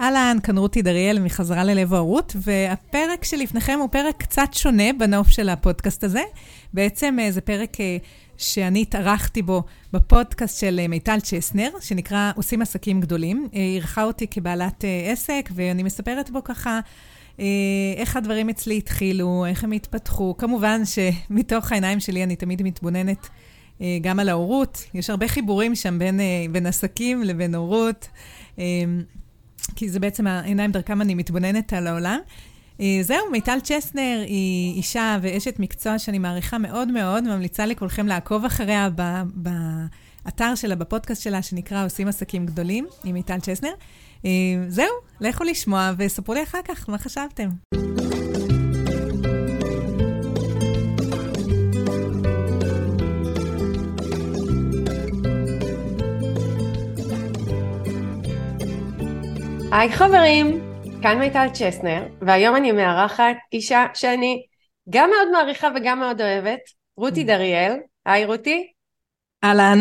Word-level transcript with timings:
אהלן, 0.00 0.36
כאן 0.42 0.58
רותי 0.58 0.82
דריאל 0.82 1.18
מחזרה 1.18 1.64
ללב 1.64 1.94
ההורות, 1.94 2.36
והפרק 2.36 3.24
שלפניכם 3.24 3.78
הוא 3.80 3.88
פרק 3.88 4.16
קצת 4.18 4.48
שונה 4.52 4.92
בנוף 4.98 5.28
של 5.28 5.48
הפודקאסט 5.48 6.04
הזה. 6.04 6.22
בעצם 6.74 7.16
אה, 7.20 7.32
זה 7.32 7.40
פרק 7.40 7.80
אה, 7.80 7.96
שאני 8.36 8.82
התארחתי 8.82 9.42
בו 9.42 9.62
בפודקאסט 9.92 10.60
של 10.60 10.80
אה, 10.82 10.88
מיטל 10.88 11.20
צ'סנר, 11.20 11.70
שנקרא 11.80 12.32
עושים 12.36 12.62
עסקים 12.62 13.00
גדולים. 13.00 13.48
היא 13.52 13.74
אירחה 13.74 14.04
אותי 14.04 14.26
כבעלת 14.26 14.84
עסק, 15.12 15.50
ואני 15.54 15.82
מספרת 15.82 16.30
בו 16.30 16.44
ככה 16.44 16.80
איך 17.96 18.16
הדברים 18.16 18.48
אצלי 18.48 18.78
התחילו, 18.78 19.46
איך 19.46 19.64
הם 19.64 19.72
התפתחו. 19.72 20.34
כמובן 20.38 20.82
שמתוך 20.84 21.72
העיניים 21.72 22.00
שלי 22.00 22.22
אני 22.22 22.36
תמיד 22.36 22.62
מתבוננת 22.62 23.28
גם 24.00 24.20
על 24.20 24.28
ההורות. 24.28 24.84
יש 24.94 25.10
הרבה 25.10 25.28
חיבורים 25.28 25.74
שם 25.74 25.98
בין, 25.98 26.20
בין 26.52 26.66
עסקים 26.66 27.22
לבין 27.22 27.54
הורות. 27.54 28.08
כי 29.76 29.88
זה 29.88 30.00
בעצם 30.00 30.26
העיניים 30.26 30.70
דרכם 30.72 31.00
אני 31.00 31.14
מתבוננת 31.14 31.72
על 31.72 31.86
העולם. 31.86 32.18
אה, 32.80 32.98
זהו, 33.02 33.30
מיטל 33.32 33.58
צ'סנר 33.62 34.22
היא 34.26 34.74
אישה 34.76 35.18
ואשת 35.22 35.58
מקצוע 35.58 35.98
שאני 35.98 36.18
מעריכה 36.18 36.58
מאוד 36.58 36.88
מאוד, 36.88 37.24
ממליצה 37.24 37.66
לכולכם 37.66 38.06
לעקוב 38.06 38.44
אחריה 38.44 38.88
באתר 39.34 40.54
שלה, 40.54 40.74
בפודקאסט 40.74 41.22
שלה, 41.22 41.42
שנקרא 41.42 41.86
עושים 41.86 42.08
עסקים 42.08 42.46
גדולים, 42.46 42.86
עם 43.04 43.14
מיטל 43.14 43.40
צ'סנר. 43.40 43.72
אה, 44.24 44.30
זהו, 44.68 44.92
לכו 45.20 45.44
לשמוע 45.44 45.92
וספרו 45.98 46.34
לי 46.34 46.42
אחר 46.42 46.60
כך 46.68 46.88
מה 46.88 46.98
חשבתם. 46.98 47.48
היי 59.74 59.92
חברים, 59.92 60.60
כאן 61.02 61.18
מיטל 61.18 61.46
צ'סנר, 61.52 62.02
והיום 62.20 62.56
אני 62.56 62.72
מארחת 62.72 63.36
אישה 63.52 63.86
שאני 63.94 64.46
גם 64.90 65.10
מאוד 65.10 65.30
מעריכה 65.32 65.68
וגם 65.74 66.00
מאוד 66.00 66.20
אוהבת, 66.20 66.60
רותי 66.96 67.24
דריאל. 67.24 67.72
היי 68.06 68.24
רותי. 68.24 68.72
אהלן. 69.44 69.78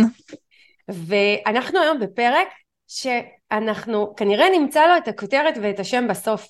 ואנחנו 0.87 1.79
היום 1.79 1.99
בפרק 1.99 2.47
שאנחנו 2.87 4.15
כנראה 4.15 4.49
נמצא 4.49 4.87
לו 4.87 4.97
את 4.97 5.07
הכותרת 5.07 5.53
ואת 5.61 5.79
השם 5.79 6.07
בסוף, 6.07 6.47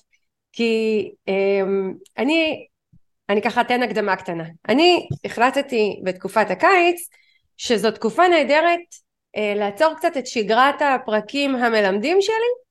כי 0.52 1.10
אמ, 1.28 1.94
אני, 2.18 2.66
אני 3.28 3.42
ככה 3.42 3.60
אתן 3.60 3.82
הקדמה 3.82 4.16
קטנה. 4.16 4.44
אני 4.68 5.06
החלטתי 5.24 6.00
בתקופת 6.04 6.50
הקיץ 6.50 7.08
שזו 7.56 7.90
תקופה 7.90 8.28
נהדרת 8.28 8.80
אה, 9.36 9.54
לעצור 9.56 9.94
קצת 9.94 10.16
את 10.18 10.26
שגרת 10.26 10.82
הפרקים 10.82 11.56
המלמדים 11.56 12.20
שלי 12.20 12.61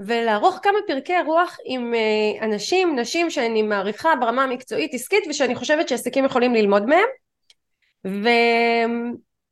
ולערוך 0.00 0.58
כמה 0.62 0.78
פרקי 0.86 1.20
רוח 1.26 1.56
עם 1.64 1.94
אה, 1.94 2.46
אנשים, 2.46 2.98
נשים 2.98 3.30
שאני 3.30 3.62
מעריכה 3.62 4.16
ברמה 4.20 4.44
המקצועית 4.44 4.94
עסקית 4.94 5.24
ושאני 5.30 5.54
חושבת 5.54 5.88
שעסקים 5.88 6.24
יכולים 6.24 6.54
ללמוד 6.54 6.86
מהם. 6.86 7.08
ו... 8.06 8.28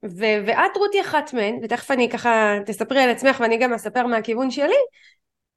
ו... 0.05 0.25
ואת 0.47 0.77
רותי 0.77 1.01
אחת 1.01 1.33
מהן 1.33 1.59
ותכף 1.63 1.91
אני 1.91 2.11
ככה 2.11 2.55
תספרי 2.67 3.03
על 3.03 3.11
עצמך 3.11 3.41
ואני 3.41 3.57
גם 3.57 3.73
אספר 3.73 4.07
מהכיוון 4.07 4.51
שלי 4.51 4.75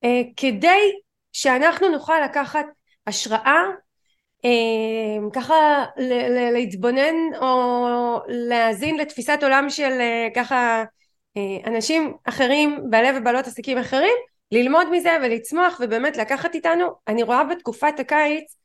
אה, 0.04 0.22
כדי 0.38 0.92
שאנחנו 1.34 1.90
נוכל 1.90 2.20
לקחת 2.26 2.66
השראה 3.08 3.64
אה, 4.46 5.30
ככה 5.34 5.86
להתבונן 6.54 7.16
או 7.42 8.20
להאזין 8.28 8.98
לתפיסת 8.98 9.40
עולם 9.42 9.70
של 9.70 9.92
ככה 10.36 10.84
אנשים 11.66 12.14
אחרים 12.24 12.84
בעלי 12.90 13.18
ובעלות 13.18 13.48
עסקים 13.48 13.78
אחרים 13.78 14.16
ללמוד 14.52 14.88
מזה 14.92 15.18
ולצמוח 15.24 15.82
ובאמת 15.84 16.18
לקחת 16.18 16.56
איתנו. 16.56 16.88
אני 17.08 17.24
רואה 17.24 17.44
בתקופת 17.44 18.00
הקיץ 18.00 18.56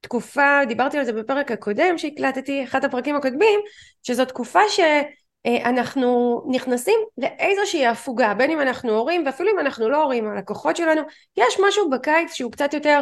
תקופה 0.00 0.60
דיברתי 0.68 0.98
על 0.98 1.04
זה 1.04 1.12
בפרק 1.12 1.50
הקודם 1.50 1.98
שהקלטתי 1.98 2.64
אחד 2.64 2.84
הפרקים 2.84 3.16
הקודמים 3.16 3.60
שזו 4.02 4.24
תקופה 4.24 4.60
שאנחנו 4.68 6.42
נכנסים 6.50 7.00
לאיזושהי 7.18 7.86
הפוגה 7.86 8.34
בין 8.34 8.50
אם 8.50 8.60
אנחנו 8.60 8.92
הורים 8.92 9.26
ואפילו 9.26 9.50
אם 9.50 9.58
אנחנו 9.58 9.88
לא 9.88 10.02
הורים 10.02 10.28
הלקוחות 10.28 10.76
שלנו 10.76 11.02
יש 11.36 11.56
משהו 11.66 11.90
בקיץ 11.90 12.32
שהוא 12.32 12.52
קצת 12.52 12.74
יותר 12.74 13.00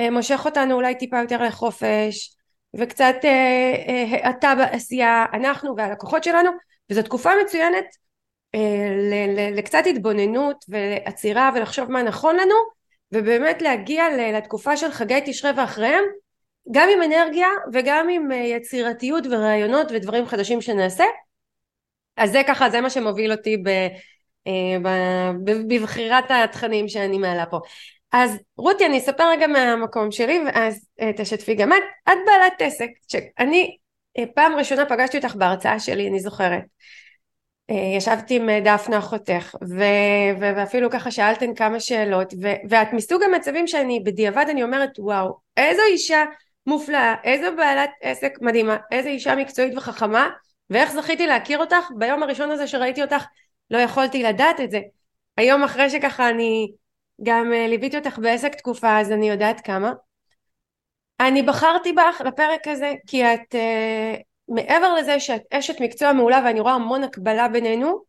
אה, 0.00 0.10
מושך 0.10 0.42
אותנו 0.44 0.74
אולי 0.74 0.94
טיפה 0.94 1.20
יותר 1.20 1.42
לחופש 1.42 2.36
וקצת 2.76 3.14
אה, 3.24 3.74
אה, 3.88 4.26
האטה 4.26 4.54
בעשייה 4.54 5.24
אנחנו 5.32 5.76
והלקוחות 5.76 6.24
שלנו 6.24 6.50
וזו 6.90 7.02
תקופה 7.02 7.30
מצוינת. 7.44 7.84
אה, 7.84 8.03
לקצת 9.52 9.82
התבוננות 9.90 10.64
ועצירה 10.68 11.50
ולחשוב 11.54 11.90
מה 11.90 12.02
נכון 12.02 12.36
לנו 12.36 12.54
ובאמת 13.12 13.62
להגיע 13.62 14.04
לתקופה 14.32 14.76
של 14.76 14.90
חגי 14.90 15.20
תשרי 15.24 15.50
ואחריהם 15.56 16.04
גם 16.70 16.88
עם 16.92 17.02
אנרגיה 17.02 17.48
וגם 17.72 18.08
עם 18.08 18.32
אה, 18.32 18.36
יצירתיות 18.36 19.24
ורעיונות 19.30 19.86
ודברים 19.90 20.26
חדשים 20.26 20.60
שנעשה. 20.60 21.04
אז 22.16 22.32
זה 22.32 22.42
ככה 22.46 22.70
זה 22.70 22.80
מה 22.80 22.90
שמוביל 22.90 23.32
אותי 23.32 23.56
אה, 24.46 25.30
בבחירת 25.68 26.24
התכנים 26.28 26.88
שאני 26.88 27.18
מעלה 27.18 27.46
פה. 27.46 27.60
אז 28.12 28.38
רותי 28.56 28.86
אני 28.86 28.98
אספר 28.98 29.28
רגע 29.30 29.46
מהמקום 29.46 30.10
שלי 30.10 30.40
ואז 30.46 30.88
תשתפי 31.16 31.54
גם 31.54 31.72
את. 31.72 31.82
את 32.08 32.18
בעלת 32.26 32.52
עסק 32.58 32.88
שאני 33.08 33.76
פעם 34.34 34.54
ראשונה 34.54 34.86
פגשתי 34.86 35.16
אותך 35.16 35.34
בהרצאה 35.34 35.80
שלי 35.80 36.08
אני 36.08 36.20
זוכרת. 36.20 36.52
אה, 36.52 36.66
ישבתי 37.68 38.36
עם 38.36 38.48
אה, 38.48 38.60
דפנה 38.60 38.98
אחותך 38.98 39.54
ו- 39.62 40.40
ואפילו 40.40 40.90
ככה 40.90 41.10
שאלתן 41.10 41.54
כמה 41.54 41.80
שאלות 41.80 42.34
ו- 42.42 42.68
ואת 42.68 42.92
מסוג 42.92 43.22
המצבים 43.22 43.66
שאני 43.66 44.00
בדיעבד 44.00 44.46
אני 44.50 44.62
אומרת 44.62 44.90
וואו 44.98 45.38
איזו 45.56 45.82
אישה 45.88 46.24
מופלאה 46.66 47.14
איזו 47.24 47.56
בעלת 47.56 47.90
עסק 48.02 48.38
מדהימה 48.40 48.76
איזו 48.90 49.08
אישה 49.08 49.36
מקצועית 49.36 49.76
וחכמה 49.76 50.28
ואיך 50.70 50.92
זכיתי 50.92 51.26
להכיר 51.26 51.58
אותך? 51.58 51.90
ביום 51.98 52.22
הראשון 52.22 52.50
הזה 52.50 52.66
שראיתי 52.66 53.02
אותך 53.02 53.24
לא 53.70 53.78
יכולתי 53.78 54.22
לדעת 54.22 54.60
את 54.60 54.70
זה. 54.70 54.80
היום 55.36 55.64
אחרי 55.64 55.90
שככה 55.90 56.28
אני 56.28 56.72
גם 57.22 57.52
אה, 57.52 57.66
ליוויתי 57.68 57.98
אותך 57.98 58.18
בעסק 58.18 58.54
תקופה 58.54 59.00
אז 59.00 59.12
אני 59.12 59.30
יודעת 59.30 59.60
כמה. 59.60 59.92
אני 61.20 61.42
בחרתי 61.42 61.92
בך 61.92 62.20
לפרק 62.24 62.68
הזה 62.68 62.92
כי 63.06 63.24
את 63.24 63.54
מעבר 64.48 64.94
לזה 64.94 65.20
שאת 65.20 65.42
אשת 65.50 65.80
מקצוע 65.80 66.12
מעולה 66.12 66.42
ואני 66.44 66.60
רואה 66.60 66.72
המון 66.74 67.04
הקבלה 67.04 67.48
בינינו 67.48 68.02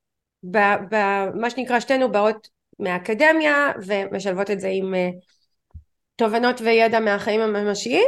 במה 0.44 1.50
שנקרא 1.50 1.80
שתינו 1.80 2.12
באות 2.12 2.48
מהאקדמיה 2.80 3.72
ומשלבות 3.86 4.52
את 4.52 4.60
זה 4.60 4.68
עם 4.72 4.96
אה, 4.96 5.10
תובנות 6.16 6.62
וידע 6.62 7.00
מהחיים 7.00 7.42
הממשיים. 7.42 8.08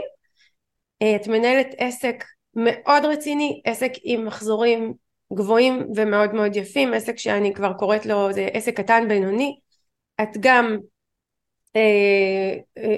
אה, 1.01 1.15
את 1.15 1.27
מנהלת 1.27 1.67
עסק 1.77 2.23
מאוד 2.55 3.05
רציני 3.05 3.61
עסק 3.65 3.91
עם 4.03 4.25
מחזורים 4.25 4.93
גבוהים 5.33 5.87
ומאוד 5.95 6.33
מאוד 6.33 6.55
יפים 6.55 6.93
עסק 6.93 7.17
שאני 7.17 7.53
כבר 7.53 7.73
קוראת 7.73 8.05
לו 8.05 8.33
זה 8.33 8.49
עסק 8.53 8.77
קטן 8.77 9.07
בינוני. 9.07 9.59
את 10.21 10.29
גם 10.39 10.77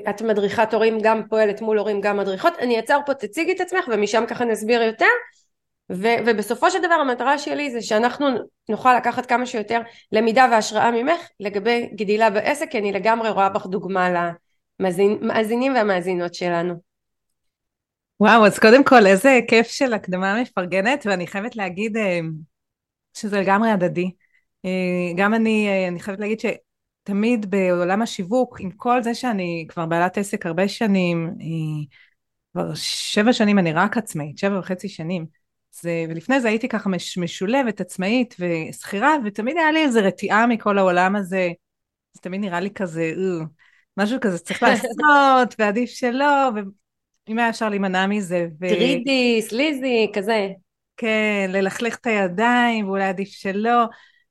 את 0.09 0.21
מדריכת 0.21 0.73
הורים 0.73 0.97
גם 1.01 1.21
פועלת 1.29 1.61
מול 1.61 1.77
הורים 1.77 2.01
גם 2.01 2.17
מדריכות 2.17 2.53
אני 2.59 2.77
אעצר 2.77 2.99
פה 3.05 3.13
תציגי 3.13 3.51
את 3.51 3.61
עצמך 3.61 3.85
ומשם 3.91 4.23
ככה 4.27 4.45
נסביר 4.45 4.81
יותר 4.81 5.05
ו- 5.91 6.17
ובסופו 6.25 6.71
של 6.71 6.79
דבר 6.79 6.93
המטרה 6.93 7.37
שלי 7.37 7.71
זה 7.71 7.81
שאנחנו 7.81 8.27
נוכל 8.69 8.97
לקחת 8.97 9.25
כמה 9.25 9.45
שיותר 9.45 9.81
למידה 10.11 10.47
והשראה 10.51 10.91
ממך 10.91 11.21
לגבי 11.39 11.89
גדילה 11.95 12.29
בעסק 12.29 12.71
כי 12.71 12.79
אני 12.79 12.91
לגמרי 12.91 13.29
רואה 13.29 13.49
בך 13.49 13.65
דוגמה 13.65 14.09
למאזינים 14.79 15.73
והמאזינות 15.73 16.33
שלנו. 16.33 16.73
וואו 18.19 18.45
אז 18.45 18.59
קודם 18.59 18.83
כל 18.83 19.05
איזה 19.05 19.39
כיף 19.47 19.67
של 19.67 19.93
הקדמה 19.93 20.41
מפרגנת 20.41 21.05
ואני 21.05 21.27
חייבת 21.27 21.55
להגיד 21.55 21.97
אה, 21.97 22.19
שזה 23.13 23.39
לגמרי 23.39 23.69
הדדי. 23.69 24.11
אה, 24.65 24.69
גם 25.15 25.33
אני, 25.33 25.87
אני 25.87 25.99
חייבת 25.99 26.19
להגיד 26.19 26.39
ש... 26.39 26.45
תמיד 27.09 27.51
בעולם 27.51 28.01
השיווק, 28.01 28.59
עם 28.59 28.71
כל 28.71 29.03
זה 29.03 29.13
שאני 29.13 29.65
כבר 29.69 29.85
בעלת 29.85 30.17
עסק 30.17 30.45
הרבה 30.45 30.67
שנים, 30.67 31.33
כבר 32.53 32.73
שבע 32.75 33.33
שנים 33.33 33.59
אני 33.59 33.73
רק 33.73 33.97
עצמאית, 33.97 34.37
שבע 34.37 34.59
וחצי 34.59 34.89
שנים. 34.89 35.25
זה, 35.81 36.05
ולפני 36.09 36.41
זה 36.41 36.47
הייתי 36.47 36.67
ככה 36.67 36.89
מש, 36.89 37.17
משולבת, 37.17 37.81
עצמאית 37.81 38.35
ושכירה, 38.39 39.15
ותמיד 39.25 39.57
היה 39.57 39.71
לי 39.71 39.83
איזו 39.83 39.99
רתיעה 40.03 40.47
מכל 40.47 40.77
העולם 40.77 41.15
הזה. 41.15 41.49
זה 42.13 42.21
תמיד 42.21 42.41
נראה 42.41 42.59
לי 42.59 42.69
כזה, 42.73 43.13
אה, 43.17 43.45
משהו 43.97 44.17
כזה 44.21 44.39
צריך 44.39 44.63
לעשות, 44.63 45.55
ועדיף 45.59 45.89
שלא, 45.89 46.49
ואם 46.55 47.39
היה 47.39 47.49
אפשר 47.49 47.69
להימנע 47.69 48.07
מזה. 48.07 48.47
ו... 48.61 48.69
טרידי, 48.69 49.41
סליזי, 49.41 50.11
כזה. 50.13 50.49
כן, 50.97 51.49
ללכלך 51.53 51.97
את 51.97 52.07
הידיים, 52.07 52.87
ואולי 52.87 53.03
עדיף 53.03 53.29
שלא. 53.29 53.85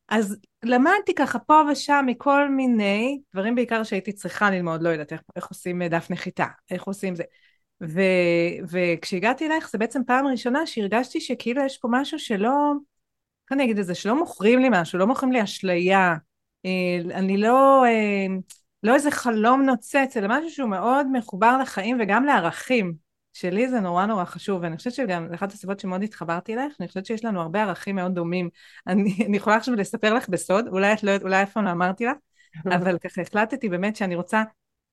אז 0.08 0.36
למדתי 0.64 1.14
ככה 1.14 1.38
פה 1.38 1.62
ושם 1.72 2.04
מכל 2.06 2.48
מיני 2.48 3.20
דברים 3.32 3.54
בעיקר 3.54 3.82
שהייתי 3.82 4.12
צריכה 4.12 4.50
ללמוד, 4.50 4.82
לא 4.82 4.88
יודעת 4.88 5.12
איך, 5.12 5.20
איך 5.36 5.46
עושים 5.46 5.82
דף 5.82 6.06
נחיתה, 6.10 6.46
איך 6.70 6.84
עושים 6.84 7.14
זה. 7.14 7.22
ו, 7.82 8.00
וכשהגעתי 8.70 9.46
אלייך 9.46 9.70
זה 9.70 9.78
בעצם 9.78 10.02
פעם 10.06 10.26
ראשונה 10.26 10.66
שהרגשתי 10.66 11.20
שכאילו 11.20 11.64
יש 11.64 11.78
פה 11.78 11.88
משהו 11.90 12.18
שלא, 12.18 12.72
איך 13.44 13.52
אני 13.52 13.64
אגיד 13.64 13.78
את 13.78 13.86
זה, 13.86 13.94
שלא 13.94 14.18
מוכרים 14.18 14.58
לי 14.58 14.68
משהו, 14.70 14.98
לא 14.98 15.06
מוכרים 15.06 15.32
לי 15.32 15.42
אשליה. 15.42 16.14
אה, 16.64 16.98
אני 17.14 17.36
לא, 17.36 17.84
אה, 17.84 18.36
לא 18.82 18.94
איזה 18.94 19.10
חלום 19.10 19.62
נוצץ, 19.62 20.16
אלא 20.16 20.26
משהו 20.30 20.50
שהוא 20.50 20.68
מאוד 20.68 21.06
מחובר 21.12 21.58
לחיים 21.62 21.98
וגם 22.00 22.24
לערכים. 22.24 23.07
שלי 23.32 23.68
זה 23.68 23.80
נורא 23.80 24.06
נורא 24.06 24.24
חשוב, 24.24 24.62
ואני 24.62 24.76
חושבת 24.76 24.92
שגם, 24.92 25.28
אחת 25.34 25.52
הסיבות 25.52 25.80
שמאוד 25.80 26.02
התחברתי 26.02 26.54
אלייך, 26.54 26.72
אני 26.80 26.88
חושבת 26.88 27.06
שיש 27.06 27.24
לנו 27.24 27.40
הרבה 27.40 27.62
ערכים 27.62 27.96
מאוד 27.96 28.14
דומים. 28.14 28.48
אני, 28.86 29.14
אני 29.28 29.36
יכולה 29.36 29.56
עכשיו 29.56 29.74
לספר 29.74 30.14
לך 30.14 30.28
בסוד, 30.28 30.68
אולי 30.68 30.92
את 30.92 31.02
לא, 31.02 31.16
אולי 31.22 31.42
אף 31.42 31.52
פעם 31.52 31.64
לא 31.64 31.70
אמרתי 31.70 32.04
לך, 32.04 32.16
אבל 32.76 32.98
ככה 32.98 33.22
החלטתי 33.22 33.68
באמת 33.68 33.96
שאני 33.96 34.14
רוצה 34.14 34.42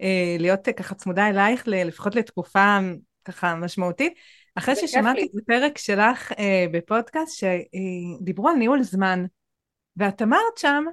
אה, 0.02 0.36
להיות 0.40 0.70
ככה 0.78 0.96
צמודה 0.96 1.30
אלייך, 1.30 1.64
לפחות 1.68 2.16
לתקופה 2.16 2.80
ככה 3.26 3.56
משמעותית. 3.56 4.14
אחרי 4.56 4.76
ששמעתי 4.76 5.24
את 5.26 5.42
הפרק 5.44 5.78
שלך 5.78 6.32
אה, 6.32 6.66
בפודקאסט, 6.72 7.40
שדיברו 7.40 8.50
על 8.50 8.56
ניהול 8.56 8.84
זמן, 8.84 9.26
ואת 9.98 10.22
אמרת 10.22 10.58
שם, 10.58 10.84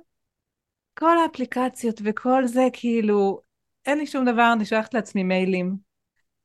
כל 0.98 1.18
האפליקציות 1.18 2.00
וכל 2.04 2.46
זה, 2.46 2.68
כאילו, 2.72 3.40
אין 3.86 3.98
לי 3.98 4.06
שום 4.06 4.24
דבר, 4.24 4.52
אני 4.52 4.64
שולחת 4.64 4.94
לעצמי 4.94 5.22
מיילים, 5.22 5.76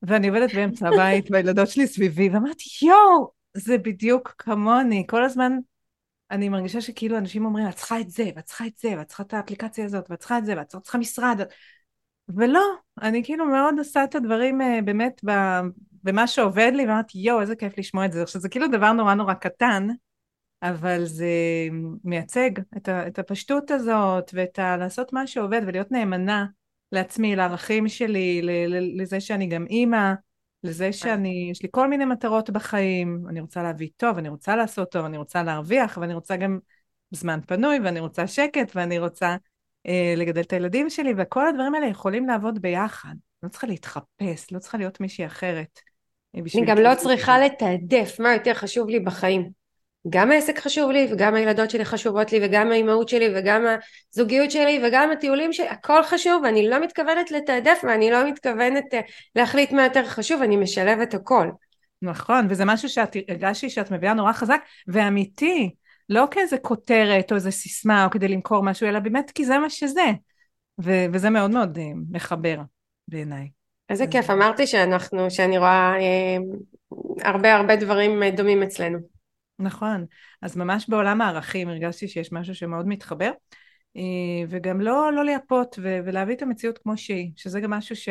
ואני 0.01 0.27
עובדת 0.27 0.53
באמצע 0.53 0.87
הבית, 0.87 1.25
והילדות 1.31 1.67
שלי 1.67 1.87
סביבי, 1.87 2.29
ואמרתי, 2.29 2.85
יואו, 2.85 3.31
זה 3.53 3.77
בדיוק 3.77 4.35
כמוני, 4.37 5.05
כל 5.07 5.23
הזמן 5.23 5.57
אני 6.31 6.49
מרגישה 6.49 6.81
שכאילו 6.81 7.17
אנשים 7.17 7.45
אומרים, 7.45 7.67
את 7.69 7.75
צריכה 7.75 7.99
את 7.99 8.09
זה, 8.09 8.29
ואת 8.35 8.43
צריכה 8.43 8.65
את 8.65 8.77
זה, 8.77 8.93
ואת 8.97 9.07
צריכה 9.07 9.23
את 9.23 9.33
האפליקציה 9.33 9.85
הזאת, 9.85 10.11
ואת 10.11 10.19
צריכה 10.19 10.37
את 10.37 10.45
זה, 10.45 10.53
ואת 10.57 10.75
צריכה 10.75 10.97
משרד, 10.97 11.41
ולא, 12.29 12.63
אני 13.01 13.23
כאילו 13.23 13.45
מאוד 13.45 13.75
עושה 13.77 14.03
את 14.03 14.15
הדברים 14.15 14.61
uh, 14.61 14.81
באמת 14.85 15.21
במה 16.03 16.27
שעובד 16.27 16.71
לי, 16.75 16.85
ואמרתי, 16.85 17.19
יואו, 17.19 17.41
איזה 17.41 17.55
כיף 17.55 17.77
לשמוע 17.77 18.05
את 18.05 18.11
זה. 18.11 18.21
עכשיו, 18.21 18.41
זה 18.41 18.49
כאילו 18.49 18.67
דבר 18.67 18.91
נורא 18.91 19.13
נורא 19.13 19.33
קטן, 19.33 19.87
אבל 20.61 21.05
זה 21.05 21.27
מייצג 22.03 22.51
את 23.07 23.19
הפשטות 23.19 23.71
הזאת, 23.71 24.31
ואת 24.33 24.59
ה... 24.59 24.77
לעשות 24.77 25.13
מה 25.13 25.27
שעובד, 25.27 25.61
ולהיות 25.67 25.91
נאמנה 25.91 26.45
לעצמי, 26.91 27.35
לערכים 27.35 27.87
שלי, 27.87 28.41
לזה 28.95 29.19
שאני 29.19 29.47
גם 29.47 29.65
אימא, 29.69 30.13
לזה 30.63 30.93
שאני, 30.93 31.47
יש 31.51 31.63
לי 31.63 31.69
כל 31.71 31.87
מיני 31.87 32.05
מטרות 32.05 32.49
בחיים, 32.49 33.23
אני 33.29 33.41
רוצה 33.41 33.63
להביא 33.63 33.89
טוב, 33.97 34.17
אני 34.17 34.29
רוצה 34.29 34.55
לעשות 34.55 34.91
טוב, 34.91 35.05
אני 35.05 35.17
רוצה 35.17 35.43
להרוויח, 35.43 35.97
ואני 36.01 36.13
רוצה 36.13 36.35
גם 36.35 36.59
זמן 37.11 37.39
פנוי, 37.47 37.79
ואני 37.83 37.99
רוצה 37.99 38.27
שקט, 38.27 38.71
ואני 38.75 38.99
רוצה 38.99 39.35
אה, 39.87 40.13
לגדל 40.17 40.41
את 40.41 40.53
הילדים 40.53 40.89
שלי, 40.89 41.13
וכל 41.17 41.47
הדברים 41.47 41.75
האלה 41.75 41.87
יכולים 41.87 42.25
לעבוד 42.25 42.59
ביחד. 42.61 43.15
לא 43.43 43.49
צריכה 43.49 43.67
להתחפש, 43.67 44.51
לא 44.51 44.59
צריכה 44.59 44.77
להיות 44.77 45.01
מישהי 45.01 45.25
אחרת. 45.25 45.79
אה, 46.35 46.41
אני 46.55 46.65
גם 46.65 46.77
לא 46.77 46.95
צריכה 46.95 47.39
לתעדף 47.39 48.19
מה 48.19 48.33
יותר 48.33 48.53
חשוב 48.53 48.89
לי 48.89 48.99
בחיים. 48.99 49.56
גם 50.09 50.31
העסק 50.31 50.59
חשוב 50.59 50.91
לי, 50.91 51.07
וגם 51.11 51.35
הילדות 51.35 51.69
שלי 51.69 51.85
חשובות 51.85 52.31
לי, 52.31 52.39
וגם 52.43 52.71
האימהות 52.71 53.09
שלי, 53.09 53.29
וגם 53.35 53.65
הזוגיות 54.13 54.51
שלי, 54.51 54.81
וגם 54.87 55.11
הטיולים 55.11 55.53
שלי, 55.53 55.67
הכל 55.67 56.03
חשוב, 56.03 56.41
ואני 56.43 56.69
לא 56.69 56.83
מתכוונת 56.83 57.31
לתעדף, 57.31 57.79
ואני 57.83 58.11
לא 58.11 58.29
מתכוונת 58.29 58.93
אה, 58.93 59.01
להחליט 59.35 59.71
מה 59.71 59.83
יותר 59.83 60.05
חשוב, 60.05 60.41
אני 60.41 60.55
משלבת 60.55 61.13
הכל. 61.13 61.49
נכון, 62.01 62.47
וזה 62.49 62.65
משהו 62.65 62.89
שאת 62.89 63.15
הרגשתי 63.27 63.69
שאת 63.69 63.91
מביאה 63.91 64.13
נורא 64.13 64.33
חזק, 64.33 64.61
ואמיתי. 64.87 65.71
לא 66.09 66.27
כאיזה 66.31 66.57
כותרת 66.57 67.31
או 67.31 67.35
איזה 67.35 67.51
סיסמה 67.51 68.05
או 68.05 68.09
כדי 68.09 68.27
למכור 68.27 68.63
משהו, 68.63 68.87
אלא 68.87 68.99
באמת 68.99 69.31
כי 69.31 69.45
זה 69.45 69.57
מה 69.57 69.69
שזה. 69.69 70.05
ו- 70.83 71.05
וזה 71.13 71.29
מאוד 71.29 71.51
מאוד 71.51 71.77
uh, 71.77 71.81
מחבר 72.11 72.57
בעיניי. 73.07 73.49
איזה 73.89 74.03
אז... 74.03 74.09
כיף, 74.09 74.29
אמרתי 74.29 74.67
שאנחנו, 74.67 75.31
שאני 75.31 75.57
רואה 75.57 75.93
אה, 75.99 76.37
הרבה 77.21 77.55
הרבה 77.55 77.75
דברים 77.75 78.23
אה, 78.23 78.31
דומים 78.31 78.63
אצלנו. 78.63 79.16
נכון, 79.59 80.05
אז 80.41 80.57
ממש 80.57 80.89
בעולם 80.89 81.21
הערכים 81.21 81.69
הרגשתי 81.69 82.07
שיש 82.07 82.31
משהו 82.31 82.55
שמאוד 82.55 82.87
מתחבר, 82.87 83.31
אה, 83.97 84.01
וגם 84.49 84.81
לא, 84.81 85.13
לא 85.13 85.25
לייפות 85.25 85.75
ו- 85.81 85.99
ולהביא 86.05 86.35
את 86.35 86.41
המציאות 86.41 86.77
כמו 86.77 86.97
שהיא, 86.97 87.31
שזה 87.35 87.59
גם 87.59 87.69
משהו 87.69 87.95
ש- 87.95 88.09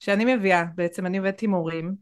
שאני 0.00 0.34
מביאה, 0.34 0.64
בעצם 0.74 1.06
אני 1.06 1.18
עובדת 1.18 1.42
עם 1.42 1.50
הורים. 1.54 1.94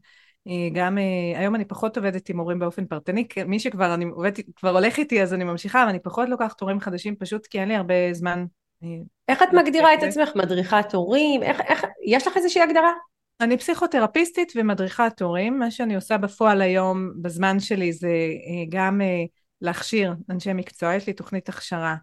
אה, 0.47 0.69
גם 0.73 0.97
אה, 0.97 1.39
היום 1.39 1.55
אני 1.55 1.65
פחות 1.65 1.97
עובדת 1.97 2.29
עם 2.29 2.39
הורים 2.39 2.59
באופן 2.59 2.85
פרטני, 2.85 3.27
מי 3.45 3.59
שכבר 3.59 3.93
אני 3.93 4.05
עובדת, 4.05 4.39
כבר 4.55 4.69
הולך 4.69 4.97
איתי 4.97 5.21
אז 5.21 5.33
אני 5.33 5.43
ממשיכה, 5.43 5.81
אבל 5.81 5.89
אני 5.89 5.99
פחות 5.99 6.29
לוקחת 6.29 6.61
הורים 6.61 6.79
חדשים 6.79 7.15
פשוט 7.15 7.47
כי 7.47 7.59
אין 7.59 7.67
לי 7.67 7.75
הרבה 7.75 7.93
זמן. 8.11 8.45
איך 9.27 9.43
את 9.43 9.53
מגדירה 9.53 9.93
את 9.93 10.03
עצמך? 10.03 10.29
מדריכת 10.35 10.93
הורים? 10.93 11.43
איך, 11.43 11.61
איך, 11.61 11.85
יש 12.05 12.27
לך 12.27 12.37
איזושהי 12.37 12.61
הגדרה? 12.61 12.91
אני 13.41 13.57
פסיכותרפיסטית 13.57 14.53
ומדריכת 14.55 15.21
הורים, 15.21 15.59
מה 15.59 15.71
שאני 15.71 15.95
עושה 15.95 16.17
בפועל 16.17 16.61
היום 16.61 17.11
בזמן 17.21 17.59
שלי 17.59 17.93
זה 17.93 18.09
גם 18.69 19.01
להכשיר 19.61 20.13
אנשי 20.29 20.53
מקצוע, 20.53 20.93
יש 20.93 21.07
לי 21.07 21.13
תוכנית 21.13 21.49
הכשרה 21.49 21.95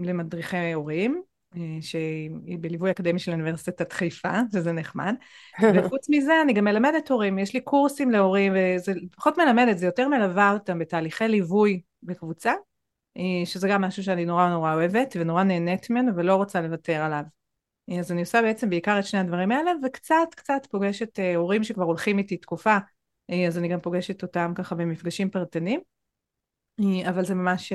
למדריכי 0.00 0.72
הורים, 0.72 1.22
אה, 1.56 1.60
שהיא 1.80 2.58
בליווי 2.60 2.90
אקדמי 2.90 3.18
של 3.18 3.32
אוניברסיטת 3.32 3.92
חיפה, 3.92 4.40
שזה 4.52 4.72
נחמד. 4.72 5.14
וחוץ 5.74 6.08
מזה, 6.12 6.42
אני 6.42 6.52
גם 6.52 6.64
מלמדת 6.64 7.10
הורים, 7.10 7.38
יש 7.38 7.54
לי 7.54 7.60
קורסים 7.60 8.10
להורים, 8.10 8.52
וזה 8.56 8.92
פחות 9.16 9.38
מלמדת, 9.38 9.78
זה 9.78 9.86
יותר 9.86 10.08
מלווה 10.08 10.52
אותם 10.52 10.78
בתהליכי 10.78 11.28
ליווי 11.28 11.80
בקבוצה, 12.02 12.52
אה, 13.16 13.22
שזה 13.44 13.68
גם 13.68 13.80
משהו 13.80 14.02
שאני 14.02 14.24
נורא 14.24 14.48
נורא 14.48 14.74
אוהבת, 14.74 15.16
ונורא 15.20 15.42
נהנית 15.42 15.90
ממנו, 15.90 16.16
ולא 16.16 16.34
רוצה 16.34 16.60
לוותר 16.60 17.02
עליו. 17.02 17.22
אה, 17.90 17.98
אז 17.98 18.12
אני 18.12 18.20
עושה 18.20 18.42
בעצם 18.42 18.70
בעיקר 18.70 18.98
את 18.98 19.04
שני 19.04 19.20
הדברים 19.20 19.52
האלה, 19.52 19.72
וקצת 19.84 20.28
קצת 20.36 20.66
פוגשת 20.70 21.18
הורים 21.36 21.64
שכבר 21.64 21.84
הולכים 21.84 22.18
איתי 22.18 22.36
תקופה, 22.36 22.76
אז 23.48 23.58
אני 23.58 23.68
גם 23.68 23.80
פוגשת 23.80 24.22
אותם 24.22 24.52
ככה 24.54 24.74
במפגשים 24.74 25.30
פרטניים, 25.30 25.80
אבל 27.08 27.24
זה 27.24 27.34
ממש 27.34 27.72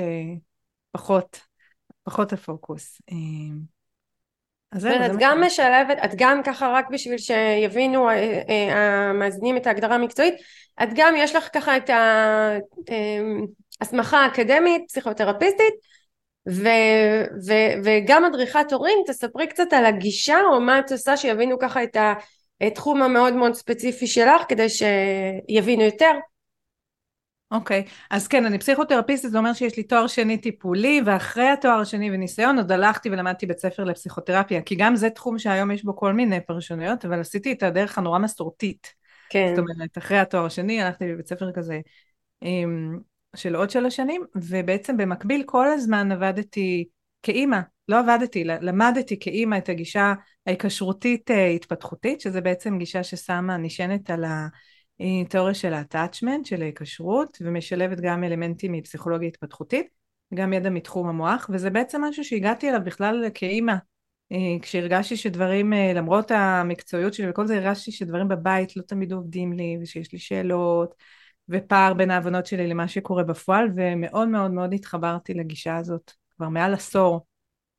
פחות 0.90 1.40
פחות 2.06 2.32
הפוקוס. 2.32 3.00
אה, 3.12 3.16
אז 4.72 4.82
זהו, 4.82 5.06
את 5.06 5.10
גם 5.18 5.42
משלבת, 5.42 5.98
את 6.04 6.10
גם 6.16 6.42
ככה 6.44 6.68
רק 6.68 6.90
בשביל 6.90 7.18
שיבינו 7.18 8.08
אה, 8.08 8.42
אה, 8.48 9.10
המאזינים 9.10 9.56
את 9.56 9.66
ההגדרה 9.66 9.94
המקצועית, 9.94 10.34
את 10.82 10.88
גם 10.94 11.14
יש 11.16 11.36
לך 11.36 11.48
ככה 11.52 11.76
את 11.76 11.90
ההסמכה 13.80 14.18
האקדמית, 14.18 14.82
פסיכותרפיסטית, 14.88 15.74
ו, 16.48 16.68
ו, 17.46 17.52
וגם 17.84 18.24
מדריכת 18.24 18.72
הורים, 18.72 18.98
תספרי 19.06 19.46
קצת 19.46 19.72
על 19.72 19.84
הגישה 19.84 20.38
או 20.52 20.60
מה 20.60 20.78
את 20.78 20.92
עושה 20.92 21.16
שיבינו 21.16 21.58
ככה 21.58 21.82
את 21.82 21.96
התחום 22.60 23.02
המאוד 23.02 23.34
מאוד 23.34 23.54
ספציפי 23.54 24.06
שלך 24.06 24.42
כדי 24.48 24.66
שיבינו 24.68 25.82
יותר. 25.82 26.12
אוקיי, 27.50 27.84
okay. 27.86 27.90
אז 28.10 28.28
כן, 28.28 28.46
אני 28.46 28.58
פסיכותרפיסטית, 28.58 29.30
זה 29.30 29.38
אומר 29.38 29.52
שיש 29.52 29.76
לי 29.76 29.82
תואר 29.82 30.06
שני 30.06 30.38
טיפולי, 30.38 31.00
ואחרי 31.06 31.48
התואר 31.48 31.80
השני 31.80 32.10
וניסיון 32.10 32.56
עוד 32.58 32.72
הלכתי 32.72 33.10
ולמדתי 33.10 33.46
בית 33.46 33.58
ספר 33.58 33.84
לפסיכותרפיה, 33.84 34.62
כי 34.62 34.74
גם 34.74 34.96
זה 34.96 35.10
תחום 35.10 35.38
שהיום 35.38 35.70
יש 35.70 35.84
בו 35.84 35.96
כל 35.96 36.12
מיני 36.12 36.40
פרשנויות, 36.40 37.04
אבל 37.04 37.20
עשיתי 37.20 37.52
את 37.52 37.62
הדרך 37.62 37.98
הנורא 37.98 38.18
מסורתית. 38.18 38.94
כן. 39.30 39.46
זאת 39.48 39.58
אומרת, 39.58 39.98
אחרי 39.98 40.18
התואר 40.18 40.44
השני 40.44 40.82
הלכתי 40.82 41.12
בבית 41.12 41.28
ספר 41.28 41.52
כזה 41.52 41.80
עם, 42.40 42.98
של 43.36 43.56
עוד 43.56 43.70
שלוש 43.70 43.96
שנים, 43.96 44.24
ובעצם 44.34 44.96
במקביל 44.96 45.42
כל 45.46 45.68
הזמן 45.68 46.12
עבדתי 46.12 46.84
כאימא, 47.22 47.60
לא 47.88 48.00
עבדתי, 48.00 48.44
למדתי 48.44 49.18
כאימא 49.18 49.58
את 49.58 49.68
הגישה 49.68 50.14
ההיקשרותית 50.46 51.30
אה, 51.30 51.56
שזה 52.18 52.40
בעצם 52.40 52.78
גישה 52.78 53.02
ששמה, 53.02 53.56
נשענת 53.56 54.10
על 54.10 54.24
ה... 54.24 54.46
היא 54.98 55.26
תיאוריה 55.26 55.54
של 55.54 55.74
ה-attachment, 55.74 56.44
של 56.44 56.62
ההיקשרות, 56.62 57.38
ומשלבת 57.40 58.00
גם 58.00 58.24
אלמנטים 58.24 58.72
מפסיכולוגיה 58.72 59.28
התפתחותית, 59.28 59.86
גם 60.34 60.52
ידע 60.52 60.70
מתחום 60.70 61.08
המוח, 61.08 61.50
וזה 61.52 61.70
בעצם 61.70 62.04
משהו 62.04 62.24
שהגעתי 62.24 62.68
אליו 62.68 62.80
בכלל 62.84 63.24
כאימא. 63.34 63.74
אה, 64.32 64.36
כשהרגשתי 64.62 65.16
שדברים, 65.16 65.72
אה, 65.72 65.92
למרות 65.94 66.30
המקצועיות 66.30 67.14
שלי 67.14 67.30
וכל 67.30 67.46
זה, 67.46 67.56
הרגשתי 67.56 67.92
שדברים 67.92 68.28
בבית 68.28 68.76
לא 68.76 68.82
תמיד 68.82 69.12
עובדים 69.12 69.52
לי, 69.52 69.78
ושיש 69.82 70.12
לי 70.12 70.18
שאלות, 70.18 70.94
ופער 71.48 71.94
בין 71.94 72.10
ההבנות 72.10 72.46
שלי 72.46 72.66
למה 72.66 72.88
שקורה 72.88 73.22
בפועל, 73.22 73.68
ומאוד 73.76 74.28
מאוד 74.28 74.50
מאוד 74.50 74.72
התחברתי 74.72 75.34
לגישה 75.34 75.76
הזאת, 75.76 76.12
כבר 76.36 76.48
מעל 76.48 76.74
עשור. 76.74 77.26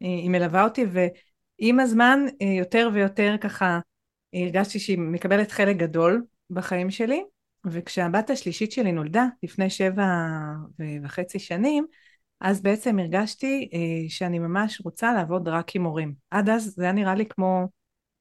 אה, 0.01 0.07
היא 0.07 0.29
מלווה 0.29 0.63
אותי, 0.63 0.85
ועם 0.91 1.79
הזמן 1.79 2.19
יותר 2.57 2.89
ויותר 2.93 3.35
ככה 3.41 3.79
הרגשתי 4.33 4.79
שהיא 4.79 4.99
מקבלת 4.99 5.51
חלק 5.51 5.77
גדול 5.77 6.25
בחיים 6.49 6.91
שלי, 6.91 7.23
וכשהבת 7.65 8.29
השלישית 8.29 8.71
שלי 8.71 8.91
נולדה 8.91 9.25
לפני 9.43 9.69
שבע 9.69 10.05
וחצי 11.03 11.39
שנים, 11.39 11.85
אז 12.41 12.61
בעצם 12.61 12.99
הרגשתי 12.99 13.69
אה, 13.73 14.09
שאני 14.09 14.39
ממש 14.39 14.81
רוצה 14.85 15.13
לעבוד 15.13 15.47
רק 15.47 15.75
עם 15.75 15.83
הורים. 15.83 16.13
עד 16.31 16.49
אז 16.49 16.73
זה 16.75 16.83
היה 16.83 16.91
נראה 16.91 17.15
לי 17.15 17.25
כמו, 17.25 17.67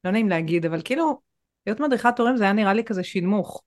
לא 0.04 0.10
נעים 0.10 0.28
להגיד, 0.28 0.66
אבל 0.66 0.82
כאילו, 0.84 1.20
להיות 1.66 1.80
מדריכת 1.80 2.18
הורים 2.18 2.36
זה 2.36 2.44
היה 2.44 2.52
נראה 2.52 2.74
לי 2.74 2.84
כזה 2.84 3.04
שינמוך. 3.04 3.62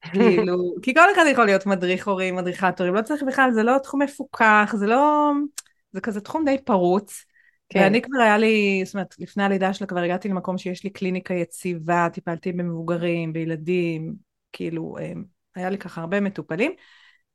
כאילו, 0.00 0.74
כי 0.82 0.94
כל 0.94 1.12
אחד 1.14 1.24
יכול 1.32 1.44
להיות 1.44 1.66
מדריך 1.66 2.08
הורים, 2.08 2.36
מדריכת 2.36 2.80
הורים, 2.80 2.94
לא 2.94 3.02
צריך 3.02 3.22
בכלל, 3.22 3.50
זה 3.52 3.62
לא 3.62 3.78
תחום 3.82 4.02
מפוקח, 4.02 4.74
זה 4.76 4.86
לא... 4.86 5.30
זה 5.92 6.00
כזה 6.00 6.20
תחום 6.20 6.44
די 6.44 6.56
פרוץ. 6.64 7.24
כן. 7.68 7.80
ואני 7.80 8.02
כבר 8.02 8.20
היה 8.20 8.38
לי, 8.38 8.82
זאת 8.84 8.94
אומרת, 8.94 9.14
לפני 9.18 9.44
הלידה 9.44 9.74
שלה 9.74 9.86
כבר 9.86 10.00
הגעתי 10.00 10.28
למקום 10.28 10.58
שיש 10.58 10.84
לי 10.84 10.90
קליניקה 10.90 11.34
יציבה, 11.34 12.08
טיפלתי 12.12 12.52
במבוגרים, 12.52 13.32
בילדים, 13.32 14.14
כאילו, 14.52 14.96
אמ, 15.00 15.24
היה 15.54 15.70
לי 15.70 15.78
ככה 15.78 16.00
הרבה 16.00 16.20
מטופלים, 16.20 16.72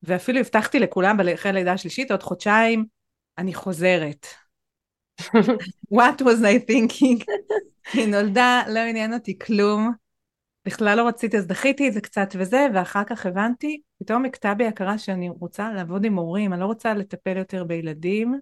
ואפילו 0.04 0.40
הבטחתי 0.40 0.80
לכולם 0.80 1.18
אחרי 1.34 1.52
הלידה 1.52 1.74
השלישית, 1.74 2.12
עוד 2.12 2.24
חודשיים 2.24 2.86
אני 3.38 3.54
חוזרת. 3.54 4.28
What 5.96 6.22
was 6.22 6.42
I 6.42 6.72
thinking? 6.72 7.26
היא 7.94 8.08
נולדה, 8.08 8.62
לא 8.68 8.80
עניין 8.80 9.14
אותי 9.14 9.40
כלום. 9.40 10.03
בכלל 10.66 10.98
לא 10.98 11.08
רציתי, 11.08 11.38
אז 11.38 11.48
דחיתי 11.48 11.88
את 11.88 11.94
זה 11.94 12.02
קצת 12.02 12.30
וזה, 12.40 12.68
ואחר 12.74 13.04
כך 13.04 13.26
הבנתי, 13.26 13.82
פתאום 14.00 14.26
הכתה 14.26 14.54
בי 14.54 14.68
הכרה 14.68 14.98
שאני 14.98 15.30
רוצה 15.30 15.74
לעבוד 15.74 16.06
עם 16.06 16.16
הורים, 16.16 16.54
אני 16.54 16.62
לא 16.62 16.66
רוצה 16.66 16.94
לטפל 16.94 17.38
יותר 17.38 17.64
בילדים, 17.64 18.40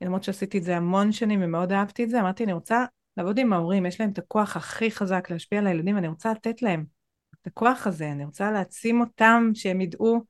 למרות 0.00 0.24
שעשיתי 0.24 0.58
את 0.58 0.62
זה 0.62 0.76
המון 0.76 1.12
שנים 1.12 1.40
ומאוד 1.42 1.72
אהבתי 1.72 2.04
את 2.04 2.10
זה, 2.10 2.20
אמרתי, 2.20 2.44
אני 2.44 2.52
רוצה 2.52 2.84
לעבוד 3.16 3.38
עם 3.38 3.52
ההורים, 3.52 3.86
יש 3.86 4.00
להם 4.00 4.10
את 4.10 4.18
הכוח 4.18 4.56
הכי 4.56 4.90
חזק 4.90 5.30
להשפיע 5.30 5.58
על 5.58 5.66
הילדים, 5.66 5.98
אני 5.98 6.08
רוצה 6.08 6.32
לתת 6.32 6.62
להם 6.62 6.84
את 7.40 7.46
הכוח 7.46 7.86
הזה, 7.86 8.12
אני 8.12 8.24
רוצה 8.24 8.50
להעצים 8.50 9.00
אותם, 9.00 9.50
שהם 9.54 9.80
ידעו 9.80 10.20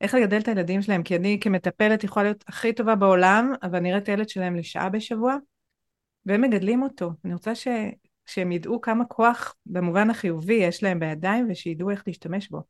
איך 0.00 0.14
לגדל 0.14 0.38
את 0.38 0.48
הילדים 0.48 0.82
שלהם, 0.82 1.02
כי 1.02 1.16
אני 1.16 1.38
כמטפלת 1.40 2.04
יכולה 2.04 2.24
להיות 2.24 2.44
הכי 2.48 2.72
טובה 2.72 2.94
בעולם, 2.94 3.52
אבל 3.62 3.98
את 3.98 4.08
הילד 4.08 4.28
שלהם 4.28 4.56
לשעה 4.56 4.88
בשבוע, 4.88 5.36
והם 6.26 6.40
מגדלים 6.40 6.82
אותו. 6.82 7.10
אני 7.24 7.32
רוצה 7.32 7.54
ש... 7.54 7.68
שהם 8.28 8.52
ידעו 8.52 8.80
כמה 8.80 9.04
כוח 9.04 9.54
במובן 9.66 10.10
החיובי 10.10 10.54
יש 10.54 10.82
להם 10.82 11.00
בידיים, 11.00 11.46
ושידעו 11.50 11.90
איך 11.90 12.02
להשתמש 12.06 12.48
בו. 12.48 12.62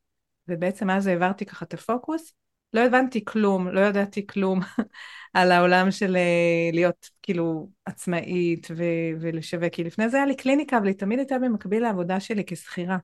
ובעצם 0.48 0.90
אז 0.90 1.06
העברתי 1.06 1.46
ככה 1.46 1.64
את 1.64 1.74
הפוקוס. 1.74 2.32
לא 2.72 2.80
הבנתי 2.80 3.24
כלום, 3.24 3.68
לא 3.68 3.80
ידעתי 3.80 4.26
כלום 4.26 4.60
על 5.34 5.52
העולם 5.52 5.90
של 5.90 6.16
אה, 6.16 6.70
להיות 6.72 7.10
כאילו 7.22 7.70
עצמאית 7.84 8.66
ו- 8.70 9.20
ולשווק, 9.20 9.72
כי 9.72 9.84
לפני 9.84 10.08
זה 10.08 10.16
היה 10.16 10.26
לי 10.26 10.36
קליניקה, 10.36 10.78
אבל 10.78 10.86
היא 10.86 10.94
תמיד 10.94 11.18
הייתה 11.18 11.38
במקביל 11.38 11.82
לעבודה 11.82 12.20
שלי 12.20 12.42
כשכירה. 12.46 12.98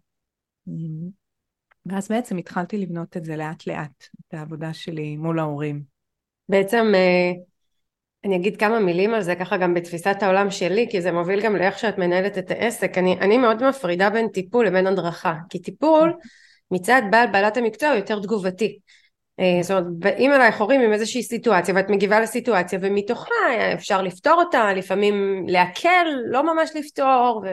ואז 1.87 2.09
בעצם 2.09 2.37
התחלתי 2.37 2.79
לבנות 2.79 3.17
את 3.17 3.25
זה 3.25 3.37
לאט 3.37 3.67
לאט, 3.67 4.05
את 4.29 4.35
העבודה 4.35 4.75
שלי 4.75 5.17
מול 5.17 5.39
ההורים. 5.39 5.83
בעצם 6.49 6.93
אה, 6.95 7.33
אני 8.25 8.37
אגיד 8.37 8.57
כמה 8.57 8.81
מילים 8.81 9.15
על 9.15 9.23
זה 9.23 9.35
ככה 9.35 9.57
גם 9.57 9.75
בתפיסת 9.75 10.17
העולם 10.21 10.51
שלי 10.51 10.87
כי 10.91 11.01
זה 11.01 11.13
מוביל 11.13 11.41
גם 11.41 11.57
לאיך 11.57 11.79
שאת 11.79 11.99
מנהלת 11.99 12.39
את 12.39 12.51
העסק. 12.51 12.99
אני, 12.99 13.19
אני 13.21 13.39
מאוד 13.39 13.69
מפרידה 13.69 14.11
בין 14.11 14.29
טיפול 14.29 14.67
לבין 14.67 14.87
הדרכה 14.87 15.35
כי 15.51 15.59
טיפול 15.59 16.13
מצד 16.71 17.03
בעל 17.11 17.27
בעלת 17.33 17.57
המקצוע 17.57 17.89
הוא 17.89 17.97
יותר 17.97 18.21
תגובתי. 18.21 18.79
אה, 19.41 19.59
זאת 19.63 19.71
אומרת 19.71 19.85
באים 19.99 20.33
אלייך 20.33 20.61
הורים 20.61 20.81
עם 20.81 20.93
איזושהי 20.93 21.23
סיטואציה 21.23 21.75
ואת 21.75 21.91
מגיבה 21.91 22.21
לסיטואציה 22.21 22.79
ומתוכה 22.83 23.75
אפשר 23.75 24.03
לפתור 24.03 24.35
אותה 24.35 24.73
לפעמים 24.73 25.45
להקל 25.49 26.07
לא 26.27 26.55
ממש 26.55 26.71
לפתור 26.75 27.43
ו... 27.45 27.49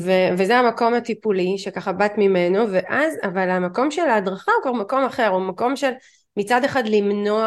ו- 0.00 0.28
וזה 0.38 0.56
המקום 0.58 0.94
הטיפולי 0.94 1.58
שככה 1.58 1.92
באת 1.92 2.12
ממנו 2.16 2.72
ואז 2.72 3.14
אבל 3.22 3.50
המקום 3.50 3.90
של 3.90 4.02
ההדרכה 4.02 4.52
הוא 4.52 4.62
כבר 4.62 4.72
מקום 4.72 5.04
אחר 5.04 5.26
הוא 5.26 5.42
מקום 5.42 5.76
של 5.76 5.90
מצד 6.36 6.64
אחד 6.64 6.86
למנוע 6.86 7.44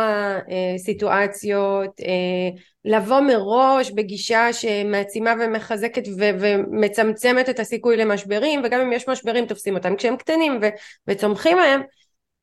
אה, 0.50 0.77
סיטואציות 0.77 2.01
אה, 2.01 2.60
לבוא 2.86 3.19
מראש 3.19 3.91
בגישה 3.91 4.53
שמעצימה 4.53 5.34
ומחזקת 5.39 6.08
ו- 6.19 6.39
ומצמצמת 6.39 7.50
את 7.50 7.60
הסיכוי 7.60 7.98
למשברים 7.98 8.62
וגם 8.63 8.81
אם 8.81 8.93
יש 8.93 9.10
משברים 9.10 9.46
תופסים 9.46 9.75
אותם 9.75 9.96
כשהם 9.96 10.17
קטנים 10.17 10.60
ו- 10.62 10.69
וצומחים 11.08 11.58
מהם. 11.58 11.81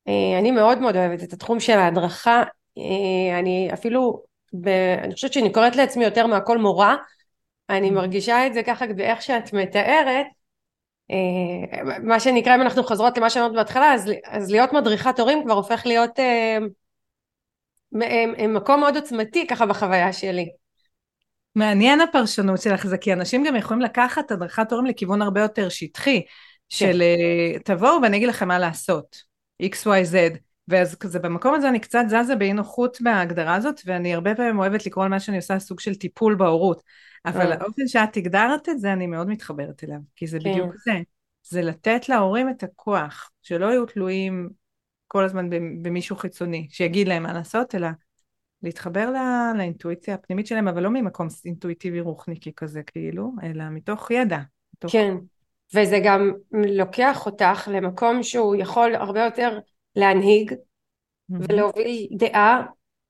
אה, 0.07 0.39
אני 0.39 0.51
מאוד 0.51 0.79
מאוד 0.79 0.95
אוהבת 0.95 1.23
את 1.23 1.33
התחום 1.33 1.59
של 1.59 1.77
ההדרכה. 1.77 2.43
אה, 2.77 3.39
אני 3.39 3.69
אפילו 3.73 4.23
ב- 4.53 4.97
אני 5.03 5.13
חושבת 5.13 5.33
שאני 5.33 5.53
קוראת 5.53 5.75
לעצמי 5.75 6.03
יותר 6.05 6.27
מהכל 6.27 6.57
מורה. 6.57 6.95
אני 7.69 7.89
מרגישה 7.89 8.47
את 8.47 8.53
זה 8.53 8.63
ככה 8.63 8.85
באיך 8.87 9.21
שאת 9.21 9.53
מתארת 9.53 10.25
מה 12.03 12.19
שנקרא 12.19 12.55
אם 12.55 12.61
אנחנו 12.61 12.83
חוזרות 12.83 13.17
למה 13.17 13.29
שאמרת 13.29 13.53
בהתחלה 13.53 13.93
אז, 13.93 14.11
אז 14.25 14.51
להיות 14.51 14.73
מדריכת 14.73 15.19
הורים 15.19 15.43
כבר 15.43 15.53
הופך 15.53 15.85
להיות 15.85 16.19
אה, 16.19 16.57
אה, 18.01 18.47
מקום 18.47 18.79
מאוד 18.79 18.95
עוצמתי 18.95 19.47
ככה 19.47 19.65
בחוויה 19.65 20.13
שלי. 20.13 20.49
מעניין 21.55 22.01
הפרשנות 22.01 22.61
שלך 22.61 22.87
זה 22.87 22.97
כי 22.97 23.13
אנשים 23.13 23.43
גם 23.43 23.55
יכולים 23.55 23.81
לקחת 23.81 24.31
הדרכת 24.31 24.71
הורים 24.71 24.85
לכיוון 24.85 25.21
הרבה 25.21 25.41
יותר 25.41 25.69
שטחי 25.69 26.21
כן. 26.21 26.27
של 26.69 27.03
תבואו 27.65 28.01
ואני 28.01 28.17
אגיד 28.17 28.29
לכם 28.29 28.47
מה 28.47 28.59
לעשות 28.59 29.17
XYZ 29.63 30.37
ואז 30.67 30.95
כזה 30.95 31.19
במקום 31.19 31.53
הזה 31.53 31.69
אני 31.69 31.79
קצת 31.79 32.03
זזה 32.07 32.35
באי 32.35 32.53
נוחות 32.53 33.01
מההגדרה 33.01 33.55
הזאת 33.55 33.81
ואני 33.85 34.13
הרבה 34.13 34.35
פעמים 34.35 34.59
אוהבת 34.59 34.85
לקרוא 34.85 35.05
למה 35.05 35.19
שאני 35.19 35.37
עושה 35.37 35.59
סוג 35.59 35.79
של 35.79 35.95
טיפול 35.95 36.35
בהורות 36.35 36.83
אבל 37.27 37.51
אה. 37.51 37.57
האופן 37.61 37.87
שאת 37.87 38.17
הגדרת 38.17 38.69
את 38.69 38.79
זה, 38.79 38.93
אני 38.93 39.07
מאוד 39.07 39.27
מתחברת 39.27 39.83
אליו, 39.83 39.99
כי 40.15 40.27
זה 40.27 40.37
כן. 40.43 40.51
בדיוק 40.51 40.75
זה. 40.85 40.91
זה 41.43 41.61
לתת 41.61 42.09
להורים 42.09 42.49
את 42.49 42.63
הכוח, 42.63 43.31
שלא 43.41 43.65
יהיו 43.65 43.85
תלויים 43.85 44.49
כל 45.07 45.23
הזמן 45.23 45.49
במישהו 45.81 46.15
חיצוני, 46.15 46.67
שיגיד 46.71 47.07
להם 47.07 47.23
מה 47.23 47.33
לעשות, 47.33 47.75
אלא 47.75 47.87
להתחבר 48.63 49.09
לא, 49.11 49.57
לאינטואיציה 49.57 50.15
הפנימית 50.15 50.47
שלהם, 50.47 50.67
אבל 50.67 50.83
לא 50.83 50.89
ממקום 50.89 51.27
אינטואיטיבי 51.45 52.01
רוחניקי 52.01 52.51
כזה, 52.55 52.83
כאילו, 52.83 53.31
אלא 53.43 53.63
מתוך 53.69 54.11
ידע. 54.11 54.39
מתוך... 54.75 54.91
כן, 54.91 55.15
וזה 55.75 55.99
גם 56.03 56.31
לוקח 56.51 57.25
אותך 57.25 57.67
למקום 57.71 58.23
שהוא 58.23 58.55
יכול 58.55 58.95
הרבה 58.95 59.23
יותר 59.23 59.59
להנהיג 59.97 60.51
mm-hmm. 60.51 61.35
ולהוביל 61.49 62.07
דעה, 62.17 62.63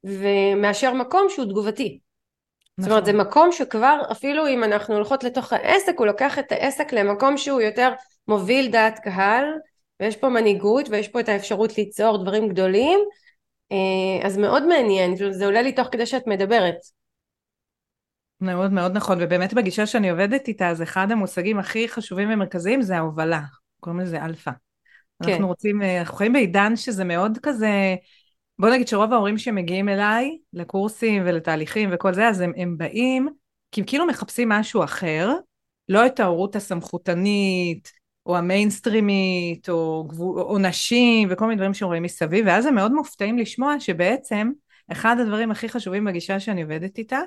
ומאשר 0.03 0.93
מקום 0.93 1.27
שהוא 1.29 1.41
לא 1.41 1.45
תגובתי. 1.45 1.99
זאת 2.77 2.89
אומרת 2.89 3.05
זה 3.05 3.13
נכון. 3.13 3.27
מקום 3.27 3.51
שכבר 3.51 4.01
אפילו 4.11 4.47
אם 4.47 4.63
אנחנו 4.63 4.95
הולכות 4.95 5.23
לתוך 5.23 5.53
העסק 5.53 5.93
הוא 5.97 6.07
לוקח 6.07 6.39
את 6.39 6.51
העסק 6.51 6.93
למקום 6.93 7.37
שהוא 7.37 7.61
יותר 7.61 7.93
מוביל 8.27 8.71
דעת 8.71 8.99
קהל 8.99 9.45
ויש 9.99 10.15
פה 10.15 10.29
מנהיגות 10.29 10.89
ויש 10.89 11.07
פה 11.07 11.19
את 11.19 11.29
האפשרות 11.29 11.77
ליצור 11.77 12.23
דברים 12.23 12.49
גדולים 12.49 12.99
אה, 13.71 14.27
אז 14.27 14.37
מאוד 14.37 14.67
מעניין 14.67 15.15
זה 15.31 15.45
עולה 15.45 15.61
לי 15.61 15.71
תוך 15.71 15.87
כדי 15.91 16.05
שאת 16.05 16.27
מדברת. 16.27 16.77
מאוד 18.41 18.71
מאוד 18.71 18.91
נכון 18.91 19.17
ובאמת 19.21 19.53
בגישה 19.53 19.85
שאני 19.85 20.09
עובדת 20.09 20.47
איתה 20.47 20.69
אז 20.69 20.81
אחד 20.81 21.11
המושגים 21.11 21.59
הכי 21.59 21.89
חשובים 21.89 22.29
ומרכזיים 22.31 22.81
זה 22.81 22.97
ההובלה 22.97 23.41
קוראים 23.79 23.99
לזה 23.99 24.25
אלפא. 24.25 24.51
כן. 25.23 25.31
אנחנו 25.31 25.47
רוצים 25.47 25.81
אה, 25.81 25.99
אנחנו 25.99 26.17
חיים 26.17 26.33
בעידן 26.33 26.75
שזה 26.75 27.03
מאוד 27.03 27.37
כזה 27.43 27.95
בוא 28.59 28.69
נגיד 28.69 28.87
שרוב 28.87 29.13
ההורים 29.13 29.37
שמגיעים 29.37 29.89
אליי 29.89 30.37
לקורסים 30.53 31.23
ולתהליכים 31.25 31.89
וכל 31.93 32.13
זה, 32.13 32.27
אז 32.27 32.41
הם, 32.41 32.51
הם 32.57 32.77
באים 32.77 33.27
כי 33.71 33.81
הם 33.81 33.87
כאילו 33.87 34.05
מחפשים 34.05 34.49
משהו 34.49 34.83
אחר, 34.83 35.33
לא 35.89 36.05
את 36.05 36.19
ההורות 36.19 36.55
הסמכותנית, 36.55 37.91
או 38.25 38.37
המיינסטרימית, 38.37 39.69
או, 39.69 40.05
גבולות, 40.07 40.39
עונשים, 40.39 41.27
וכל 41.31 41.45
מיני 41.45 41.55
דברים 41.55 41.73
שרואים 41.73 42.03
מסביב, 42.03 42.45
ואז 42.47 42.65
הם 42.65 42.75
מאוד 42.75 42.91
מופתעים 42.93 43.37
לשמוע 43.37 43.79
שבעצם 43.79 44.51
אחד 44.91 45.15
הדברים 45.19 45.51
הכי 45.51 45.69
חשובים 45.69 46.05
בגישה 46.05 46.39
שאני 46.39 46.61
עובדת 46.61 46.97
איתה, 46.97 47.19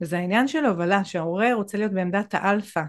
זה 0.00 0.18
העניין 0.18 0.48
של 0.48 0.64
הובלה, 0.64 1.04
שההורה 1.04 1.54
רוצה 1.54 1.78
להיות 1.78 1.92
בעמדת 1.92 2.34
האלפא, 2.34 2.82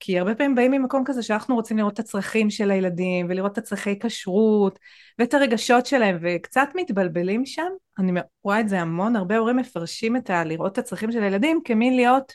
כי 0.00 0.18
הרבה 0.18 0.34
פעמים 0.34 0.54
באים 0.54 0.70
ממקום 0.70 1.02
כזה 1.06 1.22
שאנחנו 1.22 1.54
רוצים 1.54 1.76
לראות 1.78 1.94
את 1.94 1.98
הצרכים 1.98 2.50
של 2.50 2.70
הילדים 2.70 3.26
ולראות 3.28 3.52
את 3.52 3.58
הצרכי 3.58 3.98
כשרות 3.98 4.78
ואת 5.18 5.34
הרגשות 5.34 5.86
שלהם 5.86 6.18
וקצת 6.20 6.68
מתבלבלים 6.74 7.46
שם, 7.46 7.68
אני 7.98 8.20
רואה 8.42 8.60
את 8.60 8.68
זה 8.68 8.80
המון, 8.80 9.16
הרבה 9.16 9.36
הורים 9.36 9.56
מפרשים 9.56 10.16
את 10.16 10.30
ה... 10.30 10.44
לראות 10.44 10.72
את 10.72 10.78
הצרכים 10.78 11.12
של 11.12 11.22
הילדים 11.22 11.60
כמין 11.64 11.96
להיות, 11.96 12.32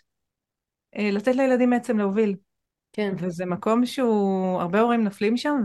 אה, 0.98 1.12
לתת 1.12 1.36
לילדים 1.36 1.70
בעצם 1.70 1.98
להוביל. 1.98 2.36
כן. 2.94 3.14
וזה 3.18 3.46
מקום 3.46 3.86
שהוא, 3.86 4.62
הרבה 4.62 4.80
הורים 4.80 5.04
נופלים 5.04 5.38
שם 5.38 5.56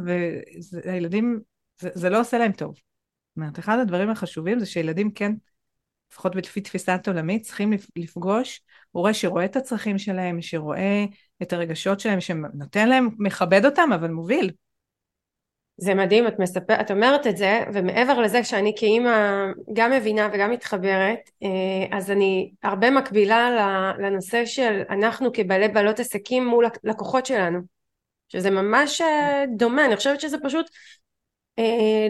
והילדים, 0.84 1.40
זה, 1.78 1.90
זה 1.94 2.10
לא 2.10 2.20
עושה 2.20 2.38
להם 2.38 2.52
טוב. 2.52 2.74
זאת 2.74 3.36
אומרת, 3.36 3.58
אחד 3.58 3.78
הדברים 3.78 4.10
החשובים 4.10 4.58
זה 4.58 4.66
שילדים 4.66 5.10
כן, 5.10 5.32
לפחות 6.12 6.36
לפי 6.36 6.60
תפיסת 6.60 7.00
עולמית, 7.08 7.42
צריכים 7.42 7.72
לפגוש 7.96 8.62
הורה 8.90 9.14
שרואה 9.14 9.44
את 9.44 9.56
הצרכים 9.56 9.98
שלהם, 9.98 10.42
שרואה 10.42 11.04
את 11.42 11.52
הרגשות 11.52 12.00
שלהם, 12.00 12.20
שנותן 12.20 12.88
להם, 12.88 13.08
מכבד 13.18 13.64
אותם, 13.64 13.90
אבל 13.94 14.10
מוביל. 14.10 14.50
זה 15.78 15.94
מדהים, 15.94 16.26
את, 16.26 16.38
מספר, 16.38 16.80
את 16.80 16.90
אומרת 16.90 17.26
את 17.26 17.36
זה, 17.36 17.64
ומעבר 17.74 18.20
לזה 18.20 18.44
שאני 18.44 18.72
כאימא 18.76 19.46
גם 19.72 19.90
מבינה 19.90 20.28
וגם 20.32 20.50
מתחברת, 20.50 21.18
אה, 21.42 21.96
אז 21.96 22.10
אני 22.10 22.52
הרבה 22.62 22.90
מקבילה 22.90 23.50
לנושא 23.98 24.46
של 24.46 24.82
אנחנו 24.90 25.32
כבעלי 25.32 25.68
בעלות 25.68 26.00
עסקים 26.00 26.46
מול 26.46 26.66
לקוחות 26.84 27.26
שלנו, 27.26 27.58
שזה 28.28 28.50
ממש 28.50 29.00
אה, 29.00 29.44
דומה, 29.56 29.84
אני 29.84 29.96
חושבת 29.96 30.20
שזה 30.20 30.36
פשוט 30.42 30.66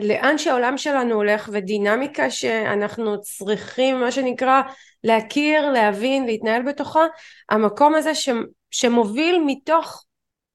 לאן 0.02 0.38
שהעולם 0.38 0.78
שלנו 0.78 1.14
הולך 1.14 1.48
ודינמיקה 1.52 2.30
שאנחנו 2.30 3.20
צריכים 3.20 4.00
מה 4.00 4.10
שנקרא 4.10 4.62
להכיר, 5.04 5.70
להבין, 5.70 6.26
להתנהל 6.26 6.62
בתוכה, 6.62 7.06
המקום 7.50 7.94
הזה 7.94 8.14
ש, 8.14 8.28
שמוביל 8.70 9.42
מתוך 9.46 10.04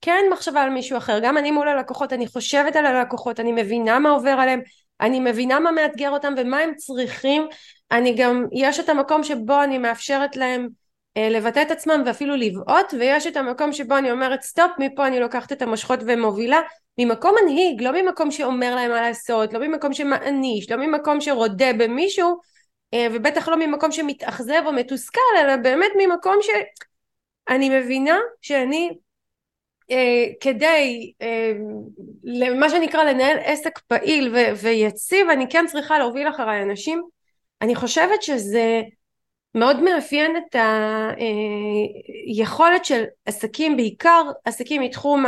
כן 0.01 0.25
מחשבה 0.31 0.61
על 0.61 0.69
מישהו 0.69 0.97
אחר, 0.97 1.19
גם 1.19 1.37
אני 1.37 1.51
מול 1.51 1.67
הלקוחות, 1.67 2.13
אני 2.13 2.27
חושבת 2.27 2.75
על 2.75 2.85
הלקוחות, 2.85 3.39
אני 3.39 3.51
מבינה 3.51 3.99
מה 3.99 4.09
עובר 4.09 4.29
עליהם, 4.29 4.61
אני 5.01 5.19
מבינה 5.19 5.59
מה 5.59 5.71
מאתגר 5.71 6.09
אותם 6.09 6.33
ומה 6.37 6.59
הם 6.59 6.75
צריכים, 6.75 7.47
אני 7.91 8.15
גם, 8.15 8.45
יש 8.51 8.79
את 8.79 8.89
המקום 8.89 9.23
שבו 9.23 9.63
אני 9.63 9.77
מאפשרת 9.77 10.35
להם 10.35 10.67
אה, 11.17 11.29
לבטא 11.29 11.61
את 11.61 11.71
עצמם 11.71 12.03
ואפילו 12.05 12.35
לבעוט, 12.35 12.93
ויש 12.99 13.27
את 13.27 13.37
המקום 13.37 13.73
שבו 13.73 13.97
אני 13.97 14.11
אומרת 14.11 14.41
סטופ, 14.41 14.71
מפה 14.79 15.07
אני 15.07 15.19
לוקחת 15.19 15.51
את 15.51 15.61
המושכות 15.61 15.99
ומובילה, 16.07 16.59
ממקום 17.05 17.35
מנהיג, 17.41 17.81
לא 17.81 18.01
ממקום 18.01 18.31
שאומר 18.31 18.75
להם 18.75 18.91
מה 18.91 19.01
לעשות, 19.01 19.53
לא 19.53 19.59
ממקום 19.59 19.93
שמעניש, 19.93 20.71
לא 20.71 20.77
ממקום 20.77 21.21
שרודה 21.21 21.73
במישהו, 21.73 22.39
אה, 22.93 23.07
ובטח 23.13 23.47
לא 23.47 23.57
ממקום 23.57 23.91
שמתאכזב 23.91 24.61
או 24.65 24.73
מתוסכל, 24.73 25.19
אלא 25.39 25.55
באמת 25.55 25.91
ממקום 25.97 26.37
שאני 26.41 27.79
מבינה 27.79 28.19
שאני 28.41 28.89
אה, 29.91 30.25
כדי 30.39 31.13
אה, 31.21 31.51
מה 32.59 32.69
שנקרא 32.69 33.03
לנהל 33.03 33.37
עסק 33.43 33.79
פעיל 33.79 34.35
ו- 34.35 34.55
ויציב 34.61 35.29
אני 35.29 35.49
כן 35.49 35.65
צריכה 35.67 35.99
להוביל 35.99 36.29
אחריי 36.29 36.63
אנשים. 36.63 37.03
אני 37.61 37.75
חושבת 37.75 38.23
שזה 38.23 38.81
מאוד 39.55 39.81
מאפיין 39.81 40.37
את 40.37 40.55
היכולת 42.27 42.85
של 42.85 43.03
עסקים 43.25 43.77
בעיקר 43.77 44.23
עסקים 44.45 44.81
מתחום 44.81 45.25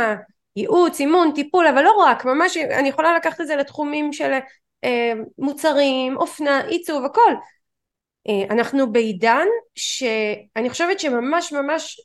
הייעוץ, 0.56 1.00
אימון, 1.00 1.32
טיפול 1.34 1.66
אבל 1.66 1.82
לא 1.82 1.90
רק 1.90 2.24
ממש 2.24 2.56
אני 2.56 2.88
יכולה 2.88 3.16
לקחת 3.16 3.40
את 3.40 3.46
זה 3.46 3.56
לתחומים 3.56 4.12
של 4.12 4.32
אה, 4.84 5.12
מוצרים, 5.38 6.16
אופנה, 6.16 6.60
עיצוב, 6.60 7.04
הכל. 7.04 7.34
אה, 8.28 8.54
אנחנו 8.54 8.92
בעידן 8.92 9.46
שאני 9.74 10.70
חושבת 10.70 11.00
שממש 11.00 11.52
ממש 11.52 12.00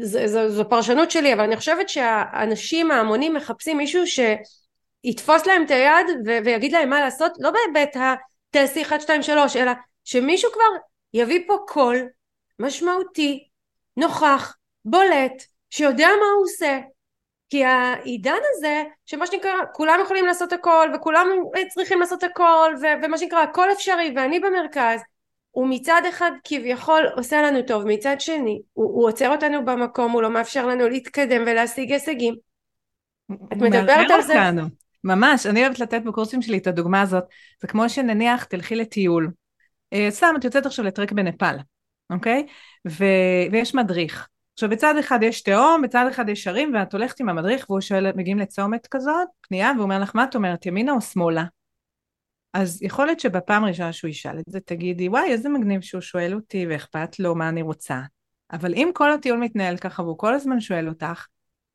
זו, 0.00 0.26
זו, 0.26 0.48
זו 0.48 0.68
פרשנות 0.68 1.10
שלי 1.10 1.32
אבל 1.32 1.42
אני 1.42 1.56
חושבת 1.56 1.88
שהאנשים 1.88 2.90
ההמונים 2.90 3.34
מחפשים 3.34 3.76
מישהו 3.76 4.02
שיתפוס 4.06 5.46
להם 5.46 5.64
את 5.64 5.70
היד 5.70 6.06
ו- 6.26 6.38
ויגיד 6.44 6.72
להם 6.72 6.90
מה 6.90 7.00
לעשות 7.00 7.32
לא 7.38 7.50
בהיבט 7.50 7.96
התעשי 7.96 8.82
1 8.82 9.00
2 9.00 9.22
3 9.22 9.56
אלא 9.56 9.72
שמישהו 10.04 10.50
כבר 10.52 10.78
יביא 11.14 11.40
פה 11.46 11.56
קול 11.68 12.08
משמעותי 12.58 13.48
נוכח 13.96 14.56
בולט 14.84 15.42
שיודע 15.70 16.08
מה 16.08 16.26
הוא 16.36 16.44
עושה 16.44 16.78
כי 17.50 17.64
העידן 17.64 18.38
הזה 18.54 18.82
שמה 19.06 19.26
שנקרא 19.26 19.52
כולם 19.72 19.98
יכולים 20.02 20.26
לעשות 20.26 20.52
הכל 20.52 20.88
וכולם 20.94 21.26
צריכים 21.68 22.00
לעשות 22.00 22.22
הכל 22.22 22.74
ו- 22.82 23.04
ומה 23.04 23.18
שנקרא 23.18 23.38
הכל 23.42 23.72
אפשרי 23.72 24.12
ואני 24.16 24.40
במרכז 24.40 25.00
הוא 25.50 25.68
מצד 25.70 26.02
אחד 26.08 26.30
כביכול 26.44 27.06
עושה 27.16 27.42
לנו 27.42 27.62
טוב, 27.62 27.84
מצד 27.86 28.16
שני 28.20 28.60
הוא, 28.72 28.86
הוא 28.86 29.08
עוצר 29.08 29.28
אותנו 29.28 29.64
במקום, 29.64 30.12
הוא 30.12 30.22
לא 30.22 30.30
מאפשר 30.30 30.66
לנו 30.66 30.88
להתקדם 30.88 31.42
ולהשיג 31.46 31.92
הישגים. 31.92 32.34
את 33.52 33.56
מדברת 33.56 34.10
על 34.10 34.22
זה? 34.22 34.32
אותנו. 34.32 34.62
ממש, 35.04 35.46
אני 35.46 35.62
אוהבת 35.62 35.78
לתת 35.78 36.02
בקורסים 36.02 36.42
שלי 36.42 36.58
את 36.58 36.66
הדוגמה 36.66 37.00
הזאת. 37.00 37.24
זה 37.60 37.68
כמו 37.68 37.88
שנניח 37.88 38.44
תלכי 38.44 38.76
לטיול. 38.76 39.30
אה, 39.92 40.06
סתם, 40.10 40.34
את 40.38 40.44
יוצאת 40.44 40.66
עכשיו 40.66 40.84
לטרק 40.84 41.12
בנפאל, 41.12 41.56
אוקיי? 42.10 42.46
ו... 42.88 43.04
ויש 43.52 43.74
מדריך. 43.74 44.28
עכשיו 44.58 44.70
בצד 44.70 44.94
אחד 45.00 45.22
יש 45.22 45.42
תהום, 45.42 45.82
בצד 45.82 46.06
אחד 46.10 46.28
יש 46.28 46.46
הרים, 46.46 46.74
ואת 46.74 46.92
הולכת 46.92 47.20
עם 47.20 47.28
המדריך 47.28 47.70
והוא 47.70 47.80
שואל, 47.80 48.12
מגיעים 48.16 48.38
לצומת 48.38 48.86
כזאת, 48.86 49.28
פנייה, 49.40 49.70
והוא 49.74 49.82
אומר 49.82 49.98
לך, 49.98 50.14
מה 50.14 50.24
את 50.24 50.34
אומרת, 50.34 50.66
ימינה 50.66 50.92
או 50.92 51.00
שמאלה? 51.00 51.44
אז 52.54 52.82
יכול 52.82 53.06
להיות 53.06 53.20
שבפעם 53.20 53.64
הראשונה 53.64 53.92
שהוא 53.92 54.08
ישאל 54.08 54.38
את 54.38 54.44
זה, 54.46 54.60
תגידי, 54.60 55.08
וואי, 55.08 55.30
איזה 55.30 55.48
מגניב 55.48 55.80
שהוא 55.80 56.00
שואל 56.00 56.34
אותי 56.34 56.66
ואכפת 56.66 57.18
לו 57.18 57.34
מה 57.34 57.48
אני 57.48 57.62
רוצה. 57.62 58.00
אבל 58.52 58.74
אם 58.74 58.90
כל 58.94 59.12
הטיול 59.12 59.38
מתנהל 59.38 59.76
ככה 59.76 60.02
והוא 60.02 60.18
כל 60.18 60.34
הזמן 60.34 60.60
שואל 60.60 60.88
אותך, 60.88 61.26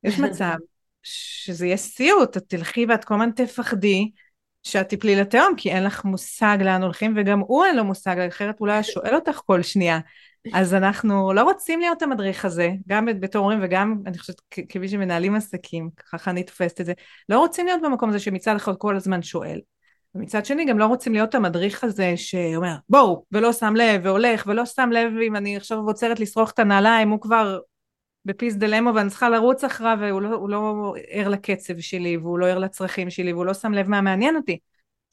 יש 0.04 0.18
מצב 0.30 0.54
שזה 1.02 1.66
יהיה 1.66 1.76
סיוט, 1.76 2.36
את 2.36 2.42
תלכי 2.48 2.86
ואת 2.88 3.04
כל 3.04 3.14
הזמן 3.14 3.30
תפחדי 3.30 4.10
שאת 4.62 4.88
תפלי 4.88 5.16
לתהום, 5.16 5.54
כי 5.56 5.70
אין 5.70 5.84
לך 5.84 6.04
מושג 6.04 6.58
לאן 6.64 6.82
הולכים, 6.82 7.14
וגם 7.16 7.40
הוא 7.40 7.64
אין 7.64 7.76
לו 7.76 7.84
מושג, 7.84 8.18
אחרת 8.18 8.58
הוא 8.58 8.68
לא 8.68 8.72
היה 8.72 8.82
שואל 8.82 9.14
אותך 9.14 9.40
כל 9.46 9.62
שנייה. 9.62 9.98
אז 10.52 10.74
אנחנו 10.74 11.32
לא 11.32 11.42
רוצים 11.42 11.80
להיות 11.80 12.02
המדריך 12.02 12.44
הזה, 12.44 12.70
גם 12.88 13.06
בתור 13.20 13.42
הורים 13.42 13.58
וגם, 13.62 14.02
אני 14.06 14.18
חושבת, 14.18 14.40
כמי 14.68 14.88
שמנהלים 14.88 15.34
עסקים, 15.34 15.90
ככה 16.12 16.30
אני 16.30 16.42
תופסת 16.42 16.80
את 16.80 16.86
זה, 16.86 16.92
לא 17.28 17.38
רוצים 17.38 17.66
להיות 17.66 17.82
במקום 17.82 18.08
הזה 18.08 18.18
שמצד 18.18 18.56
אחד 18.56 18.76
כל 18.76 18.96
הזמן 18.96 19.22
שואל. 19.22 19.60
ומצד 20.14 20.46
שני 20.46 20.64
גם 20.64 20.78
לא 20.78 20.86
רוצים 20.86 21.12
להיות 21.12 21.34
המדריך 21.34 21.84
הזה 21.84 22.12
שאומר 22.16 22.74
בואו 22.88 23.24
ולא 23.32 23.52
שם 23.52 23.74
לב 23.76 24.00
והולך 24.04 24.46
ולא 24.46 24.66
שם 24.66 24.90
לב 24.92 25.12
אם 25.26 25.36
אני 25.36 25.56
עכשיו 25.56 25.78
עוצרת 25.78 26.20
לשרוך 26.20 26.50
את 26.50 26.58
הנעליים 26.58 27.10
הוא 27.10 27.20
כבר 27.20 27.58
בפיס 28.24 28.54
דלמו 28.54 28.94
ואני 28.94 29.10
צריכה 29.10 29.28
לרוץ 29.28 29.64
אחריו 29.64 29.98
והוא 30.00 30.22
לא, 30.22 30.48
לא 30.48 30.94
ער 31.08 31.28
לקצב 31.28 31.78
שלי 31.78 32.16
והוא 32.16 32.38
לא 32.38 32.46
ער 32.46 32.58
לצרכים 32.58 33.10
שלי 33.10 33.32
והוא 33.32 33.46
לא 33.46 33.54
שם 33.54 33.72
לב 33.72 33.88
מה 33.88 34.00
מעניין 34.00 34.36
אותי 34.36 34.58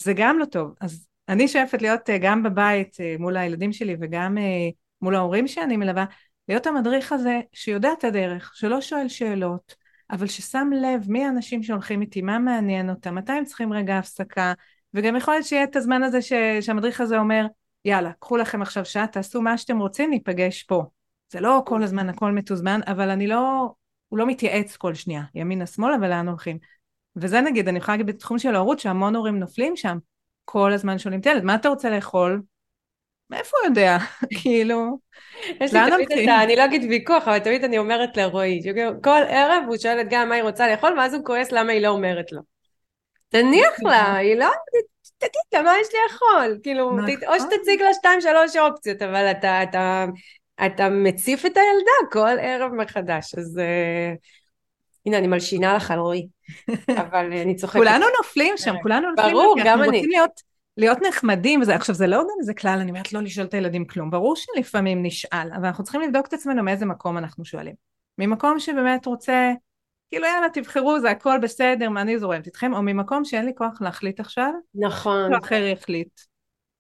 זה 0.04 0.14
גם 0.16 0.40
לא 0.40 0.46
טוב 0.46 0.74
אז 0.82 1.08
אני 1.30 1.48
שואפת 1.48 1.82
להיות 1.82 2.10
אה, 2.10 2.18
גם 2.18 2.44
בבית 2.44 2.98
אה, 3.00 3.16
מול 3.20 3.38
הילדים 3.38 3.74
שלי 3.74 3.96
וגם 4.02 4.38
אה, 4.38 4.70
מול 5.02 5.16
ההורים 5.16 5.48
שאני 5.48 5.78
מלווה 5.78 6.06
להיות 6.48 6.68
המדריך 6.68 7.12
הזה 7.12 7.40
שיודע 7.54 7.90
את 8.00 8.04
הדרך 8.04 8.52
שלא 8.56 8.82
שואל 8.82 9.08
שאלות 9.08 9.76
אבל 10.12 10.28
ששם 10.28 10.70
לב 10.82 11.06
מי 11.08 11.26
האנשים 11.26 11.64
שהולכים 11.64 12.02
איתי 12.02 12.22
מה 12.22 12.40
מעניין 12.40 12.90
אותם 12.90 13.16
מתי 13.16 13.32
הם 13.32 13.46
צריכים 13.46 13.74
רגע 13.74 13.98
הפסקה 13.98 14.54
וגם 14.94 15.16
יכול 15.16 15.34
להיות 15.34 15.46
שיהיה 15.46 15.64
את 15.64 15.76
הזמן 15.76 16.04
הזה 16.04 16.22
ש... 16.22 16.34
שהמדריך 16.62 17.02
הזה 17.02 17.20
אומר, 17.20 17.46
יאללה, 17.86 18.12
קחו 18.20 18.38
לכם 18.38 18.62
עכשיו 18.62 18.86
שעה, 18.86 19.08
תעשו 19.08 19.42
מה 19.42 19.58
שאתם 19.58 19.80
רוצים, 19.80 20.10
ניפגש 20.10 20.64
פה. 20.64 20.84
זה 21.32 21.40
לא 21.40 21.64
כל 21.66 21.84
הזמן 21.84 22.10
הכל 22.10 22.32
מתוזמן, 22.32 22.80
אבל 22.88 23.10
אני 23.10 23.28
לא, 23.28 23.70
הוא 24.10 24.20
לא 24.20 24.26
מתייעץ 24.26 24.78
כל 24.78 24.94
שנייה, 24.94 25.24
ימינה 25.36 25.66
שמאלה 25.66 25.96
ולאן 26.02 26.28
הולכים. 26.28 26.58
וזה 27.16 27.42
נגיד, 27.42 27.68
אני 27.68 27.78
יכולה 27.78 27.98
להגיד 27.98 28.16
בתחום 28.16 28.40
של 28.40 28.56
ההורות, 28.56 28.80
שהמון 28.80 29.16
הורים 29.16 29.40
נופלים 29.40 29.76
שם. 29.76 29.98
כל 30.46 30.74
הזמן 30.74 30.98
שואלים 30.98 31.20
את 31.20 31.26
הילד, 31.26 31.44
מה 31.44 31.56
אתה 31.56 31.70
רוצה 31.70 31.90
לאכול? 31.90 32.42
מאיפה 33.32 33.58
הוא 33.58 33.68
יודע? 33.68 33.98
כאילו, 34.42 34.98
יש 35.62 35.74
לי 35.74 35.80
תמיד 35.92 36.12
את 36.12 36.28
ה... 36.28 36.44
אני 36.44 36.56
לא 36.56 36.66
אגיד 36.66 36.84
ויכוח, 36.90 37.28
אבל 37.28 37.40
תמיד 37.40 37.64
אני 37.64 37.78
אומרת 37.78 38.18
לרועי, 38.18 38.62
כל 39.04 39.22
ערב 39.28 39.64
הוא 39.68 39.78
שואל 39.78 40.02
את 40.02 40.08
גם 40.10 40.30
מה 40.30 40.36
היא 40.36 40.44
רוצה 40.44 40.68
לאכול, 40.68 41.00
ואז 41.00 41.14
הוא 41.14 41.26
כועס 41.26 41.52
למה 41.52 41.72
היא 41.72 41.82
לא 41.82 41.88
אומרת 41.88 42.32
לו. 42.32 42.42
תניח 43.30 43.80
לה, 43.84 44.16
היא 44.16 44.36
לא, 44.36 44.50
תגיד 45.18 45.42
לה 45.54 45.62
מה 45.62 45.74
יש 45.82 45.88
לי 45.94 46.00
לאכול, 46.06 46.60
כאילו, 46.64 46.84
או 46.84 46.98
נכון. 46.98 47.40
שתציג 47.40 47.82
לה 47.82 47.94
שתיים 47.94 48.22
שלוש 48.22 48.56
אופציות, 48.56 49.02
אבל 49.02 49.32
אתה, 49.32 49.64
אתה, 49.64 50.06
אתה 50.66 50.90
מציף 50.90 51.46
את 51.46 51.58
הילדה 51.58 52.12
כל 52.12 52.40
ערב 52.42 52.72
מחדש, 52.74 53.36
אז 53.36 53.60
uh, 53.60 54.18
הנה 55.06 55.18
אני 55.18 55.28
מלשינה 55.28 55.74
לך 55.74 55.92
על 55.92 56.00
רועי, 56.00 56.28
אבל 57.02 57.26
אני 57.26 57.56
צוחקת. 57.56 57.80
כולנו 57.80 58.06
נופלים 58.18 58.58
שם, 58.58 58.76
כולנו 58.82 59.10
נופלים, 59.10 59.34
ברור, 59.34 59.56
גם 59.66 59.84
אני. 59.84 59.98
רוצים 59.98 60.10
להיות, 60.10 60.51
להיות 60.78 60.98
נחמדים, 61.08 61.62
וזה, 61.62 61.76
עכשיו 61.76 61.96
זה 61.96 62.08
לא 62.08 62.18
גם 62.18 62.40
איזה 62.40 62.54
כלל, 62.54 62.80
אני 62.82 62.92
אומרת 62.92 63.14
לא 63.14 63.22
לשאול 63.22 63.48
את 63.48 63.54
הילדים 63.54 63.86
כלום, 63.86 64.12
ברור 64.12 64.36
שלפעמים 64.36 65.04
נשאל, 65.04 65.50
אבל 65.56 65.66
אנחנו 65.66 65.84
צריכים 65.84 66.02
לבדוק 66.02 66.28
את 66.28 66.34
עצמנו 66.34 66.64
מאיזה 66.64 66.86
מקום 66.86 67.18
אנחנו 67.18 67.46
שואלים. 67.46 67.76
ממקום 68.18 68.60
שבאמת 68.60 69.06
רוצה 69.06 69.52
כאילו 70.10 70.26
יאללה 70.26 70.48
תבחרו 70.54 71.00
זה 71.00 71.12
הכל 71.12 71.40
בסדר 71.42 71.90
מה 71.90 72.02
אני 72.02 72.20
זורמת 72.20 72.46
איתכם 72.46 72.74
או 72.74 72.82
ממקום 72.82 73.26
שאין 73.26 73.46
לי 73.46 73.52
כוח 73.56 73.82
להחליט 73.82 74.20
עכשיו 74.20 74.52
נכון. 74.76 75.34
אחר 75.34 75.64
יחליט. 75.64 76.20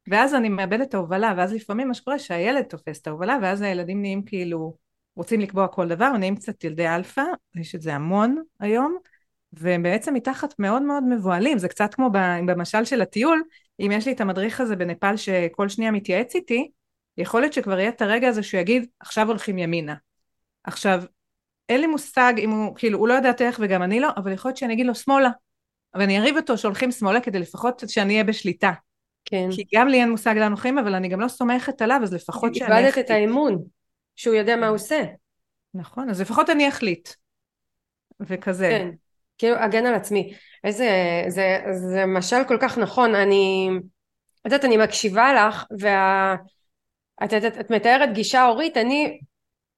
ואז 0.07 0.35
אני 0.35 0.49
מאבדת 0.49 0.89
את 0.89 0.93
ההובלה 0.93 1.33
ואז 1.37 1.53
לפעמים 1.53 1.87
מה 1.87 1.93
שקורה 1.93 2.19
שהילד 2.19 2.63
תופס 2.63 3.01
את 3.01 3.07
ההובלה 3.07 3.37
ואז 3.41 3.61
הילדים 3.61 4.01
נהיים 4.01 4.23
כאילו 4.25 4.77
רוצים 5.15 5.39
לקבוע 5.39 5.67
כל 5.67 5.87
דבר 5.87 6.11
נהיים 6.11 6.35
קצת 6.35 6.63
ילדי 6.63 6.87
אלפא 6.87 7.23
יש 7.55 7.75
את 7.75 7.81
זה 7.81 7.95
המון 7.95 8.41
היום 8.59 8.97
והם 9.53 9.83
בעצם 9.83 10.13
מתחת 10.13 10.53
מאוד 10.59 10.81
מאוד 10.81 11.03
מבוהלים. 11.03 11.57
זה 11.57 11.67
קצת 11.67 11.93
כמו 11.93 12.09
במשל 12.45 12.85
של 12.85 13.01
הטיול 13.01 13.43
אם 13.85 13.91
יש 13.91 14.05
לי 14.05 14.13
את 14.13 14.21
המדריך 14.21 14.61
הזה 14.61 14.75
בנפאל 14.75 15.17
שכל 15.17 15.69
שנייה 15.69 15.91
מתייעץ 15.91 16.35
איתי 16.35 16.71
יכול 17.17 17.41
להיות 17.41 17.53
שכבר 17.53 17.79
יהיה 17.79 17.89
את 17.89 18.01
הרגע 18.01 18.27
הזה 18.27 18.43
שהוא 18.43 18.61
יגיד 18.61 18.85
עכשיו 18.99 19.27
הולכים 19.27 19.57
ימינה 19.57 19.95
עכשיו 20.63 21.03
אין 21.69 21.81
לי 21.81 21.87
מושג 21.87 22.33
אם 22.37 22.49
הוא, 22.49 22.75
כאילו, 22.75 22.99
הוא 22.99 23.07
לא 23.07 23.13
יודע 23.13 23.31
איך 23.39 23.59
וגם 23.61 23.83
אני 23.83 23.99
לא, 23.99 24.09
אבל 24.17 24.31
יכול 24.31 24.49
להיות 24.49 24.57
שאני 24.57 24.73
אגיד 24.73 24.85
לו 24.85 24.95
שמאלה. 24.95 25.29
ואני 25.93 26.19
אריב 26.19 26.37
איתו 26.37 26.57
שהולכים 26.57 26.91
שמאלה 26.91 27.21
כדי 27.21 27.39
לפחות 27.39 27.83
שאני 27.87 28.13
אהיה 28.13 28.23
בשליטה. 28.23 28.71
כן. 29.25 29.49
כי 29.51 29.63
גם 29.75 29.87
לי 29.87 30.01
אין 30.01 30.11
מושג 30.11 30.35
לאן 30.37 30.51
הולכים, 30.51 30.77
אבל 30.77 30.95
אני 30.95 31.09
גם 31.09 31.19
לא 31.19 31.27
סומכת 31.27 31.81
עליו, 31.81 31.99
אז 32.03 32.13
לפחות 32.13 32.55
שאני 32.55 32.67
אחליט. 32.67 32.85
איבדת 32.85 33.05
את 33.05 33.09
האמון, 33.09 33.63
שהוא 34.15 34.35
יודע 34.35 34.55
מה 34.55 34.67
הוא 34.67 34.75
עושה. 34.75 35.03
נכון, 35.73 36.09
אז 36.09 36.21
לפחות 36.21 36.49
אני 36.49 36.69
אחליט. 36.69 37.09
וכזה. 38.19 38.69
כן, 38.69 38.89
כאילו, 39.41 39.55
הגן 39.55 39.85
על 39.85 39.93
עצמי. 39.93 40.33
איזה, 40.63 40.89
זה, 41.27 41.59
זה 41.71 42.05
משל 42.05 42.43
כל 42.47 42.57
כך 42.61 42.77
נכון, 42.77 43.15
אני, 43.15 43.69
את 44.39 44.45
יודעת, 44.45 44.65
אני 44.65 44.77
מקשיבה 44.77 45.33
לך, 45.33 45.65
וה... 45.79 46.35
את, 47.23 47.33
את, 47.33 47.57
את 47.59 47.69
מתארת 47.71 48.13
גישה 48.13 48.43
הורית, 48.43 48.77
אני 48.77 49.19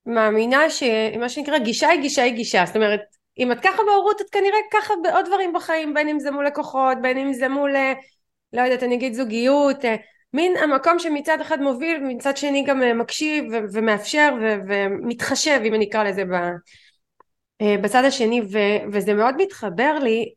מאמינה 0.05 0.69
שמה 0.69 1.29
שנקרא 1.29 1.57
גישה 1.57 1.89
היא 1.89 2.01
גישה 2.01 2.23
היא 2.23 2.33
גישה 2.33 2.63
זאת 2.65 2.75
אומרת 2.75 3.01
אם 3.39 3.51
את 3.51 3.59
ככה 3.59 3.83
בהורות 3.85 4.21
את 4.21 4.29
כנראה 4.29 4.57
ככה 4.71 4.93
בעוד 5.03 5.25
דברים 5.25 5.53
בחיים 5.53 5.93
בין 5.93 6.07
אם 6.07 6.19
זה 6.19 6.31
מול 6.31 6.47
לקוחות 6.47 6.97
בין 7.01 7.17
אם 7.17 7.33
זה 7.33 7.49
מול 7.49 7.75
אה, 7.75 7.93
לא 8.53 8.61
יודעת 8.61 8.83
אני 8.83 8.95
אגיד 8.95 9.13
זוגיות 9.13 9.85
אה, 9.85 9.95
מין 10.33 10.57
המקום 10.57 10.99
שמצד 10.99 11.41
אחד 11.41 11.61
מוביל 11.61 12.03
ומצד 12.03 12.37
שני 12.37 12.63
גם 12.63 12.83
אה, 12.83 12.93
מקשיב 12.93 13.43
ומאפשר 13.73 14.33
ומתחשב 14.67 15.61
אם 15.65 15.73
אני 15.73 15.89
אקרא 15.89 16.03
לזה 16.03 16.23
בצד 17.81 18.03
השני 18.05 18.41
ו- 18.41 18.91
וזה 18.91 19.13
מאוד 19.13 19.35
מתחבר 19.37 19.99
לי 20.03 20.33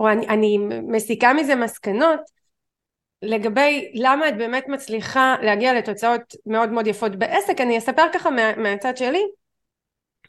או 0.00 0.08
אני, 0.08 0.28
אני 0.28 0.58
מסיקה 0.82 1.32
מזה 1.32 1.54
מסקנות 1.54 2.20
לגבי 3.22 3.92
למה 3.94 4.28
את 4.28 4.36
באמת 4.36 4.68
מצליחה 4.68 5.36
להגיע 5.42 5.74
לתוצאות 5.74 6.20
מאוד 6.46 6.68
מאוד 6.68 6.86
יפות 6.86 7.16
בעסק. 7.16 7.60
אני 7.60 7.78
אספר 7.78 8.06
ככה 8.12 8.30
מה, 8.30 8.56
מהצד 8.56 8.96
שלי. 8.96 9.22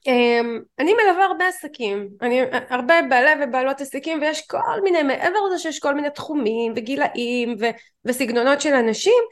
אמ, 0.07 0.59
אני 0.79 0.93
מלווה 0.93 1.25
הרבה 1.25 1.47
עסקים, 1.47 2.09
אני 2.21 2.41
הרבה 2.69 2.95
בעלי 3.09 3.43
ובעלות 3.43 3.81
עסקים 3.81 4.21
ויש 4.21 4.47
כל 4.47 4.81
מיני, 4.83 5.03
מעבר 5.03 5.39
לזה 5.47 5.59
שיש 5.59 5.79
כל 5.79 5.93
מיני 5.95 6.09
תחומים 6.09 6.73
וגילאים 6.75 7.55
ו, 7.59 7.65
וסגנונות 8.05 8.61
של 8.61 8.73
אנשים, 8.73 9.23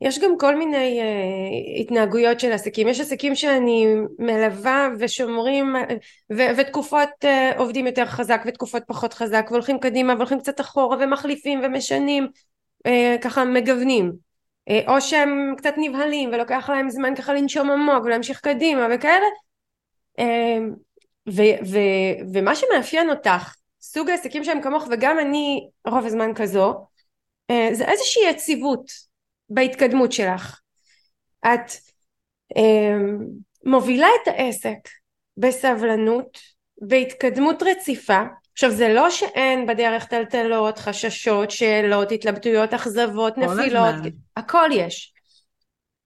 יש 0.00 0.18
גם 0.18 0.38
כל 0.38 0.56
מיני 0.56 1.00
uh, 1.00 1.80
התנהגויות 1.80 2.40
של 2.40 2.52
עסקים, 2.52 2.88
יש 2.88 3.00
עסקים 3.00 3.34
שאני 3.34 3.86
מלווה 4.18 4.88
ושומרים 4.98 5.76
ו, 6.32 6.42
ותקופות 6.56 7.08
uh, 7.24 7.58
עובדים 7.58 7.86
יותר 7.86 8.06
חזק 8.06 8.42
ותקופות 8.46 8.82
פחות 8.86 9.14
חזק 9.14 9.46
והולכים 9.50 9.78
קדימה 9.78 10.14
והולכים 10.14 10.40
קצת 10.40 10.60
אחורה 10.60 10.96
ומחליפים 11.00 11.60
ומשנים, 11.64 12.28
uh, 12.88 12.90
ככה 13.20 13.44
מגוונים, 13.44 14.12
uh, 14.70 14.88
או 14.88 15.00
שהם 15.00 15.54
קצת 15.56 15.74
נבהלים 15.76 16.30
ולוקח 16.32 16.70
להם 16.70 16.90
זמן 16.90 17.14
ככה 17.14 17.34
לנשום 17.34 17.70
עמוק 17.70 18.04
ולהמשיך 18.04 18.40
קדימה 18.40 18.86
וכאלה. 18.94 19.26
אמ, 20.18 20.74
ו, 21.28 21.42
ו, 21.66 21.78
ומה 22.32 22.54
שמאפיין 22.54 23.10
אותך, 23.10 23.54
סוג 23.80 24.10
העסקים 24.10 24.44
שהם 24.44 24.62
כמוך 24.62 24.88
וגם 24.90 25.18
אני 25.18 25.68
רוב 25.86 26.06
הזמן 26.06 26.34
כזו, 26.34 26.86
אה, 27.50 27.68
זה 27.72 27.84
איזושהי 27.84 28.22
יציבות 28.30 28.86
בהתקדמות 29.54 30.12
שלך. 30.12 30.60
את 31.44 31.70
אמ, 32.56 33.18
מובילה 33.64 34.06
את 34.22 34.28
העסק 34.28 34.78
בסבלנות, 35.36 36.38
בהתקדמות 36.78 37.62
רציפה. 37.62 38.22
עכשיו 38.52 38.70
זה 38.70 38.88
לא 38.88 39.10
שאין 39.10 39.66
בדרך 39.66 40.04
טלטלות, 40.06 40.78
חששות, 40.78 41.50
שאלות, 41.50 42.12
התלבטויות, 42.12 42.74
אכזבות, 42.74 43.38
נפילות, 43.38 43.94
הזמן. 43.94 44.08
הכל 44.36 44.68
יש. 44.72 45.14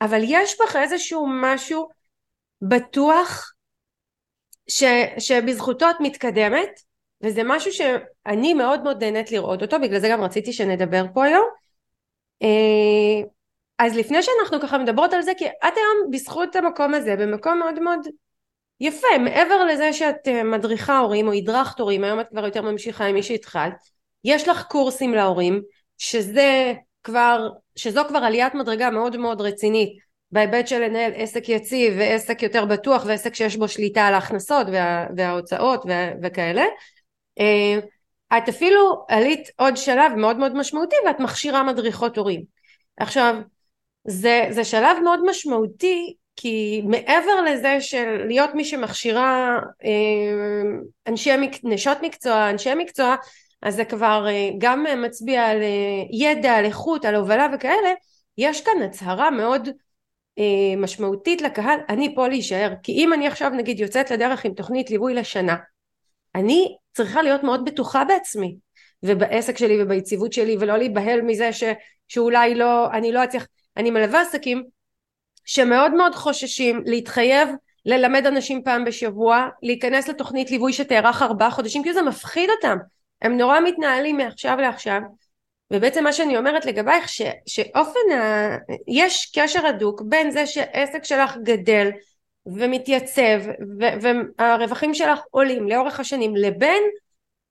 אבל 0.00 0.20
יש 0.24 0.56
בך 0.60 0.76
איזשהו 0.76 1.26
משהו 1.42 1.88
בטוח 2.62 3.52
ש, 4.68 4.84
שבזכותו 5.18 5.90
את 5.90 5.96
מתקדמת 6.00 6.80
וזה 7.22 7.42
משהו 7.44 7.72
שאני 7.72 8.54
מאוד 8.54 8.82
מאוד 8.82 9.04
נהנית 9.04 9.32
לראות 9.32 9.62
אותו 9.62 9.80
בגלל 9.80 10.00
זה 10.00 10.08
גם 10.08 10.22
רציתי 10.22 10.52
שנדבר 10.52 11.04
פה 11.14 11.24
היום 11.24 11.46
אה, 12.42 13.28
אז 13.78 13.96
לפני 13.96 14.18
שאנחנו 14.22 14.60
ככה 14.60 14.78
מדברות 14.78 15.12
על 15.12 15.22
זה 15.22 15.32
כי 15.38 15.46
את 15.46 15.74
היום 15.76 16.10
בזכות 16.10 16.56
המקום 16.56 16.94
הזה 16.94 17.16
במקום 17.16 17.58
מאוד 17.58 17.80
מאוד 17.80 18.00
יפה 18.80 19.18
מעבר 19.20 19.64
לזה 19.64 19.92
שאת 19.92 20.28
אה, 20.28 20.44
מדריכה 20.44 20.98
הורים 20.98 21.28
או 21.28 21.32
הדרכת 21.32 21.80
הורים 21.80 22.04
היום 22.04 22.20
את 22.20 22.28
כבר 22.28 22.44
יותר 22.44 22.62
ממשיכה 22.62 23.04
עם 23.04 23.14
מי 23.14 23.22
שהתחלת 23.22 23.74
יש 24.24 24.48
לך 24.48 24.62
קורסים 24.62 25.14
להורים 25.14 25.62
שזה 25.98 26.74
כבר 27.04 27.48
שזו 27.76 28.04
כבר 28.08 28.18
עליית 28.18 28.54
מדרגה 28.54 28.90
מאוד 28.90 29.16
מאוד 29.16 29.40
רצינית 29.40 29.98
בהיבט 30.32 30.68
של 30.68 30.78
לנהל 30.78 31.12
עסק 31.14 31.48
יציב 31.48 31.94
ועסק 31.98 32.42
יותר 32.42 32.64
בטוח 32.64 33.04
ועסק 33.06 33.34
שיש 33.34 33.56
בו 33.56 33.68
שליטה 33.68 34.06
על 34.06 34.14
ההכנסות 34.14 34.66
וה, 34.72 35.06
וההוצאות 35.16 35.84
ו, 35.88 35.92
וכאלה. 36.22 36.64
אה, 37.38 37.78
את 38.38 38.48
אפילו 38.48 39.04
עלית 39.08 39.48
עוד 39.56 39.76
שלב 39.76 40.12
מאוד 40.16 40.36
מאוד 40.36 40.56
משמעותי 40.56 40.96
ואת 41.06 41.20
מכשירה 41.20 41.62
מדריכות 41.62 42.16
הורים. 42.16 42.42
עכשיו 42.96 43.34
זה, 44.08 44.46
זה 44.50 44.64
שלב 44.64 44.96
מאוד 45.04 45.20
משמעותי 45.26 46.14
כי 46.36 46.82
מעבר 46.84 47.42
לזה 47.42 47.80
של 47.80 48.24
להיות 48.26 48.54
מי 48.54 48.64
שמכשירה 48.64 49.58
אה, 49.84 50.78
אנשי, 51.06 51.30
נשות 51.64 51.98
מקצוע, 52.02 52.50
אנשי 52.50 52.74
מקצוע, 52.74 53.16
אז 53.62 53.74
זה 53.74 53.84
כבר 53.84 54.26
אה, 54.28 54.50
גם 54.58 54.84
מצביע 55.02 55.46
על 55.46 55.58
ידע, 56.12 56.52
על 56.52 56.64
איכות, 56.64 57.04
על 57.04 57.14
הובלה 57.14 57.48
וכאלה, 57.54 57.92
יש 58.38 58.60
כאן 58.60 58.82
הצהרה 58.82 59.30
מאוד 59.30 59.68
אה, 60.38 60.76
משמעותית 60.76 61.42
לקהל 61.42 61.78
אני 61.88 62.14
פה 62.14 62.28
להישאר 62.28 62.72
כי 62.82 62.92
אם 62.92 63.12
אני 63.12 63.26
עכשיו 63.26 63.50
נגיד 63.50 63.80
יוצאת 63.80 64.10
לדרך 64.10 64.44
עם 64.44 64.54
תוכנית 64.54 64.90
ליווי 64.90 65.14
לשנה 65.14 65.56
אני 66.34 66.76
צריכה 66.92 67.22
להיות 67.22 67.42
מאוד 67.42 67.64
בטוחה 67.64 68.04
בעצמי 68.04 68.56
ובעסק 69.02 69.58
שלי 69.58 69.82
וביציבות 69.82 70.32
שלי 70.32 70.56
ולא 70.60 70.76
להיבהל 70.76 71.22
מזה 71.22 71.52
ש, 71.52 71.64
שאולי 72.08 72.54
לא 72.54 72.90
אני 72.92 73.12
לא 73.12 73.24
אצליח 73.24 73.46
אני 73.78 73.90
מלווה 73.90 74.20
עסקים 74.20 74.64
שמאוד 75.44 75.94
מאוד 75.94 76.14
חוששים 76.14 76.82
להתחייב 76.86 77.48
ללמד 77.86 78.26
אנשים 78.26 78.62
פעם 78.62 78.84
בשבוע 78.84 79.48
להיכנס 79.62 80.08
לתוכנית 80.08 80.50
ליווי 80.50 80.72
שתארך 80.72 81.22
ארבעה 81.22 81.50
חודשים 81.50 81.82
כי 81.82 81.92
זה 81.92 82.02
מפחיד 82.02 82.50
אותם 82.50 82.76
הם 83.22 83.36
נורא 83.36 83.60
מתנהלים 83.60 84.16
מעכשיו 84.16 84.56
לעכשיו 84.60 85.00
ובעצם 85.72 86.04
מה 86.04 86.12
שאני 86.12 86.36
אומרת 86.36 86.64
לגבייך 86.64 87.08
ש, 87.08 87.22
שאופן 87.46 88.12
ה... 88.12 88.56
יש 88.88 89.32
קשר 89.34 89.66
הדוק 89.66 90.02
בין 90.02 90.30
זה 90.30 90.46
שעסק 90.46 91.04
שלך 91.04 91.36
גדל 91.42 91.90
ומתייצב 92.46 93.40
ו, 93.80 93.84
והרווחים 94.38 94.94
שלך 94.94 95.20
עולים 95.30 95.68
לאורך 95.68 96.00
השנים 96.00 96.36
לבין 96.36 96.82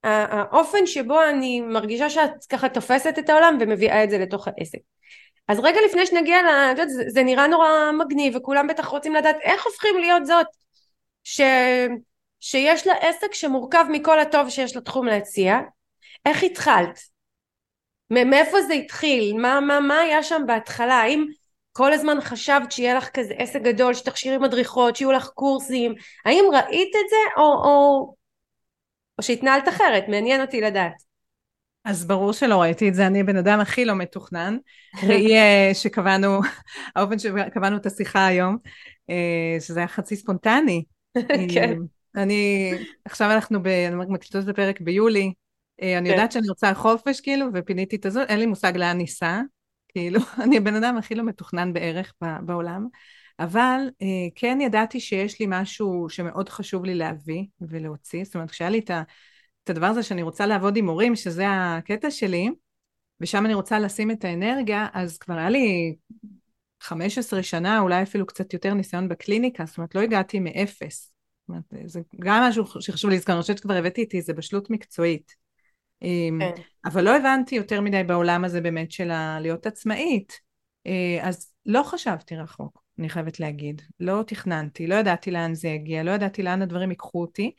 האופן 0.03 0.85
שבו 0.85 1.23
אני 1.29 1.61
מרגישה 1.61 2.09
שאת 2.09 2.45
ככה 2.49 2.69
תופסת 2.69 3.19
את 3.19 3.29
העולם 3.29 3.57
ומביאה 3.59 4.03
את 4.03 4.09
זה 4.09 4.17
לתוך 4.17 4.47
העסק. 4.47 4.79
אז 5.47 5.60
רגע 5.60 5.79
לפני 5.86 6.05
שנגיע 6.05 6.38
ל... 6.41 6.75
זה, 6.88 7.03
זה 7.07 7.23
נראה 7.23 7.47
נורא 7.47 7.69
מגניב 7.91 8.36
וכולם 8.36 8.67
בטח 8.67 8.86
רוצים 8.86 9.15
לדעת 9.15 9.36
איך 9.41 9.65
הופכים 9.65 9.97
להיות 9.97 10.25
זאת 10.25 10.47
ש... 11.23 11.41
שיש 12.39 12.88
לה 12.88 12.93
עסק 12.93 13.33
שמורכב 13.33 13.86
מכל 13.89 14.19
הטוב 14.19 14.49
שיש 14.49 14.75
לתחום 14.75 15.05
להציע 15.05 15.60
איך 16.25 16.43
התחלת 16.43 16.99
מאיפה 18.12 18.62
זה 18.62 18.73
התחיל? 18.73 19.38
מה, 19.38 19.60
מה, 19.60 19.79
מה 19.79 19.99
היה 19.99 20.23
שם 20.23 20.41
בהתחלה? 20.47 20.93
האם 20.93 21.25
כל 21.71 21.93
הזמן 21.93 22.21
חשבת 22.21 22.71
שיהיה 22.71 22.95
לך 22.95 23.10
כזה 23.10 23.33
עסק 23.38 23.62
גדול, 23.62 23.93
שתכשירי 23.93 24.38
מדריכות, 24.38 24.95
שיהיו 24.95 25.12
לך 25.12 25.27
קורסים? 25.27 25.95
האם 26.25 26.45
ראית 26.53 26.95
את 26.95 27.10
זה 27.10 27.41
או, 27.41 27.43
או, 27.43 28.13
או 29.17 29.23
שהתנהלת 29.23 29.67
אחרת? 29.67 30.03
מעניין 30.07 30.41
אותי 30.41 30.62
לדעת. 30.62 31.06
אז 31.88 32.08
ברור 32.08 32.34
שלא 32.34 32.62
ראיתי 32.62 32.89
את 32.89 32.93
זה, 32.95 33.08
אני 33.08 33.19
הבן 33.19 33.38
אדם 33.38 33.60
הכי 33.60 33.86
לא 33.86 33.95
מתוכנן. 33.95 34.58
ראי 35.04 35.36
אה, 35.36 35.71
שקבענו, 35.73 36.39
האופן 36.95 37.19
שקבענו 37.19 37.78
את 37.78 37.86
השיחה 37.86 38.26
היום, 38.26 38.58
אה, 39.10 39.58
שזה 39.60 39.80
היה 39.80 39.88
חצי 39.88 40.15
ספונטני. 40.15 40.84
כן. 41.54 41.78
אני, 42.15 42.71
עכשיו 43.06 43.32
אנחנו 43.32 43.60
מקליטות 44.10 44.43
את 44.43 44.50
הפרק 44.50 44.82
ביולי, 44.82 45.34
אה, 45.82 45.97
אני 45.97 46.10
כן. 46.10 46.15
יודעת 46.15 46.32
שאני 46.32 46.50
רוצה 46.50 46.73
חופש, 46.73 47.21
כאילו, 47.21 47.45
ופיניתי 47.54 47.95
את 47.95 48.06
הזאת, 48.06 48.30
אין 48.30 48.39
לי 48.39 48.45
מושג 48.45 48.78
לאן 48.78 48.97
ניסע. 48.97 49.41
כאילו, 49.88 50.19
אני 50.43 50.58
הבן 50.58 50.76
אדם 50.76 50.97
הכי 50.97 51.15
לא 51.15 51.23
מתוכנן 51.23 51.73
בערך 51.73 52.13
בעולם. 52.41 52.88
אבל 53.39 53.80
כן 54.36 54.58
ידעתי 54.62 55.00
שיש 55.00 55.39
לי 55.39 55.45
משהו 55.50 56.10
שמאוד 56.10 56.50
חשוב 56.50 56.86
לי 56.86 56.95
להביא 56.95 57.45
ולהוציא. 57.62 58.23
זאת 58.23 58.36
אומרת, 58.36 58.52
כשהיה 58.52 58.69
לי 58.69 58.80
את, 58.80 58.89
ה, 58.89 59.04
את 59.67 59.71
הדבר 59.71 59.86
הזה 59.86 60.03
שאני 60.03 60.23
רוצה 60.23 60.45
לעבוד 60.45 60.77
עם 60.77 60.88
הורים, 60.89 61.15
שזה 61.15 61.45
הקטע 61.49 62.12
שלי, 62.12 62.49
ושם 63.21 63.45
אני 63.45 63.53
רוצה 63.53 63.80
לשים 63.80 64.12
את 64.12 64.25
האנרגיה, 64.25 64.88
אז 64.93 65.17
כבר 65.17 65.34
היה 65.34 65.49
לי 65.49 65.95
15 66.82 67.43
שנה, 67.43 67.80
אולי 67.80 68.03
אפילו 68.03 68.25
קצת 68.25 68.53
יותר 68.53 68.73
ניסיון 68.73 69.10
בקליניקה, 69.10 69.65
זאת 69.65 69.77
אומרת, 69.77 69.95
לא 69.95 70.01
הגעתי 70.01 70.39
מאפס. 70.39 71.13
זאת 71.41 71.49
אומרת, 71.49 71.89
זה 71.89 72.01
גם 72.19 72.43
משהו 72.43 72.65
שחשוב 72.82 73.12
לזכור, 73.12 73.36
אני 73.36 73.41
חושבת 73.41 73.58
שכבר 73.58 73.73
הבאתי 73.73 74.01
איתי, 74.01 74.21
זה 74.21 74.34
בשלות 74.34 74.69
מקצועית. 74.69 75.36
אמ, 76.01 76.39
כן. 76.41 76.62
אבל 76.86 77.03
לא 77.03 77.17
הבנתי 77.17 77.56
יותר 77.56 77.82
מדי 77.82 78.03
בעולם 78.03 78.45
הזה 78.45 78.62
באמת 78.62 78.91
של 78.91 79.12
להיות 79.39 79.65
עצמאית. 79.65 80.34
אה, 80.88 81.19
אז 81.21 81.53
לא 81.65 81.84
חשבתי 81.84 82.36
רחוק, 82.36 82.82
אני 82.99 83.10
חייבת 83.10 83.39
להגיד. 83.39 83.82
לא 83.99 84.23
תכננתי, 84.27 84.88
לא 84.88 84.95
ידעתי 84.95 85.32
לאן 85.32 85.53
זה 85.53 85.67
יגיע, 85.67 86.03
לא 86.03 86.12
ידעתי 86.12 86.43
לאן 86.43 86.62
הדברים 86.62 86.89
ייקחו 86.89 87.21
אותי. 87.21 87.51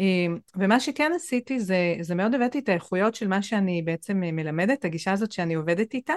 אמ, 0.00 0.38
ומה 0.56 0.80
שכן 0.80 1.12
עשיתי 1.14 1.60
זה, 1.60 1.94
זה 2.00 2.14
מאוד 2.14 2.34
הבאתי 2.34 2.58
את 2.58 2.68
האיכויות 2.68 3.14
של 3.14 3.28
מה 3.28 3.42
שאני 3.42 3.82
בעצם 3.82 4.16
מלמדת, 4.20 4.84
הגישה 4.84 5.12
הזאת 5.12 5.32
שאני 5.32 5.54
עובדת 5.54 5.94
איתה, 5.94 6.14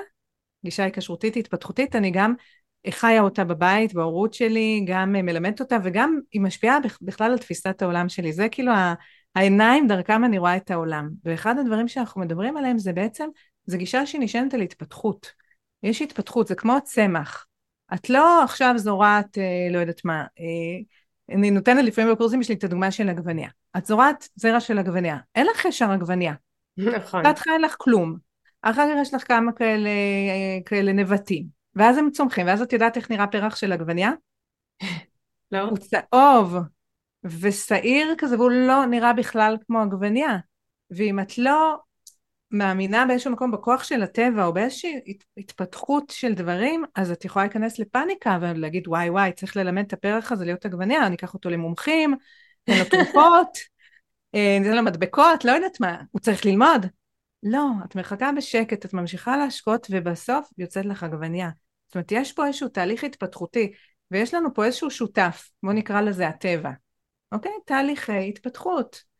גישה 0.65 0.83
היקשרותית 0.83 1.35
התפתחותית, 1.37 1.95
אני 1.95 2.11
גם 2.11 2.33
חיה 2.89 3.21
אותה 3.21 3.43
בבית, 3.43 3.93
בהורות 3.93 4.33
שלי, 4.33 4.85
גם 4.87 5.11
מלמדת 5.11 5.59
אותה, 5.59 5.77
וגם 5.83 6.19
היא 6.31 6.41
משפיעה 6.41 6.77
בכלל 7.01 7.31
על 7.31 7.37
תפיסת 7.37 7.81
העולם 7.81 8.09
שלי. 8.09 8.33
זה 8.33 8.49
כאילו 8.49 8.71
העיניים 9.35 9.87
דרכם 9.87 10.25
אני 10.25 10.37
רואה 10.37 10.57
את 10.57 10.71
העולם. 10.71 11.09
ואחד 11.25 11.57
הדברים 11.59 11.87
שאנחנו 11.87 12.21
מדברים 12.21 12.57
עליהם 12.57 12.77
זה 12.77 12.93
בעצם, 12.93 13.29
זה 13.65 13.77
גישה 13.77 14.05
שהיא 14.05 14.21
נשענת 14.21 14.53
על 14.53 14.61
התפתחות. 14.61 15.31
יש 15.83 16.01
התפתחות, 16.01 16.47
זה 16.47 16.55
כמו 16.55 16.77
צמח. 16.83 17.45
את 17.93 18.09
לא 18.09 18.43
עכשיו 18.43 18.73
זורעת, 18.77 19.37
אה, 19.37 19.67
לא 19.71 19.79
יודעת 19.79 20.05
מה, 20.05 20.21
אה, 20.21 20.83
אני 21.29 21.51
נותנת 21.51 21.83
לפעמים 21.83 22.13
בקורסים 22.13 22.43
שלי 22.43 22.55
את 22.55 22.63
הדוגמה 22.63 22.91
של 22.91 23.09
עגבניה. 23.09 23.49
את 23.77 23.86
זורעת 23.86 24.29
זרע 24.36 24.59
של 24.59 24.79
עגבניה, 24.79 25.17
אין 25.36 25.47
לך 25.47 25.65
ישר 25.65 25.91
עגבניה. 25.91 26.33
נכון. 26.77 27.23
בהתחלה 27.23 27.53
אין 27.53 27.62
לך 27.62 27.75
כלום. 27.77 28.17
אחר 28.62 28.81
כך 28.93 29.01
יש 29.01 29.13
לך 29.13 29.27
כמה 29.27 29.51
כאלה, 29.51 29.89
כאלה 30.65 30.93
נבטים, 30.93 31.45
ואז 31.75 31.97
הם 31.97 32.09
צומחים, 32.09 32.47
ואז 32.47 32.62
את 32.62 32.73
יודעת 32.73 32.97
איך 32.97 33.12
נראה 33.12 33.27
פרח 33.27 33.55
של 33.55 33.71
עגבניה? 33.71 34.12
לא. 35.51 35.59
הוא 35.59 35.77
צהוב, 35.77 36.55
ושעיר 37.23 38.15
כזה, 38.17 38.38
והוא 38.38 38.51
לא 38.51 38.86
נראה 38.86 39.13
בכלל 39.13 39.57
כמו 39.67 39.81
עגבניה. 39.81 40.38
ואם 40.91 41.19
את 41.19 41.38
לא 41.38 41.77
מאמינה 42.53 43.05
באיזשהו 43.05 43.31
מקום 43.31 43.51
בכוח 43.51 43.83
של 43.83 44.03
הטבע, 44.03 44.45
או 44.45 44.53
באיזושהי 44.53 45.01
התפתחות 45.37 46.09
של 46.09 46.33
דברים, 46.33 46.83
אז 46.95 47.11
את 47.11 47.25
יכולה 47.25 47.45
להיכנס 47.45 47.79
לפאניקה 47.79 48.37
ולהגיד, 48.41 48.87
וואי 48.87 49.09
וואי, 49.09 49.31
צריך 49.31 49.57
ללמד 49.57 49.83
את 49.85 49.93
הפרח 49.93 50.31
הזה 50.31 50.45
להיות 50.45 50.65
עגבניה, 50.65 51.05
אני 51.07 51.15
אקח 51.15 51.33
אותו 51.33 51.49
למומחים, 51.49 52.15
ניתן 52.67 52.83
לו 52.83 52.89
תרופות, 52.89 53.57
אה, 54.35 54.57
ניתן 54.59 54.75
לו 54.75 54.83
מדבקות, 54.83 55.45
לא 55.45 55.51
יודעת 55.51 55.79
מה, 55.79 56.01
הוא 56.11 56.19
צריך 56.19 56.45
ללמוד. 56.45 56.85
לא, 57.43 57.65
את 57.85 57.95
מחכה 57.95 58.31
בשקט, 58.37 58.85
את 58.85 58.93
ממשיכה 58.93 59.37
להשקות, 59.37 59.87
ובסוף 59.91 60.49
יוצאת 60.57 60.85
לך 60.85 61.03
עגבניה. 61.03 61.49
זאת 61.87 61.95
אומרת, 61.95 62.11
יש 62.11 62.33
פה 62.33 62.47
איזשהו 62.47 62.69
תהליך 62.69 63.03
התפתחותי, 63.03 63.71
ויש 64.11 64.33
לנו 64.33 64.53
פה 64.53 64.65
איזשהו 64.65 64.91
שותף, 64.91 65.49
בואו 65.63 65.73
נקרא 65.75 66.01
לזה 66.01 66.27
הטבע. 66.27 66.71
אוקיי? 67.31 67.51
תהליכי 67.65 68.29
התפתחות. 68.29 69.12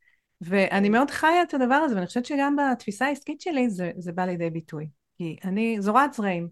ואני 0.44 0.90
מאוד 0.90 1.12
חיה 1.12 1.42
את 1.44 1.54
הדבר 1.54 1.76
הזה, 1.76 1.96
ואני 1.96 2.08
חושבת 2.08 2.26
שגם 2.26 2.56
בתפיסה 2.56 3.06
העסקית 3.06 3.42
שלי 3.42 3.70
זה, 3.70 3.92
זה 3.98 4.12
בא 4.12 4.26
לידי 4.26 4.50
ביטוי. 4.50 4.88
כי 5.18 5.38
אני 5.44 5.78
זורעת 5.80 6.14
זרעים. 6.14 6.48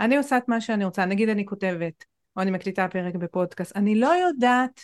אני 0.00 0.16
עושה 0.16 0.36
את 0.36 0.48
מה 0.48 0.60
שאני 0.60 0.84
רוצה, 0.84 1.04
נגיד 1.04 1.28
אני 1.28 1.46
כותבת, 1.46 2.04
או 2.36 2.42
אני 2.42 2.50
מקליטה 2.50 2.88
פרק 2.88 3.14
בפודקאסט, 3.14 3.76
אני 3.76 3.94
לא 3.94 4.06
יודעת 4.06 4.80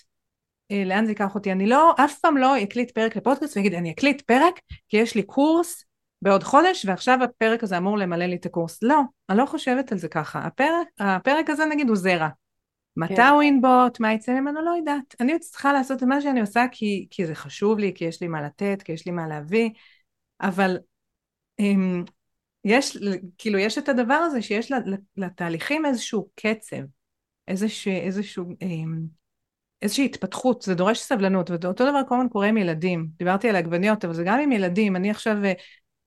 אה, 0.70 0.82
לאן 0.86 1.04
זה 1.04 1.10
ייקח 1.10 1.34
אותי, 1.34 1.52
אני 1.52 1.66
לא, 1.66 1.94
אף 2.04 2.18
פעם 2.18 2.36
לא 2.36 2.62
אקליט 2.62 2.90
פרק 2.90 3.16
לפודקאסט 3.16 3.56
ויגיד, 3.56 3.74
אני 3.74 3.90
אקליט 3.90 4.20
פרק 4.20 4.60
כי 4.88 4.96
יש 4.96 5.14
לי 5.14 5.22
קורס 5.22 5.84
בעוד 6.22 6.42
חודש, 6.42 6.86
ועכשיו 6.88 7.18
הפרק 7.22 7.62
הזה 7.62 7.76
אמור 7.76 7.98
למלא 7.98 8.24
לי 8.24 8.36
את 8.36 8.46
הקורס. 8.46 8.82
לא, 8.82 9.00
אני 9.30 9.38
לא 9.38 9.46
חושבת 9.46 9.92
על 9.92 9.98
זה 9.98 10.08
ככה. 10.08 10.38
הפרק, 10.38 10.88
הפרק 10.98 11.50
הזה 11.50 11.64
נגיד 11.64 11.88
הוא 11.88 11.96
זרע. 11.96 12.28
מתי 12.96 13.16
כן. 13.16 13.28
הוא 13.28 13.42
ינבוט, 13.42 14.00
מה 14.00 14.12
יצא 14.12 14.32
ממנו, 14.32 14.64
לא 14.64 14.70
יודעת. 14.70 15.14
אני 15.20 15.38
צריכה 15.38 15.72
לעשות 15.72 15.98
את 15.98 16.02
מה 16.02 16.20
שאני 16.20 16.40
עושה 16.40 16.64
כי, 16.72 17.06
כי 17.10 17.26
זה 17.26 17.34
חשוב 17.34 17.78
לי, 17.78 17.92
כי 17.94 18.04
יש 18.04 18.20
לי 18.20 18.28
מה 18.28 18.42
לתת, 18.42 18.82
כי 18.84 18.92
יש 18.92 19.06
לי 19.06 19.12
מה 19.12 19.28
להביא, 19.28 19.70
אבל 20.40 20.78
אמ, 21.58 22.04
יש, 22.64 22.98
כאילו, 23.38 23.58
יש 23.58 23.78
את 23.78 23.88
הדבר 23.88 24.14
הזה 24.14 24.42
שיש 24.42 24.72
לתהליכים 25.16 25.86
איזשהו 25.86 26.28
קצב, 26.34 26.76
איזשהו, 27.48 27.92
איזשהו, 27.92 28.44
אמ, 28.62 29.06
איזושהי 29.82 30.04
התפתחות, 30.04 30.62
זה 30.62 30.74
דורש 30.74 31.00
סבלנות, 31.00 31.50
ואותו 31.50 31.72
דבר 31.72 32.00
כל 32.08 32.14
הזמן 32.14 32.28
קורה 32.28 32.46
עם 32.46 32.56
ילדים. 32.56 33.08
דיברתי 33.18 33.48
על 33.48 33.56
עגבניות, 33.56 34.04
אבל 34.04 34.14
זה 34.14 34.24
גם 34.26 34.40
עם 34.40 34.52
ילדים. 34.52 34.96
אני 34.96 35.10
עכשיו 35.10 35.44
אה, 35.44 35.52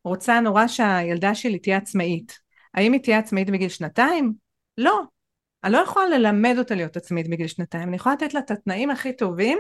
רוצה 0.04 0.40
נורא 0.40 0.68
שהילדה 0.68 1.36
שלי 1.36 1.60
תהיה 1.60 1.78
עצמאית. 1.78 2.40
האם 2.74 2.94
היא 2.94 3.02
תהיה 3.02 3.20
עצמאית 3.20 3.50
בגיל 3.50 3.70
שנתיים? 3.70 4.34
לא. 4.78 5.02
אני 5.64 5.74
לא 5.74 5.78
יכולה 5.78 6.18
ללמד 6.18 6.56
אותה 6.58 6.76
להיות 6.76 6.98
עצמאית 6.98 7.30
בגיל 7.30 7.48
שנתיים, 7.48 7.88
אני 7.88 7.96
יכולה 7.96 8.16
לתת 8.16 8.34
לה 8.34 8.40
את 8.40 8.52
התנאים 8.52 8.90
הכי 8.90 9.14
טובים, 9.14 9.60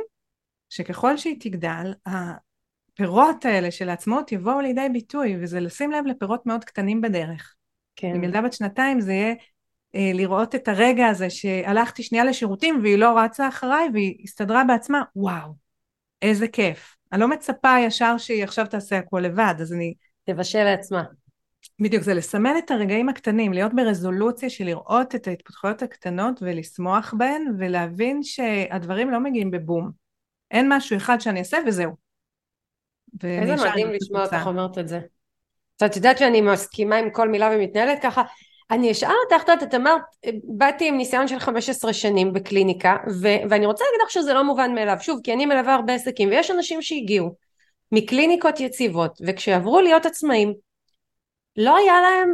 שככל 0.70 1.18
שהיא 1.18 1.36
תגדל, 1.40 1.94
הפירות 2.06 3.46
האלה 3.46 3.72
של 3.72 3.90
העצמאות 3.90 4.32
יבואו 4.32 4.62
לידי 4.62 4.88
ביטוי, 4.94 5.38
וזה 5.42 5.60
לשים 5.60 5.92
לב 5.92 6.06
לפירות 6.06 6.46
מאוד 6.46 6.64
קטנים 6.64 7.02
בדרך. 7.02 7.56
כן. 7.96 8.16
עם 8.16 8.24
ילדה 8.24 8.42
בת 8.42 8.54
שנתיים 8.54 9.02
זה 9.02 9.14
יהיה 9.14 9.34
אה, 9.96 10.12
לראות 10.14 10.56
את 10.56 10.68
הרגע 10.68 11.08
הזה 11.08 11.30
שהלכתי 11.30 12.04
שנייה 12.04 12.24
לשירותים 12.24 12.80
והיא 12.84 12.98
לא 12.98 13.20
רצה 13.20 13.48
אחריי 13.48 13.90
והיא 13.94 14.16
הסתדרה 14.24 14.64
בעצמה, 14.64 15.04
וואו, 15.16 15.54
איזה 16.22 16.48
כיף. 16.48 16.96
אני 17.12 17.22
לא 17.22 17.28
מצפה 17.28 17.76
ישר 17.80 18.18
שהיא 18.18 18.44
עכשיו 18.44 18.66
תעשה 18.66 18.98
הכל 18.98 19.20
לבד, 19.20 19.56
אז 19.60 19.74
אני... 19.74 19.94
תבשל 20.24 20.64
לעצמה. 20.64 21.04
בדיוק, 21.82 22.04
זה 22.04 22.14
לסמן 22.14 22.58
את 22.58 22.72
הרגעים 22.72 23.10
הקטנים, 23.10 23.54
להיות 23.54 23.74
ברזולוציה 23.74 24.50
של 24.50 24.66
לראות 24.66 25.16
את 25.16 25.28
ההתפתחויות 25.28 25.82
הקטנות 25.82 26.40
ולשמוח 26.42 27.14
בהן, 27.18 27.46
ולהבין 27.60 28.24
שהדברים 28.24 29.10
לא 29.10 29.20
מגיעים 29.20 29.52
בבום. 29.52 29.92
אין 30.52 30.74
משהו 30.74 30.98
אחד 30.98 31.22
שאני 31.22 31.40
אעשה 31.40 31.58
וזהו. 31.68 31.92
איזה 33.24 33.56
מדהים 33.56 33.88
לשמוע 33.92 34.24
אותך 34.24 34.48
אומרת 34.48 34.78
את 34.78 34.88
זה. 34.88 35.00
את 35.86 35.96
יודעת 35.96 36.18
שאני 36.18 36.42
מסכימה 36.42 36.96
עם 36.96 37.10
כל 37.10 37.30
מילה 37.30 37.50
ומתנהלת 37.54 38.02
ככה. 38.02 38.24
אני 38.72 38.92
אשאל 38.92 39.14
אותך, 39.24 39.50
את 39.64 39.74
אמרת, 39.76 40.02
באתי 40.58 40.88
עם 40.88 40.98
ניסיון 40.98 41.28
של 41.28 41.40
15 41.40 41.94
שנים 41.94 42.34
בקליניקה, 42.34 42.98
ו- 43.22 43.50
ואני 43.50 43.66
רוצה 43.66 43.84
להגיד 43.86 44.00
לך 44.06 44.12
שזה 44.12 44.34
לא 44.34 44.44
מובן 44.44 44.76
מאליו, 44.76 44.98
שוב, 45.02 45.20
כי 45.24 45.34
אני 45.34 45.46
מלווה 45.46 45.76
הרבה 45.76 45.94
עסקים, 45.94 46.30
ויש 46.30 46.52
אנשים 46.52 46.82
שהגיעו 46.82 47.36
מקליניקות 47.92 48.60
יציבות, 48.60 49.20
וכשעברו 49.28 49.82
להיות 49.82 50.06
עצמאים, 50.06 50.54
לא 51.58 51.78
היה 51.78 52.02
להם 52.02 52.34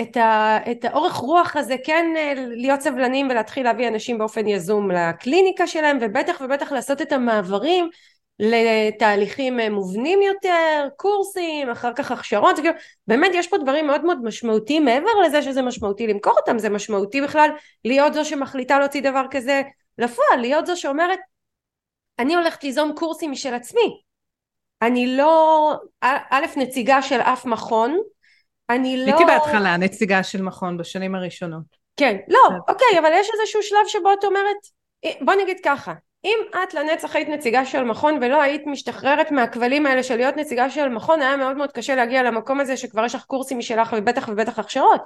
את, 0.00 0.16
ה, 0.16 0.58
את 0.70 0.84
האורך 0.84 1.14
רוח 1.14 1.56
הזה 1.56 1.76
כן 1.84 2.06
אה, 2.16 2.32
להיות 2.36 2.80
סבלנים 2.80 3.28
ולהתחיל 3.30 3.64
להביא 3.64 3.88
אנשים 3.88 4.18
באופן 4.18 4.48
יזום 4.48 4.90
לקליניקה 4.90 5.66
שלהם 5.66 5.98
ובטח 6.00 6.40
ובטח 6.44 6.72
לעשות 6.72 7.02
את 7.02 7.12
המעברים 7.12 7.88
לתהליכים 8.38 9.60
אה, 9.60 9.70
מובנים 9.70 10.22
יותר, 10.22 10.88
קורסים, 10.96 11.70
אחר 11.70 11.92
כך 11.92 12.10
הכשרות, 12.10 12.56
כאילו, 12.56 12.74
באמת 13.06 13.30
יש 13.34 13.48
פה 13.48 13.58
דברים 13.58 13.86
מאוד 13.86 14.04
מאוד 14.04 14.22
משמעותיים. 14.22 14.84
מעבר 14.84 15.20
לזה 15.24 15.42
שזה 15.42 15.62
משמעותי 15.62 16.06
למכור 16.06 16.34
אותם, 16.36 16.58
זה 16.58 16.68
משמעותי 16.68 17.20
בכלל 17.20 17.50
להיות 17.84 18.14
זו 18.14 18.24
שמחליטה 18.24 18.78
להוציא 18.78 19.02
דבר 19.02 19.24
כזה 19.30 19.62
לפועל, 19.98 20.40
להיות 20.40 20.66
זו 20.66 20.80
שאומרת 20.80 21.18
אני 22.18 22.34
הולכת 22.34 22.64
ליזום 22.64 22.92
קורסים 22.96 23.30
משל 23.30 23.54
עצמי, 23.54 24.00
אני 24.82 25.16
לא 25.16 25.74
א' 26.30 26.46
נציגה 26.56 27.02
של 27.02 27.20
אף 27.20 27.44
מכון 27.44 27.98
אני 28.74 28.96
לא... 28.96 29.04
הייתי 29.04 29.24
בהתחלה 29.24 29.76
נציגה 29.76 30.22
של 30.22 30.42
מכון 30.42 30.76
בשנים 30.76 31.14
הראשונות. 31.14 31.82
כן, 31.96 32.16
לא, 32.28 32.40
אוקיי, 32.68 32.98
אבל 32.98 33.10
יש 33.14 33.28
איזשהו 33.34 33.62
שלב 33.62 33.86
שבו 33.86 34.12
את 34.12 34.24
אומרת, 34.24 34.56
אה, 35.04 35.10
בוא 35.20 35.34
נגיד 35.34 35.58
ככה, 35.64 35.92
אם 36.24 36.38
את 36.62 36.74
לנצח 36.74 37.16
היית 37.16 37.28
נציגה 37.28 37.66
של 37.66 37.84
מכון 37.84 38.18
ולא 38.22 38.42
היית 38.42 38.66
משתחררת 38.66 39.30
מהכבלים 39.30 39.86
האלה 39.86 40.02
של 40.02 40.16
להיות 40.16 40.36
נציגה 40.36 40.70
של 40.70 40.88
מכון, 40.88 41.22
היה 41.22 41.36
מאוד 41.36 41.56
מאוד 41.56 41.72
קשה 41.72 41.94
להגיע 41.94 42.22
למקום 42.22 42.60
הזה 42.60 42.76
שכבר 42.76 43.04
יש 43.04 43.14
לך 43.14 43.24
קורסים 43.24 43.58
משלך 43.58 43.94
ובטח 43.98 44.28
ובטח 44.28 44.58
הכשרות. 44.58 45.00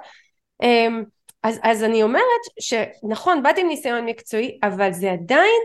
אמ, 0.63 1.03
אז, 1.43 1.59
אז 1.63 1.83
אני 1.83 2.03
אומרת 2.03 2.41
שנכון, 2.59 3.43
באתי 3.43 3.61
עם 3.61 3.67
ניסיון 3.67 4.05
מקצועי, 4.05 4.59
אבל 4.63 4.91
זה 4.91 5.11
עדיין, 5.11 5.61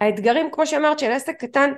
האתגרים, 0.00 0.50
כמו 0.52 0.66
שאמרת, 0.66 0.98
של 0.98 1.12
עסק 1.12 1.40
קטן, 1.40 1.72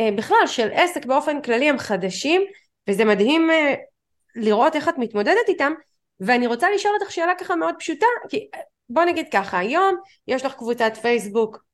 אה, 0.00 0.08
בכלל, 0.16 0.46
של 0.46 0.68
עסק 0.72 1.06
באופן 1.06 1.42
כללי 1.42 1.68
הם 1.68 1.78
חדשים, 1.78 2.42
וזה 2.88 3.04
מדהים 3.04 3.50
אה, 3.50 3.74
לראות 4.36 4.76
איך 4.76 4.88
את 4.88 4.98
מתמודדת 4.98 5.48
איתם 5.48 5.72
ואני 6.20 6.46
רוצה 6.46 6.70
לשאול 6.74 6.94
אותך 7.00 7.12
שאלה 7.12 7.32
ככה 7.38 7.56
מאוד 7.56 7.74
פשוטה 7.78 8.06
כי 8.28 8.48
בוא 8.88 9.04
נגיד 9.04 9.26
ככה 9.32 9.58
היום 9.58 9.96
יש 10.28 10.44
לך 10.44 10.54
קבוצת 10.54 10.92
פייסבוק. 11.02 11.64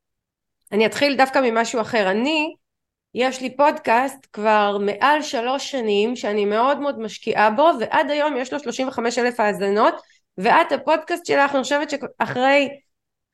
אני 0.72 0.86
אתחיל 0.86 1.16
דווקא 1.16 1.38
ממשהו 1.44 1.80
אחר. 1.80 2.10
אני 2.10 2.54
יש 3.14 3.42
לי 3.42 3.56
פודקאסט 3.56 4.26
כבר 4.32 4.78
מעל 4.80 5.22
שלוש 5.22 5.70
שנים 5.70 6.16
שאני 6.16 6.44
מאוד 6.44 6.80
מאוד 6.80 6.98
משקיעה 6.98 7.50
בו 7.50 7.70
ועד 7.80 8.10
היום 8.10 8.36
יש 8.36 8.52
לו 8.52 8.58
35 8.60 9.18
אלף 9.18 9.40
האזנות 9.40 9.94
ואת 10.38 10.72
הפודקאסט 10.72 11.26
שלך 11.26 11.54
אני 11.54 11.62
חושבת 11.62 11.90
שאחרי 11.90 12.68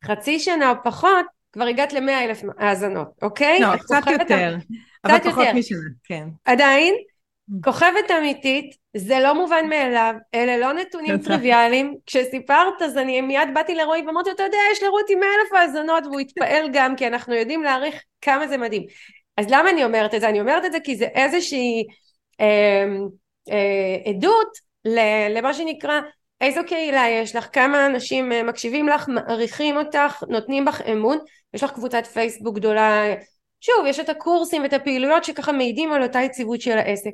חצי 0.04 0.38
שנה 0.38 0.70
או 0.70 0.74
פחות 0.85 1.26
כבר 1.52 1.64
הגעת 1.64 1.92
למאה 1.92 2.24
אלף 2.24 2.42
האזנות 2.58 3.08
אוקיי? 3.22 3.61
לא 3.61 3.76
קצת 3.76 4.02
יותר 4.20 4.56
אבל 5.04 5.18
פחות 5.18 5.46
משנה 5.54 5.78
כן. 6.04 6.28
עדיין 6.44 6.94
כוכבת 7.64 8.10
אמיתית, 8.18 8.76
זה 8.96 9.20
לא 9.20 9.34
מובן 9.34 9.68
מאליו, 9.68 10.14
אלה 10.34 10.58
לא 10.58 10.72
נתונים 10.72 11.18
טריוויאליים. 11.18 11.96
כשסיפרת 12.06 12.82
אז 12.82 12.96
אני 12.98 13.20
מיד 13.20 13.48
באתי 13.54 13.74
לרועי 13.74 14.02
ואמרתי, 14.06 14.30
אתה 14.30 14.42
יודע, 14.42 14.58
יש 14.72 14.82
לרותי 14.82 15.14
מאה 15.14 15.28
אלף 15.28 15.52
האזנות 15.52 16.06
והוא 16.06 16.20
התפעל 16.20 16.68
גם, 16.72 16.96
כי 16.96 17.06
אנחנו 17.06 17.34
יודעים 17.34 17.62
להעריך 17.62 18.02
כמה 18.20 18.48
זה 18.48 18.56
מדהים. 18.56 18.82
אז 19.36 19.46
למה 19.50 19.70
אני 19.70 19.84
אומרת 19.84 20.14
את 20.14 20.20
זה? 20.20 20.28
אני 20.28 20.40
אומרת 20.40 20.64
את 20.64 20.72
זה 20.72 20.80
כי 20.80 20.96
זה 20.96 21.04
איזושהי 21.04 21.84
אה, 22.40 22.86
אה, 23.50 24.10
עדות 24.10 24.48
למה 25.30 25.54
שנקרא 25.54 26.00
איזו 26.40 26.60
קהילה 26.66 27.08
יש 27.08 27.36
לך, 27.36 27.48
כמה 27.52 27.86
אנשים 27.86 28.32
אה, 28.32 28.42
מקשיבים 28.42 28.88
לך, 28.88 29.08
מעריכים 29.08 29.76
אותך, 29.76 30.22
נותנים 30.28 30.64
בך 30.64 30.80
אמון, 30.80 31.18
יש 31.54 31.62
לך 31.62 31.70
קבוצת 31.70 32.06
פייסבוק 32.06 32.56
גדולה, 32.56 33.14
שוב, 33.60 33.86
יש 33.86 34.00
את 34.00 34.08
הקורסים 34.08 34.62
ואת 34.62 34.72
הפעילויות 34.72 35.24
שככה 35.24 35.52
מעידים 35.52 35.92
על 35.92 36.02
אותה 36.02 36.20
יציבות 36.20 36.60
של 36.60 36.78
העסק. 36.78 37.10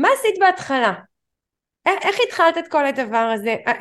מה 0.00 0.08
עשית 0.18 0.38
בהתחלה? 0.40 0.92
איך, 1.86 2.18
התחלת 2.26 2.58
את 2.58 2.68
כל 2.68 2.86
הדבר 2.86 3.30
הזה? 3.34 3.56
אה, 3.66 3.72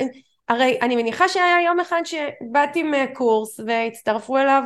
הרי 0.49 0.79
אני 0.81 0.95
מניחה 0.95 1.27
שהיה 1.27 1.61
יום 1.65 1.79
אחד 1.79 2.01
שבאת 2.05 2.69
עם 2.75 2.93
אה, 2.93 3.05
קורס 3.13 3.59
והצטרפו 3.59 4.37
אליו, 4.37 4.63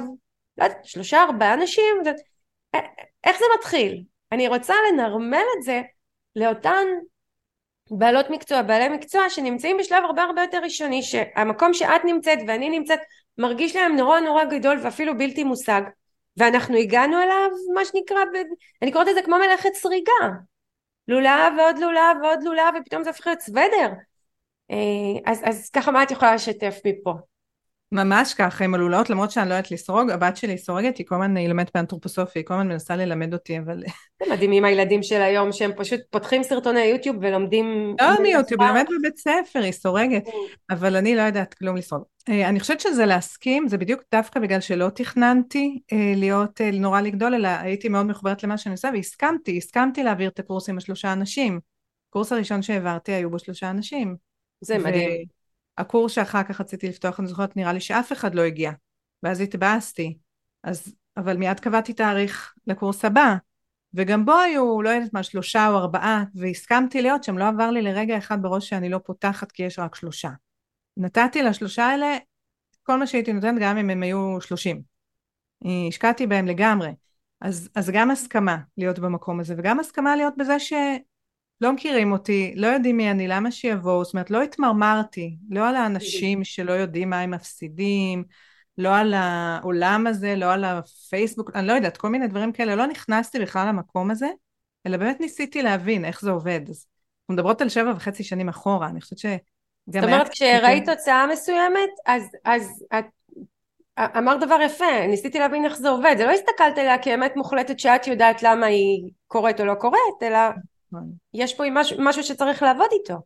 לא 0.58 0.64
יודעת, 0.64 0.86
שלושה 0.86 1.24
ארבעה 1.24 1.54
אנשים, 1.54 1.96
אה, 2.76 2.80
איך 3.24 3.40
זה 3.40 3.46
מתחיל? 3.58 4.04
אני 4.32 4.48
רוצה 4.48 4.74
לנרמל 4.90 5.44
את 5.58 5.64
זה 5.64 5.82
לאותן 6.36 6.86
בעלות 7.92 8.30
מקצוע, 8.30 8.62
בעלי 8.62 8.90
מקצוע 8.90 9.30
שנמצאים 9.30 9.78
בשלב 9.78 10.04
הרבה 10.04 10.24
הרבה 10.24 10.42
יותר 10.42 10.60
ראשוני, 10.64 11.04
שהמקום 11.04 11.74
שאת 11.74 12.06
נמצאת 12.06 12.40
ואני 12.48 12.70
נמצאת 12.70 13.00
מרגיש 13.38 13.76
להם 13.76 13.96
נורא 13.96 14.20
נורא 14.20 14.46
גדול 14.46 14.80
ואפילו 14.84 15.18
בלתי 15.18 15.44
מושג, 15.44 15.82
ואנחנו 16.38 16.78
הגענו 16.78 17.22
אליו 17.22 17.50
מה 17.74 17.86
שנקרא, 17.86 18.18
אני 18.82 18.92
קוראת 18.92 19.08
לזה 19.08 19.22
כמו 19.22 19.38
מלאכת 19.38 19.74
סריגה, 19.74 20.30
לולאה 21.08 21.50
ועוד 21.58 21.78
לולאה 21.78 22.12
ועוד 22.24 22.44
לולאה 22.44 22.70
ופתאום 22.82 23.04
זה 23.04 23.10
הופך 23.10 23.28
להיות 23.28 23.42
סוודר. 23.42 23.90
אה, 24.72 24.78
אז, 25.32 25.42
אז 25.46 25.70
ככה 25.70 25.92
מה 25.92 26.04
את 26.04 26.12
יכולה 26.12 26.36
לשתף 26.36 26.80
מפה? 26.86 27.14
ממש 27.94 28.34
ככה, 28.34 28.64
הן 28.64 28.74
עלולות, 28.74 29.10
למרות 29.10 29.32
שאני 29.32 29.50
לא 29.50 29.54
יודעת 29.54 29.72
לסרוג, 29.72 30.10
הבת 30.10 30.38
שלי 30.38 30.58
סורגת, 30.58 30.98
היא 30.98 31.06
כל 31.06 31.16
הזמן, 31.16 31.38
היא 31.38 31.48
לומדת 31.48 31.72
באנתרופוסופיה, 31.74 32.40
היא 32.40 32.48
כל 32.48 32.54
הזמן 32.54 32.68
מנסה 32.68 32.96
ללמד 32.96 33.34
אותי, 33.34 33.60
אבל... 33.60 33.84
זה 34.24 34.34
מדהים 34.34 34.52
עם 34.52 34.66
הילדים 34.66 35.04
של 35.04 35.22
היום, 35.22 35.52
שהם 35.52 35.72
פשוט 35.78 36.00
פותחים 36.10 36.44
סרטוני 36.44 36.84
יוטיוב 36.84 37.18
ולומדים... 37.22 37.96
לא 38.02 38.22
מיוטיוב, 38.22 38.62
היא 38.62 38.70
לומדת 38.70 38.88
בבית 39.00 39.18
ספר, 39.18 39.60
היא 39.60 39.72
סורגת, 39.72 40.24
אבל 40.70 40.96
אני 40.96 41.16
לא 41.16 41.22
יודעת 41.22 41.54
כלום 41.54 41.78
לסרוג. 41.78 42.04
אה, 42.30 42.50
אני 42.50 42.60
חושבת 42.60 42.80
שזה 42.80 43.06
להסכים, 43.06 43.68
זה 43.68 43.78
בדיוק 43.78 44.02
דווקא 44.12 44.40
בגלל 44.40 44.60
שלא 44.60 44.90
תכננתי 44.90 45.80
אה, 45.92 46.14
להיות, 46.16 46.62
אה, 46.62 46.72
נורא 46.72 47.02
לגדול, 47.02 47.36
אלא 47.36 47.48
הייתי 47.48 47.90
מאוד 47.90 48.06
מחוברת 48.06 48.44
למה 48.44 48.58
שאני 48.58 48.74
עושה, 48.74 48.90
והסכמתי, 48.94 49.58
הסכמתי 49.58 50.04
להעביר 50.04 50.30
את 50.30 50.40
הקורס 50.40 50.70
עם 50.70 50.78
השלושה 50.78 51.14
אנשים. 51.14 51.60
הקורס 52.10 52.32
הראשון 52.32 52.62
שהעברתי 52.62 53.12
היו 53.12 53.30
בו 53.30 53.40
שלושה 53.40 53.70
אנשים. 53.70 54.16
זה 54.62 54.78
מדהים. 54.78 55.43
הקורס 55.78 56.12
שאחר 56.12 56.44
כך 56.44 56.62
רציתי 56.62 56.90
לפתוח, 56.90 57.20
אני 57.20 57.28
זוכרת, 57.28 57.56
נראה 57.56 57.74
לי 57.74 57.80
שאף 57.80 58.12
אחד 58.12 58.36
לא 58.36 58.42
הגיע. 58.42 58.72
ואז 59.24 59.42
התבאסתי. 59.42 60.18
אז, 60.64 60.96
אבל 61.18 61.38
מיד 61.38 61.60
קבעתי 61.60 61.94
תאריך 61.94 62.54
לקורס 62.68 63.06
הבא, 63.06 63.36
וגם 63.94 64.26
בו 64.26 64.34
היו, 64.40 64.82
לא 64.82 64.90
יודעת 64.90 65.14
מה, 65.14 65.24
שלושה 65.24 65.68
או 65.68 65.78
ארבעה, 65.78 66.24
והסכמתי 66.36 67.02
להיות 67.02 67.24
שם, 67.24 67.38
לא 67.38 67.48
עבר 67.48 67.72
לי 67.72 67.82
לרגע 67.82 68.18
אחד 68.18 68.42
בראש 68.42 68.70
שאני 68.70 68.90
לא 68.90 68.98
פותחת 68.98 69.52
כי 69.52 69.64
יש 69.64 69.80
רק 69.80 69.96
שלושה. 69.96 70.30
נתתי 70.98 71.44
לשלושה 71.44 71.86
האלה 71.86 72.18
כל 72.84 73.00
מה 73.00 73.08
שהייתי 73.08 73.34
נותנת, 73.34 73.62
גם 73.62 73.78
אם 73.78 73.90
הם 73.90 74.04
היו 74.04 74.42
שלושים. 74.42 74.82
השקעתי 75.88 76.28
בהם 76.28 76.48
לגמרי. 76.48 76.92
אז, 77.42 77.70
אז 77.76 77.90
גם 77.90 78.12
הסכמה 78.12 78.58
להיות 78.78 79.00
במקום 79.00 79.40
הזה, 79.40 79.56
וגם 79.58 79.80
הסכמה 79.80 80.16
להיות 80.16 80.34
בזה 80.38 80.60
ש... 80.60 80.74
לא 81.64 81.74
מכירים 81.74 82.12
אותי, 82.12 82.54
לא 82.56 82.68
יודעים 82.68 82.98
מי 82.98 83.12
אני, 83.12 83.28
למה 83.28 83.52
שיבואו, 83.52 84.04
זאת 84.04 84.14
אומרת 84.14 84.32
לא 84.32 84.42
התמרמרתי, 84.42 85.36
לא 85.50 85.70
על 85.70 85.76
האנשים 85.76 86.44
שלא 86.44 86.72
יודעים 86.72 87.10
מה 87.10 87.20
הם 87.20 87.32
מפסידים, 87.32 88.24
לא 88.78 88.96
על 88.96 89.14
העולם 89.14 90.08
הזה, 90.08 90.36
לא 90.36 90.54
על 90.54 90.64
הפייסבוק, 90.64 91.52
אני 91.56 91.68
לא 91.68 91.74
יודעת, 91.74 91.98
כל 91.98 92.10
מיני 92.10 92.28
דברים 92.28 92.52
כאלה, 92.52 92.76
לא 92.76 92.88
נכנסתי 92.88 93.40
בכלל 93.40 93.68
למקום 93.68 94.12
הזה, 94.12 94.28
אלא 94.88 94.98
באמת 94.98 95.20
ניסיתי 95.20 95.62
להבין 95.62 96.06
איך 96.06 96.22
זה 96.22 96.32
עובד. 96.32 96.62
אז 96.70 96.86
אנחנו 97.22 97.34
מדברות 97.34 97.62
על 97.62 97.70
שבע 97.70 97.92
וחצי 97.96 98.24
שנים 98.24 98.50
אחורה, 98.50 98.88
אני 98.88 99.02
חושבת 99.02 99.20
שגם... 99.20 99.38
זאת 99.88 100.04
אומרת, 100.04 100.30
כשראית 100.30 100.90
תוצאה 100.90 101.28
מסוימת, 101.28 101.90
אז, 102.06 102.24
אז 102.46 102.84
את 103.00 103.06
אמרת 104.00 104.40
דבר 104.40 104.62
יפה, 104.66 105.08
ניסיתי 105.08 105.40
להבין 105.40 105.66
איך 105.66 105.78
זה 105.78 105.90
עובד, 105.90 106.16
זה 106.18 106.26
לא 106.26 106.32
הסתכלת 106.32 106.78
עליה 106.78 106.98
כאמת 106.98 107.36
מוחלטת 107.36 107.80
שאת 107.80 108.08
יודעת 108.08 108.44
למה 108.44 108.66
היא 108.66 109.12
קורית 109.28 109.60
או 109.60 109.66
לא 109.66 109.74
קורית, 109.74 110.24
אלא 110.24 110.40
נכון. 110.94 111.12
יש 111.34 111.54
פה 111.54 111.64
משהו, 111.72 111.98
משהו 112.00 112.24
שצריך 112.24 112.64
לעבוד 112.64 112.88
איתו. 112.92 113.22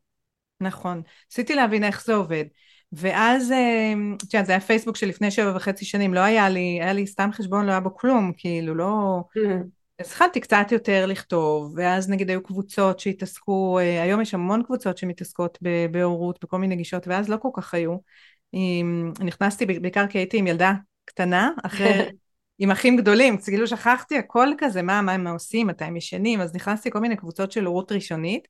נכון. 0.61 1.01
ניסיתי 1.31 1.55
להבין 1.55 1.83
איך 1.83 2.05
זה 2.05 2.15
עובד. 2.15 2.45
ואז, 2.91 3.51
אה, 3.51 3.93
את 4.17 4.33
יודעת, 4.33 4.45
זה 4.45 4.51
היה 4.51 4.59
פייסבוק 4.59 4.95
של 4.95 5.07
לפני 5.07 5.31
שבע 5.31 5.55
וחצי 5.55 5.85
שנים, 5.85 6.13
לא 6.13 6.19
היה 6.19 6.49
לי, 6.49 6.79
היה 6.81 6.93
לי 6.93 7.07
סתם 7.07 7.29
חשבון, 7.33 7.65
לא 7.65 7.71
היה 7.71 7.79
בו 7.79 7.95
כלום, 7.95 8.31
כאילו, 8.37 8.75
לא... 8.75 9.21
אז 9.99 10.07
התחלתי 10.07 10.39
קצת 10.39 10.67
יותר 10.71 11.05
לכתוב, 11.05 11.73
ואז 11.75 12.09
נגיד 12.09 12.29
היו 12.29 12.43
קבוצות 12.43 12.99
שהתעסקו, 12.99 13.79
אה, 13.79 14.03
היום 14.03 14.21
יש 14.21 14.33
המון 14.33 14.63
קבוצות 14.63 14.97
שמתעסקות 14.97 15.57
בהורות, 15.91 16.39
בכל 16.43 16.57
מיני 16.57 16.75
גישות, 16.75 17.07
ואז 17.07 17.29
לא 17.29 17.37
כל 17.41 17.49
כך 17.53 17.73
היו. 17.73 17.97
נכנסתי 19.19 19.65
בעיקר 19.65 20.07
כי 20.07 20.17
הייתי 20.17 20.37
עם 20.37 20.47
ילדה 20.47 20.73
קטנה, 21.05 21.51
אחרי 21.63 22.09
עם 22.59 22.71
אחים 22.71 22.97
גדולים, 22.97 23.37
כאילו 23.37 23.67
שכחתי 23.67 24.17
הכל 24.17 24.47
כזה, 24.57 24.81
מה, 24.81 25.01
מה 25.01 25.11
הם 25.11 25.27
עושים, 25.27 25.67
מתי 25.67 25.85
הם 25.85 25.97
ישנים, 25.97 26.41
אז 26.41 26.55
נכנסתי 26.55 26.91
כל 26.91 26.99
מיני 26.99 27.15
קבוצות 27.15 27.51
של 27.51 27.65
הורות 27.65 27.91
ראשונית, 27.91 28.47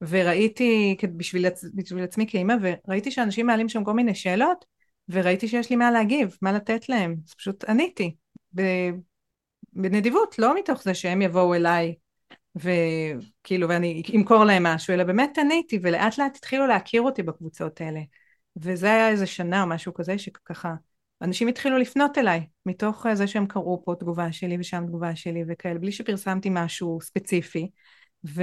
וראיתי, 0.00 0.96
בשביל, 1.16 1.46
בשביל 1.74 2.04
עצמי 2.04 2.26
כאימא, 2.28 2.54
וראיתי 2.60 3.10
שאנשים 3.10 3.46
מעלים 3.46 3.68
שם 3.68 3.84
כל 3.84 3.92
מיני 3.92 4.14
שאלות, 4.14 4.64
וראיתי 5.08 5.48
שיש 5.48 5.70
לי 5.70 5.76
מה 5.76 5.90
להגיב, 5.90 6.36
מה 6.42 6.52
לתת 6.52 6.88
להם, 6.88 7.16
אז 7.26 7.34
פשוט 7.34 7.64
עניתי, 7.64 8.14
בנדיבות, 9.72 10.38
לא 10.38 10.54
מתוך 10.58 10.82
זה 10.82 10.94
שהם 10.94 11.22
יבואו 11.22 11.54
אליי, 11.54 11.94
וכאילו, 12.56 13.68
ואני 13.68 14.02
אמכור 14.16 14.44
להם 14.44 14.62
משהו, 14.62 14.94
אלא 14.94 15.04
באמת 15.04 15.38
עניתי, 15.38 15.78
ולאט 15.82 16.18
לאט 16.18 16.36
התחילו 16.36 16.66
להכיר 16.66 17.02
אותי 17.02 17.22
בקבוצות 17.22 17.80
האלה. 17.80 18.00
וזה 18.56 18.86
היה 18.86 19.08
איזה 19.08 19.26
שנה 19.26 19.62
או 19.62 19.66
משהו 19.66 19.94
כזה, 19.94 20.18
שככה 20.18 20.74
אנשים 21.24 21.48
התחילו 21.48 21.78
לפנות 21.78 22.18
אליי, 22.18 22.46
מתוך 22.66 23.06
זה 23.14 23.26
שהם 23.26 23.46
קראו 23.46 23.82
פה 23.84 23.94
תגובה 23.98 24.32
שלי 24.32 24.56
ושם 24.60 24.84
תגובה 24.86 25.16
שלי 25.16 25.44
וכאלה, 25.48 25.78
בלי 25.78 25.92
שפרסמתי 25.92 26.48
משהו 26.52 26.98
ספציפי. 27.02 27.70
ו, 28.26 28.42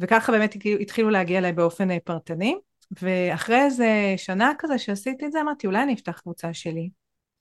וככה 0.00 0.32
באמת 0.32 0.56
התחילו 0.80 1.10
להגיע 1.10 1.38
אליי 1.38 1.52
באופן 1.52 1.90
אה, 1.90 1.98
פרטני. 2.04 2.56
ואחרי 3.02 3.64
איזה 3.64 4.14
שנה 4.16 4.52
כזה 4.58 4.78
שעשיתי 4.78 5.26
את 5.26 5.32
זה, 5.32 5.40
אמרתי, 5.40 5.66
אולי 5.66 5.82
אני 5.82 5.94
אפתח 5.94 6.20
קבוצה 6.20 6.54
שלי. 6.54 6.90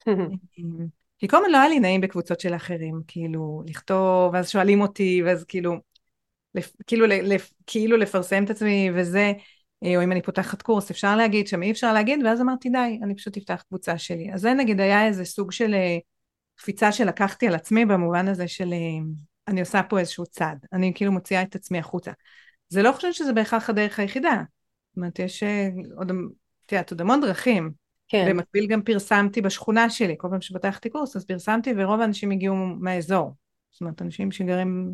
כי 1.18 1.28
כל 1.28 1.38
הזמן 1.38 1.52
לא 1.52 1.58
היה 1.58 1.70
לי 1.70 1.80
נעים 1.80 2.02
בקבוצות 2.02 2.40
של 2.40 2.56
אחרים, 2.56 3.02
כאילו, 3.08 3.64
לכתוב, 3.68 4.34
ואז 4.34 4.50
שואלים 4.50 4.82
אותי, 4.82 5.22
ואז 5.26 5.44
כאילו, 5.44 5.76
לפ, 6.56 6.72
כאילו, 6.88 7.06
לפ, 7.06 7.54
כאילו 7.68 7.98
לפרסם 7.98 8.44
את 8.44 8.50
עצמי 8.50 8.90
וזה. 8.96 9.34
אה, 9.84 9.98
או 9.98 10.04
אם 10.04 10.12
אני 10.12 10.22
פותחת 10.22 10.62
קורס, 10.62 10.92
אפשר 10.92 11.16
להגיד 11.16 11.48
שם, 11.48 11.64
אי 11.64 11.72
אפשר 11.72 11.94
להגיד, 11.94 12.20
ואז 12.26 12.42
אמרתי 12.42 12.70
די, 12.70 13.00
אני 13.04 13.16
פשוט 13.16 13.38
אפתח 13.38 13.64
קבוצה 13.68 13.98
שלי. 13.98 14.34
אז 14.34 14.42
זה 14.42 14.54
נגיד 14.54 14.80
היה 14.80 15.08
איזה 15.08 15.26
סוג 15.26 15.52
של 15.52 15.74
אה, 15.74 15.98
קפיצה 16.56 16.92
שלקחתי 16.92 17.48
על 17.48 17.56
עצמי 17.56 17.86
במובן 17.86 18.28
הזה 18.28 18.48
של 18.48 18.74
אה, 18.74 19.06
אני 19.48 19.60
עושה 19.60 19.84
פה 19.84 20.00
איזשהו 20.00 20.26
צעד, 20.26 20.66
אני 20.74 20.92
כאילו 20.96 21.12
מוציאה 21.12 21.42
את 21.42 21.56
עצמי 21.56 21.80
החוצה. 21.80 22.12
זה 22.70 22.82
לא 22.82 22.92
חושבת 22.92 23.14
שזה 23.14 23.34
בהכרח 23.34 23.70
הדרך 23.70 24.00
היחידה. 24.00 24.44
זאת 24.90 24.98
אומרת, 24.98 25.20
יש 25.20 25.44
עוד, 25.98 26.12
את 26.66 26.72
יודעת, 26.72 26.92
עוד 26.92 27.02
המון 27.02 27.22
דרכים. 27.22 27.72
כן. 28.08 28.26
במקביל 28.30 28.68
גם 28.68 28.82
פרסמתי 28.82 29.42
בשכונה 29.42 29.90
שלי, 29.90 30.16
כל 30.18 30.28
פעם 30.32 30.42
שפתחתי 30.42 30.90
קורס 30.90 31.16
אז 31.16 31.26
פרסמתי 31.26 31.74
ורוב 31.78 32.02
האנשים 32.02 32.32
הגיעו 32.32 32.56
מהאזור. 32.56 33.34
זאת 33.72 33.82
אומרת, 33.82 34.02
אנשים 34.02 34.32
שגרים 34.32 34.94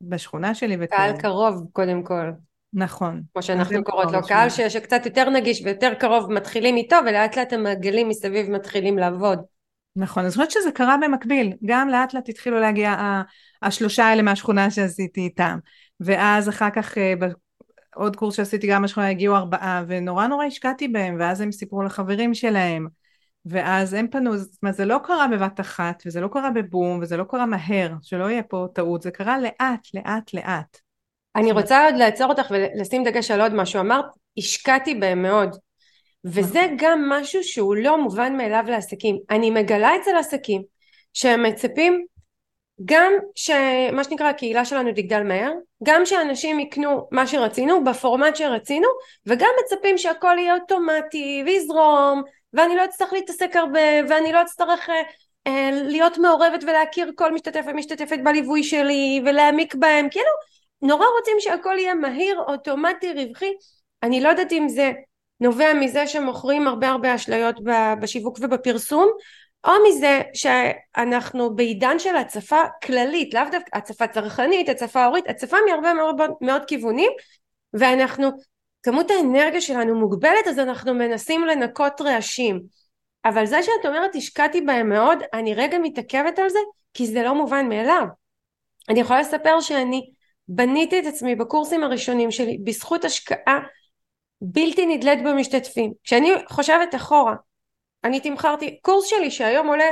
בשכונה 0.00 0.54
שלי. 0.54 0.86
קהל 0.86 1.20
קרוב 1.20 1.66
קודם 1.72 2.02
כל. 2.02 2.30
נכון. 2.74 3.22
כמו 3.32 3.42
שאנחנו 3.42 3.84
קוראות 3.84 4.12
לו, 4.12 4.22
קהל 4.22 4.50
שקצת 4.50 5.06
יותר 5.06 5.30
נגיש 5.30 5.62
ויותר 5.64 5.94
קרוב 5.94 6.32
מתחילים 6.32 6.76
איתו 6.76 6.96
ולאט 7.06 7.36
לאט 7.36 7.52
המעגלים 7.52 8.08
מסביב 8.08 8.50
מתחילים 8.50 8.98
לעבוד. 8.98 9.38
נכון, 9.96 10.24
אז 10.24 10.38
אני 10.38 10.46
חושבת 10.46 10.62
שזה 10.62 10.72
קרה 10.72 10.96
במקביל, 11.02 11.52
גם 11.64 11.88
לאט 11.88 12.14
לאט 12.14 12.28
התחילו 12.28 12.60
להגיע 12.60 13.20
השלושה 13.62 14.04
האלה 14.04 14.22
מהשכונה 14.22 14.70
שעשיתי 14.70 15.20
איתם, 15.20 15.58
ואז 16.00 16.48
אחר 16.48 16.70
כך 16.70 16.98
אה, 16.98 17.14
עוד 17.94 18.16
קורס 18.16 18.36
שעשיתי 18.36 18.66
גם 18.66 18.82
בשכונה 18.82 19.08
הגיעו 19.08 19.36
ארבעה, 19.36 19.84
ונורא 19.88 20.26
נורא 20.26 20.44
השקעתי 20.44 20.88
בהם, 20.88 21.16
ואז 21.20 21.40
הם 21.40 21.52
סיפרו 21.52 21.82
לחברים 21.82 22.34
שלהם, 22.34 22.86
ואז 23.46 23.92
הם 23.92 24.08
פנו, 24.08 24.36
זאת 24.36 24.62
אומרת 24.62 24.74
זה 24.74 24.84
לא 24.84 25.00
קרה 25.04 25.26
בבת 25.28 25.60
אחת, 25.60 26.02
וזה 26.06 26.20
לא 26.20 26.28
קרה 26.28 26.50
בבום, 26.50 26.98
וזה 27.02 27.16
לא 27.16 27.24
קרה 27.24 27.46
מהר, 27.46 27.92
שלא 28.02 28.30
יהיה 28.30 28.42
פה 28.42 28.66
טעות, 28.74 29.02
זה 29.02 29.10
קרה 29.10 29.38
לאט, 29.38 29.88
לאט, 29.94 30.34
לאט. 30.34 30.83
אני 31.36 31.52
רוצה 31.52 31.84
עוד 31.84 31.94
לעצור 31.94 32.26
אותך 32.26 32.46
ולשים 32.50 33.04
דגש 33.04 33.30
על 33.30 33.40
עוד 33.40 33.54
משהו. 33.54 33.80
אמרת, 33.80 34.04
השקעתי 34.38 34.94
בהם 34.94 35.22
מאוד. 35.22 35.56
וזה 36.24 36.66
גם 36.76 37.08
משהו 37.08 37.44
שהוא 37.44 37.76
לא 37.76 38.02
מובן 38.02 38.36
מאליו 38.36 38.64
לעסקים. 38.68 39.18
אני 39.30 39.50
מגלה 39.50 39.90
אצל 39.96 40.16
עסקים 40.16 40.62
שהם 41.12 41.42
מצפים 41.42 42.06
גם 42.84 43.12
שמה 43.34 44.04
שנקרא 44.04 44.26
הקהילה 44.26 44.64
שלנו 44.64 44.90
תגדל 44.92 45.22
מהר, 45.22 45.52
גם 45.82 46.06
שאנשים 46.06 46.60
יקנו 46.60 47.08
מה 47.10 47.26
שרצינו 47.26 47.84
בפורמט 47.84 48.36
שרצינו, 48.36 48.88
וגם 49.26 49.48
מצפים 49.64 49.98
שהכל 49.98 50.36
יהיה 50.38 50.54
אוטומטי 50.54 51.42
ויזרום, 51.46 52.22
ואני 52.52 52.76
לא 52.76 52.84
אצטרך 52.84 53.12
להתעסק 53.12 53.56
הרבה, 53.56 53.80
ואני 54.08 54.32
לא 54.32 54.42
אצטרך 54.42 54.90
אה, 54.90 54.94
אה, 55.46 55.70
להיות 55.72 56.18
מעורבת 56.18 56.62
ולהכיר 56.62 57.12
כל 57.14 57.32
משתתף 57.32 57.64
ומשתתפת 57.66 58.18
בליווי 58.24 58.62
שלי, 58.62 59.22
ולהעמיק 59.26 59.74
בהם, 59.74 60.08
כאילו 60.10 60.30
נורא 60.84 61.06
רוצים 61.18 61.36
שהכל 61.40 61.76
יהיה 61.78 61.94
מהיר, 61.94 62.40
אוטומטי, 62.48 63.12
רווחי. 63.12 63.52
אני 64.02 64.20
לא 64.20 64.28
יודעת 64.28 64.52
אם 64.52 64.68
זה 64.68 64.92
נובע 65.40 65.74
מזה 65.74 66.06
שמוכרים 66.06 66.68
הרבה 66.68 66.88
הרבה 66.88 67.14
אשליות 67.14 67.56
בשיווק 68.00 68.38
ובפרסום, 68.42 69.08
או 69.66 69.72
מזה 69.88 70.20
שאנחנו 70.34 71.56
בעידן 71.56 71.98
של 71.98 72.16
הצפה 72.16 72.62
כללית, 72.84 73.34
לאו 73.34 73.42
דווקא 73.52 73.78
הצפה 73.78 74.06
צרכנית, 74.06 74.68
הצפה 74.68 75.04
הורית, 75.04 75.28
הצפה 75.28 75.56
מהרבה 75.66 75.94
מאוד, 75.94 76.16
מאוד 76.40 76.64
כיוונים, 76.64 77.10
ואנחנו, 77.74 78.30
כמות 78.82 79.10
האנרגיה 79.10 79.60
שלנו 79.60 79.94
מוגבלת, 79.94 80.46
אז 80.46 80.58
אנחנו 80.58 80.94
מנסים 80.94 81.44
לנקות 81.44 82.00
רעשים. 82.00 82.60
אבל 83.24 83.46
זה 83.46 83.62
שאת 83.62 83.86
אומרת 83.86 84.14
השקעתי 84.14 84.60
בהם 84.60 84.88
מאוד, 84.88 85.18
אני 85.32 85.54
רגע 85.54 85.78
מתעכבת 85.78 86.38
על 86.38 86.48
זה, 86.48 86.58
כי 86.94 87.06
זה 87.06 87.22
לא 87.22 87.34
מובן 87.34 87.68
מאליו. 87.68 88.04
אני 88.88 89.00
יכולה 89.00 89.20
לספר 89.20 89.60
שאני 89.60 90.10
בניתי 90.48 90.98
את 90.98 91.06
עצמי 91.06 91.34
בקורסים 91.34 91.84
הראשונים 91.84 92.30
שלי 92.30 92.58
בזכות 92.64 93.04
השקעה 93.04 93.58
בלתי 94.40 94.86
נדלית 94.86 95.24
במשתתפים. 95.24 95.92
כשאני 96.04 96.30
חושבת 96.48 96.94
אחורה, 96.94 97.34
אני 98.04 98.20
תמכרתי, 98.20 98.78
קורס 98.82 99.06
שלי 99.06 99.30
שהיום 99.30 99.66
עולה 99.66 99.84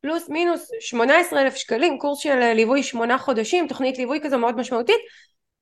פלוס 0.00 0.28
מינוס 0.28 0.70
18 0.80 1.40
אלף 1.40 1.54
שקלים, 1.54 1.98
קורס 1.98 2.18
של 2.18 2.38
ליווי 2.38 2.82
שמונה 2.82 3.18
חודשים, 3.18 3.68
תוכנית 3.68 3.98
ליווי 3.98 4.20
כזו 4.22 4.38
מאוד 4.38 4.56
משמעותית, 4.56 5.00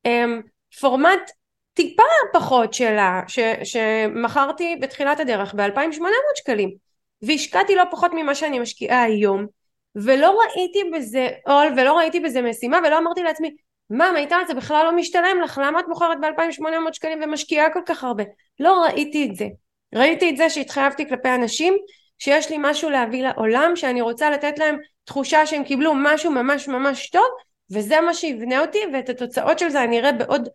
אמ, 0.04 0.40
פורמט 0.80 1.30
טיפה 1.74 2.02
פחות 2.32 2.74
שלה, 2.74 3.22
ש, 3.28 3.38
שמכרתי 3.64 4.76
בתחילת 4.80 5.20
הדרך 5.20 5.54
ב-2800 5.54 6.36
שקלים. 6.36 6.74
והשקעתי 7.22 7.74
לא 7.74 7.82
פחות 7.90 8.10
ממה 8.14 8.34
שאני 8.34 8.58
משקיעה 8.58 9.02
היום 9.02 9.46
ולא 9.94 10.40
ראיתי 10.40 10.90
בזה 10.94 11.28
עול 11.46 11.66
ולא 11.76 11.96
ראיתי 11.96 12.20
בזה 12.20 12.42
משימה 12.42 12.78
ולא 12.84 12.98
אמרתי 12.98 13.22
לעצמי 13.22 13.56
מה 13.90 14.12
מיטל 14.12 14.40
זה 14.48 14.54
בכלל 14.54 14.84
לא 14.84 14.96
משתלם 14.96 15.40
לך? 15.44 15.60
למה 15.64 15.80
את 15.80 15.84
מוכרת 15.88 16.18
ב-2800 16.20 16.92
שקלים 16.92 17.20
ומשקיעה 17.22 17.70
כל 17.70 17.80
כך 17.86 18.04
הרבה? 18.04 18.24
לא 18.60 18.84
ראיתי 18.84 19.28
את 19.30 19.36
זה. 19.36 19.46
ראיתי 19.94 20.30
את 20.30 20.36
זה 20.36 20.50
שהתחייבתי 20.50 21.08
כלפי 21.08 21.28
אנשים 21.34 21.76
שיש 22.18 22.50
לי 22.50 22.56
משהו 22.60 22.90
להביא 22.90 23.22
לעולם 23.22 23.72
שאני 23.74 24.00
רוצה 24.00 24.30
לתת 24.30 24.58
להם 24.58 24.78
תחושה 25.04 25.46
שהם 25.46 25.64
קיבלו 25.64 25.92
משהו 25.96 26.30
ממש 26.30 26.68
ממש 26.68 27.10
טוב 27.10 27.24
וזה 27.72 28.00
מה 28.00 28.14
שיבנה 28.14 28.60
אותי 28.60 28.78
ואת 28.92 29.08
התוצאות 29.08 29.58
של 29.58 29.68
זה 29.68 29.84
אני 29.84 29.98
אראה 29.98 30.12
בעוד 30.12 30.48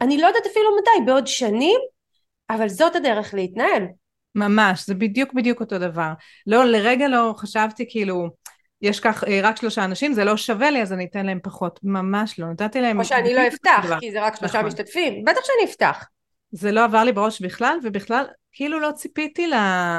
אני 0.00 0.18
לא 0.18 0.26
יודעת 0.26 0.46
אפילו 0.46 0.76
מתי 0.78 1.06
בעוד 1.06 1.26
שנים 1.26 1.80
אבל 2.50 2.68
זאת 2.68 2.96
הדרך 2.96 3.34
להתנהל. 3.34 3.82
ממש 4.34 4.86
זה 4.86 4.94
בדיוק 4.94 5.32
בדיוק 5.32 5.60
אותו 5.60 5.78
דבר. 5.78 6.12
לא 6.46 6.64
לרגע 6.64 7.08
לא 7.08 7.34
חשבתי 7.36 7.86
כאילו 7.90 8.28
יש 8.82 9.00
כך 9.00 9.24
אה, 9.24 9.40
רק 9.42 9.56
שלושה 9.56 9.84
אנשים, 9.84 10.12
זה 10.12 10.24
לא 10.24 10.36
שווה 10.36 10.70
לי, 10.70 10.82
אז 10.82 10.92
אני 10.92 11.04
אתן 11.04 11.26
להם 11.26 11.38
פחות. 11.42 11.80
ממש 11.82 12.38
לא, 12.38 12.46
נתתי 12.46 12.80
להם... 12.80 12.98
או 12.98 13.04
שאני 13.04 13.34
לא 13.34 13.48
אפתח, 13.48 13.86
כי 14.00 14.12
זה 14.12 14.22
רק 14.22 14.36
שלושה 14.36 14.58
נכון. 14.58 14.68
משתתפים. 14.68 15.24
בטח 15.24 15.40
שאני 15.44 15.70
אפתח. 15.70 16.04
זה 16.50 16.72
לא 16.72 16.84
עבר 16.84 17.04
לי 17.04 17.12
בראש 17.12 17.42
בכלל, 17.42 17.78
ובכלל, 17.84 18.24
כאילו 18.52 18.80
לא 18.80 18.90
ציפיתי 18.92 19.46
ל... 19.46 19.54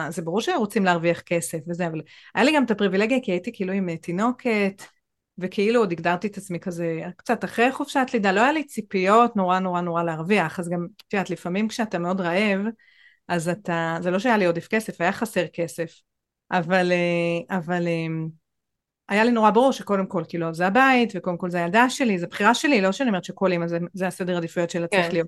זה 0.09 0.21
ברור 0.21 0.41
שהם 0.41 0.57
רוצים 0.57 0.85
להרוויח 0.85 1.21
כסף 1.21 1.57
וזה, 1.67 1.87
אבל 1.87 2.01
היה 2.35 2.43
לי 2.43 2.55
גם 2.55 2.63
את 2.63 2.71
הפריבילגיה, 2.71 3.17
כי 3.23 3.31
הייתי 3.31 3.51
כאילו 3.53 3.73
עם 3.73 3.89
אה, 3.89 3.97
תינוקת, 3.97 4.83
וכאילו 5.37 5.79
עוד 5.79 5.91
הגדרתי 5.91 6.27
את 6.27 6.37
עצמי 6.37 6.59
כזה, 6.59 7.01
קצת 7.17 7.43
אחרי 7.43 7.71
חופשת 7.71 8.07
לידה, 8.13 8.31
לא 8.31 8.41
היה 8.41 8.51
לי 8.51 8.63
ציפיות 8.63 9.35
נורא 9.35 9.59
נורא 9.59 9.81
נורא 9.81 10.03
להרוויח, 10.03 10.59
אז 10.59 10.69
גם, 10.69 10.87
את 11.07 11.13
יודעת, 11.13 11.29
לפעמים 11.29 11.67
כשאתה 11.67 11.99
מאוד 11.99 12.21
רעב, 12.21 12.59
אז 13.27 13.49
אתה, 13.49 13.97
זה 14.01 14.11
לא 14.11 14.19
שהיה 14.19 14.37
לי 14.37 14.45
עודף 14.45 14.67
כסף, 14.67 15.01
היה 15.01 15.11
חסר 15.11 15.45
כסף, 15.53 16.01
אבל, 16.51 16.91
אה, 16.91 17.57
אבל 17.57 17.87
היה 19.09 19.23
לי 19.23 19.31
נורא 19.31 19.51
ברור 19.51 19.71
שקודם 19.71 20.05
כל 20.05 20.23
כאילו 20.27 20.53
זה 20.53 20.67
הבית 20.67 21.13
וקודם 21.15 21.37
כל 21.37 21.49
זה 21.49 21.57
הילדה 21.57 21.89
שלי, 21.89 22.19
זה 22.19 22.27
בחירה 22.27 22.53
שלי, 22.53 22.81
לא 22.81 22.91
שאני 22.91 23.09
אומרת 23.09 23.23
שכל 23.23 23.51
אימא 23.51 23.67
זה, 23.67 23.77
זה 23.93 24.07
הסדר 24.07 24.37
עדיפויות 24.37 24.69
שלה 24.69 24.87
צריך 24.87 25.05
כן. 25.05 25.11
להיות. 25.13 25.27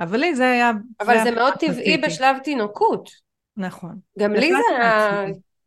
אבל 0.00 0.18
לי 0.18 0.34
זה 0.34 0.50
היה... 0.50 0.70
אבל 1.00 1.18
זה, 1.18 1.24
זה 1.24 1.30
מאוד 1.30 1.54
טבעי 1.54 1.98
בשלב 1.98 2.36
תינוקות. 2.38 3.10
נכון. 3.56 3.96
גם 4.18 4.32
לי 4.32 4.50
זה 4.50 4.76
היה 4.78 5.24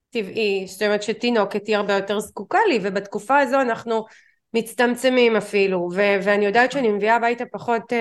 טבעי, 0.10 0.66
זאת 0.68 0.82
אומרת 0.82 1.04
שתינוקת 1.04 1.68
היא 1.68 1.76
הרבה 1.76 1.94
יותר 1.94 2.20
זקוקה 2.20 2.60
לי 2.68 2.80
ובתקופה 2.82 3.38
הזו 3.40 3.62
אנחנו 3.62 4.06
מצטמצמים 4.54 5.36
אפילו 5.36 5.90
ו- 5.96 6.18
ואני 6.24 6.46
יודעת 6.46 6.72
שאני 6.72 6.90
מביאה 6.90 7.16
הביתה 7.16 7.44
פחות 7.52 7.94
uh, 7.94 7.96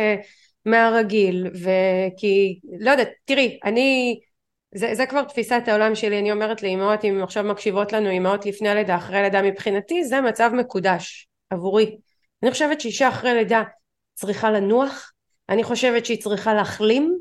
מהרגיל 0.67 1.47
וכי 1.47 2.61
לא 2.81 2.91
יודעת 2.91 3.09
תראי 3.25 3.59
אני 3.65 4.21
זה, 4.75 4.95
זה 4.95 5.07
כבר 5.07 5.25
תפיסת 5.25 5.63
העולם 5.67 5.95
שלי, 5.95 6.19
אני 6.19 6.33
אומרת 6.33 6.63
לאמהות, 6.63 7.05
אם 7.05 7.21
עכשיו 7.23 7.45
מקשיבות 7.45 7.93
לנו 7.93 8.11
אמהות 8.11 8.47
לפני 8.47 8.69
הלידה, 8.69 8.97
אחרי 8.97 9.19
הלידה, 9.19 9.43
מבחינתי 9.43 10.05
זה 10.05 10.21
מצב 10.21 10.51
מקודש 10.55 11.29
עבורי. 11.51 11.97
אני 12.43 12.51
חושבת 12.51 12.81
שאישה 12.81 13.09
אחרי 13.09 13.35
לידה 13.35 13.63
צריכה 14.15 14.51
לנוח, 14.51 15.13
אני 15.49 15.65
חושבת 15.65 16.07
שהיא 16.07 16.23
צריכה 16.23 16.55
להחלים 16.55 17.19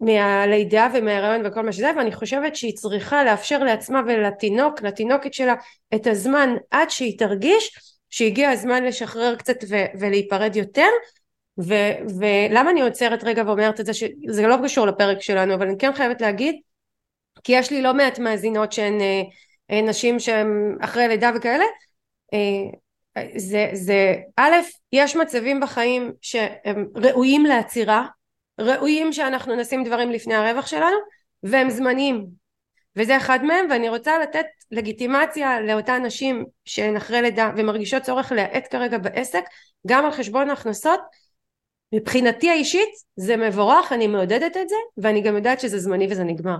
מהלידה 0.00 0.88
ומההיריון 0.94 1.46
וכל 1.46 1.62
מה 1.62 1.72
שזה, 1.72 1.90
ואני 1.96 2.12
חושבת 2.12 2.56
שהיא 2.56 2.76
צריכה 2.76 3.24
לאפשר 3.24 3.58
לעצמה 3.58 4.02
ולתינוק, 4.06 4.82
לתינוקת 4.82 5.34
שלה, 5.34 5.54
את 5.94 6.06
הזמן 6.06 6.56
עד 6.70 6.90
שהיא 6.90 7.18
תרגיש 7.18 7.78
שהגיע 8.10 8.50
הזמן 8.50 8.84
לשחרר 8.84 9.36
קצת 9.36 9.64
ו- 9.68 9.98
ולהיפרד 10.00 10.56
יותר, 10.56 10.88
ו- 11.60 12.18
ולמה 12.20 12.70
אני 12.70 12.80
עוצרת 12.80 13.24
רגע 13.24 13.42
ואומרת 13.46 13.80
את 13.80 13.86
זה, 13.86 13.94
שזה 13.94 14.46
לא 14.46 14.56
קשור 14.64 14.86
לפרק 14.86 15.22
שלנו, 15.22 15.54
אבל 15.54 15.66
אני 15.66 15.78
כן 15.78 15.92
חייבת 15.92 16.20
להגיד 16.20 16.54
כי 17.44 17.52
יש 17.52 17.70
לי 17.70 17.82
לא 17.82 17.94
מעט 17.94 18.18
מאזינות 18.18 18.72
שהן 18.72 19.00
אה, 19.00 19.22
אה, 19.70 19.82
נשים 19.82 20.20
שהן 20.20 20.76
אחרי 20.80 21.08
לידה 21.08 21.30
וכאלה 21.36 21.64
אה, 22.34 22.38
זה, 23.36 23.70
זה 23.72 24.16
א', 24.36 24.52
יש 24.92 25.16
מצבים 25.16 25.60
בחיים 25.60 26.12
שהם 26.20 26.86
ראויים 26.94 27.46
לעצירה, 27.46 28.06
ראויים 28.60 29.12
שאנחנו 29.12 29.56
נשים 29.56 29.84
דברים 29.84 30.10
לפני 30.10 30.34
הרווח 30.34 30.66
שלנו, 30.66 30.96
והם 31.42 31.70
זמניים. 31.70 32.26
וזה 32.96 33.16
אחד 33.16 33.44
מהם, 33.44 33.66
ואני 33.70 33.88
רוצה 33.88 34.18
לתת 34.18 34.46
לגיטימציה 34.70 35.60
לאותן 35.60 36.04
נשים 36.04 36.44
שהן 36.64 36.96
אחרי 36.96 37.22
לידה 37.22 37.50
ומרגישות 37.56 38.02
צורך 38.02 38.32
להאט 38.32 38.66
כרגע 38.70 38.98
בעסק, 38.98 39.44
גם 39.86 40.04
על 40.04 40.12
חשבון 40.12 40.50
ההכנסות. 40.50 41.00
מבחינתי 41.94 42.50
האישית 42.50 42.88
זה 43.16 43.36
מבורך, 43.36 43.92
אני 43.92 44.06
מעודדת 44.06 44.56
את 44.56 44.68
זה, 44.68 44.76
ואני 44.96 45.20
גם 45.20 45.36
יודעת 45.36 45.60
שזה 45.60 45.78
זמני 45.78 46.06
וזה 46.10 46.24
נגמר. 46.24 46.56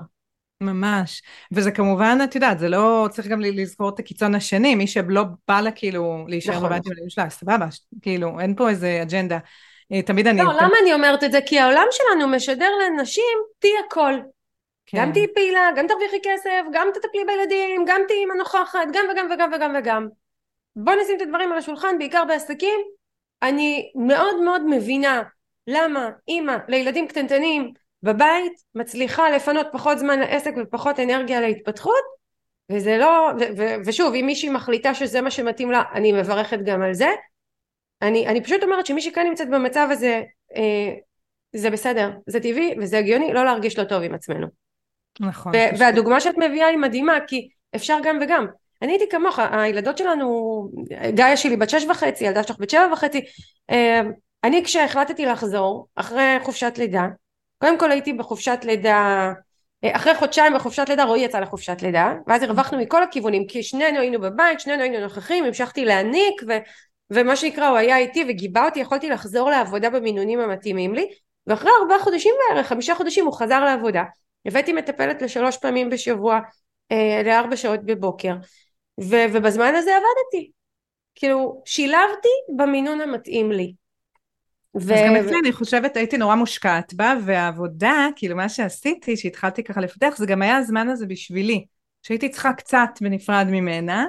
ממש, 0.63 1.23
וזה 1.53 1.71
כמובן, 1.71 2.19
את 2.25 2.35
יודעת, 2.35 2.59
זה 2.59 2.69
לא, 2.69 3.09
צריך 3.11 3.29
גם 3.29 3.41
לזכור 3.41 3.89
את 3.89 3.99
הקיצון 3.99 4.35
השני, 4.35 4.75
מי 4.75 4.87
שלא 4.87 5.25
בא 5.49 5.61
לה 5.61 5.71
כאילו 5.71 6.25
להישאר 6.29 6.55
נכון. 6.55 6.69
בבית 6.69 6.83
עם 6.87 6.93
הילדים 6.93 7.11
שלה, 7.11 7.31
סבבה, 7.31 7.67
כאילו, 8.03 8.41
אין 8.41 8.55
פה 8.55 8.71
איזה 8.71 8.99
אג'נדה. 9.03 9.39
אה, 9.93 10.03
תמיד 10.03 10.27
אני... 10.27 10.39
לא, 10.39 10.53
למה 10.53 10.75
אני 10.83 10.95
אומרת 10.95 11.25
את 11.25 11.33
זה? 11.33 11.39
כי 11.47 11.59
העולם 11.59 11.87
שלנו 11.91 12.29
משדר 12.29 12.71
לנשים, 12.87 13.39
תהיי 13.59 13.73
הכל. 13.87 14.15
כן. 14.87 14.99
גם 14.99 15.13
תהיי 15.13 15.27
פעילה, 15.35 15.71
גם 15.77 15.87
תרוויחי 15.87 16.17
כסף, 16.23 16.63
גם 16.73 16.89
תטפלי 16.95 17.25
בילדים, 17.27 17.85
גם 17.87 18.01
תהיי 18.09 18.19
אימא 18.19 18.35
נוכחת, 18.35 18.81
גם 18.93 19.05
וגם 19.13 19.29
וגם 19.35 19.51
וגם 19.57 19.75
וגם. 19.79 20.09
בוא 20.77 20.93
נשים 21.03 21.17
את 21.17 21.23
הדברים 21.23 21.53
על 21.53 21.59
השולחן, 21.59 21.99
בעיקר 21.99 22.25
בעסקים. 22.25 22.81
אני 23.43 23.93
מאוד 23.95 24.43
מאוד 24.43 24.63
מבינה 24.67 25.23
למה 25.67 26.11
אימא 26.29 26.57
לילדים 26.69 27.09
קטנטנים 27.09 27.73
בבית 28.03 28.53
מצליחה 28.75 29.31
לפנות 29.31 29.67
פחות 29.73 29.99
זמן 29.99 30.21
לעסק 30.21 30.53
ופחות 30.63 31.01
אנרגיה 31.01 31.41
להתפתחות 31.41 32.23
וזה 32.73 32.99
לא, 32.99 33.31
ו- 33.41 33.59
ו- 33.59 33.75
ושוב 33.87 34.15
אם 34.15 34.27
מישהי 34.27 34.51
מחליטה 34.51 34.95
שזה 34.95 35.21
מה 35.21 35.31
שמתאים 35.31 35.71
לה 35.71 35.83
אני 35.95 36.13
מברכת 36.13 36.59
גם 36.65 36.83
על 36.83 36.95
זה. 36.95 37.09
אני, 38.03 38.27
אני 38.27 38.45
פשוט 38.45 38.63
אומרת 38.63 38.87
שמי 38.87 39.03
שכאן 39.03 39.27
נמצאת 39.27 39.51
במצב 39.51 39.89
הזה 39.91 40.23
אה, 40.57 40.95
זה 41.53 41.71
בסדר, 41.71 42.11
זה 42.27 42.41
טבעי 42.41 42.75
וזה 42.81 42.99
הגיוני 42.99 43.33
לא 43.33 43.45
להרגיש 43.45 43.79
לא 43.79 43.85
טוב 43.85 44.03
עם 44.03 44.15
עצמנו. 44.15 44.47
נכון. 45.21 45.53
ו- 45.57 45.79
והדוגמה 45.79 46.21
שאת 46.21 46.39
מביאה 46.39 46.67
היא 46.67 46.79
מדהימה 46.79 47.19
כי 47.27 47.49
אפשר 47.77 47.99
גם 48.03 48.19
וגם. 48.23 48.47
אני 48.83 48.93
הייתי 48.93 49.09
כמוך, 49.11 49.39
הילדות 49.39 49.99
שלנו, 49.99 50.69
גאיה 51.15 51.37
שלי 51.37 51.57
בת 51.57 51.71
שש 51.71 51.85
וחצי, 51.85 52.25
ילדה 52.25 52.43
שלך 52.43 52.57
בת 52.59 52.71
שבע 52.71 52.93
וחצי, 52.93 53.21
אה, 53.71 54.01
אני 54.45 54.65
כשהחלטתי 54.65 55.27
לחזור, 55.27 55.87
אחרי 55.95 56.37
חופשת 56.43 56.73
לידה, 56.79 57.07
קודם 57.63 57.79
כל 57.79 57.91
הייתי 57.91 58.13
בחופשת 58.13 58.59
לידה 58.65 59.33
אחרי 59.85 60.15
חודשיים 60.15 60.55
בחופשת 60.55 60.89
לידה 60.89 61.05
רועי 61.05 61.21
יצא 61.21 61.41
לחופשת 61.41 61.83
לידה 61.83 62.15
ואז 62.27 62.43
הרווחנו 62.43 62.79
מכל 62.79 63.03
הכיוונים 63.03 63.47
כי 63.47 63.63
שנינו 63.63 64.01
היינו 64.01 64.21
בבית 64.21 64.61
שנינו 64.61 64.83
היינו 64.83 65.01
נוכחים 65.01 65.45
המשכתי 65.45 65.85
להניק 65.85 66.43
ו, 66.49 66.53
ומה 67.11 67.37
שנקרא 67.37 67.69
הוא 67.69 67.77
היה 67.77 67.97
איתי 67.99 68.25
וגיבה 68.29 68.65
אותי 68.65 68.81
יכולתי 68.81 69.09
לחזור 69.09 69.51
לעבודה 69.51 69.91
במינונים 69.91 70.41
המתאימים 70.41 70.95
לי 70.95 71.07
ואחרי 71.47 71.71
ארבעה 71.83 71.99
חודשים 71.99 72.35
בערך 72.49 72.67
חמישה 72.67 72.95
חודשים 72.95 73.27
הוא 73.27 73.35
חזר 73.35 73.65
לעבודה. 73.65 74.03
הבאתי 74.47 74.73
מטפלת 74.73 75.23
לשלוש 75.23 75.57
פעמים 75.57 75.91
בשבוע 75.91 76.41
אה, 76.93 77.23
לארבע 77.25 77.57
שעות 77.57 77.81
בבוקר 77.85 78.35
ו, 79.01 79.17
ובזמן 79.33 79.75
הזה 79.75 79.91
עבדתי. 79.91 80.51
כאילו 81.15 81.63
שילבתי 81.65 82.29
במינון 82.57 83.01
המתאים 83.01 83.53
לי 83.53 83.73
ו... 84.77 84.95
אז 84.95 85.01
גם 85.07 85.17
אצלי 85.17 85.39
אני 85.39 85.53
חושבת 85.53 85.97
הייתי 85.97 86.17
נורא 86.17 86.35
מושקעת 86.35 86.95
בה 86.95 87.15
והעבודה 87.25 88.09
כאילו 88.17 88.37
מה 88.37 88.49
שעשיתי 88.49 89.17
שהתחלתי 89.17 89.63
ככה 89.63 89.81
לפתח 89.81 90.15
זה 90.17 90.27
גם 90.27 90.43
היה 90.43 90.57
הזמן 90.57 90.89
הזה 90.89 91.07
בשבילי 91.07 91.65
שהייתי 92.03 92.29
צריכה 92.29 92.53
קצת 92.53 92.89
בנפרד 93.01 93.47
ממנה. 93.51 94.07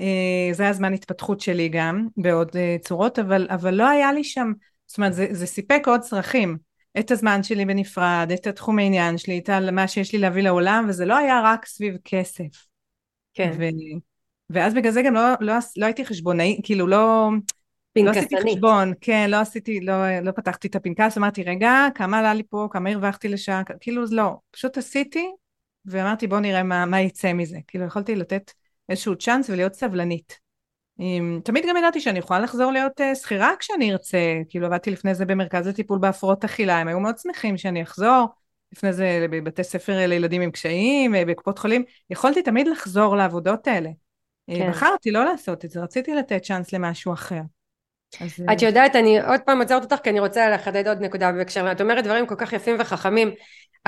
אה, 0.00 0.52
זה 0.52 0.62
היה 0.62 0.72
זמן 0.72 0.92
התפתחות 0.92 1.40
שלי 1.40 1.68
גם 1.68 2.06
בעוד 2.16 2.50
אה, 2.56 2.76
צורות 2.80 3.18
אבל, 3.18 3.46
אבל 3.50 3.74
לא 3.74 3.88
היה 3.88 4.12
לי 4.12 4.24
שם 4.24 4.52
זאת 4.86 4.98
אומרת 4.98 5.14
זה, 5.14 5.26
זה 5.30 5.46
סיפק 5.46 5.82
עוד 5.86 6.00
צרכים. 6.00 6.70
את 6.98 7.10
הזמן 7.10 7.42
שלי 7.42 7.64
בנפרד 7.64 8.32
את 8.34 8.46
התחום 8.46 8.78
העניין 8.78 9.18
שלי 9.18 9.38
את 9.38 9.50
מה 9.72 9.88
שיש 9.88 10.12
לי 10.12 10.18
להביא 10.18 10.42
לעולם 10.42 10.86
וזה 10.88 11.04
לא 11.04 11.16
היה 11.16 11.40
רק 11.44 11.66
סביב 11.66 11.96
כסף. 12.04 12.66
כן. 13.34 13.50
ו... 13.58 13.64
ואז 14.50 14.74
בגלל 14.74 14.92
זה 14.92 15.02
גם 15.02 15.14
לא, 15.14 15.20
לא, 15.40 15.54
לא 15.76 15.86
הייתי 15.86 16.04
חשבונאי 16.04 16.60
כאילו 16.64 16.86
לא 16.86 17.30
פנקסנית. 17.92 18.32
לא 18.32 18.38
עשיתי 18.38 18.52
חשבון, 18.52 18.92
כן, 19.00 19.30
לא 19.30 19.36
עשיתי, 19.36 19.80
לא, 19.80 20.20
לא 20.20 20.30
פתחתי 20.30 20.68
את 20.68 20.76
הפנקס, 20.76 21.18
אמרתי, 21.18 21.42
רגע, 21.42 21.86
כמה 21.94 22.18
עלה 22.18 22.34
לי 22.34 22.42
פה, 22.42 22.68
כמה 22.70 22.90
הרווחתי 22.90 23.28
לשעה, 23.28 23.62
כאילו 23.80 24.04
לא, 24.10 24.36
פשוט 24.50 24.78
עשיתי, 24.78 25.30
ואמרתי, 25.84 26.26
בוא 26.26 26.40
נראה 26.40 26.62
מה, 26.62 26.86
מה 26.86 27.00
יצא 27.00 27.32
מזה. 27.32 27.58
כאילו, 27.66 27.84
יכולתי 27.84 28.16
לתת 28.16 28.52
איזשהו 28.88 29.16
צ'אנס 29.16 29.50
ולהיות 29.50 29.74
סבלנית. 29.74 30.38
עם, 30.98 31.40
תמיד 31.44 31.64
גם 31.68 31.76
ידעתי 31.76 32.00
שאני 32.00 32.18
יכולה 32.18 32.40
לחזור 32.40 32.72
להיות 32.72 33.00
uh, 33.00 33.14
שכירה 33.14 33.52
כשאני 33.58 33.92
ארצה, 33.92 34.18
כאילו 34.48 34.66
עבדתי 34.66 34.90
לפני 34.90 35.14
זה 35.14 35.24
במרכז 35.24 35.68
לטיפול 35.68 35.98
בהפרעות 35.98 36.44
אכילה, 36.44 36.78
הם 36.78 36.88
היו 36.88 37.00
מאוד 37.00 37.18
שמחים 37.18 37.58
שאני 37.58 37.82
אחזור, 37.82 38.26
לפני 38.72 38.92
זה 38.92 39.26
בבתי 39.30 39.64
ספר 39.64 40.06
לילדים 40.06 40.42
עם 40.42 40.50
קשיים, 40.50 41.14
אה, 41.14 41.24
בקופות 41.24 41.58
חולים, 41.58 41.84
יכולתי 42.10 42.42
תמיד 42.42 42.68
לחזור 42.68 43.16
לעבודות 43.16 43.66
האלה. 43.66 43.90
אה, 44.50 44.54
כן. 44.58 44.70
בחרתי 44.70 45.10
לא 45.10 45.24
לעשות 45.24 45.64
את 45.64 45.70
זה, 45.70 45.80
רציתי 45.80 46.14
לתת 46.14 46.42
צ'אנס 46.42 46.72
למשהו 46.72 47.12
אחר. 47.12 47.40
את 48.52 48.62
יודעת, 48.62 48.96
אני 48.96 49.20
עוד 49.20 49.40
פעם 49.40 49.60
עוצרת 49.60 49.82
אותך 49.82 49.96
כי 50.02 50.10
אני 50.10 50.20
רוצה 50.20 50.50
לחדד 50.50 50.88
עוד 50.88 51.00
נקודה 51.00 51.32
בהקשר, 51.32 51.72
את 51.72 51.80
אומרת 51.80 52.04
דברים 52.04 52.26
כל 52.26 52.34
כך 52.38 52.52
יפים 52.52 52.76
וחכמים, 52.78 53.30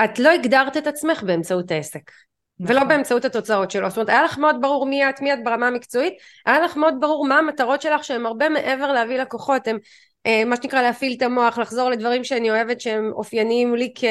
את 0.03 0.19
לא 0.19 0.29
הגדרת 0.29 0.77
את 0.77 0.87
עצמך 0.87 1.23
באמצעות 1.23 1.71
העסק. 1.71 2.11
נכון. 2.59 2.75
ולא 2.75 2.83
באמצעות 2.83 3.25
התוצאות 3.25 3.71
שלו. 3.71 3.89
זאת 3.89 3.97
אומרת, 3.97 4.09
היה 4.09 4.23
לך 4.23 4.37
מאוד 4.37 4.55
ברור 4.61 4.85
מי 4.85 5.09
את, 5.09 5.21
מי 5.21 5.33
את 5.33 5.43
ברמה 5.43 5.67
המקצועית, 5.67 6.13
היה 6.45 6.59
לך 6.59 6.77
מאוד 6.77 6.93
ברור 6.99 7.27
מה 7.27 7.37
המטרות 7.37 7.81
שלך 7.81 8.03
שהן 8.03 8.25
הרבה 8.25 8.49
מעבר 8.49 8.91
להביא 8.91 9.17
לקוחות, 9.17 9.67
הם 9.67 9.77
אה, 10.25 10.45
מה 10.45 10.55
שנקרא 10.55 10.81
להפעיל 10.81 11.13
את 11.17 11.21
המוח, 11.21 11.57
לחזור 11.57 11.89
לדברים 11.89 12.23
שאני 12.23 12.51
אוהבת 12.51 12.81
שהם 12.81 13.11
אופייניים 13.13 13.75
לי 13.75 13.91
כ, 13.95 14.03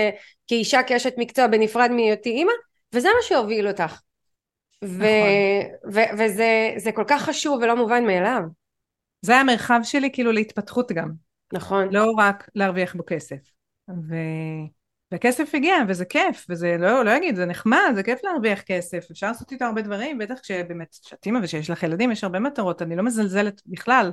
כאישה, 0.46 0.82
כאשת 0.82 1.14
מקצוע 1.18 1.46
בנפרד 1.46 1.90
מהיותי 1.90 2.30
אימא, 2.30 2.52
וזה 2.92 3.08
מה 3.08 3.22
שהוביל 3.22 3.68
אותך. 3.68 4.00
ו- 4.84 4.86
נכון. 4.86 5.92
ו- 5.92 6.18
וזה 6.18 6.92
כל 6.94 7.04
כך 7.06 7.22
חשוב 7.22 7.58
ולא 7.62 7.76
מובן 7.76 8.06
מאליו. 8.06 8.42
זה 9.22 9.36
המרחב 9.36 9.80
שלי 9.82 10.10
כאילו 10.12 10.32
להתפתחות 10.32 10.92
גם. 10.92 11.10
נכון. 11.52 11.88
לא 11.94 12.12
רק 12.18 12.48
להרוויח 12.54 12.94
בו 12.94 13.02
כסף. 13.06 13.36
ו... 13.88 14.14
וכסף 15.14 15.54
הגיע, 15.54 15.74
וזה 15.88 16.04
כיף, 16.04 16.46
וזה 16.48 16.76
לא, 16.78 17.04
לא 17.04 17.16
אגיד, 17.16 17.36
זה 17.36 17.46
נחמד, 17.46 17.92
זה 17.94 18.02
כיף 18.02 18.20
להרוויח 18.24 18.60
כסף, 18.62 19.06
אפשר 19.10 19.26
לעשות 19.26 19.52
איתו 19.52 19.64
הרבה 19.64 19.82
דברים, 19.82 20.18
בטח 20.18 20.38
כשבאמת 20.38 20.96
שאת 21.02 21.26
אימא 21.26 21.38
ושיש 21.42 21.70
לך 21.70 21.82
ילדים, 21.82 22.10
יש 22.10 22.24
הרבה 22.24 22.40
מטרות, 22.40 22.82
אני 22.82 22.96
לא 22.96 23.02
מזלזלת 23.02 23.62
בכלל 23.66 24.12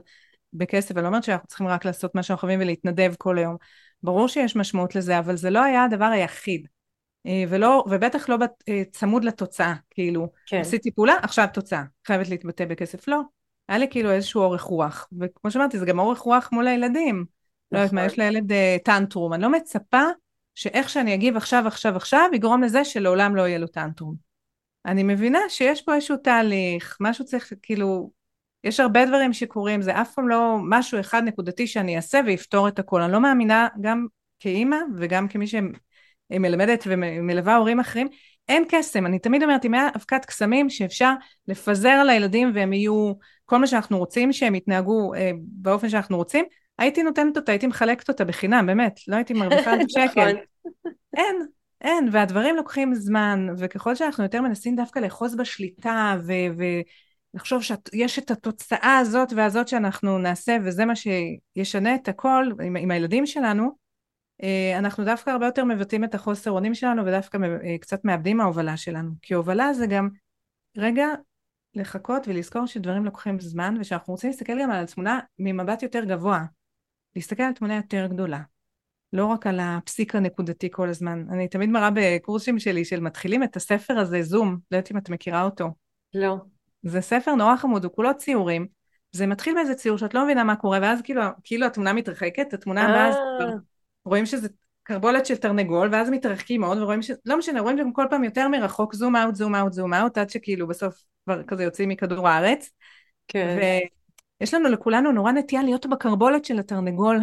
בכסף, 0.53 0.95
אני 0.95 1.03
לא 1.03 1.07
אומרת 1.07 1.23
שאנחנו 1.23 1.47
צריכים 1.47 1.67
רק 1.67 1.85
לעשות 1.85 2.15
מה 2.15 2.23
שאנחנו 2.23 2.47
חייבים 2.47 2.67
ולהתנדב 2.67 3.13
כל 3.17 3.37
היום. 3.37 3.55
ברור 4.03 4.27
שיש 4.27 4.55
משמעות 4.55 4.95
לזה, 4.95 5.19
אבל 5.19 5.35
זה 5.35 5.49
לא 5.49 5.63
היה 5.63 5.83
הדבר 5.83 6.05
היחיד. 6.05 6.67
אה, 7.25 7.43
ולא, 7.49 7.83
ובטח 7.89 8.29
לא 8.29 8.37
אה, 8.69 8.83
צמוד 8.91 9.23
לתוצאה, 9.23 9.73
כאילו, 9.89 10.31
כן. 10.45 10.59
עשיתי 10.59 10.91
פעולה, 10.91 11.13
עכשיו 11.21 11.47
תוצאה, 11.53 11.83
חייבת 12.07 12.29
להתבטא 12.29 12.65
בכסף, 12.65 13.07
לא. 13.07 13.21
היה 13.69 13.77
לי 13.77 13.87
כאילו 13.89 14.11
איזשהו 14.11 14.41
אורך 14.41 14.61
רוח, 14.61 15.07
וכמו 15.19 15.51
שאמרתי, 15.51 15.79
זה 15.79 15.85
גם 15.85 15.99
אורך 15.99 16.19
רוח 16.19 16.49
מול 16.51 16.67
הילדים. 16.67 17.25
לא 17.71 17.77
יודעת 17.77 17.93
מה, 17.93 18.05
נכון. 18.05 18.13
יש 18.13 18.19
לילד 18.19 18.51
uh, 18.51 18.55
טנטרום, 18.83 19.33
אני 19.33 19.43
לא 19.43 19.51
מצפה 19.51 20.03
שאיך 20.55 20.89
שאני 20.89 21.13
אגיב 21.13 21.37
עכשיו, 21.37 21.63
עכשיו, 21.67 21.95
עכשיו, 21.95 22.29
יגרום 22.33 22.63
לזה 22.63 22.85
שלעולם 22.85 23.35
לא 23.35 23.47
יהיה 23.47 23.57
לו 23.57 23.67
טנטרום. 23.67 24.15
אני 24.85 25.03
מבינה 25.03 25.39
שיש 25.49 25.81
פה 25.81 25.95
איזשהו 25.95 26.17
תהליך, 26.17 26.97
משהו 26.99 27.25
צריך, 27.25 27.53
כאילו, 27.61 28.11
יש 28.63 28.79
הרבה 28.79 29.05
דברים 29.05 29.33
שקורים, 29.33 29.81
זה 29.81 30.01
אף 30.01 30.13
פעם 30.13 30.27
לא 30.27 30.57
משהו 30.69 30.99
אחד 30.99 31.23
נקודתי 31.23 31.67
שאני 31.67 31.95
אעשה 31.95 32.19
ויפתור 32.25 32.67
את 32.67 32.79
הכל. 32.79 33.01
אני 33.01 33.11
לא 33.11 33.19
מאמינה, 33.19 33.67
גם 33.81 34.05
כאימא 34.39 34.77
וגם 34.97 35.27
כמי 35.27 35.45
שמלמדת 35.47 36.83
ומלווה 36.87 37.55
הורים 37.55 37.79
אחרים, 37.79 38.07
אין 38.49 38.63
קסם. 38.69 39.05
אני 39.05 39.19
תמיד 39.19 39.43
אומרת, 39.43 39.65
אם 39.65 39.73
היה 39.73 39.87
אבקת 39.95 40.25
קסמים 40.25 40.69
שאפשר 40.69 41.13
לפזר 41.47 41.89
על 41.89 42.09
הילדים 42.09 42.51
והם 42.55 42.73
יהיו 42.73 43.13
כל 43.49 43.57
מה 43.57 43.67
שאנחנו 43.67 43.97
רוצים, 43.97 44.33
שהם 44.33 44.55
יתנהגו 44.55 45.13
אה, 45.13 45.31
באופן 45.37 45.89
שאנחנו 45.89 46.17
רוצים, 46.17 46.45
הייתי 46.77 47.03
נותנת 47.03 47.37
אותה, 47.37 47.51
הייתי 47.51 47.67
מחלקת 47.67 48.09
אותה 48.09 48.25
בחינם, 48.25 48.65
באמת, 48.65 48.99
לא 49.07 49.15
הייתי 49.15 49.33
מרוויחה 49.33 49.73
השקל. 49.73 50.31
נכון. 50.31 50.41
אין, 51.17 51.35
אין, 51.81 52.09
והדברים 52.11 52.55
לוקחים 52.55 52.95
זמן, 52.95 53.47
וככל 53.57 53.95
שאנחנו 53.95 54.23
יותר 54.23 54.41
מנסים 54.41 54.75
דווקא 54.75 54.99
לאחוז 54.99 55.35
בשליטה, 55.35 56.17
ו- 56.25 56.63
ולחשוב 57.33 57.61
שיש 57.63 58.19
את 58.19 58.31
התוצאה 58.31 58.97
הזאת 58.97 59.33
והזאת 59.35 59.67
שאנחנו 59.67 60.17
נעשה, 60.17 60.57
וזה 60.63 60.85
מה 60.85 60.93
שישנה 60.95 61.95
את 61.95 62.07
הכל 62.07 62.51
עם, 62.63 62.75
עם 62.75 62.91
הילדים 62.91 63.25
שלנו, 63.25 63.71
אה, 64.43 64.77
אנחנו 64.77 65.05
דווקא 65.05 65.29
הרבה 65.29 65.45
יותר 65.45 65.63
מבטאים 65.63 66.03
את 66.03 66.15
החוסר 66.15 66.51
אונים 66.51 66.73
שלנו, 66.73 67.05
ודווקא 67.05 67.37
אה, 67.63 67.77
קצת 67.81 68.05
מאבדים 68.05 68.37
מההובלה 68.37 68.77
שלנו. 68.77 69.11
כי 69.21 69.33
הובלה 69.33 69.73
זה 69.73 69.87
גם 69.87 70.09
רגע 70.77 71.07
לחכות 71.75 72.27
ולזכור 72.27 72.65
שדברים 72.65 73.05
לוקחים 73.05 73.39
זמן, 73.39 73.75
ושאנחנו 73.79 74.13
רוצים 74.13 74.29
להסתכל 74.29 74.61
גם 74.61 74.71
על 74.71 74.83
התמונה 74.83 75.19
ממבט 75.39 75.83
יותר 75.83 76.03
גבוה. 76.03 76.43
להסתכל 77.15 77.43
על 77.43 77.53
תמונה 77.53 77.75
יותר 77.75 78.07
גדולה. 78.09 78.41
לא 79.13 79.25
רק 79.25 79.47
על 79.47 79.59
הפסיק 79.61 80.15
הנקודתי 80.15 80.67
כל 80.71 80.89
הזמן. 80.89 81.25
אני 81.31 81.47
תמיד 81.47 81.69
מראה 81.69 81.89
בקורסים 81.93 82.59
שלי 82.59 82.85
של 82.85 82.99
מתחילים 82.99 83.43
את 83.43 83.55
הספר 83.55 83.99
הזה, 83.99 84.21
זום, 84.23 84.57
לא 84.71 84.77
יודעת 84.77 84.91
אם 84.91 84.97
את 84.97 85.09
מכירה 85.09 85.43
אותו. 85.43 85.69
לא. 86.13 86.35
זה 86.83 87.01
ספר 87.01 87.35
נורא 87.35 87.55
חמוד, 87.55 87.83
הוא 87.83 87.93
כולו 87.93 88.17
ציורים. 88.17 88.67
זה 89.11 89.27
מתחיל 89.27 89.53
באיזה 89.55 89.75
ציור 89.75 89.97
שאת 89.97 90.13
לא 90.13 90.23
מבינה 90.23 90.43
מה 90.43 90.55
קורה, 90.55 90.79
ואז 90.81 91.01
כאילו, 91.01 91.21
כאילו 91.43 91.65
התמונה 91.65 91.93
מתרחקת, 91.93 92.53
התמונה 92.53 92.83
הבאה, 92.83 93.09
אה. 93.09 93.55
רואים 94.05 94.25
שזה 94.25 94.47
קרבולת 94.89 95.25
של 95.25 95.35
תרנגול, 95.35 95.89
ואז 95.91 96.09
מתרחקים 96.09 96.61
מאוד, 96.61 96.77
ורואים 96.77 97.01
ש... 97.01 97.11
לא 97.25 97.37
משנה, 97.37 97.59
רואים 97.59 97.77
גם 97.77 97.93
כל 97.93 98.05
פעם 98.09 98.23
יותר 98.23 98.47
מרחוק, 98.47 98.95
זום 98.95 99.15
אאוט, 99.15 99.35
זום 99.35 99.55
אאוט, 99.55 99.73
זום 99.73 99.93
אאוט, 99.93 100.17
עד 100.17 100.29
שכאילו 100.29 100.67
בסוף 100.67 101.03
כבר 101.25 101.43
כזה 101.43 101.63
יוצאים 101.63 101.89
מכדור 101.89 102.27
הארץ. 102.27 102.69
כן. 103.27 103.57
יש 104.41 104.53
לנו 104.53 104.69
לכולנו 104.69 105.11
נורא 105.11 105.31
נטייה 105.31 105.63
להיות 105.63 105.85
בקרבולת 105.85 106.45
של 106.45 106.59
התרנגול, 106.59 107.19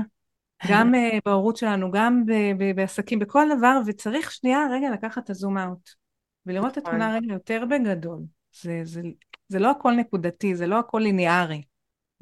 גם 0.70 0.94
uh, 0.94 1.20
בהורות 1.24 1.56
שלנו, 1.56 1.90
גם 1.90 2.26
ב- 2.26 2.52
ב- 2.58 2.76
בעסקים, 2.76 3.18
בכל 3.18 3.46
דבר, 3.58 3.78
וצריך 3.86 4.32
שנייה 4.32 4.66
רגע 4.72 4.90
לקחת 4.90 5.24
את 5.24 5.30
הזום 5.30 5.58
אאוט, 5.58 5.90
ולראות 6.46 6.72
את 6.72 6.76
התמונה 6.76 7.08
נכון. 7.08 7.24
רגע 7.24 7.32
יותר 7.32 7.64
בגדול. 7.70 8.20
זה, 8.60 8.80
זה, 8.84 9.00
זה 9.48 9.58
לא 9.58 9.70
הכל 9.70 9.92
נקודתי, 9.92 10.54
זה 10.54 10.66
לא 10.66 10.78
הכל 10.78 10.98
ליניארי. 10.98 11.62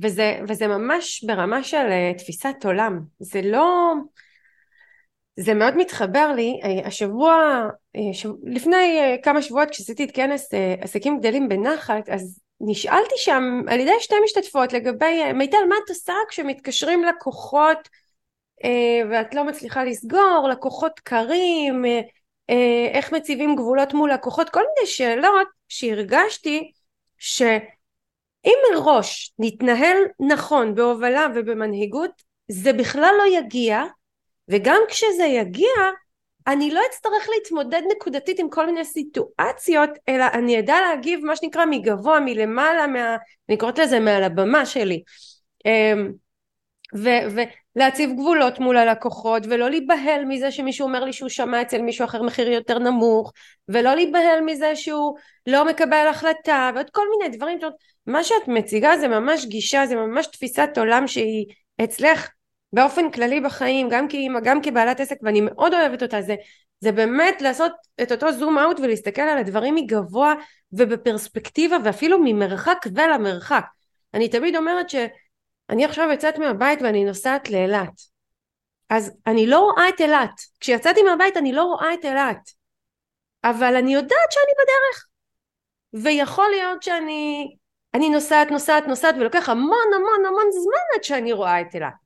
וזה, 0.02 0.40
וזה 0.48 0.66
ממש 0.66 1.24
ברמה 1.24 1.62
של 1.62 1.86
uh, 1.86 2.18
תפיסת 2.18 2.56
עולם. 2.64 3.00
זה 3.18 3.42
לא... 3.42 3.94
זה 5.36 5.54
מאוד 5.54 5.76
מתחבר 5.76 6.32
לי, 6.36 6.60
אה, 6.64 6.86
השבוע, 6.86 7.62
שב... 8.12 8.30
לפני 8.42 9.16
כמה 9.22 9.42
שבועות 9.42 9.70
כשעשיתי 9.70 10.04
את 10.04 10.10
כנס 10.14 10.48
עסקים 10.80 11.18
גדלים 11.18 11.48
בנחת, 11.48 12.08
אז 12.08 12.40
נשאלתי 12.60 13.14
שם 13.16 13.42
על 13.68 13.80
ידי 13.80 13.90
שתי 14.00 14.14
משתתפות 14.24 14.72
לגבי 14.72 15.32
מיטל 15.32 15.64
מה 15.68 15.74
את 15.84 15.88
עושה 15.88 16.14
כשמתקשרים 16.28 17.04
לקוחות 17.04 17.88
אה, 18.64 19.08
ואת 19.10 19.34
לא 19.34 19.44
מצליחה 19.44 19.84
לסגור 19.84 20.48
לקוחות 20.50 21.00
קרים 21.00 21.84
אה, 21.84 22.00
אה, 22.50 22.88
איך 22.92 23.12
מציבים 23.12 23.56
גבולות 23.56 23.94
מול 23.94 24.12
לקוחות 24.12 24.50
כל 24.50 24.62
מיני 24.74 24.86
שאלות 24.86 25.48
שהרגשתי 25.68 26.72
שאם 27.18 28.56
מראש 28.72 29.32
נתנהל 29.38 29.96
נכון 30.20 30.74
בהובלה 30.74 31.26
ובמנהיגות 31.34 32.10
זה 32.48 32.72
בכלל 32.72 33.14
לא 33.18 33.38
יגיע 33.38 33.82
וגם 34.48 34.80
כשזה 34.88 35.24
יגיע 35.24 35.70
אני 36.46 36.70
לא 36.70 36.80
אצטרך 36.90 37.28
להתמודד 37.34 37.82
נקודתית 37.96 38.38
עם 38.38 38.50
כל 38.50 38.66
מיני 38.66 38.84
סיטואציות, 38.84 39.90
אלא 40.08 40.24
אני 40.32 40.58
אדע 40.58 40.74
להגיב 40.80 41.24
מה 41.24 41.36
שנקרא 41.36 41.64
מגבוה, 41.64 42.20
מלמעלה, 42.20 42.86
מה, 42.86 43.16
אני 43.48 43.58
קוראת 43.58 43.78
לזה 43.78 44.00
מעל 44.00 44.22
הבמה 44.22 44.66
שלי. 44.66 45.02
אמ, 45.66 46.12
ו- 46.96 47.42
ולהציב 47.76 48.10
גבולות 48.12 48.58
מול 48.58 48.76
הלקוחות 48.76 49.42
ולא 49.46 49.70
להיבהל 49.70 50.24
מזה 50.24 50.50
שמישהו 50.50 50.86
אומר 50.86 51.04
לי 51.04 51.12
שהוא 51.12 51.28
שמע 51.28 51.62
אצל 51.62 51.82
מישהו 51.82 52.04
אחר 52.04 52.22
מחיר 52.22 52.48
יותר 52.48 52.78
נמוך 52.78 53.32
ולא 53.68 53.94
להיבהל 53.94 54.40
מזה 54.40 54.76
שהוא 54.76 55.16
לא 55.46 55.64
מקבל 55.64 56.06
החלטה 56.10 56.70
ועוד 56.74 56.90
כל 56.90 57.02
מיני 57.10 57.36
דברים 57.36 57.58
מה 58.06 58.24
שאת 58.24 58.48
מציגה 58.48 58.96
זה 58.98 59.08
ממש 59.08 59.46
גישה 59.46 59.86
זה 59.86 59.96
ממש 59.96 60.26
תפיסת 60.26 60.70
עולם 60.76 61.06
שהיא 61.06 61.46
אצלך 61.84 62.28
באופן 62.74 63.10
כללי 63.10 63.40
בחיים, 63.40 63.88
גם 63.90 64.08
כאימא, 64.08 64.40
גם 64.40 64.62
כבעלת 64.62 65.00
עסק, 65.00 65.16
ואני 65.22 65.40
מאוד 65.40 65.74
אוהבת 65.74 66.02
אותה, 66.02 66.22
זה, 66.22 66.34
זה 66.80 66.92
באמת 66.92 67.42
לעשות 67.42 67.72
את 68.02 68.12
אותו 68.12 68.32
זום 68.32 68.58
אאוט 68.58 68.80
ולהסתכל 68.80 69.22
על 69.22 69.38
הדברים 69.38 69.74
מגבוה 69.74 70.34
ובפרספקטיבה 70.72 71.76
ואפילו 71.84 72.18
ממרחק 72.24 72.78
ולמרחק. 72.94 73.64
אני 74.14 74.28
תמיד 74.28 74.56
אומרת 74.56 74.90
שאני 74.90 75.84
עכשיו 75.84 76.08
יוצאת 76.10 76.38
מהבית 76.38 76.82
ואני 76.82 77.04
נוסעת 77.04 77.50
לאילת. 77.50 78.14
אז 78.90 79.12
אני 79.26 79.46
לא 79.46 79.58
רואה 79.60 79.88
את 79.88 80.00
אילת. 80.00 80.40
כשיצאתי 80.60 81.02
מהבית 81.02 81.36
אני 81.36 81.52
לא 81.52 81.62
רואה 81.62 81.94
את 81.94 82.04
אילת. 82.04 82.50
אבל 83.44 83.76
אני 83.76 83.94
יודעת 83.94 84.30
שאני 84.30 84.52
בדרך. 84.54 85.06
ויכול 86.04 86.46
להיות 86.50 86.82
שאני 86.82 87.54
אני 87.94 88.10
נוסעת, 88.10 88.50
נוסעת, 88.50 88.86
נוסעת, 88.86 89.14
ולוקח 89.18 89.48
המון 89.48 89.92
המון 89.96 90.26
המון 90.26 90.52
זמן 90.52 90.96
עד 90.96 91.04
שאני 91.04 91.32
רואה 91.32 91.60
את 91.60 91.74
אילת. 91.74 92.03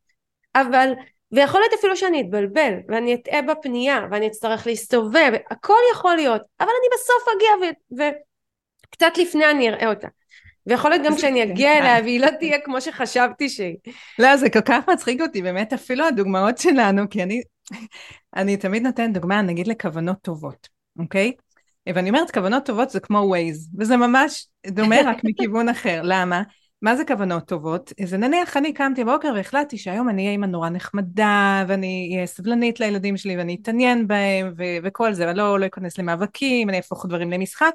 אבל 0.60 0.92
ויכול 1.32 1.60
להיות 1.60 1.72
אפילו 1.78 1.96
שאני 1.96 2.20
אתבלבל 2.20 2.74
ואני 2.88 3.14
אטעה 3.14 3.42
בפנייה 3.42 4.06
ואני 4.10 4.26
אצטרך 4.26 4.66
להסתובב 4.66 5.32
הכל 5.50 5.78
יכול 5.92 6.16
להיות 6.16 6.42
אבל 6.60 6.68
אני 6.68 6.88
בסוף 6.94 7.34
אגיע 7.36 7.70
ו- 7.70 8.02
וקצת 8.90 9.18
לפני 9.18 9.50
אני 9.50 9.68
אראה 9.68 9.88
אותה. 9.88 10.08
ויכול 10.66 10.90
להיות 10.90 11.06
גם 11.06 11.16
כשאני 11.16 11.42
אגיע. 11.42 11.78
אליה 11.78 12.02
והיא 12.02 12.20
לא 12.20 12.30
תהיה 12.30 12.58
כמו 12.60 12.80
שחשבתי 12.80 13.48
שהיא. 13.48 13.76
לא 14.18 14.36
זה 14.36 14.50
כל 14.50 14.60
כך 14.60 14.88
מצחיק 14.88 15.20
אותי 15.20 15.42
באמת 15.42 15.72
אפילו 15.72 16.04
הדוגמאות 16.04 16.58
שלנו 16.58 17.02
כי 17.10 17.22
אני 17.22 17.42
אני 18.36 18.56
תמיד 18.56 18.82
נותנת 18.82 19.12
דוגמה 19.12 19.42
נגיד 19.42 19.66
לכוונות 19.66 20.16
טובות 20.22 20.68
אוקיי? 20.98 21.32
ואני 21.86 22.08
אומרת 22.08 22.30
כוונות 22.30 22.66
טובות 22.66 22.90
זה 22.90 23.00
כמו 23.00 23.18
ווייז 23.18 23.70
וזה 23.78 23.96
ממש 23.96 24.46
דומה 24.66 24.96
רק 25.04 25.16
מכיוון 25.24 25.68
אחר. 25.68 26.00
למה 26.04 26.42
מה 26.82 26.96
זה 26.96 27.04
כוונות 27.04 27.44
טובות? 27.48 27.92
זה 28.04 28.16
נניח 28.16 28.56
אני 28.56 28.72
קמתי 28.72 29.04
בבוקר 29.04 29.32
והחלטתי 29.36 29.78
שהיום 29.78 30.08
אני 30.08 30.22
אהיה 30.22 30.32
אימא 30.32 30.46
נורא 30.46 30.68
נחמדה 30.68 31.64
ואני 31.68 32.10
אהיה 32.14 32.26
סבלנית 32.26 32.80
לילדים 32.80 33.16
שלי 33.16 33.36
ואני 33.36 33.58
אתעניין 33.62 34.06
בהם 34.06 34.52
ו- 34.58 34.78
וכל 34.82 35.12
זה, 35.12 35.26
ואני 35.26 35.38
לא, 35.38 35.60
לא 35.60 35.66
אכנס 35.66 35.98
למאבקים, 35.98 36.68
אני 36.68 36.76
אהפוך 36.76 37.06
דברים 37.06 37.30
למשחק. 37.30 37.74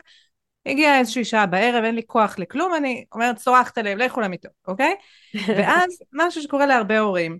הגיעה 0.66 1.00
איזושהי 1.00 1.26
שעה 1.26 1.46
בערב, 1.46 1.84
אין 1.84 1.96
לי 1.96 2.02
כוח 2.08 2.40
לכלום, 2.40 2.76
אני 2.76 3.06
אומרת 3.12 3.36
צורחת 3.36 3.78
עליהם, 3.78 3.98
לכו 3.98 4.22
למיטות, 4.22 4.52
אוקיי? 4.68 4.96
ואז 5.58 5.98
משהו 6.14 6.42
שקורה 6.42 6.66
להרבה 6.66 7.00
הורים. 7.00 7.40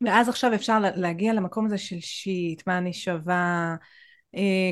ואז 0.00 0.28
עכשיו 0.28 0.54
אפשר 0.54 0.78
להגיע 0.96 1.32
למקום 1.32 1.66
הזה 1.66 1.78
של 1.78 2.00
שיט, 2.00 2.62
מה 2.66 2.78
אני 2.78 2.92
שווה, 2.92 3.74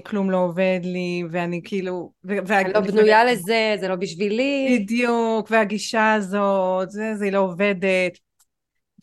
כלום 0.05 0.31
לא 0.31 0.37
עובד 0.37 0.81
לי, 0.83 1.23
ואני 1.31 1.61
כאילו... 1.65 2.13
וה... 2.25 2.61
אני 2.61 2.73
לא 2.73 2.81
בנויה 2.81 3.25
לזה, 3.25 3.77
זה 3.81 3.89
לא 3.89 3.97
בשבילי. 3.97 4.79
בדיוק, 4.81 5.51
והגישה 5.51 6.13
הזאת, 6.13 6.91
זה, 6.91 7.15
זה 7.17 7.31
לא 7.31 7.39
עובדת. 7.39 8.19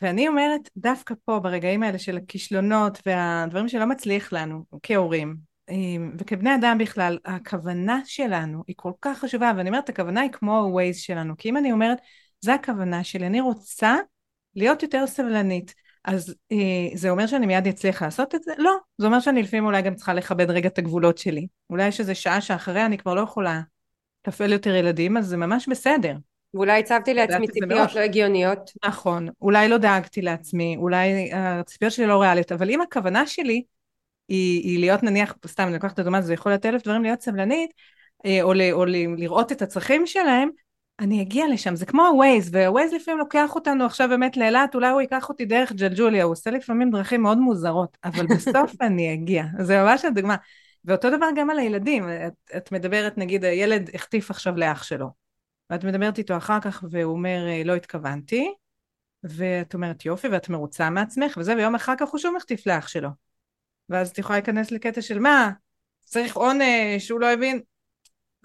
ואני 0.01 0.27
אומרת, 0.27 0.69
דווקא 0.77 1.13
פה, 1.25 1.39
ברגעים 1.39 1.83
האלה 1.83 1.99
של 1.99 2.17
הכישלונות 2.17 2.99
והדברים 3.05 3.67
שלא 3.67 3.85
מצליח 3.85 4.33
לנו 4.33 4.63
כהורים, 4.83 5.35
אה, 5.69 5.75
וכבני 6.17 6.55
אדם 6.55 6.77
בכלל, 6.77 7.17
הכוונה 7.25 8.01
שלנו 8.05 8.63
היא 8.67 8.75
כל 8.77 8.91
כך 9.01 9.19
חשובה, 9.19 9.51
ואני 9.57 9.69
אומרת, 9.69 9.89
הכוונה 9.89 10.21
היא 10.21 10.31
כמו 10.31 10.57
ה-Waze 10.59 10.93
שלנו, 10.97 11.37
כי 11.37 11.49
אם 11.49 11.57
אני 11.57 11.71
אומרת, 11.71 11.97
זה 12.41 12.53
הכוונה 12.53 13.03
שלי, 13.03 13.27
אני 13.27 13.41
רוצה 13.41 13.95
להיות 14.55 14.83
יותר 14.83 15.07
סבלנית. 15.07 15.73
אז 16.05 16.35
אה, 16.51 16.57
זה 16.93 17.09
אומר 17.09 17.27
שאני 17.27 17.45
מיד 17.45 17.67
אצליח 17.67 18.03
לעשות 18.03 18.35
את 18.35 18.43
זה? 18.43 18.53
לא. 18.57 18.71
זה 18.97 19.05
אומר 19.05 19.19
שאני 19.19 19.43
לפעמים 19.43 19.65
אולי 19.65 19.81
גם 19.81 19.95
צריכה 19.95 20.13
לכבד 20.13 20.51
רגע 20.51 20.67
את 20.67 20.77
הגבולות 20.77 21.17
שלי. 21.17 21.47
אולי 21.69 21.87
יש 21.87 21.99
איזו 21.99 22.15
שעה 22.15 22.41
שאחריה 22.41 22.85
אני 22.85 22.97
כבר 22.97 23.13
לא 23.13 23.21
יכולה 23.21 23.61
לתפעל 24.27 24.51
יותר 24.51 24.75
ילדים, 24.75 25.17
אז 25.17 25.27
זה 25.27 25.37
ממש 25.37 25.67
בסדר. 25.67 26.15
ואולי 26.53 26.79
הצבתי 26.79 27.13
לעצמי 27.13 27.47
ציפיות 27.47 27.95
לא 27.95 27.99
הגיוניות. 27.99 28.71
נכון. 28.85 29.27
אולי 29.41 29.69
לא 29.69 29.77
דאגתי 29.77 30.21
לעצמי, 30.21 30.75
אולי 30.77 31.33
הציפיות 31.33 31.91
שלי 31.91 32.05
לא 32.05 32.21
ריאליות, 32.21 32.51
אבל 32.51 32.69
אם 32.69 32.81
הכוונה 32.81 33.27
שלי 33.27 33.63
היא, 34.27 34.63
היא 34.63 34.79
להיות 34.79 35.03
נניח, 35.03 35.35
סתם 35.47 35.63
אני 35.63 35.73
לוקחת 35.73 35.93
את 35.93 35.99
הדוגמה, 35.99 36.21
זה 36.21 36.33
יכול 36.33 36.51
להיות 36.51 36.65
אלף 36.65 36.83
דברים 36.83 37.03
להיות 37.03 37.21
סבלנית, 37.21 37.71
אה, 38.25 38.41
או, 38.41 38.53
ל, 38.53 38.61
או 38.71 38.85
ל, 38.85 38.95
לראות 39.17 39.51
את 39.51 39.61
הצרכים 39.61 40.07
שלהם, 40.07 40.49
אני 40.99 41.21
אגיע 41.21 41.45
לשם, 41.47 41.75
זה 41.75 41.85
כמו 41.85 42.07
הווייז, 42.07 42.49
והווייז 42.53 42.93
לפעמים 42.93 43.19
לוקח 43.19 43.55
אותנו 43.55 43.85
עכשיו 43.85 44.09
באמת 44.09 44.37
לאילת, 44.37 44.75
אולי 44.75 44.89
הוא 44.89 45.01
ייקח 45.01 45.29
אותי 45.29 45.45
דרך 45.45 45.71
ג'לג'וליה, 45.71 46.23
הוא 46.23 46.31
עושה 46.31 46.51
לפעמים 46.51 46.91
דרכים 46.91 47.21
מאוד 47.21 47.37
מוזרות, 47.37 47.97
אבל 48.03 48.27
בסוף 48.35 48.81
אני 48.81 49.13
אגיע, 49.13 49.43
זה 49.59 49.83
ממש 49.83 50.05
הדוגמה. 50.05 50.35
ואותו 50.85 51.09
דבר 51.09 51.25
גם 51.35 51.49
על 51.49 51.59
הילדים, 51.59 52.09
את, 52.09 52.33
את 52.57 52.71
מדברת, 52.71 53.17
נגיד, 53.17 53.45
הילד 53.45 53.89
החטיף 53.93 54.31
עכשיו 54.31 54.57
לאח 54.57 54.83
שלו, 54.83 55.09
ואת 55.69 55.83
מדברת 55.83 56.17
איתו 56.17 56.37
אחר 56.37 56.59
כך, 56.59 56.83
והוא 56.89 57.13
אומר, 57.13 57.45
לא 57.65 57.75
התכוונתי, 57.75 58.53
ואת 59.23 59.73
אומרת 59.73 60.05
יופי, 60.05 60.27
ואת 60.27 60.49
מרוצה 60.49 60.89
מעצמך, 60.89 61.37
וזה, 61.37 61.55
ויום 61.55 61.75
אחר 61.75 61.93
כך 61.97 62.09
הוא 62.09 62.19
שוב 62.19 62.35
מחטיף 62.35 62.67
לאח 62.67 62.87
שלו. 62.87 63.09
ואז 63.89 64.09
את 64.09 64.17
יכולה 64.17 64.39
להיכנס 64.39 64.71
לקטע 64.71 65.01
של 65.01 65.19
מה, 65.19 65.51
צריך 65.99 66.37
עונש, 66.37 67.11
הוא 67.11 67.19
לא 67.19 67.33
הבין, 67.33 67.61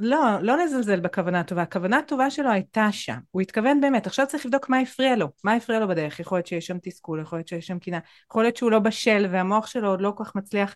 לא, 0.05 0.19
לא 0.43 0.57
נזלזל 0.57 1.01
בכוונה 1.01 1.41
הטובה. 1.41 1.63
הכוונה 1.63 1.99
הטובה 1.99 2.31
שלו 2.31 2.51
הייתה 2.51 2.89
שם. 2.93 3.19
הוא 3.31 3.43
התכוון 3.43 3.81
באמת. 3.81 4.07
עכשיו 4.07 4.27
צריך 4.27 4.47
לבדוק 4.47 4.69
מה 4.69 4.79
הפריע 4.79 5.17
לו. 5.17 5.29
מה 5.45 5.55
הפריע 5.55 5.81
לו 5.81 5.89
בדרך? 5.89 6.21
יכול 6.21 6.39
להיות 6.39 6.47
שיש 6.47 6.67
שם 6.67 6.79
תסכול, 6.83 7.21
יכול 7.21 7.39
להיות 7.39 7.49
שיש 7.49 7.67
שם 7.67 7.79
קינה, 7.79 7.99
יכול 8.31 8.43
להיות 8.43 8.57
שהוא 8.57 8.71
לא 8.71 8.79
בשל 8.79 9.27
והמוח 9.31 9.67
שלו 9.67 9.89
עוד 9.89 10.01
לא 10.01 10.13
כל 10.17 10.25
כך 10.25 10.35
מצליח 10.35 10.75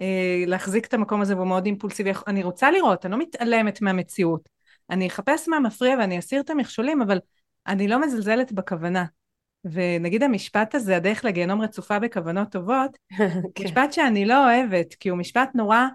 אה, 0.00 0.44
להחזיק 0.46 0.86
את 0.86 0.94
המקום 0.94 1.20
הזה 1.20 1.36
והוא 1.36 1.46
מאוד 1.46 1.66
אימפולסיבי. 1.66 2.10
אני 2.26 2.42
רוצה 2.42 2.70
לראות, 2.70 3.06
אני 3.06 3.12
לא 3.12 3.18
מתעלמת 3.18 3.82
מהמציאות. 3.82 4.48
אני 4.90 5.06
אחפש 5.06 5.48
מה 5.48 5.60
מפריע 5.60 5.96
ואני 5.98 6.18
אסיר 6.18 6.40
את 6.40 6.50
המכשולים, 6.50 7.02
אבל 7.02 7.18
אני 7.66 7.88
לא 7.88 8.00
מזלזלת 8.00 8.52
בכוונה. 8.52 9.04
ונגיד 9.64 10.22
המשפט 10.22 10.74
הזה, 10.74 10.96
הדרך 10.96 11.24
לגיהנום 11.24 11.60
רצופה 11.60 11.98
בכוונות 11.98 12.48
טובות, 12.48 12.98
כן. 13.54 13.64
משפט 13.64 13.92
שאני 13.92 14.24
לא 14.24 14.44
אוהבת, 14.44 14.94
כי 14.94 15.08
הוא 15.08 15.18
משפט 15.18 15.48
נורא 15.54 15.86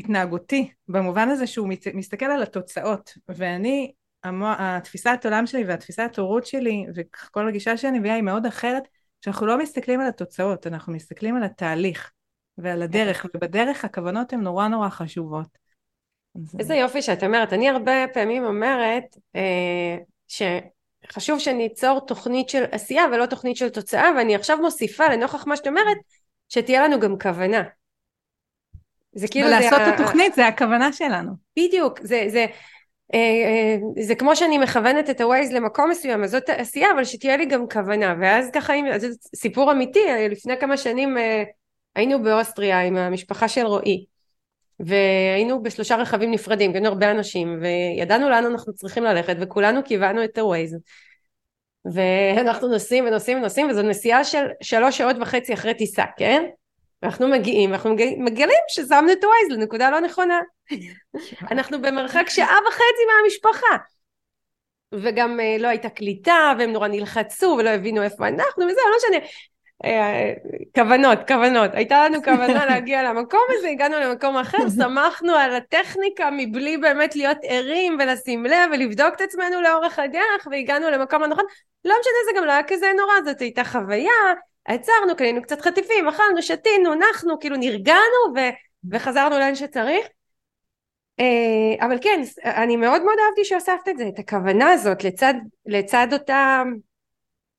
התנהגותי, 0.00 0.70
במובן 0.88 1.28
הזה 1.28 1.46
שהוא 1.46 1.68
מסתכל 1.94 2.26
על 2.26 2.42
התוצאות, 2.42 3.12
ואני, 3.28 3.92
המו, 4.24 4.46
התפיסת 4.58 5.20
עולם 5.24 5.46
שלי 5.46 5.64
והתפיסת 5.64 6.18
הורות 6.18 6.46
שלי, 6.46 6.86
וכל 6.94 7.48
הגישה 7.48 7.76
שאני 7.76 7.98
מביאה 7.98 8.14
היא 8.14 8.22
מאוד 8.22 8.46
אחרת, 8.46 8.82
שאנחנו 9.20 9.46
לא 9.46 9.58
מסתכלים 9.58 10.00
על 10.00 10.08
התוצאות, 10.08 10.66
אנחנו 10.66 10.92
מסתכלים 10.92 11.36
על 11.36 11.42
התהליך 11.42 12.10
ועל 12.58 12.82
הדרך, 12.82 13.26
ובדרך 13.34 13.84
הכוונות 13.84 14.32
הן 14.32 14.40
נורא 14.40 14.68
נורא 14.68 14.88
חשובות. 14.88 15.58
איזה 16.58 16.74
יופי 16.74 17.02
שאת 17.02 17.24
אומרת, 17.24 17.52
אני 17.52 17.68
הרבה 17.68 17.92
פעמים 18.12 18.44
אומרת 18.44 19.16
אה, 19.36 19.96
שחשוב 20.28 21.38
שניצור 21.38 22.00
תוכנית 22.06 22.48
של 22.48 22.64
עשייה 22.70 23.04
ולא 23.12 23.26
תוכנית 23.26 23.56
של 23.56 23.68
תוצאה, 23.68 24.08
ואני 24.16 24.34
עכשיו 24.34 24.58
מוסיפה 24.58 25.08
לנוכח 25.08 25.46
מה 25.46 25.56
שאת 25.56 25.66
אומרת, 25.66 25.96
שתהיה 26.48 26.82
לנו 26.88 27.00
גם 27.00 27.18
כוונה. 27.18 27.62
זה 29.12 29.28
כאילו... 29.28 29.46
ולעשות 29.46 29.78
זה 29.78 29.88
את 29.88 30.00
התוכנית, 30.00 30.34
זה 30.34 30.46
הכוונה 30.46 30.92
שלנו. 30.92 31.32
בדיוק, 31.58 32.00
זה, 32.02 32.24
זה, 32.28 32.46
אה, 33.14 33.18
אה, 33.18 33.76
זה 34.02 34.14
כמו 34.14 34.36
שאני 34.36 34.58
מכוונת 34.58 35.10
את 35.10 35.20
הווייז 35.20 35.52
למקום 35.52 35.90
מסוים, 35.90 36.24
אז 36.24 36.30
זאת 36.30 36.48
עשייה, 36.48 36.88
אבל 36.94 37.04
שתהיה 37.04 37.36
לי 37.36 37.46
גם 37.46 37.68
כוונה. 37.68 38.14
ואז 38.20 38.50
ככה, 38.52 38.72
זה 38.96 39.08
סיפור 39.36 39.72
אמיתי, 39.72 40.00
לפני 40.30 40.56
כמה 40.60 40.76
שנים 40.76 41.18
אה, 41.18 41.42
היינו 41.94 42.22
באוסטריה 42.22 42.80
עם 42.80 42.96
המשפחה 42.96 43.48
של 43.48 43.66
רועי. 43.66 44.04
והיינו 44.80 45.62
בשלושה 45.62 45.96
רכבים 45.96 46.30
נפרדים, 46.30 46.72
היינו 46.72 46.88
הרבה 46.88 47.10
אנשים, 47.10 47.60
וידענו 47.60 48.28
לאן 48.28 48.44
אנחנו 48.44 48.72
צריכים 48.72 49.04
ללכת, 49.04 49.36
וכולנו 49.40 49.84
קיוונו 49.84 50.24
את 50.24 50.38
הווייז. 50.38 50.76
ואנחנו 51.84 52.68
נוסעים 52.68 53.04
ונוסעים 53.04 53.38
ונוסעים, 53.38 53.70
וזו 53.70 53.82
נסיעה 53.82 54.24
של 54.24 54.46
שלוש 54.62 54.98
שעות 54.98 55.16
וחצי 55.20 55.54
אחרי 55.54 55.74
טיסה, 55.74 56.04
כן? 56.16 56.44
אנחנו 57.02 57.28
מגיעים, 57.28 57.72
אנחנו 57.72 57.90
מגלים 58.18 58.62
ששמנו 58.68 59.12
את 59.12 59.24
הווייז 59.24 59.50
לנקודה 59.50 59.90
לא 59.90 60.00
נכונה. 60.00 60.40
אנחנו 61.52 61.82
במרחק 61.82 62.24
שעה 62.28 62.58
וחצי 62.68 63.04
מהמשפחה. 63.08 63.76
וגם 64.92 65.40
אה, 65.40 65.56
לא 65.58 65.68
הייתה 65.68 65.88
קליטה, 65.88 66.52
והם 66.58 66.72
נורא 66.72 66.88
נלחצו, 66.88 67.56
ולא 67.58 67.70
הבינו 67.70 68.02
איפה 68.02 68.28
אנחנו, 68.28 68.64
וזה, 68.64 68.80
לא 68.90 68.96
משנה. 68.96 69.26
אה, 69.84 70.32
כוונות, 70.74 71.18
כוונות. 71.28 71.70
הייתה 71.74 72.08
לנו 72.08 72.22
כוונה 72.22 72.66
להגיע 72.70 73.02
למקום 73.02 73.40
הזה, 73.50 73.68
הגענו 73.68 74.00
למקום 74.00 74.36
אחר, 74.36 74.58
שמחנו 74.78 75.32
על 75.34 75.54
הטכניקה 75.54 76.30
מבלי 76.32 76.76
באמת 76.76 77.16
להיות 77.16 77.38
ערים 77.42 77.96
ולשים 78.00 78.44
לב 78.44 78.70
ולבדוק 78.72 79.14
את 79.16 79.20
עצמנו 79.20 79.60
לאורך 79.60 79.98
הדרך, 79.98 80.46
והגענו 80.50 80.90
למקום 80.90 81.22
הנכון. 81.22 81.44
לא 81.84 81.94
משנה, 82.00 82.32
זה 82.32 82.38
גם 82.40 82.44
לא 82.44 82.52
היה 82.52 82.62
כזה 82.62 82.86
נורא, 82.96 83.14
זאת 83.24 83.40
הייתה 83.40 83.64
חוויה, 83.64 84.34
עצרנו, 84.74 85.16
קנינו 85.16 85.42
קצת 85.42 85.60
חטיפים, 85.60 86.08
אכלנו, 86.08 86.42
שתינו, 86.42 86.94
נחנו, 86.94 87.38
כאילו 87.38 87.56
נרגענו 87.56 88.34
ו- 88.36 88.90
וחזרנו 88.90 89.38
לאן 89.38 89.54
שצריך. 89.54 90.06
אה, 91.20 91.86
אבל 91.86 91.98
כן, 92.02 92.22
אני 92.44 92.76
מאוד 92.76 93.02
מאוד 93.02 93.16
אהבתי 93.26 93.44
שהוספת 93.44 93.88
את 93.88 93.98
זה, 93.98 94.08
את 94.08 94.18
הכוונה 94.18 94.70
הזאת 94.70 95.04
לצד, 95.04 95.34
לצד 95.66 96.06
אותה 96.12 96.62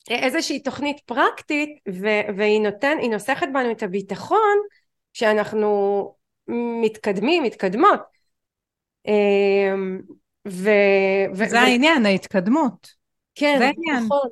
איזושהי 0.09 0.59
תוכנית 0.59 0.99
פרקטית 0.99 1.69
ו- 1.89 2.35
והיא 2.37 2.61
נותן, 2.61 2.97
היא 3.01 3.09
נוסכת 3.09 3.47
בנו 3.53 3.71
את 3.71 3.83
הביטחון 3.83 4.57
שאנחנו 5.13 6.13
מתקדמים, 6.81 7.43
מתקדמות. 7.43 7.99
אה, 9.07 9.73
ו... 10.47 10.69
זה 11.33 11.57
ו- 11.57 11.59
העניין, 11.59 12.05
ההתקדמות. 12.05 12.87
כן. 13.35 13.71
נכון. 14.03 14.29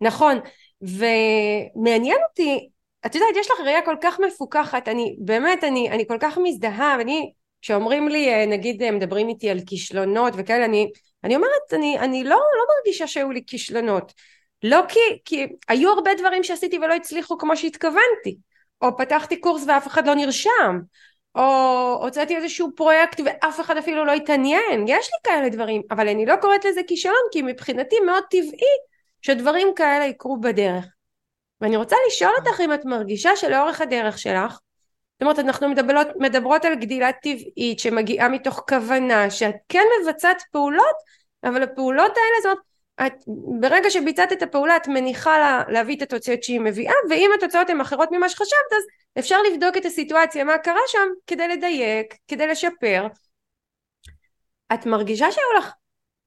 נכון. 0.00 0.40
ומעניין 0.82 2.18
אותי, 2.28 2.68
את 3.06 3.14
יודעת, 3.14 3.36
יש 3.36 3.50
לך 3.50 3.60
ראייה 3.64 3.82
כל 3.82 3.96
כך 4.00 4.20
מפוקחת, 4.20 4.88
אני 4.88 5.16
באמת, 5.18 5.64
אני, 5.64 5.90
אני 5.90 6.06
כל 6.06 6.16
כך 6.20 6.38
מזדהה, 6.42 6.96
ואני, 6.98 7.32
כשאומרים 7.62 8.08
לי, 8.08 8.34
אה, 8.34 8.46
נגיד, 8.46 8.82
אה, 8.82 8.90
מדברים 8.90 9.28
איתי 9.28 9.50
על 9.50 9.58
כישלונות 9.66 10.34
וכאלה, 10.36 10.64
אני, 10.64 10.90
אני 11.24 11.36
אומרת, 11.36 11.72
אני, 11.72 11.98
אני 11.98 12.24
לא, 12.24 12.36
לא 12.36 12.64
מרגישה 12.76 13.06
שהיו 13.06 13.30
לי 13.30 13.42
כישלונות. 13.46 14.12
לא 14.62 14.80
כי, 14.88 15.00
כי 15.24 15.46
היו 15.68 15.90
הרבה 15.90 16.10
דברים 16.18 16.44
שעשיתי 16.44 16.78
ולא 16.78 16.94
הצליחו 16.94 17.38
כמו 17.38 17.56
שהתכוונתי, 17.56 18.36
או 18.82 18.96
פתחתי 18.96 19.40
קורס 19.40 19.64
ואף 19.68 19.86
אחד 19.86 20.06
לא 20.06 20.14
נרשם, 20.14 20.80
או 21.34 21.42
הוצאתי 22.02 22.36
איזשהו 22.36 22.70
פרויקט 22.76 23.20
ואף 23.24 23.60
אחד 23.60 23.76
אפילו 23.76 24.04
לא 24.04 24.12
התעניין, 24.12 24.84
יש 24.88 25.10
לי 25.12 25.18
כאלה 25.24 25.48
דברים, 25.48 25.82
אבל 25.90 26.08
אני 26.08 26.26
לא 26.26 26.36
קוראת 26.36 26.64
לזה 26.64 26.80
כישלון, 26.86 27.22
כי 27.32 27.42
מבחינתי 27.42 28.00
מאוד 28.00 28.24
טבעי 28.30 28.74
שדברים 29.24 29.68
כאלה 29.76 30.04
יקרו 30.04 30.40
בדרך. 30.40 30.84
ואני 31.60 31.76
רוצה 31.76 31.96
לשאול 32.06 32.32
אותך 32.38 32.60
אם 32.60 32.74
את 32.74 32.84
מרגישה 32.84 33.36
שלאורך 33.36 33.80
הדרך 33.80 34.18
שלך, 34.18 34.52
זאת 34.52 35.22
אומרת 35.22 35.38
אנחנו 35.38 35.68
מדברות, 35.68 36.06
מדברות 36.16 36.64
על 36.64 36.74
גדילה 36.74 37.12
טבעית 37.12 37.78
שמגיעה 37.78 38.28
מתוך 38.28 38.64
כוונה, 38.68 39.30
שאת 39.30 39.54
כן 39.68 39.84
מבצעת 40.02 40.42
פעולות, 40.52 40.96
אבל 41.44 41.62
הפעולות 41.62 42.12
האלה 42.16 42.40
זאת 42.42 42.58
את, 43.06 43.24
ברגע 43.60 43.90
שביצעת 43.90 44.32
את 44.32 44.42
הפעולה 44.42 44.76
את 44.76 44.88
מניחה 44.88 45.38
לה, 45.38 45.62
להביא 45.68 45.96
את 45.96 46.02
התוצאות 46.02 46.42
שהיא 46.42 46.60
מביאה 46.60 46.94
ואם 47.10 47.30
התוצאות 47.38 47.70
הן 47.70 47.80
אחרות 47.80 48.08
ממה 48.12 48.28
שחשבת 48.28 48.72
אז 48.76 48.84
אפשר 49.18 49.36
לבדוק 49.42 49.76
את 49.76 49.84
הסיטואציה 49.84 50.44
מה 50.44 50.58
קרה 50.58 50.80
שם 50.86 51.08
כדי 51.26 51.48
לדייק, 51.48 52.14
כדי 52.28 52.46
לשפר. 52.46 53.06
את 54.74 54.86
מרגישה 54.86 55.32
שהיו 55.32 55.58
לך 55.58 55.72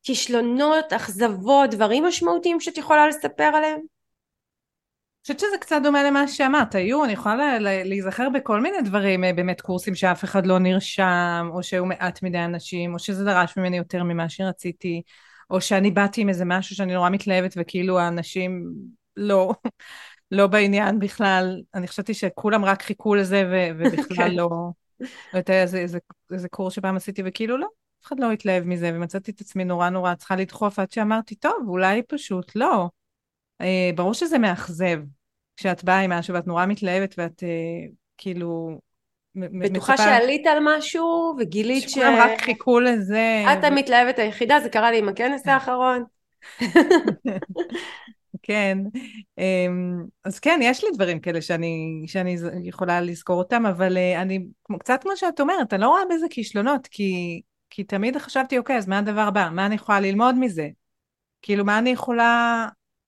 כישלונות, 0.08 0.94
אכזבות, 0.94 1.70
דברים 1.70 2.06
משמעותיים 2.06 2.60
שאת 2.60 2.78
יכולה 2.78 3.08
לספר 3.08 3.44
עליהם? 3.44 3.80
אני 3.80 5.22
חושבת 5.22 5.40
שזה 5.40 5.58
קצת 5.62 5.80
דומה 5.84 6.04
למה 6.04 6.28
שאמרת, 6.28 6.76
היו, 6.76 7.04
אני 7.04 7.14
יכולה 7.14 7.60
להיזכר 7.60 8.30
בכל 8.30 8.62
מיני 8.62 8.82
דברים, 8.82 9.24
אה, 9.24 9.34
באמת 9.34 9.62
קורסים 9.62 9.96
שאף 9.96 10.24
אחד 10.24 10.46
לא 10.46 10.60
נרשם, 10.60 11.50
או 11.54 11.64
שהיו 11.64 11.86
מעט 11.86 12.24
מדי 12.24 12.38
אנשים, 12.38 12.94
או 12.94 13.00
שזה 13.00 13.26
דרש 13.26 13.58
ממני 13.58 13.78
יותר 13.78 14.04
ממה 14.04 14.30
שרציתי, 14.30 15.02
או 15.50 15.62
שאני 15.62 15.92
באתי 15.92 16.22
עם 16.22 16.30
איזה 16.30 16.46
משהו 16.46 16.76
שאני 16.76 16.94
נורא 16.94 17.10
מתלהבת 17.10 17.54
וכאילו 17.58 18.00
האנשים 18.00 18.74
לא, 19.18 19.54
לא 20.32 20.48
בעניין 20.48 21.00
בכלל, 21.00 21.62
אני 21.74 21.88
חשבתי 21.88 22.14
שכולם 22.14 22.66
רק 22.66 22.82
חיכו 22.82 23.16
לזה 23.16 23.44
ובכלל 23.78 24.30
כן. 24.30 24.36
לא, 24.36 24.50
הייתה 25.34 25.54
איזה, 25.54 25.78
איזה, 25.78 26.00
איזה 26.34 26.50
קורס 26.50 26.74
שפעם 26.74 26.96
עשיתי, 26.96 27.22
וכאילו 27.26 27.58
לא, 27.58 27.68
אחד 28.08 28.20
לא 28.20 28.32
התלהב 28.32 28.64
מזה, 28.64 28.92
ומצאתי 28.94 29.32
את 29.32 29.42
עצמי 29.42 29.66
נורא 29.66 29.90
נורא 29.90 30.16
צריכה 30.16 30.36
לדחוף 30.36 30.80
עד 30.80 30.92
שאמרתי, 30.92 31.36
טוב, 31.36 31.64
אולי 31.68 32.02
פשוט 32.02 32.52
לא. 32.56 32.90
אה, 33.62 33.90
ברור 33.96 34.14
שזה 34.14 34.38
מאכזב, 34.38 35.00
כשאת 35.58 35.84
באה 35.84 36.00
עם 36.00 36.12
משהו 36.12 36.34
ואת 36.34 36.48
נורא 36.48 36.66
מתלהבת 36.66 37.16
ואת 37.18 37.44
אה, 37.44 37.88
כאילו... 38.18 38.80
בטוחה 39.36 39.94
מצפה... 39.94 40.04
שעלית 40.04 40.48
על 40.48 40.58
משהו 40.62 41.36
וגילית 41.40 41.90
ש... 41.90 41.92
שכולם 41.92 42.16
רק 42.18 42.42
חיכו 42.42 42.80
לזה. 42.80 43.44
את 43.54 43.64
המתלהבת 43.64 44.20
היחידה, 44.20 44.60
זה 44.64 44.70
קרה 44.70 44.92
לי 44.92 45.00
עם 45.00 45.10
הכנס 45.10 45.48
האחרון. 45.48 46.04
כן, 48.44 48.78
אמ, 49.38 50.04
אז 50.24 50.40
כן, 50.40 50.60
יש 50.64 50.84
לי 50.84 50.90
דברים 50.94 51.20
כאלה 51.20 51.42
שאני, 51.42 52.04
שאני 52.08 52.38
יכולה 52.64 53.02
לזכור 53.02 53.38
אותם, 53.40 53.66
אבל 53.66 53.98
אה, 53.98 54.22
אני, 54.22 54.46
קצת 54.80 55.00
כמו 55.02 55.12
שאת 55.16 55.40
אומרת, 55.40 55.74
אני 55.74 55.82
לא 55.82 55.90
רואה 55.90 56.02
בזה 56.10 56.26
כישלונות, 56.30 56.88
כי, 56.88 57.42
כי 57.78 57.84
תמיד 57.84 58.18
חשבתי, 58.18 58.58
אוקיי, 58.58 58.78
אז 58.78 58.88
מה 58.88 59.00
הדבר 59.00 59.22
הבא? 59.22 59.50
מה 59.52 59.66
אני 59.66 59.76
יכולה 59.76 60.00
ללמוד 60.00 60.36
מזה? 60.36 60.68
כאילו, 61.42 61.66
מה 61.66 61.78
אני 61.78 61.90
יכולה... 61.90 62.66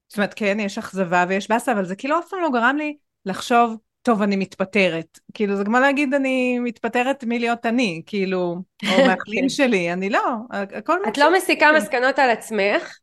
זאת 0.09 0.17
אומרת, 0.17 0.34
כן, 0.34 0.59
יש 0.59 0.78
אכזבה 0.78 1.26
ויש 1.30 1.49
באסה, 1.49 1.72
אבל 1.72 1.86
זה 1.86 1.95
כאילו 1.95 2.20
אף 2.20 2.30
פעם 2.30 2.41
לא 2.41 2.49
גרם 2.49 2.76
לי 2.78 2.97
לחשוב, 3.26 3.78
טוב, 4.01 4.22
אני 4.22 4.36
מתפטרת. 4.36 5.20
כאילו, 5.34 5.55
זה 5.55 5.65
כמו 5.65 5.80
להגיד, 5.80 6.13
אני 6.13 6.59
מתפטרת 6.59 7.24
מלהיות 7.28 7.65
אני, 7.65 8.01
כאילו, 8.05 8.55
או 8.84 8.97
מהחיים 9.07 9.43
כן. 9.43 9.49
שלי, 9.49 9.93
אני 9.93 10.09
לא, 10.09 10.36
הכל... 10.51 10.97
את 11.07 11.17
לא 11.17 11.34
מסיקה 11.34 11.72
מסקנות 11.78 12.20
על 12.20 12.30
עצמך, 12.30 12.97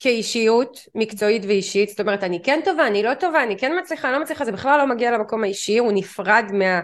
כאישיות 0.00 0.78
מקצועית 0.94 1.42
ואישית, 1.44 1.88
זאת 1.88 2.00
אומרת 2.00 2.24
אני 2.24 2.42
כן 2.42 2.60
טובה, 2.64 2.86
אני 2.86 3.02
לא 3.02 3.14
טובה, 3.14 3.42
אני 3.42 3.58
כן 3.58 3.72
מצליחה, 3.78 4.12
לא 4.12 4.22
מצליחה, 4.22 4.44
זה 4.44 4.52
בכלל 4.52 4.78
לא 4.78 4.94
מגיע 4.94 5.10
למקום 5.10 5.44
האישי, 5.44 5.78
הוא 5.78 5.92
נפרד 5.94 6.44
מה, 6.52 6.80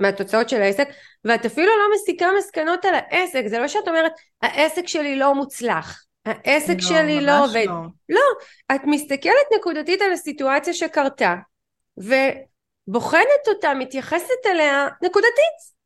מהתוצאות 0.00 0.48
של 0.48 0.62
העסק, 0.62 0.88
ואת 1.24 1.46
אפילו 1.46 1.66
לא 1.66 1.94
מסיקה 1.94 2.26
מסקנות 2.38 2.84
על 2.84 2.94
העסק, 2.94 3.42
זה 3.46 3.58
לא 3.58 3.68
שאת 3.68 3.88
אומרת 3.88 4.12
העסק 4.42 4.86
שלי 4.86 5.16
לא 5.16 5.34
מוצלח, 5.34 6.04
העסק 6.24 6.74
לא, 6.74 6.88
שלי 6.88 7.20
לא 7.20 7.44
עובד, 7.44 7.66
לא. 7.66 7.74
לא, 8.08 8.20
את 8.74 8.80
מסתכלת 8.84 9.46
נקודתית 9.58 10.02
על 10.02 10.12
הסיטואציה 10.12 10.74
שקרתה, 10.74 11.34
ובוחנת 11.96 13.48
אותה, 13.48 13.74
מתייחסת 13.74 14.46
אליה 14.46 14.88
נקודתית. 15.02 15.78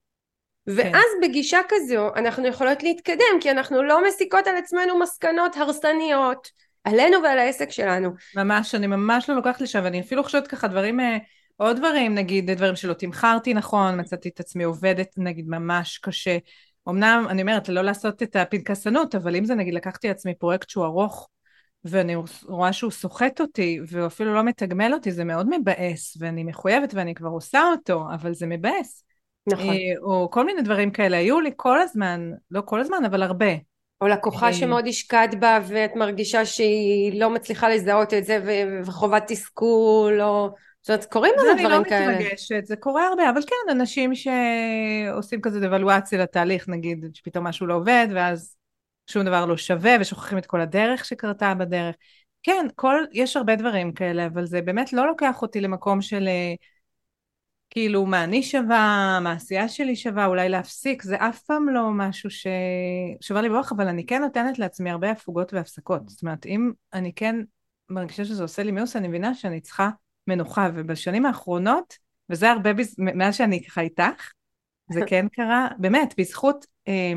ואז 0.67 0.93
כן. 0.93 1.29
בגישה 1.29 1.59
כזו 1.69 2.09
אנחנו 2.17 2.47
יכולות 2.47 2.83
להתקדם 2.83 3.41
כי 3.41 3.51
אנחנו 3.51 3.83
לא 3.83 4.07
מסיקות 4.07 4.47
על 4.47 4.57
עצמנו 4.57 4.99
מסקנות 4.99 5.57
הרסניות 5.57 6.49
עלינו 6.85 7.23
ועל 7.23 7.39
העסק 7.39 7.71
שלנו. 7.71 8.11
ממש, 8.37 8.75
אני 8.75 8.87
ממש 8.87 9.29
לא 9.29 9.37
לוקחת 9.37 9.61
לשם, 9.61 9.81
ואני 9.85 10.01
אפילו 10.01 10.25
חושבת 10.25 10.47
ככה 10.47 10.69
דברים, 10.69 11.01
אה, 11.01 11.19
עוד 11.57 11.77
דברים, 11.77 12.15
נגיד 12.15 12.51
דברים 12.51 12.77
שלא 12.77 12.93
תמכרתי 12.93 13.55
נכון, 13.55 14.01
מצאתי 14.01 14.29
את 14.29 14.41
עצמי 14.41 14.65
עובדת 14.65 15.15
נגיד 15.17 15.49
ממש 15.49 15.99
קשה. 15.99 16.39
אמנם, 16.89 17.27
אני 17.29 17.43
אומרת, 17.43 17.69
לא 17.69 17.83
לעשות 17.83 18.23
את 18.23 18.37
הפנקסנות, 18.37 19.15
אבל 19.15 19.37
אם 19.37 19.45
זה 19.45 19.55
נגיד 19.55 19.75
לקחתי 19.75 20.09
לעצמי 20.09 20.35
פרויקט 20.35 20.71
שהוא 20.71 20.85
ארוך, 20.85 21.29
ואני 21.85 22.15
רואה 22.45 22.73
שהוא 22.73 22.91
סוחט 22.91 23.41
אותי, 23.41 23.81
והוא 23.87 24.07
אפילו 24.07 24.35
לא 24.35 24.43
מתגמל 24.43 24.95
אותי, 24.95 25.13
זה 25.13 25.25
מאוד 25.25 25.49
מבאס, 25.51 26.17
ואני 26.21 26.45
מחויבת 26.45 26.95
ואני 26.95 27.15
כבר 27.15 27.29
עושה 27.29 27.63
אותו, 27.73 28.05
אבל 28.15 28.35
זה 28.35 28.47
מבאס. 28.47 29.05
נכון. 29.47 29.69
אה, 29.69 29.75
או 30.03 30.31
כל 30.31 30.45
מיני 30.45 30.63
דברים 30.63 30.91
כאלה, 30.91 31.17
היו 31.17 31.41
לי 31.41 31.51
כל 31.57 31.81
הזמן, 31.81 32.31
לא 32.51 32.63
כל 32.65 32.81
הזמן, 32.81 33.05
אבל 33.07 33.23
הרבה. 33.23 33.53
או 34.01 34.09
לקוחה 34.09 34.47
אה, 34.47 34.53
שמאוד 34.53 34.87
השקעת 34.87 35.41
בה 35.41 35.59
ואת 35.67 35.97
מרגישה 35.97 36.45
שהיא 36.45 37.21
לא 37.21 37.31
מצליחה 37.31 37.69
לזהות 37.69 38.15
את 38.15 38.25
זה 38.25 38.39
וחובת 38.85 39.23
תסכול 39.27 40.23
או... 40.23 40.55
זאת 40.83 40.91
אומרת, 40.91 41.05
קורים 41.05 41.33
לנו 41.39 41.61
דברים 41.61 41.83
לא 41.83 41.89
כאלה. 41.89 42.07
זה 42.07 42.11
אני 42.11 42.19
לא 42.19 42.21
מתרגשת, 42.21 42.67
זה 42.67 42.77
קורה 42.77 43.07
הרבה, 43.07 43.31
אבל 43.31 43.43
כן, 43.43 43.71
אנשים 43.71 44.13
שעושים 44.15 45.41
כזה 45.41 45.61
דוולואציה 45.61 46.23
לתהליך, 46.23 46.69
נגיד 46.69 47.07
שפתאום 47.15 47.47
משהו 47.47 47.67
לא 47.67 47.75
עובד 47.75 48.07
ואז 48.15 48.57
שום 49.07 49.25
דבר 49.25 49.47
לא 49.47 49.57
שווה 49.57 49.97
ושוכחים 50.01 50.39
את 50.39 50.47
כל 50.47 50.61
הדרך 50.61 51.05
שקרתה 51.05 51.55
בדרך. 51.55 51.95
כן, 52.43 52.67
כל, 52.75 52.97
יש 53.13 53.37
הרבה 53.37 53.57
דברים 53.57 53.93
כאלה, 53.93 54.27
אבל 54.27 54.47
זה 54.47 54.63
באמת 54.63 54.93
לא 54.93 55.07
לוקח 55.07 55.43
אותי 55.43 55.61
למקום 55.61 56.03
של 56.03 56.29
אה, 56.29 56.55
כאילו, 57.71 58.07
מה 58.07 58.25
אני 58.25 58.43
שווה, 58.43 59.19
מה 59.23 59.33
העשייה 59.33 59.69
שלי 59.69 59.97
שווה, 59.97 60.27
אולי 60.27 60.49
להפסיק, 60.49 61.03
זה 61.03 61.17
אף 61.17 61.43
פעם 61.43 61.69
לא 61.69 61.91
משהו 61.91 62.31
ששובר 62.31 63.41
לי 63.41 63.49
ברוח, 63.49 63.73
אבל 63.73 63.89
אני 63.89 64.07
כן 64.07 64.23
נותנת 64.23 64.59
לעצמי 64.59 64.91
הרבה 64.91 65.11
הפוגות 65.11 65.55
והפסקות. 65.55 66.09
זאת 66.09 66.23
אומרת, 66.23 66.47
אם 66.47 66.73
אני 66.93 67.13
כן 67.13 67.37
מרגישה 67.89 68.25
שזה 68.25 68.43
עושה 68.43 68.63
לי 68.63 68.71
מיוס, 68.71 68.97
אני 68.97 69.09
מבינה 69.09 69.35
שאני 69.35 69.61
צריכה 69.61 69.91
מנוחה, 70.27 70.69
ובשנים 70.75 71.27
האחרונות, 71.27 71.99
וזה 72.31 72.51
הרבה, 72.51 72.73
בז... 72.73 72.95
מאז 72.99 73.37
שאני 73.37 73.65
ככה 73.65 73.81
איתך, 73.81 74.33
זה 74.91 75.01
כן 75.09 75.27
קרה, 75.29 75.69
באמת, 75.79 76.15
בזכות 76.19 76.67
אה, 76.89 77.13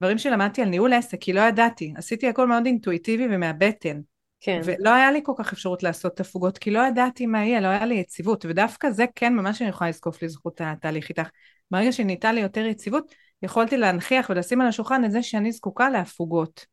דברים 0.00 0.18
שלמדתי 0.18 0.62
על 0.62 0.68
ניהול 0.68 0.92
עסק, 0.92 1.20
כי 1.20 1.32
לא 1.32 1.40
ידעתי, 1.40 1.94
עשיתי 1.96 2.28
הכל 2.28 2.48
מאוד 2.48 2.66
אינטואיטיבי 2.66 3.26
ומהבטן. 3.30 4.00
כן. 4.40 4.60
ולא 4.64 4.94
היה 4.94 5.12
לי 5.12 5.20
כל 5.22 5.32
כך 5.36 5.52
אפשרות 5.52 5.82
לעשות 5.82 6.20
הפוגות, 6.20 6.58
כי 6.58 6.70
לא 6.70 6.86
ידעתי 6.86 7.26
מה 7.26 7.44
יהיה, 7.44 7.60
לא 7.60 7.66
היה 7.66 7.86
לי 7.86 7.94
יציבות, 7.94 8.44
ודווקא 8.44 8.90
זה 8.90 9.04
כן 9.14 9.34
ממש 9.34 9.62
אני 9.62 9.70
יכולה 9.70 9.90
לזקוף 9.90 10.22
לזכות 10.22 10.60
התהליך 10.60 11.08
איתך. 11.08 11.28
ברגע 11.70 11.92
שנהייתה 11.92 12.32
לי 12.32 12.40
יותר 12.40 12.66
יציבות, 12.66 13.14
יכולתי 13.42 13.76
להנכיח 13.76 14.30
ולשים 14.30 14.60
על 14.60 14.66
השולחן 14.66 15.04
את 15.04 15.10
זה 15.10 15.22
שאני 15.22 15.52
זקוקה 15.52 15.90
להפוגות. 15.90 16.66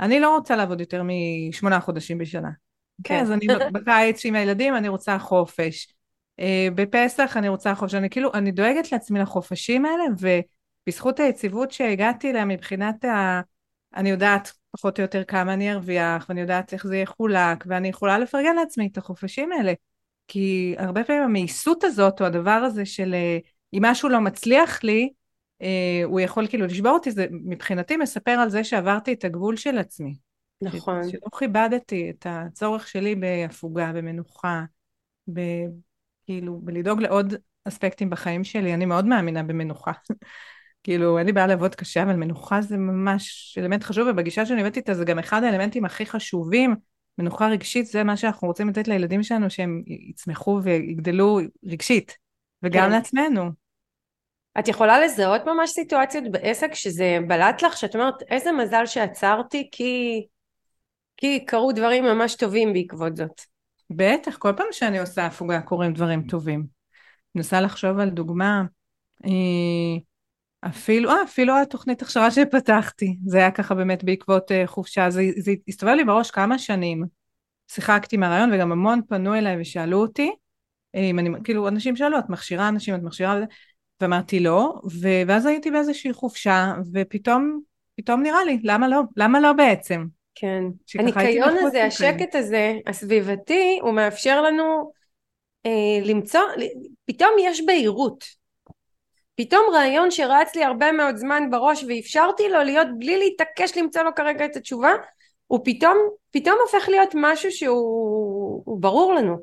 אני 0.00 0.20
לא 0.20 0.36
רוצה 0.36 0.56
לעבוד 0.56 0.80
יותר 0.80 1.02
משמונה 1.04 1.80
חודשים 1.80 2.18
בשנה. 2.18 2.50
כן. 3.04 3.20
אז 3.20 3.32
אני 3.32 3.46
בקיץ 3.72 4.24
עם 4.24 4.34
הילדים, 4.34 4.76
אני 4.76 4.88
רוצה 4.88 5.18
חופש. 5.18 5.94
אה, 6.40 6.68
בפסח 6.74 7.36
אני 7.36 7.48
רוצה 7.48 7.74
חופש. 7.74 7.94
אני 7.94 8.10
כאילו, 8.10 8.34
אני 8.34 8.50
דואגת 8.50 8.92
לעצמי 8.92 9.20
לחופשים 9.20 9.84
האלה, 9.84 10.04
ובזכות 10.86 11.20
היציבות 11.20 11.70
שהגעתי 11.70 12.30
אליה 12.30 12.44
מבחינת 12.44 13.04
ה... 13.04 13.40
אני 13.96 14.10
יודעת 14.10 14.52
פחות 14.70 14.98
או 14.98 15.02
יותר 15.02 15.24
כמה 15.24 15.54
אני 15.54 15.72
ארוויח, 15.72 16.26
ואני 16.28 16.40
יודעת 16.40 16.72
איך 16.72 16.86
זה 16.86 16.96
יחולק, 16.96 17.64
ואני 17.66 17.88
יכולה 17.88 18.18
לפרגן 18.18 18.56
לעצמי 18.56 18.88
את 18.92 18.98
החופשים 18.98 19.52
האלה. 19.52 19.72
כי 20.28 20.74
הרבה 20.78 21.04
פעמים 21.04 21.22
המאיסות 21.22 21.84
הזאת, 21.84 22.20
או 22.20 22.26
הדבר 22.26 22.50
הזה 22.50 22.86
של 22.86 23.14
אה, 23.14 23.38
אם 23.74 23.84
משהו 23.84 24.08
לא 24.08 24.20
מצליח 24.20 24.84
לי, 24.84 25.10
אה, 25.62 26.00
הוא 26.04 26.20
יכול 26.20 26.46
כאילו 26.46 26.66
לשבור 26.66 26.92
אותי, 26.92 27.10
זה 27.10 27.26
מבחינתי 27.30 27.96
מספר 27.96 28.30
על 28.30 28.50
זה 28.50 28.64
שעברתי 28.64 29.12
את 29.12 29.24
הגבול 29.24 29.56
של 29.56 29.78
עצמי. 29.78 30.14
נכון. 30.62 31.10
שלא 31.10 31.38
כיבדתי 31.38 32.10
את 32.10 32.26
הצורך 32.30 32.88
שלי 32.88 33.14
בהפוגה, 33.14 33.92
במנוחה, 33.92 34.64
ב... 35.32 35.40
כאילו, 36.26 36.60
בלדאוג 36.62 37.02
לעוד 37.02 37.34
אספקטים 37.64 38.10
בחיים 38.10 38.44
שלי. 38.44 38.74
אני 38.74 38.84
מאוד 38.84 39.04
מאמינה 39.06 39.42
במנוחה. 39.42 39.92
כאילו, 40.82 41.18
אין 41.18 41.26
לי 41.26 41.32
בעיה 41.32 41.46
לעבוד 41.46 41.74
קשה, 41.74 42.02
אבל 42.02 42.16
מנוחה 42.16 42.60
זה 42.60 42.76
ממש 42.76 43.58
אלמנט 43.60 43.84
חשוב, 43.84 44.08
ובגישה 44.10 44.46
שאני 44.46 44.60
הבאתי 44.60 44.80
איתה 44.80 44.94
זה 44.94 45.04
גם 45.04 45.18
אחד 45.18 45.42
האלמנטים 45.42 45.84
הכי 45.84 46.06
חשובים. 46.06 46.76
מנוחה 47.18 47.48
רגשית 47.48 47.86
זה 47.86 48.04
מה 48.04 48.16
שאנחנו 48.16 48.48
רוצים 48.48 48.68
לתת 48.68 48.88
לילדים 48.88 49.22
שלנו, 49.22 49.50
שהם 49.50 49.82
יצמחו 49.86 50.60
ויגדלו 50.62 51.38
רגשית, 51.64 52.16
וגם 52.62 52.84
כן. 52.84 52.90
לעצמנו. 52.90 53.50
את 54.58 54.68
יכולה 54.68 55.00
לזהות 55.00 55.42
ממש 55.46 55.70
סיטואציות 55.70 56.24
בעסק 56.30 56.74
שזה 56.74 57.18
בלט 57.28 57.62
לך, 57.62 57.76
שאת 57.76 57.94
אומרת, 57.94 58.22
איזה 58.30 58.52
מזל 58.52 58.86
שעצרתי, 58.86 59.68
כי, 59.72 60.22
כי 61.16 61.44
קרו 61.44 61.72
דברים 61.72 62.04
ממש 62.04 62.34
טובים 62.34 62.72
בעקבות 62.72 63.16
זאת. 63.16 63.40
בטח, 63.90 64.36
כל 64.36 64.52
פעם 64.56 64.66
שאני 64.72 64.98
עושה 64.98 65.26
הפוגה 65.26 65.60
קורים 65.60 65.92
דברים 65.92 66.22
טובים. 66.22 66.60
אני 66.60 66.66
מנסה 67.34 67.60
לחשוב 67.60 67.98
על 67.98 68.10
דוגמה. 68.10 68.64
אה, 69.24 69.30
אפילו, 70.68 71.10
אה, 71.10 71.22
אפילו 71.22 71.62
התוכנית 71.62 72.02
הכשרה 72.02 72.30
שפתחתי, 72.30 73.16
זה 73.26 73.38
היה 73.38 73.50
ככה 73.50 73.74
באמת 73.74 74.04
בעקבות 74.04 74.50
uh, 74.50 74.54
חופשה, 74.66 75.10
זה, 75.10 75.22
זה 75.36 75.52
הסתובב 75.68 75.92
לי 75.92 76.04
בראש 76.04 76.30
כמה 76.30 76.58
שנים, 76.58 77.04
שיחקתי 77.68 78.16
מהרעיון 78.16 78.52
וגם 78.52 78.72
המון 78.72 79.00
פנו 79.08 79.34
אליי 79.34 79.60
ושאלו 79.60 80.00
אותי, 80.00 80.30
אה, 80.94 81.00
אם 81.00 81.18
אני, 81.18 81.30
כאילו 81.44 81.68
אנשים 81.68 81.96
שאלו, 81.96 82.18
את 82.18 82.28
מכשירה 82.28 82.68
אנשים, 82.68 82.94
את 82.94 83.02
מכשירה, 83.02 83.38
ואמרתי 84.00 84.40
לא, 84.40 84.80
ו, 85.02 85.08
ואז 85.26 85.46
הייתי 85.46 85.70
באיזושהי 85.70 86.12
חופשה, 86.12 86.74
ופתאום, 86.92 87.60
פתאום 87.96 88.22
נראה 88.22 88.44
לי, 88.44 88.60
למה 88.64 88.88
לא? 88.88 89.02
למה 89.16 89.40
לא 89.40 89.52
בעצם? 89.52 90.06
כן, 90.38 90.64
הניקיון 90.98 91.54
הזה, 91.58 91.84
השקט 91.84 92.34
הזה, 92.34 92.74
הסביבתי, 92.86 93.78
הוא 93.82 93.92
מאפשר 93.92 94.42
לנו 94.42 94.92
אה, 95.66 96.04
למצוא, 96.04 96.40
פתאום 97.04 97.30
יש 97.40 97.66
בהירות. 97.66 98.24
פתאום 99.34 99.62
רעיון 99.72 100.10
שרץ 100.10 100.56
לי 100.56 100.64
הרבה 100.64 100.92
מאוד 100.92 101.16
זמן 101.16 101.50
בראש 101.50 101.84
ואפשרתי 101.88 102.48
לו 102.48 102.62
להיות 102.62 102.88
בלי 102.98 103.18
להתעקש 103.18 103.76
למצוא 103.76 104.02
לו 104.02 104.14
כרגע 104.14 104.44
את 104.44 104.56
התשובה 104.56 104.90
הוא 105.46 105.60
פתאום, 105.64 105.96
פתאום 106.30 106.56
הופך 106.60 106.88
להיות 106.88 107.10
משהו 107.14 107.52
שהוא 107.52 108.80
ברור 108.80 109.14
לנו. 109.14 109.36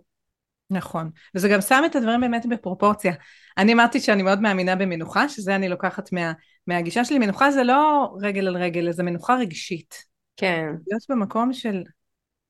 נכון, 0.70 1.10
וזה 1.36 1.50
גם 1.50 1.62
שם 1.62 1.84
את 1.86 1.96
הדברים 1.96 2.22
באמת 2.22 2.46
בפרופורציה. 2.46 3.14
אני 3.58 3.74
אמרתי 3.74 4.00
שאני 4.00 4.24
מאוד 4.24 4.42
מאמינה 4.42 4.76
במנוחה, 4.76 5.30
שזה 5.30 5.56
אני 5.56 5.70
לוקחת 5.70 6.12
מה, 6.12 6.32
מהגישה 6.68 7.06
שלי, 7.06 7.20
מנוחה 7.20 7.52
זה 7.52 7.64
לא 7.64 8.10
רגל 8.22 8.48
על 8.48 8.58
רגל, 8.58 8.92
זה 8.92 9.04
מנוחה 9.04 9.36
רגשית. 9.36 10.13
כן. 10.38 10.76
להיות 10.88 11.04
במקום 11.10 11.54
של, 11.54 11.84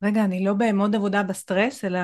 רגע, 0.03 0.23
אני 0.23 0.45
לא 0.45 0.53
בעמוד 0.53 0.95
עבודה 0.95 1.23
בסטרס, 1.23 1.85
אלא 1.85 1.99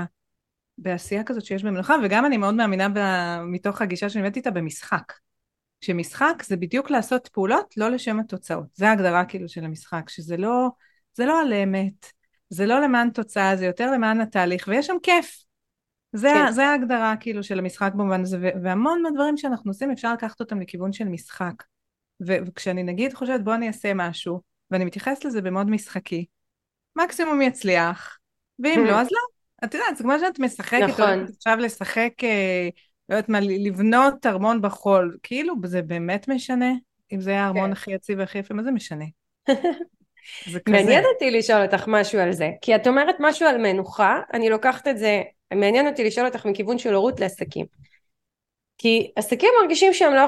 בעשייה 0.77 1.23
כזאת 1.23 1.45
שיש 1.45 1.63
במנוחה, 1.63 1.95
וגם 2.03 2.25
אני 2.25 2.37
מאוד 2.37 2.53
מאמינה 2.53 2.89
ב, 2.89 2.99
מתוך 3.43 3.81
הגישה 3.81 4.09
שאני 4.09 4.23
הבאתי 4.23 4.39
איתה 4.39 4.51
במשחק. 4.51 5.13
שמשחק 5.81 6.43
זה 6.45 6.57
בדיוק 6.57 6.91
לעשות 6.91 7.27
פעולות 7.27 7.73
לא 7.77 7.89
לשם 7.89 8.19
התוצאות. 8.19 8.65
זה 8.73 8.89
ההגדרה 8.89 9.25
כאילו 9.25 9.49
של 9.49 9.63
המשחק, 9.63 10.09
שזה 10.09 10.37
לא, 10.37 10.69
זה 11.13 11.25
לא 11.25 11.41
על 11.41 11.53
אמת, 11.53 12.11
זה 12.49 12.65
לא 12.65 12.81
למען 12.81 13.09
תוצאה, 13.09 13.55
זה 13.55 13.65
יותר 13.65 13.91
למען 13.91 14.21
התהליך, 14.21 14.67
ויש 14.67 14.87
שם 14.87 14.95
כיף. 15.03 15.43
זה, 16.13 16.31
כן. 16.33 16.51
זה 16.51 16.67
ההגדרה 16.67 17.15
כאילו 17.19 17.43
של 17.43 17.59
המשחק 17.59 17.91
במובן 17.93 18.21
הזה, 18.21 18.51
והמון 18.63 19.01
מהדברים 19.01 19.37
שאנחנו 19.37 19.71
עושים 19.71 19.91
אפשר 19.91 20.13
לקחת 20.13 20.39
אותם 20.39 20.61
לכיוון 20.61 20.93
של 20.93 21.05
משחק. 21.05 21.63
וכשאני 22.27 22.83
נגיד 22.83 23.13
חושבת 23.13 23.41
בוא 23.41 23.55
אני 23.55 23.67
אעשה 23.67 23.93
משהו, 23.95 24.41
ואני 24.71 24.85
מתייחסת 24.85 25.25
לזה 25.25 25.41
במאוד 25.41 25.69
משחקי, 25.69 26.25
מקסימום 26.95 27.41
יצליח, 27.41 28.19
ואם 28.59 28.85
לא 28.85 29.01
אז 29.01 29.07
לא. 29.11 29.19
את 29.63 29.73
יודעת, 29.73 29.97
זה 29.97 30.03
כמו 30.03 30.19
שאת 30.19 30.39
משחקת, 30.39 30.81
נכון. 30.89 31.25
עכשיו 31.37 31.57
לשחק, 31.57 32.23
אה, 32.23 32.69
לא 33.09 33.15
יודעת 33.15 33.29
מה, 33.29 33.39
לבנות 33.39 34.25
ארמון 34.25 34.61
בחול, 34.61 35.17
כאילו 35.23 35.55
זה 35.63 35.81
באמת 35.81 36.27
משנה? 36.27 36.71
אם 37.11 37.21
זה 37.21 37.31
היה 37.31 37.43
הארמון 37.43 37.65
כן. 37.65 37.71
הכי 37.71 37.91
יציב 37.91 38.19
והכי 38.19 38.37
יפה, 38.37 38.53
מה 38.53 38.63
זה 38.63 38.71
משנה? 38.71 39.05
זה 40.51 40.59
כזה. 40.59 40.77
מעניין 40.77 41.03
אותי 41.13 41.31
לשאול 41.31 41.61
אותך 41.61 41.83
משהו 41.87 42.19
על 42.19 42.31
זה, 42.31 42.49
כי 42.61 42.75
את 42.75 42.87
אומרת 42.87 43.15
משהו 43.19 43.47
על 43.47 43.57
מנוחה, 43.57 44.21
אני 44.33 44.49
לוקחת 44.49 44.87
את 44.87 44.97
זה, 44.97 45.21
מעניין 45.53 45.87
אותי 45.87 46.03
לשאול 46.03 46.25
אותך 46.27 46.45
מכיוון 46.45 46.77
של 46.77 46.93
הורות 46.93 47.19
לעסקים. 47.19 47.65
כי 48.79 49.11
עסקים 49.15 49.49
מרגישים 49.61 49.93
שהם 49.93 50.13
לא, 50.13 50.25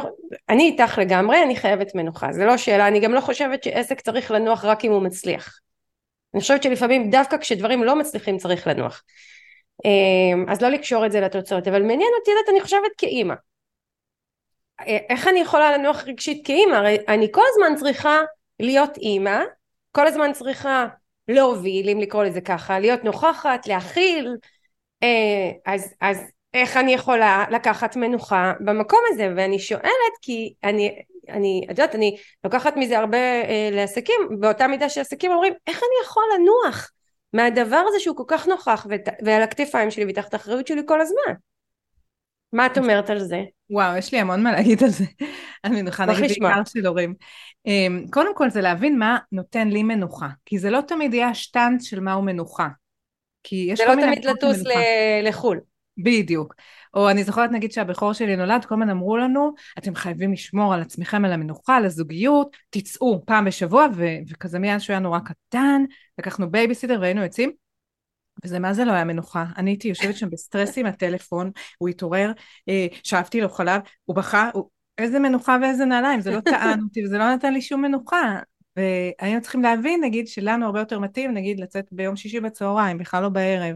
אני 0.49 0.63
איתך 0.63 0.97
לגמרי, 0.97 1.43
אני 1.43 1.55
חייבת 1.55 1.95
מנוחה, 1.95 2.31
זה 2.31 2.45
לא 2.45 2.57
שאלה, 2.57 2.87
אני 2.87 2.99
גם 2.99 3.13
לא 3.13 3.21
חושבת 3.21 3.63
שעסק 3.63 4.01
צריך 4.01 4.31
לנוח 4.31 4.65
רק 4.65 4.85
אם 4.85 4.91
הוא 4.91 5.01
מצליח. 5.01 5.59
אני 6.33 6.41
חושבת 6.41 6.63
שלפעמים 6.63 7.09
דווקא 7.09 7.37
כשדברים 7.37 7.83
לא 7.83 7.95
מצליחים 7.95 8.37
צריך 8.37 8.67
לנוח. 8.67 9.03
אמ, 9.85 10.45
אז 10.49 10.61
לא 10.61 10.69
לקשור 10.69 11.05
את 11.05 11.11
זה 11.11 11.21
לתוצאות, 11.21 11.67
אבל 11.67 11.81
מעניין 11.81 12.11
אותי 12.19 12.31
לדעת, 12.31 12.49
אני 12.49 12.61
חושבת 12.61 12.91
כאימא. 12.97 13.33
אה, 14.79 14.97
איך 15.09 15.27
אני 15.27 15.39
יכולה 15.39 15.77
לנוח 15.77 16.03
רגשית 16.07 16.45
כאימא? 16.45 16.75
הרי 16.75 16.97
אני 17.07 17.27
כל 17.31 17.43
הזמן 17.49 17.75
צריכה 17.75 18.19
להיות 18.59 18.97
אימא, 18.97 19.39
כל 19.91 20.07
הזמן 20.07 20.33
צריכה 20.33 20.85
להוביל, 21.27 21.89
אם 21.89 21.99
לקרוא 21.99 22.23
לזה 22.23 22.41
ככה, 22.41 22.79
להיות 22.79 23.03
נוכחת, 23.03 23.67
להכיל, 23.67 24.35
אה, 25.03 25.51
אז, 25.65 25.93
אז 26.01 26.31
איך 26.53 26.77
אני 26.77 26.93
יכולה 26.93 27.45
לקחת 27.51 27.95
מנוחה 27.95 28.53
במקום 28.59 28.99
הזה 29.09 29.33
ואני 29.35 29.59
שואלת 29.59 30.13
כי 30.21 30.53
אני 30.63 30.95
אני 31.29 31.61
את 31.65 31.69
יודעת 31.69 31.95
אני 31.95 32.17
לוקחת 32.43 32.77
מזה 32.77 32.99
הרבה 32.99 33.17
אה, 33.17 33.69
לעסקים 33.71 34.21
באותה 34.39 34.67
מידה 34.67 34.89
שעסקים 34.89 35.31
אומרים 35.31 35.53
איך 35.67 35.77
אני 35.77 36.05
יכול 36.05 36.23
לנוח 36.35 36.91
מהדבר 37.33 37.83
הזה 37.87 37.99
שהוא 37.99 38.17
כל 38.17 38.23
כך 38.27 38.47
נוכח 38.47 38.85
ות, 38.89 39.01
ועל 39.25 39.41
הכתפיים 39.41 39.91
שלי 39.91 40.05
ותחת 40.09 40.33
האחריות 40.33 40.67
שלי 40.67 40.81
כל 40.85 41.01
הזמן 41.01 41.33
מה 42.53 42.65
את 42.65 42.77
אומרת 42.77 43.09
על 43.09 43.19
זה? 43.19 43.43
וואו, 43.69 43.97
יש 43.97 44.11
לי 44.11 44.19
המון 44.19 44.43
מה 44.43 44.51
להגיד 44.51 44.83
על 44.83 44.89
זה. 44.89 45.03
המנוחה 45.63 46.05
נגיד 46.05 46.31
בעיקר 46.41 46.61
של 46.67 46.85
הורים. 46.85 47.13
אמ, 47.65 48.05
קודם 48.11 48.35
כל 48.35 48.49
זה 48.49 48.61
להבין 48.61 48.99
מה 48.99 49.17
נותן 49.31 49.67
לי 49.67 49.83
מנוחה, 49.83 50.27
כי 50.45 50.59
זה 50.59 50.69
לא 50.69 50.81
תמיד 50.81 51.13
יהיה 51.13 51.27
השטנץ 51.27 51.83
של 51.83 51.99
מהו 51.99 52.21
מנוחה. 52.21 52.67
כי 53.43 53.67
יש 53.69 53.79
זה 53.79 53.85
לא 53.85 54.01
תמיד 54.01 54.25
לטוס 54.25 54.57
לחו"ל. 55.23 55.59
בדיוק. 55.97 56.55
או 56.93 57.09
אני 57.09 57.23
זוכרת 57.23 57.51
נגיד 57.51 57.71
שהבכור 57.71 58.13
שלי 58.13 58.35
נולד, 58.35 58.65
כל 58.65 58.75
הזמן 58.75 58.89
אמרו 58.89 59.17
לנו, 59.17 59.53
אתם 59.77 59.95
חייבים 59.95 60.33
לשמור 60.33 60.73
על 60.73 60.81
עצמכם, 60.81 61.25
על 61.25 61.33
המנוחה, 61.33 61.75
על 61.75 61.85
הזוגיות, 61.85 62.55
תצאו 62.69 63.23
פעם 63.25 63.45
בשבוע, 63.45 63.87
ו- 63.95 64.17
וכזה 64.29 64.59
מאז 64.59 64.81
שהוא 64.81 64.93
היה 64.93 64.99
נורא 64.99 65.19
קטן, 65.19 65.83
לקחנו 66.19 66.51
בייביסיטר 66.51 66.97
והיינו 67.01 67.23
יוצאים, 67.23 67.51
וזה 68.45 68.59
מה 68.59 68.73
זה 68.73 68.85
לא 68.85 68.91
היה 68.91 69.03
מנוחה. 69.03 69.45
אני 69.57 69.71
הייתי 69.71 69.87
יושבת 69.87 70.15
שם 70.15 70.29
בסטרס 70.29 70.77
עם 70.77 70.85
הטלפון, 70.85 71.51
הוא 71.77 71.89
התעורר, 71.89 72.31
אה, 72.69 72.87
שאבתי 73.03 73.41
לו 73.41 73.49
חלב, 73.49 73.81
הוא 74.05 74.15
בכה, 74.15 74.49
הוא... 74.53 74.69
איזה 74.97 75.19
מנוחה 75.19 75.57
ואיזה 75.61 75.85
נעליים, 75.85 76.21
זה 76.21 76.31
לא 76.31 76.39
טען 76.39 76.81
אותי 76.83 77.05
וזה 77.05 77.17
לא 77.17 77.33
נתן 77.33 77.53
לי 77.53 77.61
שום 77.61 77.81
מנוחה. 77.81 78.39
והיינו 78.75 79.41
צריכים 79.41 79.61
להבין, 79.61 80.03
נגיד, 80.03 80.27
שלנו 80.27 80.65
הרבה 80.65 80.79
יותר 80.79 80.99
מתאים, 80.99 81.33
נגיד, 81.33 81.59
לצאת 81.59 81.85
ביום 81.91 82.15
שישי 82.15 82.39
בצהריים, 82.39 82.97
בכלל 82.97 83.23
לא 83.23 83.29
בערב. 83.29 83.75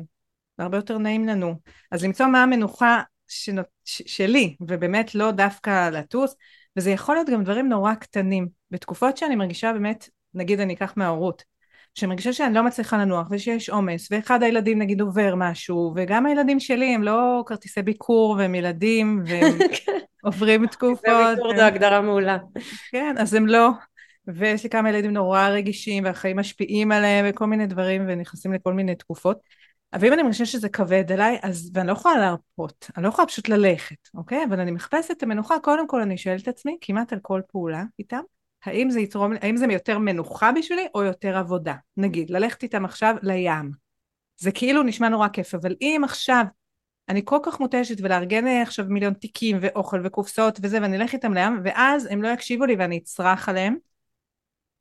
זה 0.58 0.64
הרבה 0.64 0.78
יותר 0.78 0.97
נעים 0.97 1.26
לנו. 1.26 1.56
אז 1.91 2.06
למצוא 2.06 2.26
מה 2.26 2.43
המנוחה 2.43 3.01
שנות, 3.28 3.66
ש, 3.86 4.01
שלי, 4.06 4.56
ובאמת 4.62 5.16
לא 5.16 5.32
דווקא 5.32 5.89
לטוס, 5.89 6.36
וזה 6.78 6.91
יכול 6.91 7.16
להיות 7.16 7.30
גם 7.30 7.43
דברים 7.43 7.70
נורא 7.70 7.93
קטנים. 7.93 8.47
בתקופות 8.72 9.18
שאני 9.18 9.36
מרגישה 9.36 9.74
באמת, 9.74 10.10
נגיד 10.34 10.60
אני 10.60 10.74
אקח 10.74 10.93
מההורות, 10.97 11.43
שאני 11.95 12.10
מרגישה 12.10 12.34
שאני 12.34 12.53
לא 12.53 12.64
מצליחה 12.64 12.97
לנוח 12.97 13.28
ושיש 13.32 13.70
עומס, 13.70 14.08
ואחד 14.12 14.43
הילדים 14.43 14.80
נגיד 14.80 15.01
עובר 15.01 15.34
משהו, 15.38 15.93
וגם 15.95 16.26
הילדים 16.26 16.60
שלי 16.60 16.95
הם 16.95 17.03
לא 17.03 17.43
כרטיסי 17.45 17.82
ביקור 17.82 18.36
והם 18.38 18.56
ילדים 18.56 19.24
והם 19.26 19.58
עוברים 20.24 20.68
תקופות. 20.68 21.06
כרטיסי 21.06 21.36
ביקור 21.36 21.56
זה 21.56 21.66
הגדרה 21.66 22.01
מעולה. 22.01 22.38
כן, 22.91 23.16
אז 23.18 23.34
הם 23.34 23.47
לא. 23.47 23.70
ויש 24.28 24.64
לי 24.64 24.70
כמה 24.70 24.89
ילדים 24.89 25.14
נורא 25.14 25.47
רגישים 25.47 26.03
והחיים 26.03 26.39
משפיעים 26.39 26.91
עליהם 26.91 27.26
וכל 27.30 27.45
מיני 27.45 27.68
דברים 27.68 28.06
ונכנסים 28.08 28.53
לכל 28.53 28.74
מיני 28.74 28.95
תקופות. 28.95 29.38
אבל 29.94 30.08
אם 30.08 30.14
אני 30.14 30.24
מרגישה 30.24 30.46
שזה 30.46 30.70
כבד 30.70 31.12
עליי, 31.12 31.40
אז, 31.44 31.72
ואני 31.74 31.88
לא 31.88 31.94
יכולה 31.94 32.18
להרפות, 32.18 32.92
אני 32.98 33.04
לא 33.04 33.10
יכולה 33.10 33.28
פשוט 33.28 33.50
ללכת, 33.50 34.10
אוקיי? 34.14 34.44
אבל 34.50 34.60
אני 34.60 34.72
מחפשת 34.72 35.12
את 35.12 35.24
המנוחה, 35.24 35.60
קודם 35.60 35.88
כל 35.88 36.02
אני 36.02 36.18
שואלת 36.18 36.42
את 36.42 36.48
עצמי, 36.48 36.78
כמעט 36.82 37.14
על 37.14 37.20
כל 37.22 37.42
פעולה 37.48 37.84
איתם, 38.00 38.22
האם 38.64 38.90
זה 38.90 39.00
יתרום, 39.00 39.34
האם 39.42 39.58
זה 39.58 39.66
יותר 39.66 40.00
מנוחה 40.00 40.52
בשבילי 40.52 40.88
או 40.96 41.04
יותר 41.04 41.38
עבודה? 41.38 41.76
נגיד, 41.98 42.30
ללכת 42.30 42.64
איתם 42.64 42.86
עכשיו 42.86 43.16
לים. 43.22 43.72
זה 44.38 44.52
כאילו 44.52 44.84
נשמע 44.84 45.10
נורא 45.10 45.28
כיף, 45.28 45.56
אבל 45.56 45.76
אם 45.82 46.02
עכשיו 46.04 46.46
אני 47.10 47.22
כל 47.26 47.40
כך 47.44 47.60
מותשת 47.60 47.96
ולארגן 48.02 48.48
עכשיו 48.48 48.86
מיליון 48.90 49.14
תיקים 49.14 49.58
ואוכל 49.62 50.02
וקופסאות 50.04 50.60
וזה, 50.62 50.82
ואני 50.82 50.98
אלך 50.98 51.14
איתם 51.14 51.34
לים, 51.34 51.62
ואז 51.64 52.08
הם 52.12 52.22
לא 52.22 52.28
יקשיבו 52.28 52.66
לי 52.66 52.76
ואני 52.76 52.98
אצרח 52.98 53.50
עליהם, 53.50 53.76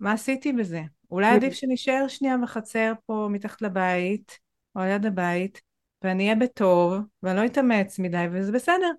מה 0.01 0.13
עשיתי 0.13 0.53
בזה? 0.53 0.83
אולי 1.11 1.27
עדיף 1.27 1.55
שנשאר 1.55 2.09
שנייה 2.09 2.37
בחצר 2.43 2.93
פה 3.07 3.29
מתחת 3.31 3.63
לבית, 3.63 4.39
או 4.77 4.81
על 4.81 4.89
יד 4.89 5.07
הבית, 5.07 5.61
ואני 6.03 6.25
אהיה 6.25 6.35
בטוב, 6.35 6.95
ואני 7.22 7.37
לא 7.37 7.47
אתאמץ 7.47 7.99
מדי, 7.99 8.27
וזה 8.33 8.53
בסדר. 8.53 8.91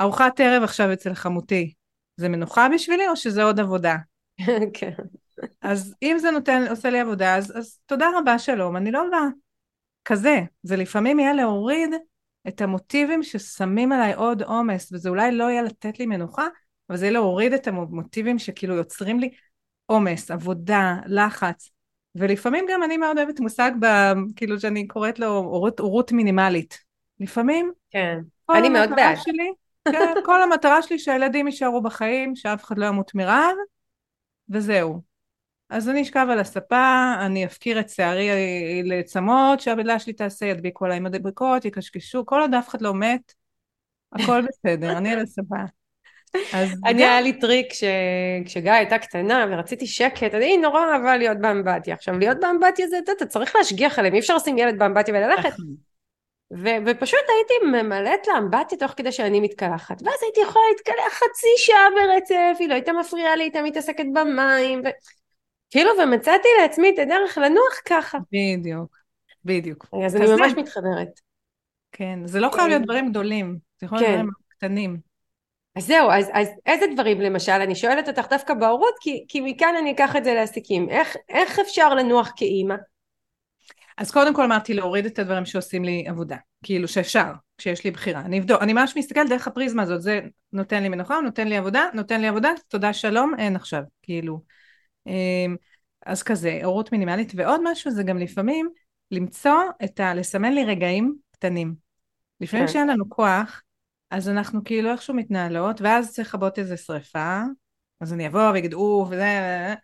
ארוחת 0.00 0.40
ערב 0.40 0.62
עכשיו 0.62 0.92
אצל 0.92 1.14
חמותי, 1.14 1.72
זה 2.16 2.28
מנוחה 2.28 2.68
בשבילי 2.74 3.08
או 3.08 3.16
שזה 3.16 3.42
עוד 3.42 3.60
עבודה? 3.60 3.96
כן. 4.74 4.92
אז 5.62 5.94
אם 6.02 6.16
זה 6.18 6.30
נותן, 6.30 6.64
עושה 6.70 6.90
לי 6.90 7.00
עבודה, 7.00 7.36
אז, 7.36 7.58
אז 7.58 7.78
תודה 7.86 8.06
רבה, 8.18 8.38
שלום, 8.38 8.76
אני 8.76 8.90
לא 8.90 9.02
באה. 9.10 9.28
כזה, 10.04 10.40
זה 10.62 10.76
לפעמים 10.76 11.20
יהיה 11.20 11.32
להוריד 11.32 11.90
את 12.48 12.60
המוטיבים 12.60 13.22
ששמים 13.22 13.92
עליי 13.92 14.14
עוד 14.14 14.42
עומס, 14.42 14.92
וזה 14.92 15.08
אולי 15.08 15.32
לא 15.32 15.44
יהיה 15.44 15.62
לתת 15.62 15.98
לי 15.98 16.06
מנוחה, 16.06 16.46
אבל 16.88 16.98
זה 16.98 17.04
יהיה 17.04 17.12
להוריד 17.12 17.52
את 17.52 17.66
המוטיבים 17.66 18.38
שכאילו 18.38 18.74
יוצרים 18.74 19.20
לי 19.20 19.30
עומס, 19.86 20.30
עבודה, 20.30 20.96
לחץ. 21.06 21.70
ולפעמים 22.14 22.64
גם 22.70 22.82
אני 22.82 22.96
מאוד 22.96 23.18
אוהבת 23.18 23.40
מושג, 23.40 23.70
ב, 23.80 23.86
כאילו 24.36 24.60
שאני 24.60 24.86
קוראת 24.86 25.18
לו 25.18 25.26
הורות, 25.26 25.80
הורות 25.80 26.12
מינימלית. 26.12 26.78
לפעמים, 27.20 27.72
כן, 27.90 28.18
אני 28.50 28.68
מאוד 28.68 28.90
בעד. 28.96 29.16
שלי, 29.16 29.52
כן, 29.92 30.14
כל 30.24 30.42
המטרה 30.42 30.82
שלי 30.82 30.98
שהילדים 30.98 31.46
יישארו 31.46 31.82
בחיים, 31.82 32.36
שאף 32.36 32.64
אחד 32.64 32.78
לא 32.78 32.86
ימות 32.86 33.14
מרעב, 33.14 33.56
וזהו. 34.50 35.00
אז 35.70 35.88
אני 35.88 36.02
אשכב 36.02 36.26
על 36.30 36.38
הספה, 36.38 37.14
אני 37.20 37.46
אפקיר 37.46 37.80
את 37.80 37.88
שערי 37.90 38.28
לצמות, 38.84 39.60
שהבדלה 39.60 39.98
שלי 39.98 40.12
תעשה, 40.12 40.46
ידביקו 40.46 40.84
עליי 40.84 41.00
מדבקות, 41.00 41.64
יקשקשו, 41.64 42.26
כל 42.26 42.40
עוד 42.40 42.54
אף 42.54 42.68
אחד 42.68 42.82
לא 42.82 42.94
מת, 42.94 43.32
הכל 44.12 44.42
בסדר, 44.48 44.98
אני 44.98 45.12
על 45.12 45.20
הספה. 45.20 45.81
אני 46.86 47.04
היה 47.04 47.20
לי 47.20 47.32
טריק 47.32 47.72
ש... 47.72 47.84
כשגיא 48.44 48.72
הייתה 48.72 48.98
קטנה 48.98 49.46
ורציתי 49.50 49.86
שקט, 49.86 50.34
אני 50.34 50.56
נורא 50.56 50.80
אהבה 50.92 51.16
להיות 51.16 51.38
באמבטיה. 51.38 51.94
עכשיו 51.94 52.18
להיות 52.18 52.40
באמבטיה 52.40 52.86
זה, 52.88 52.98
אתה 53.16 53.26
צריך 53.26 53.56
להשגיח 53.56 53.98
עליהם, 53.98 54.14
אי 54.14 54.18
אפשר 54.18 54.36
לשים 54.36 54.58
ילד 54.58 54.78
באמבטיה 54.78 55.14
וללכת. 55.14 55.52
נכון. 55.52 55.92
ו- 56.58 56.86
ופשוט 56.86 57.20
הייתי 57.28 57.66
ממלאת 57.66 58.26
לאמבטיה 58.28 58.78
תוך 58.78 58.92
כדי 58.96 59.12
שאני 59.12 59.40
מתקלחת, 59.40 60.02
ואז 60.02 60.22
הייתי 60.22 60.40
יכולה 60.40 60.64
להתקלח 60.72 61.12
חצי 61.12 61.48
שעה 61.56 61.88
ברצף, 61.94 62.56
היא 62.58 62.68
לא 62.68 62.74
הייתה 62.74 62.92
מפריעה 62.92 63.36
לי, 63.36 63.42
הייתה 63.44 63.62
מתעסקת 63.62 64.04
במים, 64.14 64.82
ו... 64.84 64.88
כאילו 65.70 65.90
ומצאתי 66.02 66.48
לעצמי 66.60 66.90
את 66.94 66.98
הדרך 66.98 67.38
לנוח 67.38 67.80
ככה. 67.84 68.18
בדיוק, 68.32 68.96
בדיוק. 69.44 69.86
אז 70.04 70.16
אני 70.16 70.26
ממש 70.26 70.52
מתחברת. 70.56 71.20
כן, 71.92 72.26
זה 72.26 72.40
לא 72.40 72.50
חייב 72.52 72.68
להיות 72.68 72.82
דברים 72.82 73.10
גדולים, 73.10 73.58
זה 73.80 73.86
יכול 73.86 73.98
להיות 73.98 74.08
כן. 74.08 74.14
דברים 74.14 74.30
קטנים. 74.48 75.11
אז 75.76 75.86
זהו, 75.86 76.10
אז, 76.10 76.30
אז 76.32 76.48
איזה 76.66 76.86
דברים 76.94 77.20
למשל, 77.20 77.52
אני 77.52 77.74
שואלת 77.74 78.08
אותך 78.08 78.26
דווקא 78.30 78.54
בהורות, 78.54 78.94
כי, 79.00 79.24
כי 79.28 79.40
מכאן 79.40 79.74
אני 79.78 79.92
אקח 79.92 80.16
את 80.16 80.24
זה 80.24 80.34
לעסקים, 80.34 80.88
איך, 80.90 81.16
איך 81.28 81.58
אפשר 81.58 81.94
לנוח 81.94 82.32
כאימא? 82.36 82.74
אז 83.98 84.10
קודם 84.10 84.34
כל 84.34 84.42
אמרתי 84.42 84.74
להוריד 84.74 85.06
את 85.06 85.18
הדברים 85.18 85.44
שעושים 85.44 85.84
לי 85.84 86.04
עבודה, 86.08 86.36
כאילו 86.62 86.88
שאפשר, 86.88 87.32
כשיש 87.58 87.84
לי 87.84 87.90
בחירה, 87.90 88.20
אני 88.20 88.38
אבדוק, 88.38 88.62
אני 88.62 88.72
ממש 88.72 88.96
מסתכלת 88.96 89.28
דרך 89.28 89.46
הפריזמה 89.46 89.82
הזאת, 89.82 90.02
זה 90.02 90.20
נותן 90.52 90.82
לי 90.82 90.88
מנוחה, 90.88 91.20
נותן 91.20 91.48
לי 91.48 91.56
עבודה, 91.56 91.84
נותן 91.94 92.20
לי 92.20 92.28
עבודה, 92.28 92.50
תודה 92.68 92.92
שלום, 92.92 93.32
אין 93.38 93.56
עכשיו, 93.56 93.82
כאילו. 94.02 94.42
אמ, 95.06 95.56
אז 96.06 96.22
כזה, 96.22 96.60
הורות 96.64 96.92
מינימלית, 96.92 97.32
ועוד 97.36 97.60
משהו 97.64 97.90
זה 97.90 98.02
גם 98.02 98.18
לפעמים 98.18 98.68
למצוא 99.10 99.60
את 99.84 100.00
ה... 100.00 100.14
לסמן 100.14 100.52
לי 100.52 100.64
רגעים 100.64 101.14
קטנים. 101.30 101.74
לפעמים 102.40 102.66
כן. 102.66 102.72
שאין 102.72 102.88
לנו 102.88 103.04
כוח, 103.08 103.62
אז 104.12 104.28
אנחנו 104.28 104.64
כאילו 104.64 104.90
איכשהו 104.90 105.14
מתנהלות, 105.14 105.80
ואז 105.80 106.12
צריך 106.12 106.28
לכבות 106.28 106.58
איזה 106.58 106.76
שריפה, 106.76 107.42
אז 108.00 108.12
אני 108.12 108.26
אבוא 108.26 108.50
ואגיד 108.50 108.74
אוף 108.74 109.08
וזה, 109.10 109.74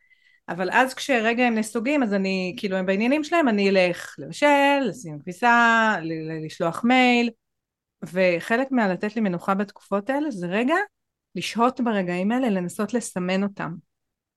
אבל 0.49 0.71
אז 0.73 0.95
כשרגע 0.95 1.45
הם 1.45 1.55
נסוגים, 1.55 2.03
אז 2.03 2.15
אני, 2.15 2.55
כאילו 2.57 2.77
הם 2.77 2.87
בעניינים 2.87 3.25
שלהם, 3.25 3.49
אני 3.49 3.71
אלך 3.71 4.15
לבשל, 4.19 4.81
לשים 4.89 5.19
כביסה, 5.19 5.97
לשלוח 6.47 6.85
מייל, 6.85 7.31
וחלק 8.03 8.71
מהלתת 8.71 9.17
לי 9.17 9.23
מנוחה 9.23 9.55
בתקופות 9.55 10.11
האלה 10.11 10.31
זה 10.31 10.47
רגע 10.47 10.77
לשהות 11.35 11.81
ברגעים 11.81 12.33
האלה, 12.33 12.51
לנסות 12.51 12.95
לסמן 12.95 13.43
אותם. 13.43 13.75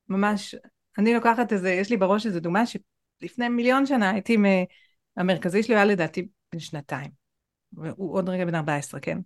ממש, 0.08 0.54
אני 0.98 1.14
לוקחת 1.14 1.52
איזה, 1.52 1.70
יש 1.70 1.90
לי 1.90 1.96
בראש 1.96 2.26
איזה 2.26 2.40
דוגמה 2.40 2.64
שלפני 2.66 3.48
מיליון 3.48 3.86
שנה 3.86 4.10
הייתי, 4.10 4.36
המרכזי 5.16 5.62
שלי 5.62 5.74
היה 5.74 5.84
לדעתי 5.84 6.28
בן 6.52 6.58
שנתיים. 6.58 7.10
הוא 7.96 8.14
עוד 8.14 8.28
רגע 8.28 8.44
בן 8.44 8.54
14, 8.54 9.00
כן? 9.00 9.18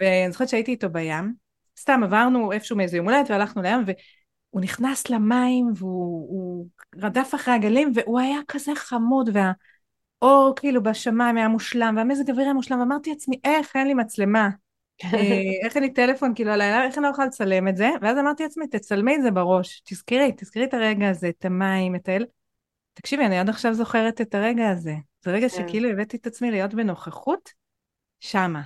ואני 0.00 0.32
זוכרת 0.32 0.48
שהייתי 0.48 0.70
איתו 0.70 0.90
בים, 0.90 1.34
סתם 1.78 2.00
עברנו 2.04 2.52
איפשהו 2.52 2.76
מאיזה 2.76 2.96
יום 2.96 3.08
הולדת 3.08 3.30
והלכנו 3.30 3.62
לים, 3.62 3.78
והוא 3.86 4.62
נכנס 4.62 5.10
למים 5.10 5.66
והוא 5.76 6.66
רדף 6.96 7.34
אחרי 7.34 7.54
הגלים, 7.54 7.92
והוא 7.94 8.20
היה 8.20 8.38
כזה 8.48 8.72
חמוד, 8.74 9.30
והאור 9.32 10.54
כאילו 10.56 10.82
בשמיים 10.82 11.36
היה 11.36 11.48
מושלם, 11.48 11.94
והמזג 11.96 12.30
אוויר 12.30 12.44
היה 12.44 12.54
מושלם, 12.54 12.80
ואמרתי 12.80 13.10
לעצמי, 13.10 13.36
איך 13.44 13.76
אין 13.76 13.86
לי 13.86 13.94
מצלמה? 13.94 14.48
אה, 15.04 15.42
איך 15.64 15.76
אין 15.76 15.82
לי 15.82 15.92
טלפון 15.92 16.32
כאילו 16.34 16.50
עליי, 16.50 16.86
איך 16.86 16.98
אני 16.98 17.04
לא 17.04 17.08
יכולה 17.08 17.26
לצלם 17.26 17.68
את 17.68 17.76
זה? 17.76 17.90
ואז 18.02 18.18
אמרתי 18.18 18.42
לעצמי, 18.42 18.66
תצלמי 18.66 19.16
את 19.16 19.22
זה 19.22 19.30
בראש, 19.30 19.82
תזכרי, 19.84 20.32
תזכרי 20.36 20.64
את 20.64 20.74
הרגע 20.74 21.08
הזה, 21.08 21.28
את 21.28 21.44
המים, 21.44 21.94
את 21.94 22.08
האל. 22.08 22.24
תקשיבי, 22.94 23.26
אני 23.26 23.38
עד 23.38 23.48
עכשיו 23.48 23.74
זוכרת 23.74 24.20
את 24.20 24.34
הרגע 24.34 24.70
הזה. 24.70 24.94
זה 25.24 25.30
רגע 25.30 25.48
כן. 25.48 25.56
שכאילו 25.56 25.88
הבאתי 25.88 26.16
את 26.16 26.26
עצמי 26.26 26.50
להיות 26.50 26.74
בנוכחות, 26.74 27.50
שמה. 28.20 28.62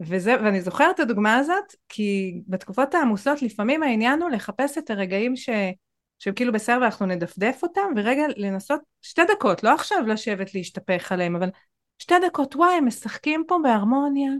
וזה, 0.00 0.34
ואני 0.44 0.60
זוכרת 0.60 0.94
את 0.94 1.00
הדוגמה 1.00 1.36
הזאת, 1.36 1.74
כי 1.88 2.40
בתקופות 2.48 2.94
העמוסות 2.94 3.42
לפעמים 3.42 3.82
העניין 3.82 4.22
הוא 4.22 4.30
לחפש 4.30 4.78
את 4.78 4.90
הרגעים 4.90 5.36
ש, 5.36 5.48
שהם 6.18 6.34
כאילו 6.34 6.52
בסדר 6.52 6.78
ואנחנו 6.80 7.06
נדפדף 7.06 7.60
אותם, 7.62 7.92
ורגע 7.96 8.22
לנסות 8.36 8.80
שתי 9.02 9.22
דקות, 9.28 9.64
לא 9.64 9.74
עכשיו 9.74 10.06
לשבת 10.06 10.54
להשתפך 10.54 11.12
עליהם, 11.12 11.36
אבל 11.36 11.50
שתי 11.98 12.14
דקות, 12.26 12.56
וואי, 12.56 12.74
הם 12.74 12.86
משחקים 12.86 13.44
פה 13.48 13.58
בהרמוניה, 13.62 14.32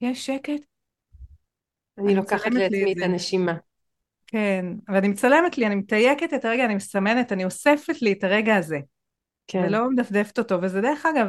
יש 0.00 0.26
שקט. 0.26 0.60
אני 1.98 2.14
לוקחת 2.14 2.50
לעצמי 2.50 2.92
את 2.92 3.02
הנשימה. 3.02 3.54
כן, 4.26 4.66
ואני 4.88 5.08
מצלמת 5.08 5.58
לי, 5.58 5.66
אני 5.66 5.74
מתייקת 5.74 6.34
את 6.34 6.44
הרגע, 6.44 6.64
אני 6.64 6.74
מסמנת, 6.74 7.32
אני 7.32 7.44
אוספת 7.44 8.02
לי 8.02 8.12
את 8.12 8.24
הרגע 8.24 8.56
הזה. 8.56 8.78
כן. 9.46 9.62
ולא 9.66 9.90
מדפדפת 9.90 10.38
אותו, 10.38 10.62
וזה 10.62 10.80
דרך 10.80 11.06
אגב, 11.06 11.28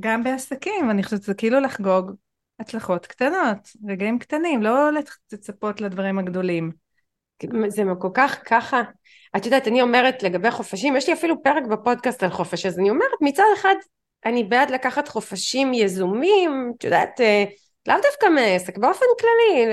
גם 0.00 0.24
בעסקים, 0.24 0.90
אני 0.90 1.02
חושבת 1.02 1.22
שזה 1.22 1.34
כאילו 1.34 1.60
לחגוג 1.60 2.12
הצלחות 2.60 3.06
קטנות, 3.06 3.68
רגעים 3.88 4.18
קטנים, 4.18 4.62
לא 4.62 4.90
לצפות 5.32 5.80
לדברים 5.80 6.18
הגדולים. 6.18 6.70
זה 7.68 7.82
כל 7.98 8.08
כך 8.14 8.38
ככה. 8.44 8.82
את 9.36 9.44
יודעת, 9.44 9.68
אני 9.68 9.82
אומרת 9.82 10.22
לגבי 10.22 10.50
חופשים, 10.50 10.96
יש 10.96 11.08
לי 11.08 11.14
אפילו 11.14 11.42
פרק 11.42 11.62
בפודקאסט 11.70 12.22
על 12.22 12.30
חופש, 12.30 12.66
אז 12.66 12.78
אני 12.78 12.90
אומרת, 12.90 13.20
מצד 13.20 13.44
אחד, 13.54 13.74
אני 14.24 14.44
בעד 14.44 14.70
לקחת 14.70 15.08
חופשים 15.08 15.74
יזומים, 15.74 16.72
את 16.78 16.84
יודעת, 16.84 17.20
אה, 17.20 17.44
לאו 17.88 17.96
דווקא 18.02 18.26
מעסק, 18.26 18.78
באופן 18.78 19.06
כללי, 19.20 19.66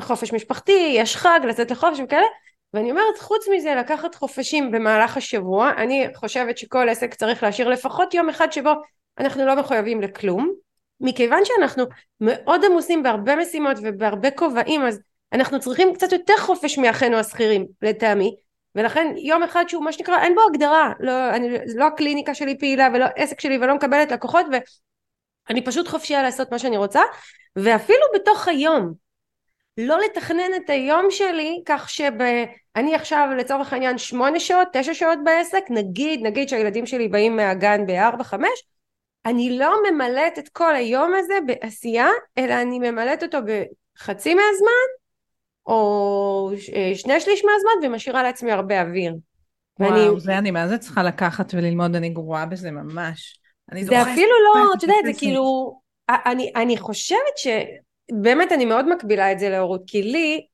חופש 0.00 0.32
משפחתי, 0.32 0.92
יש 0.96 1.16
חג, 1.16 1.40
לצאת 1.48 1.70
לחופש 1.70 2.00
וכאלה, 2.00 2.26
ואני 2.74 2.90
אומרת, 2.90 3.18
חוץ 3.18 3.48
מזה, 3.48 3.74
לקחת 3.74 4.14
חופשים 4.14 4.70
במהלך 4.70 5.16
השבוע, 5.16 5.70
אני 5.76 6.06
חושבת 6.14 6.58
שכל 6.58 6.88
עסק 6.88 7.14
צריך 7.14 7.42
להשאיר 7.42 7.68
לפחות 7.68 8.14
יום 8.14 8.28
אחד 8.28 8.52
שבו 8.52 8.72
אנחנו 9.18 9.46
לא 9.46 9.56
מחויבים 9.56 10.02
לכלום, 10.02 10.63
מכיוון 11.00 11.44
שאנחנו 11.44 11.84
מאוד 12.20 12.64
עמוסים 12.64 13.02
בהרבה 13.02 13.36
משימות 13.36 13.76
ובהרבה 13.82 14.30
כובעים 14.30 14.82
אז 14.82 15.00
אנחנו 15.32 15.60
צריכים 15.60 15.94
קצת 15.94 16.12
יותר 16.12 16.34
חופש 16.38 16.78
מאחינו 16.78 17.16
השכירים 17.16 17.66
לטעמי. 17.82 18.36
ולכן 18.74 19.14
יום 19.16 19.42
אחד 19.42 19.64
שהוא 19.68 19.84
מה 19.84 19.92
שנקרא 19.92 20.22
אין 20.22 20.34
בו 20.34 20.40
הגדרה. 20.50 20.92
לא, 21.00 21.30
אני, 21.30 21.48
לא 21.74 21.86
הקליניקה 21.86 22.34
שלי 22.34 22.58
פעילה 22.58 22.88
ולא 22.94 23.06
עסק 23.16 23.40
שלי 23.40 23.58
ולא 23.58 23.74
מקבלת 23.74 24.12
לקוחות 24.12 24.46
ואני 25.48 25.64
פשוט 25.64 25.88
חופשייה 25.88 26.22
לעשות 26.22 26.52
מה 26.52 26.58
שאני 26.58 26.76
רוצה. 26.76 27.00
ואפילו 27.56 28.06
בתוך 28.14 28.48
היום 28.48 28.92
לא 29.78 29.98
לתכנן 30.00 30.54
את 30.56 30.70
היום 30.70 31.06
שלי 31.10 31.62
כך 31.66 31.90
שאני 31.90 32.94
עכשיו 32.94 33.28
לצורך 33.38 33.72
העניין 33.72 33.98
שמונה 33.98 34.40
שעות 34.40 34.68
תשע 34.72 34.94
שעות 34.94 35.18
בעסק 35.24 35.64
נגיד 35.70 36.20
נגיד 36.22 36.48
שהילדים 36.48 36.86
שלי 36.86 37.08
באים 37.08 37.36
מהגן 37.36 37.86
בארבע 37.86 38.24
חמש 38.24 38.62
אני 39.26 39.58
לא 39.58 39.76
ממלאת 39.90 40.38
את 40.38 40.48
כל 40.48 40.74
היום 40.74 41.12
הזה 41.14 41.34
בעשייה, 41.46 42.08
אלא 42.38 42.54
אני 42.54 42.78
ממלאת 42.78 43.22
אותו 43.22 43.38
בחצי 43.38 44.34
מהזמן, 44.34 44.88
או 45.66 46.50
שני 46.94 47.20
שליש 47.20 47.44
מהזמן, 47.44 47.86
ומשאירה 47.86 48.22
לעצמי 48.22 48.52
הרבה 48.52 48.82
אוויר. 48.82 49.14
וואו, 49.80 49.92
ואני... 49.92 50.20
זה 50.20 50.38
אני 50.38 50.50
מה 50.50 50.68
זה 50.68 50.78
צריכה 50.78 51.02
לקחת 51.02 51.54
וללמוד, 51.54 51.96
אני 51.96 52.08
גרועה 52.08 52.46
בזה 52.46 52.70
ממש. 52.70 53.40
זה 53.82 54.02
אפילו 54.02 54.32
לא, 54.44 54.74
את 54.78 54.82
יודעת, 54.82 55.04
זה 55.04 55.12
כאילו, 55.18 55.74
אני, 56.08 56.52
אני 56.56 56.76
חושבת 56.76 57.36
שבאמת 57.36 58.52
אני 58.52 58.64
מאוד 58.64 58.88
מקבילה 58.88 59.32
את 59.32 59.38
זה 59.38 59.48
להורות, 59.48 59.82
כי 59.86 60.02
לי, 60.02 60.46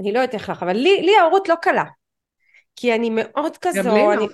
אני 0.00 0.12
לא 0.12 0.18
יודעת 0.18 0.34
איך 0.34 0.48
לך, 0.48 0.62
אבל 0.62 0.76
לי, 0.76 1.02
לי 1.02 1.16
ההורות 1.16 1.48
לא 1.48 1.54
קלה. 1.62 1.84
כי 2.76 2.94
אני 2.94 3.10
מאוד 3.12 3.56
כזו, 3.56 3.82
גם 3.82 3.94
לי 3.94 4.16
לא. 4.16 4.26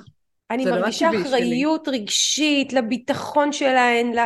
אני, 0.50 0.64
אני 0.66 0.70
מרגישה 0.70 1.10
אחריות 1.10 1.84
שלי. 1.84 1.98
רגשית 1.98 2.72
לביטחון 2.72 3.52
שלהן, 3.52 4.12
לא, 4.12 4.22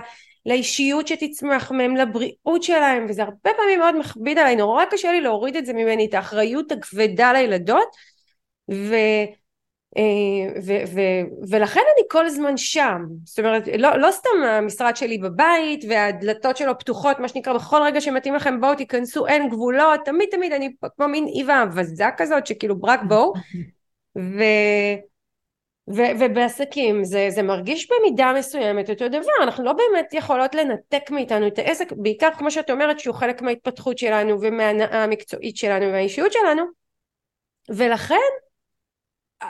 לאישיות 0.47 1.09
שתצמח 1.09 1.73
מהם, 1.73 1.97
לבריאות 1.97 2.63
שלהם, 2.63 3.07
וזה 3.09 3.23
הרבה 3.23 3.51
פעמים 3.57 3.79
מאוד 3.79 3.97
מכביד 3.97 4.39
עליי, 4.39 4.57
נורא 4.57 4.85
קשה 4.91 5.13
לי 5.13 5.21
להוריד 5.21 5.57
את 5.57 5.67
זה 5.67 5.73
ממני, 5.73 6.07
את 6.07 6.15
האחריות 6.15 6.73
הכבדה 6.73 7.33
לילדות, 7.33 7.89
ו... 8.71 8.95
אה, 9.97 10.61
ו- 10.67 10.95
ו- 10.95 11.51
ולכן 11.51 11.81
אני 11.81 12.07
כל 12.11 12.27
הזמן 12.27 12.57
שם. 12.57 13.03
זאת 13.25 13.39
אומרת 13.39 13.69
לא, 13.79 13.97
לא 13.97 14.11
סתם 14.11 14.31
המשרד 14.49 14.97
שלי 14.97 15.19
בבית 15.19 15.85
והדלתות 15.89 16.57
שלו 16.57 16.79
פתוחות 16.79 17.19
מה 17.21 17.29
שנקרא 17.29 17.53
בכל 17.53 17.83
רגע 17.83 18.01
שמתאים 18.01 18.35
לכם 18.35 18.61
בואו 18.61 18.75
תיכנסו 18.75 19.27
אין 19.27 19.49
גבולות 19.49 20.01
תמיד 20.05 20.29
תמיד 20.31 20.53
אני 20.53 20.73
כמו 20.97 21.09
מין 21.09 21.27
איווה 21.37 21.63
אבזה 21.63 22.05
כזאת 22.17 22.47
שכאילו 22.47 22.79
ברק 22.79 23.01
בואו. 23.09 23.33
ו- 24.19 24.95
ו- 25.97 26.13
ובעסקים 26.21 27.05
זה, 27.05 27.27
זה 27.31 27.43
מרגיש 27.43 27.91
במידה 27.91 28.33
מסוימת 28.39 28.91
אותו 28.91 29.09
דבר, 29.09 29.33
אנחנו 29.43 29.65
לא 29.65 29.73
באמת 29.73 30.15
יכולות 30.15 30.55
לנתק 30.55 31.11
מאיתנו 31.11 31.47
את 31.47 31.59
העסק, 31.59 31.93
בעיקר 31.93 32.29
כמו 32.39 32.51
שאת 32.51 32.71
אומרת 32.71 33.01
שהוא 33.01 33.15
חלק 33.15 33.43
מההתפתחות 33.43 33.99
שלנו 33.99 34.41
ומההנאה 34.41 35.05
המקצועית 35.05 35.57
שלנו 35.57 35.93
והאישיות 35.93 36.33
שלנו, 36.33 36.63
ולכן 37.69 38.17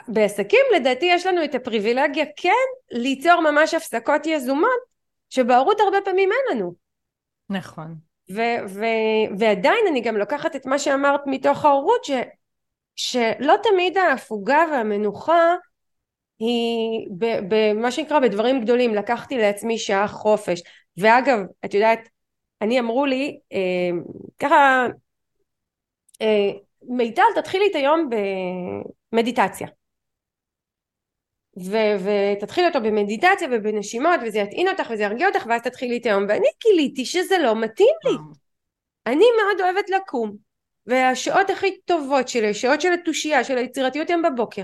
בעסקים 0.07 0.65
לדעתי 0.75 1.05
יש 1.05 1.25
לנו 1.25 1.43
את 1.43 1.55
הפריבילגיה 1.55 2.25
כן 2.35 2.49
ליצור 2.91 3.41
ממש 3.41 3.73
הפסקות 3.73 4.25
יזומות 4.25 4.79
שבהורות 5.29 5.79
הרבה 5.79 5.97
פעמים 6.05 6.29
אין 6.31 6.57
לנו. 6.57 6.73
נכון. 7.49 7.95
ו- 8.31 8.65
ו- 8.67 9.37
ועדיין 9.39 9.85
אני 9.89 10.01
גם 10.01 10.17
לוקחת 10.17 10.55
את 10.55 10.65
מה 10.65 10.79
שאמרת 10.79 11.21
מתוך 11.25 11.65
ההורות 11.65 12.05
ש- 12.05 12.11
שלא 12.95 13.55
תמיד 13.63 13.97
ההפוגה 13.97 14.63
והמנוחה 14.71 15.55
היא 16.41 17.07
במה 17.47 17.91
שנקרא 17.91 18.19
בדברים 18.19 18.61
גדולים 18.61 18.95
לקחתי 18.95 19.37
לעצמי 19.37 19.77
שעה 19.77 20.07
חופש. 20.07 20.61
ואגב 20.97 21.39
את 21.65 21.73
יודעת 21.73 22.09
אני 22.61 22.79
אמרו 22.79 23.05
לי 23.05 23.39
אה, 23.53 23.89
ככה 24.39 24.87
אה, 26.21 26.51
מיטל 26.81 27.23
תתחילי 27.35 27.67
את 27.71 27.75
היום 27.75 28.09
במדיטציה. 29.11 29.67
ו- 31.59 31.95
ותתחילי 32.37 32.67
אותו 32.67 32.81
במדיטציה 32.81 33.47
ובנשימות 33.51 34.19
וזה 34.25 34.39
יטעין 34.39 34.67
אותך 34.67 34.89
וזה 34.93 35.03
ירגיע 35.03 35.27
אותך 35.27 35.45
ואז 35.49 35.61
תתחילי 35.61 35.97
את 35.97 36.05
היום. 36.05 36.25
ואני 36.29 36.47
גיליתי 36.63 37.05
שזה 37.05 37.37
לא 37.37 37.55
מתאים 37.55 37.95
לי. 38.05 38.17
אני 39.07 39.25
מאוד 39.43 39.61
אוהבת 39.61 39.89
לקום. 39.89 40.35
והשעות 40.85 41.49
הכי 41.49 41.81
טובות 41.85 42.27
שלי, 42.27 42.49
השעות 42.49 42.81
של 42.81 42.93
התושייה, 42.93 43.43
של 43.43 43.57
היצירתיות 43.57 44.09
היום 44.09 44.21
בבוקר. 44.21 44.63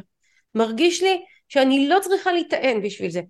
מרגיש 0.55 1.03
לי 1.03 1.23
שאני 1.47 1.89
לא 1.89 1.99
צריכה 1.99 2.31
להיטען 2.31 2.81
בשביל 2.81 3.09
זה. 3.09 3.21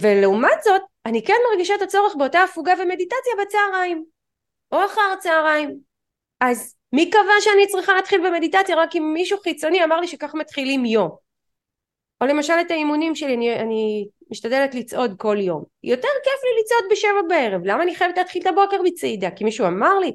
ולעומת 0.00 0.62
זאת 0.64 0.82
אני 1.06 1.22
כן 1.22 1.34
מרגישה 1.50 1.74
את 1.74 1.82
הצורך 1.82 2.16
באותה 2.16 2.42
הפוגה 2.42 2.72
ומדיטציה 2.82 3.32
בצהריים 3.42 4.04
או 4.72 4.84
אחר 4.84 5.14
צהריים 5.20 5.78
אז 6.40 6.74
מי 6.92 7.10
קבע 7.10 7.40
שאני 7.40 7.66
צריכה 7.66 7.94
להתחיל 7.94 8.20
במדיטציה? 8.28 8.76
רק 8.76 8.96
אם 8.96 9.10
מישהו 9.14 9.38
חיצוני 9.38 9.84
אמר 9.84 10.00
לי 10.00 10.06
שכך 10.06 10.34
מתחילים 10.34 10.84
יום. 10.84 11.10
או 12.20 12.26
למשל 12.26 12.52
את 12.60 12.70
האימונים 12.70 13.14
שלי 13.14 13.34
אני, 13.34 13.56
אני 13.56 14.08
משתדלת 14.30 14.74
לצעוד 14.74 15.14
כל 15.18 15.36
יום. 15.40 15.64
יותר 15.82 16.08
כיף 16.24 16.44
לי 16.44 16.60
לצעוד 16.60 16.84
בשבע 16.90 17.28
בערב. 17.28 17.60
למה 17.64 17.82
אני 17.82 17.94
חייבת 17.94 18.18
להתחיל 18.18 18.42
את 18.42 18.46
הבוקר 18.46 18.76
בצעידה? 18.84 19.30
כי 19.30 19.44
מישהו 19.44 19.66
אמר 19.66 19.98
לי 19.98 20.12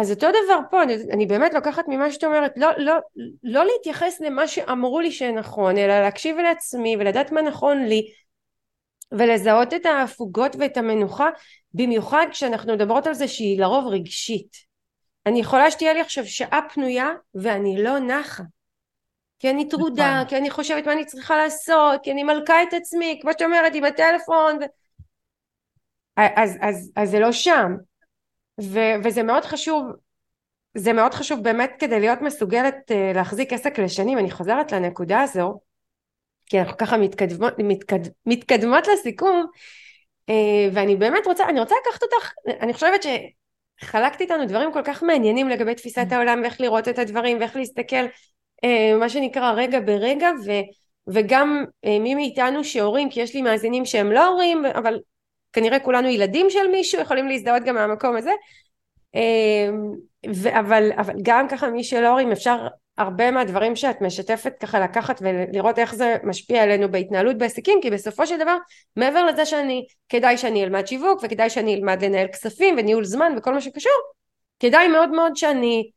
אז 0.00 0.10
אותו 0.10 0.26
דבר 0.30 0.58
פה, 0.70 0.82
אני, 0.82 0.94
אני 1.12 1.26
באמת 1.26 1.54
לוקחת 1.54 1.84
ממה 1.88 2.10
שאת 2.10 2.24
אומרת, 2.24 2.52
לא, 2.56 2.68
לא, 2.76 2.94
לא 3.42 3.64
להתייחס 3.64 4.20
למה 4.20 4.48
שאמרו 4.48 5.00
לי 5.00 5.12
שנכון, 5.12 5.78
אלא 5.78 6.00
להקשיב 6.00 6.36
לעצמי 6.36 6.96
ולדעת 6.96 7.32
מה 7.32 7.42
נכון 7.42 7.84
לי, 7.84 8.12
ולזהות 9.12 9.74
את 9.74 9.86
ההפוגות 9.86 10.56
ואת 10.58 10.76
המנוחה, 10.76 11.28
במיוחד 11.74 12.26
כשאנחנו 12.30 12.74
מדברות 12.74 13.06
על 13.06 13.14
זה 13.14 13.28
שהיא 13.28 13.60
לרוב 13.60 13.86
רגשית. 13.86 14.56
אני 15.26 15.40
יכולה 15.40 15.70
שתהיה 15.70 15.92
לי 15.92 16.00
עכשיו 16.00 16.26
שעה 16.26 16.60
פנויה 16.74 17.08
ואני 17.34 17.82
לא 17.82 17.98
נחה. 17.98 18.42
כי 19.38 19.50
אני 19.50 19.68
טרודה, 19.68 20.14
נכון. 20.14 20.28
כי 20.28 20.36
אני 20.36 20.50
חושבת 20.50 20.86
מה 20.86 20.92
אני 20.92 21.04
צריכה 21.04 21.36
לעשות, 21.36 22.00
כי 22.02 22.12
אני 22.12 22.24
מלכה 22.24 22.62
את 22.62 22.72
עצמי, 22.72 23.18
כמו 23.22 23.30
שאת 23.32 23.42
אומרת, 23.42 23.74
עם 23.74 23.84
הטלפון. 23.84 24.58
ו... 24.60 24.64
אז, 26.16 26.56
אז, 26.60 26.92
אז 26.96 27.10
זה 27.10 27.18
לא 27.18 27.32
שם. 27.32 27.87
ו, 28.60 28.78
וזה 29.04 29.22
מאוד 29.22 29.44
חשוב, 29.44 29.84
זה 30.74 30.92
מאוד 30.92 31.14
חשוב 31.14 31.42
באמת 31.42 31.72
כדי 31.78 32.00
להיות 32.00 32.22
מסוגלת 32.22 32.90
uh, 32.90 33.16
להחזיק 33.16 33.52
עסק 33.52 33.78
לשנים. 33.78 34.18
אני 34.18 34.30
חוזרת 34.30 34.72
לנקודה 34.72 35.20
הזו, 35.20 35.60
כי 36.46 36.60
אנחנו 36.60 36.76
ככה 36.76 36.96
מתקדמות, 36.96 37.52
מתקד, 37.58 38.00
מתקדמות 38.26 38.86
לסיכום, 38.86 39.46
uh, 40.30 40.32
ואני 40.72 40.96
באמת 40.96 41.26
רוצה, 41.26 41.48
אני 41.48 41.60
רוצה 41.60 41.74
לקחת 41.86 42.02
אותך, 42.02 42.32
אני 42.60 42.74
חושבת 42.74 43.00
שחלקת 43.82 44.20
איתנו 44.20 44.46
דברים 44.46 44.72
כל 44.72 44.82
כך 44.84 45.02
מעניינים 45.02 45.48
לגבי 45.48 45.74
תפיסת 45.74 46.06
העולם 46.10 46.40
ואיך 46.42 46.60
לראות 46.60 46.88
את 46.88 46.98
הדברים 46.98 47.38
ואיך 47.40 47.56
להסתכל 47.56 48.06
אה, 48.64 48.96
מה 48.98 49.08
שנקרא 49.08 49.52
רגע 49.52 49.80
ברגע 49.80 50.30
ו, 50.46 50.50
וגם 51.06 51.64
אה, 51.84 51.98
מי 51.98 52.14
מאיתנו 52.14 52.64
שהורים 52.64 53.10
כי 53.10 53.20
יש 53.20 53.34
לי 53.34 53.42
מאזינים 53.42 53.84
שהם 53.84 54.12
לא 54.12 54.26
הורים 54.26 54.64
אבל 54.66 54.98
כנראה 55.52 55.80
כולנו 55.80 56.08
ילדים 56.08 56.50
של 56.50 56.66
מישהו 56.72 57.00
יכולים 57.00 57.28
להזדהות 57.28 57.62
גם 57.62 57.74
מהמקום 57.74 58.16
הזה. 58.16 58.32
אה, 59.14 59.70
ו, 60.34 60.58
אבל, 60.60 60.90
אבל 60.96 61.14
גם 61.22 61.48
ככה 61.48 61.70
מי 61.70 61.84
שלא 61.84 62.08
הורים 62.08 62.32
אפשר 62.32 62.66
הרבה 62.98 63.30
מהדברים 63.30 63.76
שאת 63.76 64.00
משתפת 64.00 64.52
ככה 64.60 64.80
לקחת 64.80 65.22
ולראות 65.22 65.78
איך 65.78 65.94
זה 65.94 66.16
משפיע 66.24 66.62
עלינו 66.62 66.90
בהתנהלות 66.90 67.38
בעסקים 67.38 67.78
כי 67.82 67.90
בסופו 67.90 68.26
של 68.26 68.38
דבר 68.38 68.56
מעבר 68.96 69.24
לזה 69.24 69.46
שאני 69.46 69.86
כדאי 70.08 70.38
שאני 70.38 70.64
אלמד 70.64 70.86
שיווק 70.86 71.20
וכדאי 71.22 71.50
שאני 71.50 71.74
אלמד 71.74 72.04
לנהל 72.04 72.26
כספים 72.28 72.74
וניהול 72.78 73.04
זמן 73.04 73.32
וכל 73.38 73.54
מה 73.54 73.60
שקשור 73.60 73.92
כדאי 74.60 74.88
מאוד 74.88 75.10
מאוד 75.10 75.36
שאני 75.36 75.90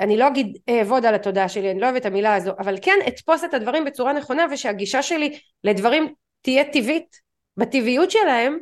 אני 0.00 0.16
לא 0.16 0.26
אגיד 0.26 0.58
אעבוד 0.68 1.06
על 1.06 1.14
התודעה 1.14 1.48
שלי, 1.48 1.70
אני 1.70 1.80
לא 1.80 1.86
אוהבת 1.86 2.00
את 2.00 2.06
המילה 2.06 2.34
הזו, 2.34 2.52
אבל 2.58 2.76
כן 2.82 2.98
אתפוס 3.08 3.44
את 3.44 3.54
הדברים 3.54 3.84
בצורה 3.84 4.12
נכונה 4.12 4.46
ושהגישה 4.50 5.02
שלי 5.02 5.38
לדברים 5.64 6.14
תהיה 6.42 6.64
טבעית, 6.64 7.16
בטבעיות 7.56 8.10
שלהם, 8.10 8.58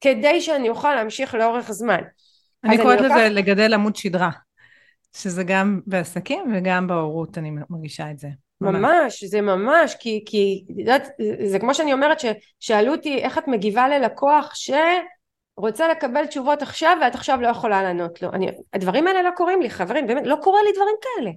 כדי 0.00 0.40
שאני 0.40 0.68
אוכל 0.68 0.94
להמשיך 0.94 1.34
לאורך 1.34 1.72
זמן. 1.72 2.00
אני 2.64 2.78
קוראת 2.78 2.98
לזה 2.98 3.08
לוקח... 3.08 3.30
לגדל 3.30 3.74
עמוד 3.74 3.96
שדרה, 3.96 4.30
שזה 5.16 5.44
גם 5.44 5.80
בעסקים 5.86 6.54
וגם 6.54 6.86
בהורות, 6.86 7.38
אני 7.38 7.50
מרגישה 7.70 8.10
את 8.10 8.18
זה. 8.18 8.28
ממש, 8.60 8.82
ממש 8.82 9.24
זה 9.24 9.40
ממש, 9.40 9.96
כי, 10.00 10.22
כי 10.26 10.64
זה, 10.84 10.96
זה 11.46 11.58
כמו 11.58 11.74
שאני 11.74 11.92
אומרת, 11.92 12.18
ששאלו 12.20 12.92
אותי 12.92 13.18
איך 13.18 13.38
את 13.38 13.48
מגיבה 13.48 13.88
ללקוח 13.88 14.54
ש... 14.54 14.70
רוצה 15.56 15.88
לקבל 15.88 16.26
תשובות 16.26 16.62
עכשיו 16.62 16.96
ואת 17.00 17.14
עכשיו 17.14 17.40
לא 17.40 17.48
יכולה 17.48 17.82
לענות 17.82 18.22
לו. 18.22 18.30
אני, 18.32 18.50
הדברים 18.72 19.06
האלה 19.06 19.22
לא 19.22 19.30
קורים 19.36 19.62
לי, 19.62 19.70
חברים, 19.70 20.06
באמת, 20.06 20.26
לא 20.26 20.36
קורה 20.42 20.62
לי 20.62 20.72
דברים 20.72 20.94
כאלה. 21.02 21.30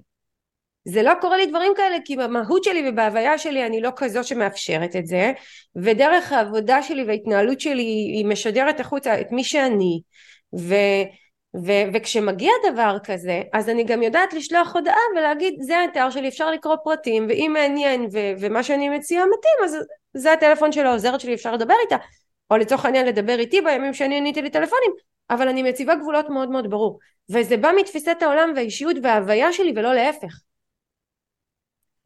זה 0.88 1.02
לא 1.02 1.12
קורה 1.20 1.36
לי 1.36 1.46
דברים 1.46 1.72
כאלה 1.76 1.96
כי 2.04 2.16
במהות 2.16 2.64
שלי 2.64 2.88
ובהוויה 2.88 3.38
שלי 3.38 3.66
אני 3.66 3.80
לא 3.80 3.90
כזו 3.96 4.24
שמאפשרת 4.24 4.96
את 4.96 5.06
זה. 5.06 5.32
ודרך 5.76 6.32
העבודה 6.32 6.82
שלי 6.82 7.04
וההתנהלות 7.04 7.60
שלי 7.60 7.82
היא 7.82 8.26
משדרת 8.26 8.80
החוצה 8.80 9.20
את 9.20 9.32
מי 9.32 9.44
שאני. 9.44 10.00
ו, 10.58 10.74
ו, 11.56 11.72
וכשמגיע 11.94 12.52
דבר 12.72 12.96
כזה 13.04 13.42
אז 13.52 13.68
אני 13.68 13.84
גם 13.84 14.02
יודעת 14.02 14.32
לשלוח 14.32 14.74
הודעה 14.74 14.98
ולהגיד 15.16 15.54
זה 15.60 15.78
האתר 15.78 16.10
שלי 16.10 16.28
אפשר 16.28 16.50
לקרוא 16.50 16.76
פרטים 16.84 17.26
ואם 17.28 17.50
מעניין 17.54 18.08
ו, 18.12 18.18
ומה 18.40 18.62
שאני 18.62 18.88
מציעה 18.88 19.24
מתאים 19.26 19.64
אז 19.64 19.76
זה 20.14 20.32
הטלפון 20.32 20.72
של 20.72 20.86
העוזרת 20.86 21.20
שלי 21.20 21.34
אפשר 21.34 21.52
לדבר 21.52 21.74
איתה. 21.84 21.96
או 22.50 22.56
לצורך 22.56 22.84
העניין 22.84 23.06
לדבר 23.06 23.38
איתי 23.38 23.60
בימים 23.60 23.94
שאני 23.94 24.16
עניתי 24.16 24.42
לטלפונים 24.42 24.90
אבל 25.30 25.48
אני 25.48 25.62
מציבה 25.62 25.94
גבולות 25.94 26.28
מאוד 26.28 26.50
מאוד 26.50 26.70
ברור. 26.70 26.98
וזה 27.30 27.56
בא 27.56 27.70
מתפיסת 27.76 28.16
העולם 28.22 28.52
והאישיות 28.56 28.96
וההוויה 29.02 29.52
שלי 29.52 29.72
ולא 29.76 29.94
להפך 29.94 30.47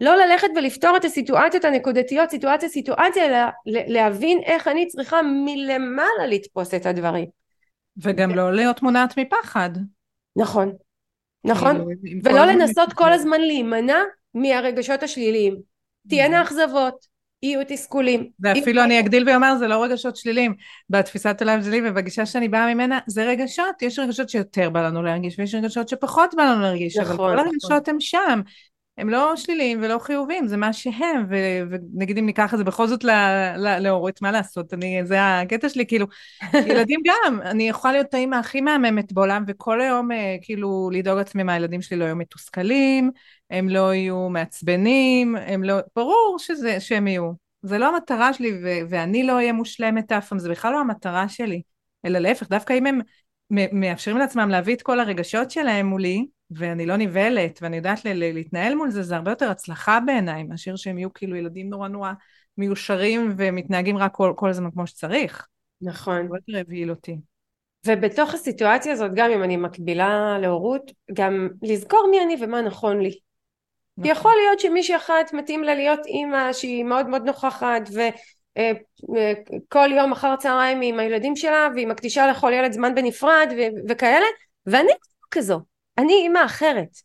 לא 0.02 0.16
ללכת 0.16 0.48
ולפתור 0.56 0.96
את 0.96 1.04
הסיטואציות 1.04 1.64
הנקודתיות 1.64 2.30
סיטואציה 2.30 2.68
סיטואציה 2.68 3.26
אלא 3.26 3.38
להבין 3.66 4.40
איך 4.44 4.68
אני 4.68 4.86
צריכה 4.86 5.20
מלמעלה 5.22 6.26
לתפוס 6.28 6.74
את 6.74 6.86
הדברים. 6.86 7.26
וגם 7.96 8.30
לא 8.30 8.52
להיות 8.52 8.82
מונעת 8.82 9.18
מפחד. 9.18 9.70
נכון. 10.36 10.72
נכון? 11.44 11.86
ולא 12.24 12.44
לנסות 12.44 12.92
כל 12.92 13.12
הזמן 13.12 13.40
להימנע 13.40 13.98
מהרגשות 14.34 15.02
השליליים. 15.02 15.56
תהיינה 16.08 16.42
אכזבות 16.42 17.06
יהיו 17.42 17.60
תסכולים. 17.68 18.30
ואפילו 18.40 18.84
אני 18.84 19.00
אגדיל 19.00 19.30
ואומר, 19.30 19.56
זה 19.58 19.68
לא 19.68 19.84
רגשות 19.84 20.16
שליליים. 20.16 20.54
בתפיסת 20.90 21.36
עולם 21.40 21.62
שלי 21.62 21.80
ובגישה 21.84 22.26
שאני 22.26 22.48
באה 22.48 22.74
ממנה, 22.74 22.98
זה 23.06 23.24
רגשות, 23.24 23.82
יש 23.82 23.98
רגשות 23.98 24.28
שיותר 24.28 24.70
בא 24.70 24.86
לנו 24.86 25.02
להרגיש, 25.02 25.38
ויש 25.38 25.54
רגשות 25.54 25.88
שפחות 25.88 26.34
בא 26.34 26.42
לנו 26.42 26.60
להרגיש, 26.62 26.96
נכון, 26.96 27.10
אבל 27.10 27.16
כל 27.16 27.34
נכון. 27.34 27.46
הרגשות 27.46 27.88
הם 27.88 28.00
שם. 28.00 28.40
הם 28.98 29.08
לא 29.08 29.36
שליליים 29.36 29.78
ולא 29.82 29.98
חיוביים, 29.98 30.46
זה 30.46 30.56
מה 30.56 30.72
שהם, 30.72 31.26
ו- 31.30 31.62
ונגיד 31.70 32.18
אם 32.18 32.26
ניקח 32.26 32.52
את 32.54 32.58
זה 32.58 32.64
בכל 32.64 32.86
זאת 32.86 33.04
להורות, 33.78 34.22
מה 34.22 34.32
לעשות, 34.32 34.74
אני, 34.74 35.00
זה 35.04 35.16
הקטע 35.40 35.68
שלי, 35.68 35.86
כאילו, 35.86 36.06
ילדים 36.68 37.00
גם, 37.06 37.40
אני 37.42 37.68
יכולה 37.68 37.92
להיות 37.92 38.14
האימא 38.14 38.36
הכי 38.36 38.60
מהממת 38.60 39.12
בעולם, 39.12 39.44
וכל 39.48 39.80
היום 39.80 40.12
אה, 40.12 40.36
כאילו 40.42 40.90
לדאוג 40.92 41.18
לעצמי 41.18 41.42
מה 41.42 41.52
הילדים 41.52 41.82
שלי 41.82 41.96
לא 41.96 42.04
יהיו 42.04 42.16
מתוסכלים, 42.16 43.10
הם 43.50 43.68
לא 43.68 43.94
יהיו 43.94 44.28
מעצבנים, 44.28 45.36
הם 45.36 45.64
לא, 45.64 45.74
ברור 45.96 46.36
שזה, 46.38 46.80
שהם 46.80 47.06
יהיו. 47.06 47.32
זה 47.62 47.78
לא 47.78 47.88
המטרה 47.96 48.32
שלי, 48.32 48.52
ו- 48.64 48.88
ואני 48.90 49.22
לא 49.22 49.32
אהיה 49.32 49.52
מושלמת 49.52 50.12
אף 50.12 50.28
פעם, 50.28 50.38
זה 50.38 50.50
בכלל 50.50 50.72
לא 50.72 50.80
המטרה 50.80 51.28
שלי, 51.28 51.62
אלא 52.04 52.18
להפך, 52.18 52.48
דווקא 52.48 52.72
אם 52.72 52.86
הם 52.86 53.00
מאפשרים 53.72 54.18
לעצמם 54.18 54.48
להביא 54.48 54.74
את 54.74 54.82
כל 54.82 55.00
הרגשות 55.00 55.50
שלהם 55.50 55.86
מולי, 55.86 56.26
ואני 56.56 56.86
לא 56.86 56.96
נבהלת, 56.96 57.58
ואני 57.62 57.76
יודעת 57.76 58.04
להתנהל 58.04 58.74
מול 58.74 58.90
זה, 58.90 59.02
זה 59.02 59.16
הרבה 59.16 59.30
יותר 59.30 59.50
הצלחה 59.50 59.98
בעיניי, 60.06 60.42
מאשר 60.42 60.76
שהם 60.76 60.98
יהיו 60.98 61.12
כאילו 61.12 61.36
ילדים 61.36 61.70
נורא 61.70 61.88
נורא 61.88 62.12
מיושרים 62.58 63.34
ומתנהגים 63.36 63.96
רק 63.96 64.14
כל, 64.14 64.32
כל 64.36 64.50
הזמן 64.50 64.70
כמו 64.70 64.86
שצריך. 64.86 65.46
נכון. 65.82 66.16
הרבה 66.16 66.36
יותר 66.36 66.60
הבהיל 66.60 66.90
אותי. 66.90 67.16
ובתוך 67.86 68.34
הסיטואציה 68.34 68.92
הזאת, 68.92 69.10
גם 69.14 69.30
אם 69.30 69.42
אני 69.42 69.56
מקבילה 69.56 70.38
להורות, 70.40 70.92
גם 71.12 71.48
לזכור 71.62 72.08
מי 72.10 72.22
אני 72.22 72.36
ומה 72.40 72.62
נכון 72.62 73.00
לי. 73.00 73.18
נכון. 73.98 74.10
יכול 74.10 74.32
להיות 74.42 74.60
שמישהי 74.60 74.96
אחת 74.96 75.32
מתאים 75.32 75.64
לה 75.64 75.74
להיות 75.74 76.06
אימא 76.06 76.52
שהיא 76.52 76.84
מאוד 76.84 77.08
מאוד 77.08 77.22
נוכחת 77.22 77.82
וכל 77.88 79.92
אה, 79.92 79.96
יום 79.96 80.12
אחר 80.12 80.36
צהריים 80.36 80.80
עם 80.82 81.00
הילדים 81.00 81.36
שלה 81.36 81.68
והיא 81.74 81.86
מקדישה 81.86 82.26
לכל 82.26 82.52
ילד 82.54 82.72
זמן 82.72 82.94
בנפרד 82.94 83.52
ו- 83.56 83.88
וכאלה 83.88 84.26
ואני 84.66 84.92
כזו 85.30 85.60
אני 85.98 86.12
אימא 86.12 86.44
אחרת. 86.44 86.96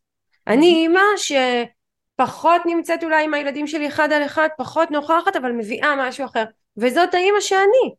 אני 0.47 0.65
אימא 0.65 1.01
שפחות 1.17 2.61
נמצאת 2.65 3.03
אולי 3.03 3.23
עם 3.23 3.33
הילדים 3.33 3.67
שלי 3.67 3.87
אחד 3.87 4.11
על 4.11 4.25
אחד, 4.25 4.47
פחות 4.57 4.91
נוכחת, 4.91 5.35
אבל 5.35 5.51
מביאה 5.51 6.07
משהו 6.07 6.25
אחר. 6.25 6.43
וזאת 6.77 7.13
האימא 7.13 7.39
שאני. 7.39 7.93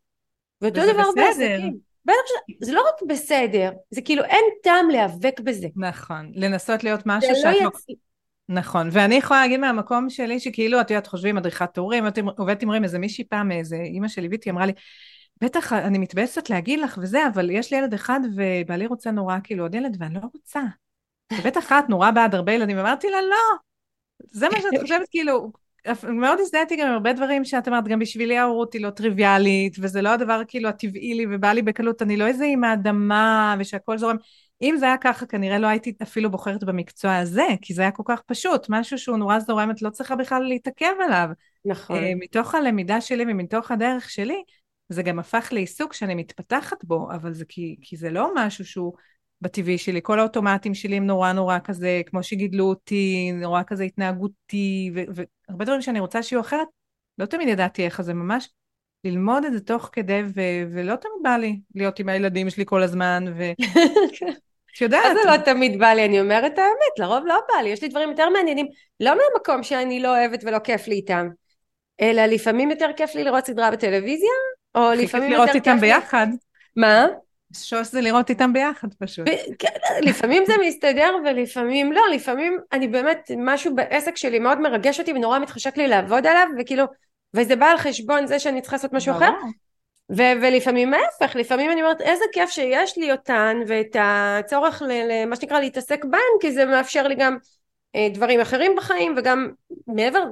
ואותו 0.63 0.93
דבר 0.93 1.11
בעסקים. 1.17 1.89
בטח 2.05 2.17
שזה 2.63 2.73
לא 2.73 2.81
רק 2.81 3.09
בסדר, 3.09 3.71
זה 3.91 4.03
כאילו 4.03 4.25
אין 4.25 4.45
טעם 4.63 4.91
להיאבק 4.91 5.41
בזה. 5.41 5.69
נכון, 5.77 6.31
לנסות 6.35 6.85
להיות 6.85 7.01
משהו 7.07 7.37
שאת 7.37 7.55
לא... 7.63 7.69
יצ... 7.69 7.99
נכון, 8.49 8.89
ואני 8.93 9.15
יכולה 9.15 9.41
להגיד 9.41 9.61
מהמקום 9.61 10.11
שלי 10.11 10.41
שכאילו, 10.41 10.81
את 10.81 10.91
יודעת, 10.91 11.07
חושבים 11.07 11.37
מדריכת 11.37 11.75
תורים, 11.75 12.05
עובדת 12.39 12.63
עם 12.63 12.69
הורים, 12.69 12.85
איזה 12.85 12.99
מישהי 12.99 13.25
פעם, 13.25 13.53
איזה 13.53 13.77
אימא 13.77 14.09
שליוויתי, 14.09 14.51
אמרה 14.51 14.67
לי, 14.67 14.73
בטח, 15.41 15.73
אני 15.73 15.99
מתבאסת 15.99 16.51
להגיד 16.51 16.81
לך 16.81 16.99
וזה, 17.03 17.27
אבל 17.35 17.51
יש 17.51 17.73
לי 17.73 17.79
ילד 17.79 17.95
אחד 17.95 18.21
ובעלי 18.37 18.87
רוצה 18.87 19.11
נורא 19.11 19.37
כאילו 19.45 19.65
עוד 19.65 19.75
ילד 19.75 19.97
ואני 20.01 20.15
לא 20.15 20.21
רוצה. 20.35 20.63
ובטח 21.39 21.73
את 21.73 21.89
נורא 21.89 22.11
בעד 22.11 22.35
הרבה 22.35 22.53
ילדים, 22.53 22.79
אמרתי 22.79 23.11
לה, 23.11 23.23
לא. 23.23 23.57
זה 24.31 24.49
מה 24.49 24.61
שאת 24.61 24.81
חושבת, 24.81 25.09
כאילו, 25.11 25.53
מאוד 26.09 26.39
הזדהיתי 26.41 26.77
גם 26.77 26.87
עם 26.87 26.93
הרבה 26.93 27.13
דברים 27.13 27.45
שאת 27.45 27.69
אמרת, 27.69 27.89
גם 27.89 27.99
בשבילי 27.99 28.39
ההורות 28.39 28.73
היא 28.73 28.83
לא 28.83 28.91
טריוויאלית, 28.91 29.77
וזה 29.81 30.03
לא 30.03 30.09
הדבר 30.09 30.43
כאילו 30.49 30.69
הטבעי 30.69 31.15
לי 31.15 31.27
ובא 31.31 31.53
לי 31.53 31.63
בקלות, 31.63 32.03
אני 32.03 32.17
לא 32.17 32.27
איזה 32.27 32.45
עם 32.45 32.65
האדמה 32.65 33.57
ושהכול 33.59 33.99
זורם. 33.99 34.17
אם 34.63 34.77
זה 34.79 34.87
היה 34.87 34.97
ככה, 34.97 35.27
כנראה 35.27 35.59
לא 35.59 35.67
הייתי 35.67 35.93
אפילו 36.03 36.31
בוחרת 36.31 36.65
במקצוע 36.65 37.17
הזה, 37.17 37.47
כי 37.63 37.75
זה 37.75 37.83
היה 37.83 37.91
כל 37.91 38.03
כך 38.07 38.23
פשוט, 38.23 38.67
משהו 38.69 38.99
שהוא 38.99 39.17
נורא 39.17 39.39
זורם, 39.39 39.71
את 39.71 39.83
לא 39.83 39.91
צריכה 39.91 40.17
בכלל 40.17 40.43
להתעכב 40.43 40.93
עליו. 41.05 41.29
נכון. 41.65 41.99
Uh, 41.99 42.01
מתוך 42.21 42.55
הלמידה 42.55 43.01
שלי 43.01 43.25
ומתוך 43.29 43.71
הדרך 43.71 44.11
שלי, 44.11 44.43
זה 44.89 45.03
גם 45.03 45.19
הפך 45.19 45.49
לעיסוק 45.53 45.93
שאני 45.93 46.15
מתפתחת 46.15 46.85
בו, 46.85 47.09
אבל 47.13 47.33
זה 47.33 47.45
כי, 47.45 47.77
כי 47.83 47.97
זה 47.97 48.11
לא 48.11 48.31
משהו 48.35 48.65
שהוא 48.65 48.93
בטבעי 49.41 49.79
שלי. 49.79 50.01
כל 50.03 50.21
האוטומטים 50.21 50.75
שלי 50.75 50.97
הם 50.97 51.07
נורא 51.07 51.33
נורא 51.33 51.59
כזה, 51.65 52.03
כמו 52.07 52.23
שגידלו 52.23 52.65
אותי, 52.65 53.33
נורא 53.33 53.63
כזה 53.67 53.85
התנהגותי, 53.85 54.91
והרבה 54.95 55.65
דברים 55.65 55.83
שאני 55.83 56.01
רוצה 56.01 56.23
שיהיו 56.23 56.41
אחרת, 56.41 56.69
לא 57.19 57.27
תמיד 57.27 57.49
ידעתי 57.49 57.85
איך, 57.85 58.01
זה 58.01 58.15
ממש 58.15 58.49
ללמוד 59.05 59.45
את 59.45 59.53
זה 59.53 59.61
תוך 59.61 59.91
כדי, 59.93 60.23
ו- 60.27 60.73
ולא 60.73 60.97
תמיד 60.97 61.23
בא 61.23 61.37
לי 61.37 61.61
להיות 61.75 61.99
עם 61.99 62.09
הילדים 62.09 62.51
שלי 62.51 62.65
כל 62.67 62.83
הזמן, 62.83 63.25
ו... 63.37 63.43
את 64.77 64.81
יודעת. 64.81 65.05
אז 65.07 65.17
זה 65.23 65.31
לא 65.31 65.37
תמיד 65.37 65.79
בא 65.79 65.87
לי, 65.87 66.05
אני 66.05 66.21
אומרת 66.21 66.53
את 66.53 66.59
האמת, 66.59 66.99
לרוב 66.99 67.27
לא 67.27 67.41
בא 67.49 67.63
לי, 67.63 67.69
יש 67.69 67.83
לי 67.83 67.89
דברים 67.89 68.11
יותר 68.11 68.29
מעניינים, 68.29 68.67
לא 69.01 69.11
מהמקום 69.11 69.63
שאני 69.63 70.01
לא 70.01 70.19
אוהבת 70.19 70.45
ולא 70.45 70.59
כיף 70.59 70.89
לי 70.89 70.95
איתם. 70.95 71.29
אלא 72.01 72.27
לפעמים 72.27 72.71
יותר 72.71 72.91
כיף 72.97 73.15
לי 73.15 73.25
לראות 73.25 73.47
סדרה 73.47 73.71
בטלוויזיה, 73.71 74.31
או 74.79 74.91
לפעמים 74.93 75.33
יותר 75.33 75.53
כיף. 75.53 75.55
לראות 75.55 75.55
איתם 75.55 75.81
ביחד. 75.81 76.27
מה? 76.77 77.07
שוס 77.57 77.93
זה 77.93 78.01
לראות 78.01 78.31
איתם 78.31 78.53
ביחד 78.53 78.89
פשוט. 78.99 79.29
כן, 79.59 79.69
לפעמים 80.03 80.45
זה 80.47 80.53
מסתדר 80.67 81.17
ולפעמים 81.25 81.93
לא, 81.93 82.03
לפעמים 82.15 82.59
אני 82.73 82.89
באמת, 82.89 83.31
משהו 83.39 83.75
בעסק 83.75 84.17
שלי 84.17 84.39
מאוד 84.39 84.61
מרגש 84.61 85.01
אותי 85.01 85.13
ונורא 85.13 85.39
מתחשק 85.39 85.77
לי 85.77 85.89
לעבוד 85.89 86.27
עליו, 86.27 86.47
וכאילו, 86.59 86.85
וזה 87.35 87.57
בא 87.57 87.67
על 87.67 87.77
חשבון 87.77 88.27
זה 88.27 88.39
שאני 88.39 88.61
צריכה 88.61 88.77
לעשות 88.77 88.93
משהו 88.93 89.17
אחר. 89.17 89.31
ו- 90.17 90.39
ולפעמים 90.43 90.95
ההפך, 90.95 91.37
לפעמים 91.37 91.71
אני 91.71 91.83
אומרת 91.83 92.01
איזה 92.01 92.25
כיף 92.33 92.51
שיש 92.51 92.99
לי 92.99 93.13
אותן 93.13 93.57
ואת 93.67 93.97
הצורך 94.01 94.83
למה 94.87 95.37
שנקרא 95.37 95.61
להתעסק 95.61 96.05
בהן 96.05 96.21
כי 96.41 96.53
זה 96.53 96.65
מאפשר 96.65 97.09
לי 97.09 97.15
גם 97.15 97.37
אה, 97.95 98.09
דברים 98.15 98.41
אחרים 98.41 98.77
בחיים 98.77 99.15
וגם 99.17 99.49
מעבר, 99.87 100.25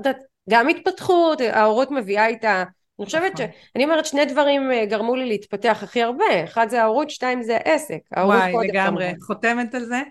גם 0.50 0.68
התפתחות, 0.68 1.40
ההורות 1.40 1.90
מביאה 1.90 2.26
איתה 2.26 2.64
אני 2.98 3.06
חושבת 3.06 3.32
נכון. 3.32 3.46
שאני 3.72 3.84
אומרת 3.84 4.06
שני 4.06 4.24
דברים 4.24 4.72
אה, 4.72 4.86
גרמו 4.86 5.16
לי 5.16 5.26
להתפתח 5.26 5.78
הכי 5.82 6.02
הרבה, 6.02 6.44
אחד 6.44 6.68
זה 6.70 6.82
ההורות, 6.82 7.10
שתיים 7.10 7.42
זה 7.42 7.56
העסק. 7.56 7.98
וואי, 8.16 8.68
לגמרי, 8.68 9.12
חותמת 9.22 9.74
על 9.74 9.84
זה. 9.84 10.02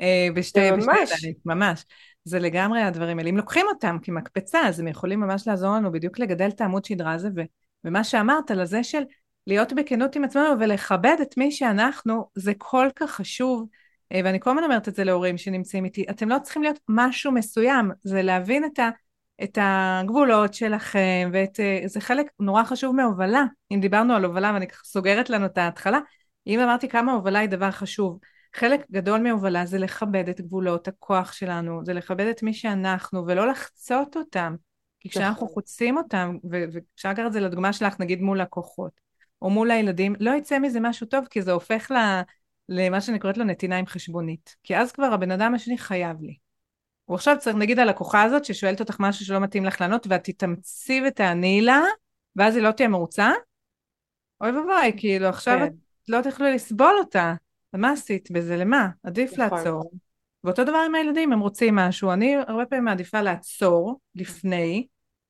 אה, 0.00 0.28
בשתי, 0.34 0.70
ממש. 0.70 1.24
ממש. 1.46 1.84
זה 2.24 2.38
לגמרי 2.38 2.82
הדברים 2.82 3.18
האלה. 3.18 3.30
אם 3.30 3.36
לוקחים 3.36 3.66
אותם 3.68 3.96
כמקפצה, 4.02 4.60
אז 4.60 4.80
הם 4.80 4.88
יכולים 4.88 5.20
ממש 5.20 5.48
לעזור 5.48 5.70
לנו 5.70 5.92
בדיוק 5.92 6.18
לגדל 6.18 6.48
את 6.48 6.60
העמוד 6.60 6.84
שדרה 6.84 7.12
הזה, 7.12 7.28
ו, 7.36 7.40
ומה 7.84 8.04
שאמרת 8.04 8.50
על 8.50 8.60
הזה 8.60 8.84
של 8.84 9.02
להיות 9.46 9.72
בכנות 9.72 10.16
עם 10.16 10.24
עצמנו 10.24 10.60
ולכבד 10.60 11.16
את 11.22 11.36
מי 11.36 11.52
שאנחנו, 11.52 12.28
זה 12.34 12.52
כל 12.58 12.88
כך 12.96 13.10
חשוב. 13.10 13.68
אה, 14.12 14.20
ואני 14.24 14.40
כל 14.40 14.50
הזמן 14.50 14.64
אומרת 14.64 14.88
את 14.88 14.94
זה 14.94 15.04
להורים 15.04 15.38
שנמצאים 15.38 15.84
איתי, 15.84 16.04
אתם 16.10 16.28
לא 16.28 16.36
צריכים 16.42 16.62
להיות 16.62 16.78
משהו 16.88 17.32
מסוים, 17.32 17.90
זה 18.02 18.22
להבין 18.22 18.64
את 18.64 18.78
ה... 18.78 18.90
את 19.44 19.58
הגבולות 19.60 20.54
שלכם, 20.54 21.30
וזה 21.32 21.98
אה, 21.98 22.00
חלק 22.00 22.26
נורא 22.40 22.64
חשוב 22.64 22.96
מהובלה. 22.96 23.44
אם 23.70 23.80
דיברנו 23.80 24.14
על 24.14 24.24
הובלה 24.24 24.50
ואני 24.54 24.68
ככה 24.68 24.84
סוגרת 24.84 25.30
לנו 25.30 25.46
את 25.46 25.58
ההתחלה, 25.58 25.98
אם 26.46 26.60
אמרתי 26.60 26.88
כמה 26.88 27.12
הובלה 27.12 27.38
היא 27.38 27.48
דבר 27.48 27.70
חשוב, 27.70 28.18
חלק 28.54 28.90
גדול 28.90 29.20
מהובלה 29.20 29.66
זה 29.66 29.78
לכבד 29.78 30.28
את 30.28 30.40
גבולות 30.40 30.88
הכוח 30.88 31.32
שלנו, 31.32 31.84
זה 31.84 31.92
לכבד 31.92 32.26
את 32.26 32.42
מי 32.42 32.54
שאנחנו, 32.54 33.26
ולא 33.26 33.48
לחצות 33.48 34.16
אותם. 34.16 34.54
כי 35.00 35.08
כשאנחנו 35.08 35.44
נכון. 35.44 35.54
חוצים 35.54 35.96
אותם, 35.96 36.36
ואפשר 36.50 37.10
לקחת 37.10 37.26
את 37.26 37.32
זה 37.32 37.40
לדוגמה 37.40 37.72
שלך, 37.72 38.00
נגיד 38.00 38.20
מול 38.20 38.40
לקוחות, 38.40 38.92
או 39.42 39.50
מול 39.50 39.70
הילדים, 39.70 40.14
לא 40.20 40.30
יצא 40.30 40.58
מזה 40.58 40.80
משהו 40.80 41.06
טוב, 41.06 41.26
כי 41.30 41.42
זה 41.42 41.52
הופך 41.52 41.90
ל... 41.90 42.22
למה 42.68 43.00
שאני 43.00 43.18
קוראת 43.18 43.38
לו 43.38 43.44
נתינה 43.44 43.76
עם 43.76 43.86
חשבונית. 43.86 44.56
כי 44.62 44.76
אז 44.76 44.92
כבר 44.92 45.04
הבן 45.12 45.30
אדם 45.30 45.54
השני 45.54 45.78
חייב 45.78 46.22
לי. 46.22 46.41
הוא 47.04 47.14
עכשיו 47.14 47.36
צריך, 47.40 47.56
נגיד 47.56 47.78
הלקוחה 47.78 48.22
הזאת 48.22 48.44
ששואלת 48.44 48.80
אותך 48.80 48.96
משהו 49.00 49.26
שלא 49.26 49.40
מתאים 49.40 49.64
לך 49.64 49.80
לענות, 49.80 50.06
ואת 50.10 50.24
תתאמצי 50.24 51.02
ותעני 51.08 51.62
לה, 51.62 51.80
ואז 52.36 52.56
היא 52.56 52.62
לא 52.62 52.70
תהיה 52.70 52.88
מרוצה? 52.88 53.30
אוי 54.40 54.50
ואבוי, 54.50 54.92
כאילו 54.96 55.26
עכשיו 55.26 55.58
כן. 55.58 55.64
את 55.64 56.08
לא 56.08 56.22
תוכלי 56.22 56.54
לסבול 56.54 56.94
אותה. 56.98 57.34
ומה 57.74 57.92
עשית 57.92 58.30
בזה? 58.30 58.56
למה? 58.56 58.88
עדיף 59.02 59.38
נכון. 59.38 59.58
לעצור. 59.58 59.90
ואותו 60.44 60.64
דבר 60.64 60.82
עם 60.86 60.94
הילדים, 60.94 61.32
הם 61.32 61.40
רוצים 61.40 61.76
משהו. 61.76 62.12
אני 62.12 62.36
הרבה 62.36 62.66
פעמים 62.66 62.84
מעדיפה 62.84 63.20
לעצור 63.20 64.00
לפני, 64.14 64.86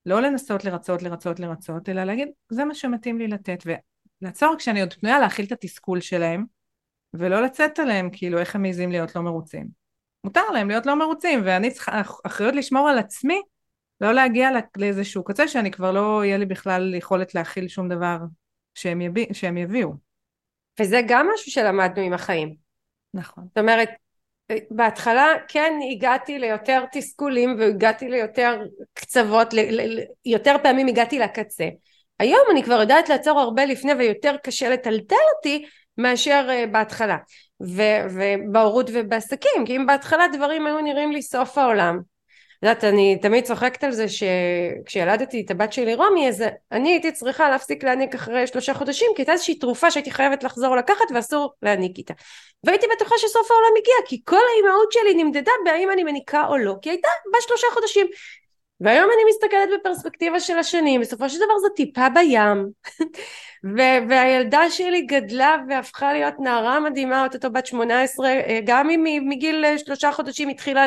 לא 0.07 0.23
לנסות 0.23 0.65
לרצות, 0.65 1.03
לרצות, 1.03 1.41
לרצות, 1.41 1.89
אלא 1.89 2.05
להגיד, 2.05 2.29
זה 2.51 2.65
מה 2.65 2.75
שמתאים 2.75 3.19
לי 3.19 3.29
לתת. 3.29 3.63
ולעצור 4.23 4.55
כשאני 4.59 4.81
עוד 4.81 4.93
פנויה 4.93 5.19
להכיל 5.19 5.45
את 5.45 5.53
התסכול 5.53 6.01
שלהם, 6.01 6.45
ולא 7.15 7.43
לצאת 7.43 7.79
עליהם, 7.79 8.11
כאילו, 8.13 8.39
איך 8.39 8.55
הם 8.55 8.63
מעזים 8.63 8.91
להיות 8.91 9.17
לא 9.17 9.23
מרוצים. 9.23 9.82
מותר 10.25 10.51
להם 10.53 10.69
להיות 10.69 10.87
לא 10.87 10.95
מרוצים, 10.95 11.41
ואני 11.45 11.71
צריכה 11.71 12.03
אחריות 12.27 12.55
לשמור 12.55 12.89
על 12.89 12.99
עצמי, 12.99 13.43
לא 14.01 14.13
להגיע 14.13 14.51
לאיזשהו 14.77 15.25
קצה 15.25 15.49
שאני 15.49 15.71
כבר 15.71 15.93
לא 15.93 16.25
יהיה 16.25 16.39
לי 16.39 16.47
בכלל 16.47 16.95
יכולת 16.95 17.35
להכיל 17.35 17.69
שום 17.69 17.89
דבר 17.89 18.17
שהם, 18.75 19.01
יביא, 19.01 19.27
שהם 19.33 19.57
יביאו. 19.57 19.93
וזה 20.81 21.01
גם 21.09 21.29
משהו 21.35 21.53
שלמדנו 21.53 22.03
עם 22.03 22.13
החיים. 22.13 22.55
נכון. 23.15 23.45
זאת 23.49 23.59
אומרת, 23.59 23.89
בהתחלה 24.71 25.27
כן 25.49 25.73
הגעתי 25.93 26.39
ליותר 26.39 26.85
תסכולים 26.93 27.57
והגעתי 27.59 28.09
ליותר 28.09 28.63
קצוות, 28.95 29.55
ל, 29.55 29.61
ל, 29.61 30.01
יותר 30.25 30.57
פעמים 30.63 30.87
הגעתי 30.87 31.19
לקצה. 31.19 31.69
היום 32.19 32.43
אני 32.53 32.63
כבר 32.63 32.81
יודעת 32.81 33.09
לעצור 33.09 33.41
הרבה 33.41 33.65
לפני 33.65 33.93
ויותר 33.93 34.37
קשה 34.43 34.69
לטלטל 34.69 35.17
אותי 35.37 35.65
מאשר 35.99 36.49
uh, 36.49 36.67
ובהורות 37.63 38.91
ובעסקים, 38.93 39.67
כי 39.67 39.77
אם 39.77 39.87
בהתחלה 39.87 40.29
דברים 40.33 40.67
היו 40.67 40.81
נראים 40.81 41.13
לי 41.13 41.23
סוף 41.23 41.59
העולם. 41.59 42.01
את 42.63 42.67
יודעת, 42.67 42.85
אני 42.85 43.19
תמיד 43.23 43.45
צוחקת 43.45 43.85
על 43.85 43.93
זה 43.93 44.07
שכשילדתי 44.09 45.43
את 45.45 45.51
הבת 45.51 45.73
שלי 45.73 45.95
רומי, 45.95 46.29
אז 46.29 46.45
אני 46.73 46.89
הייתי 46.89 47.13
צריכה 47.13 47.51
להפסיק 47.51 47.85
להניק 47.85 48.15
אחרי 48.15 48.47
שלושה 48.47 48.75
חודשים, 48.75 49.11
כי 49.17 49.23
הייתה 49.23 49.33
איזושהי 49.33 49.55
תרופה 49.55 49.91
שהייתי 49.91 50.11
חייבת 50.11 50.45
לחזור 50.45 50.77
לקחת 50.77 51.05
ואסור 51.15 51.53
להניק 51.63 51.99
איתה. 51.99 52.15
והייתי 52.65 52.87
בטוחה 52.97 53.15
שסוף 53.19 53.51
העולם 53.51 53.73
הגיע, 53.79 53.95
כי 54.07 54.23
כל 54.25 54.41
האימהות 54.55 54.93
שלי 54.93 55.25
נמדדה 55.25 55.53
בהאם 55.65 55.91
אני 55.91 56.05
מניקה 56.05 56.47
או 56.47 56.57
לא, 56.57 56.75
כי 56.83 56.91
הייתה 56.91 57.09
בת 57.35 57.43
שלושה 57.43 57.67
חודשים. 57.75 58.07
והיום 58.83 59.11
אני 59.15 59.23
מסתכלת 59.31 59.81
בפרספקטיבה 59.81 60.41
של 60.41 60.59
השנים, 60.59 61.01
בסופו 61.01 61.29
של 61.29 61.37
דבר 61.37 61.59
זו 61.59 61.69
טיפה 61.69 62.09
בים. 62.09 62.69
והילדה 64.09 64.71
שלי 64.71 65.03
גדלה 65.03 65.57
והפכה 65.69 66.13
להיות 66.13 66.35
נערה 66.39 66.81
מדהימה, 66.81 67.27
אותו 67.35 67.51
בת 67.51 67.67
18, 67.67 68.29
אה, 68.29 68.61
גם 68.65 68.91
אם 68.91 69.25
מגיל 69.29 69.65
אה, 69.65 69.79
שלושה 69.79 70.13
חודשים 70.13 70.49
התחילה 70.49 70.87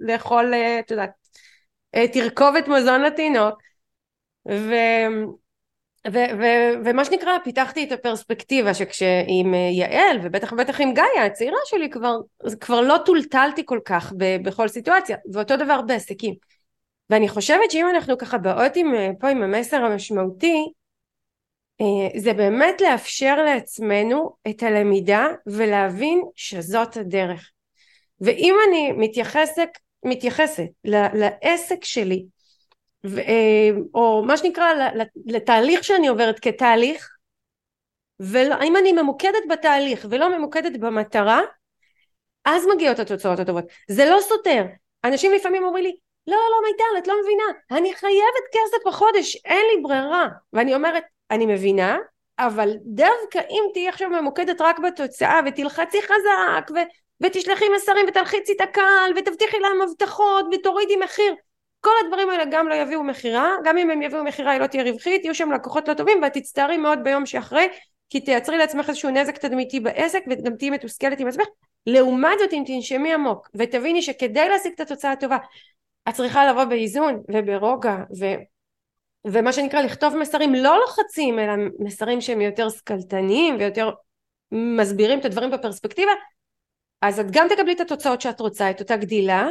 לאכול, 0.00 0.54
אה, 0.54 0.78
את 0.78 0.90
יודעת, 0.90 1.10
תרכובת 2.12 2.68
מזון 2.68 3.02
לתינוק. 3.02 3.54
ו... 4.50 4.74
ו- 6.12 6.38
ו- 6.40 6.72
ומה 6.84 7.04
שנקרא 7.04 7.38
פיתחתי 7.44 7.84
את 7.84 7.92
הפרספקטיבה 7.92 8.74
שכשעם 8.74 9.54
יעל 9.54 10.18
ובטח 10.22 10.52
ובטח 10.52 10.80
עם 10.80 10.94
גיא 10.94 11.22
הצעירה 11.26 11.58
שלי 11.64 11.90
כבר, 11.90 12.16
כבר 12.60 12.80
לא 12.80 12.96
טולטלתי 13.06 13.62
כל 13.64 13.80
כך 13.84 14.12
ב- 14.16 14.42
בכל 14.42 14.68
סיטואציה 14.68 15.16
ואותו 15.32 15.56
דבר 15.56 15.82
בעסקים 15.82 16.34
ואני 17.10 17.28
חושבת 17.28 17.70
שאם 17.70 17.88
אנחנו 17.88 18.18
ככה 18.18 18.38
באות 18.38 18.76
עם, 18.76 18.94
פה 19.20 19.28
עם 19.28 19.42
המסר 19.42 19.76
המשמעותי 19.76 20.72
אה, 21.80 22.20
זה 22.20 22.32
באמת 22.32 22.80
לאפשר 22.80 23.36
לעצמנו 23.42 24.36
את 24.48 24.62
הלמידה 24.62 25.26
ולהבין 25.46 26.22
שזאת 26.34 26.96
הדרך. 26.96 27.50
ואם 28.20 28.54
אני 28.68 28.92
מתייחסת, 28.92 29.68
מתייחסת 30.04 30.66
לעסק 30.84 31.84
שלי, 31.84 32.26
אה, 33.18 33.70
או 33.94 34.24
מה 34.26 34.36
שנקרא 34.36 34.66
לתהליך 35.26 35.84
שאני 35.84 36.08
עוברת 36.08 36.40
כתהליך, 36.40 37.08
ואם 38.20 38.76
אני 38.76 38.92
ממוקדת 38.92 39.42
בתהליך 39.50 40.06
ולא 40.10 40.38
ממוקדת 40.38 40.80
במטרה, 40.80 41.40
אז 42.44 42.66
מגיעות 42.74 42.98
התוצאות 42.98 43.38
הטובות. 43.38 43.64
זה 43.88 44.04
לא 44.04 44.18
סותר. 44.20 44.64
אנשים 45.04 45.32
לפעמים 45.32 45.64
אומרים 45.64 45.84
לי, 45.84 45.96
לא, 46.26 46.36
לא, 46.36 46.68
מיטל, 46.70 46.98
את 46.98 47.06
לא 47.06 47.14
מבינה, 47.22 47.44
אני 47.70 47.94
חייבת 47.94 48.46
כסף 48.52 48.86
בחודש, 48.86 49.36
אין 49.44 49.66
לי 49.74 49.82
ברירה. 49.82 50.28
ואני 50.52 50.74
אומרת, 50.74 51.04
אני 51.30 51.46
מבינה, 51.46 51.98
אבל 52.38 52.72
דווקא 52.84 53.40
אם 53.50 53.62
תהיי 53.72 53.88
עכשיו 53.88 54.10
ממוקדת 54.10 54.60
רק 54.60 54.78
בתוצאה 54.78 55.40
ותלחצי 55.46 56.02
חזק 56.02 56.70
ו- 56.74 56.88
ותשלחי 57.22 57.64
מסרים 57.76 58.06
ותלחיצי 58.08 58.52
את 58.52 58.60
הקהל 58.60 59.12
ותבטיחי 59.16 59.58
להם 59.58 59.82
הבטחות 59.82 60.46
ותורידי 60.52 60.96
מחיר 60.96 61.34
כל 61.80 61.92
הדברים 62.04 62.30
האלה 62.30 62.44
גם 62.50 62.68
לא 62.68 62.74
יביאו 62.74 63.02
מכירה. 63.02 63.56
גם 63.64 63.78
אם 63.78 63.90
הם 63.90 64.02
יביאו 64.02 64.24
מכירה 64.24 64.52
היא 64.52 64.60
לא 64.60 64.66
תהיה 64.66 64.82
רווחית 64.82 65.24
יהיו 65.24 65.34
שם 65.34 65.52
לקוחות 65.52 65.88
לא 65.88 65.94
טובים 65.94 66.22
ואת 66.22 66.32
תצטערי 66.32 66.76
מאוד 66.76 66.98
ביום 67.02 67.26
שאחרי 67.26 67.68
כי 68.10 68.20
תייצרי 68.20 68.58
לעצמך 68.58 68.88
איזשהו 68.88 69.10
נזק 69.10 69.38
תדמיתי 69.38 69.80
בעסק 69.80 70.24
וגם 70.30 70.56
תהיי 70.56 70.70
מתוסכלת 70.70 71.20
עם 71.20 71.28
עצמך. 71.28 71.46
לעומת 71.86 72.38
זאת 72.38 72.52
אם 72.52 72.62
תנשמי 72.66 73.14
עמוק 73.14 73.48
ותביני 73.54 74.02
שכדי 74.02 74.48
להשיג 74.48 74.72
את 74.72 74.80
התוצאה 74.80 75.12
הטובה 75.12 75.36
את 76.08 76.14
צריכה 76.14 76.46
לבוא 76.46 76.64
באיזון 76.64 77.22
וברוגע 77.34 77.96
ו... 78.20 78.24
ומה 79.26 79.52
שנקרא 79.52 79.82
לכתוב 79.82 80.16
מסרים 80.16 80.54
לא 80.54 80.80
לוחצים 80.80 81.38
אלא 81.38 81.52
מסרים 81.78 82.20
שהם 82.20 82.40
יותר 82.40 82.68
שכלתניים 82.68 83.56
ויותר 83.58 83.90
מסבירים 84.52 85.18
את 85.18 85.24
הדברים 85.24 85.50
בפרספקטיבה 85.50 86.12
אז 87.02 87.20
את 87.20 87.26
גם 87.30 87.46
תקבלי 87.50 87.72
את 87.72 87.80
התוצאות 87.80 88.20
שאת 88.20 88.40
רוצה 88.40 88.70
את 88.70 88.80
אותה 88.80 88.96
גדילה. 88.96 89.48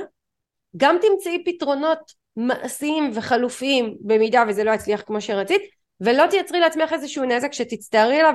גם 0.77 0.97
תמצאי 1.01 1.43
פתרונות 1.45 2.11
מעשיים 2.35 3.11
וחלופיים 3.13 3.97
במידה 4.01 4.43
וזה 4.47 4.63
לא 4.63 4.71
יצליח 4.71 5.01
כמו 5.01 5.21
שרצית 5.21 5.61
ולא 6.01 6.27
תייצרי 6.27 6.59
לעצמך 6.59 6.93
איזשהו 6.93 7.23
נזק 7.23 7.53
שתצטערי 7.53 8.19
עליו 8.19 8.33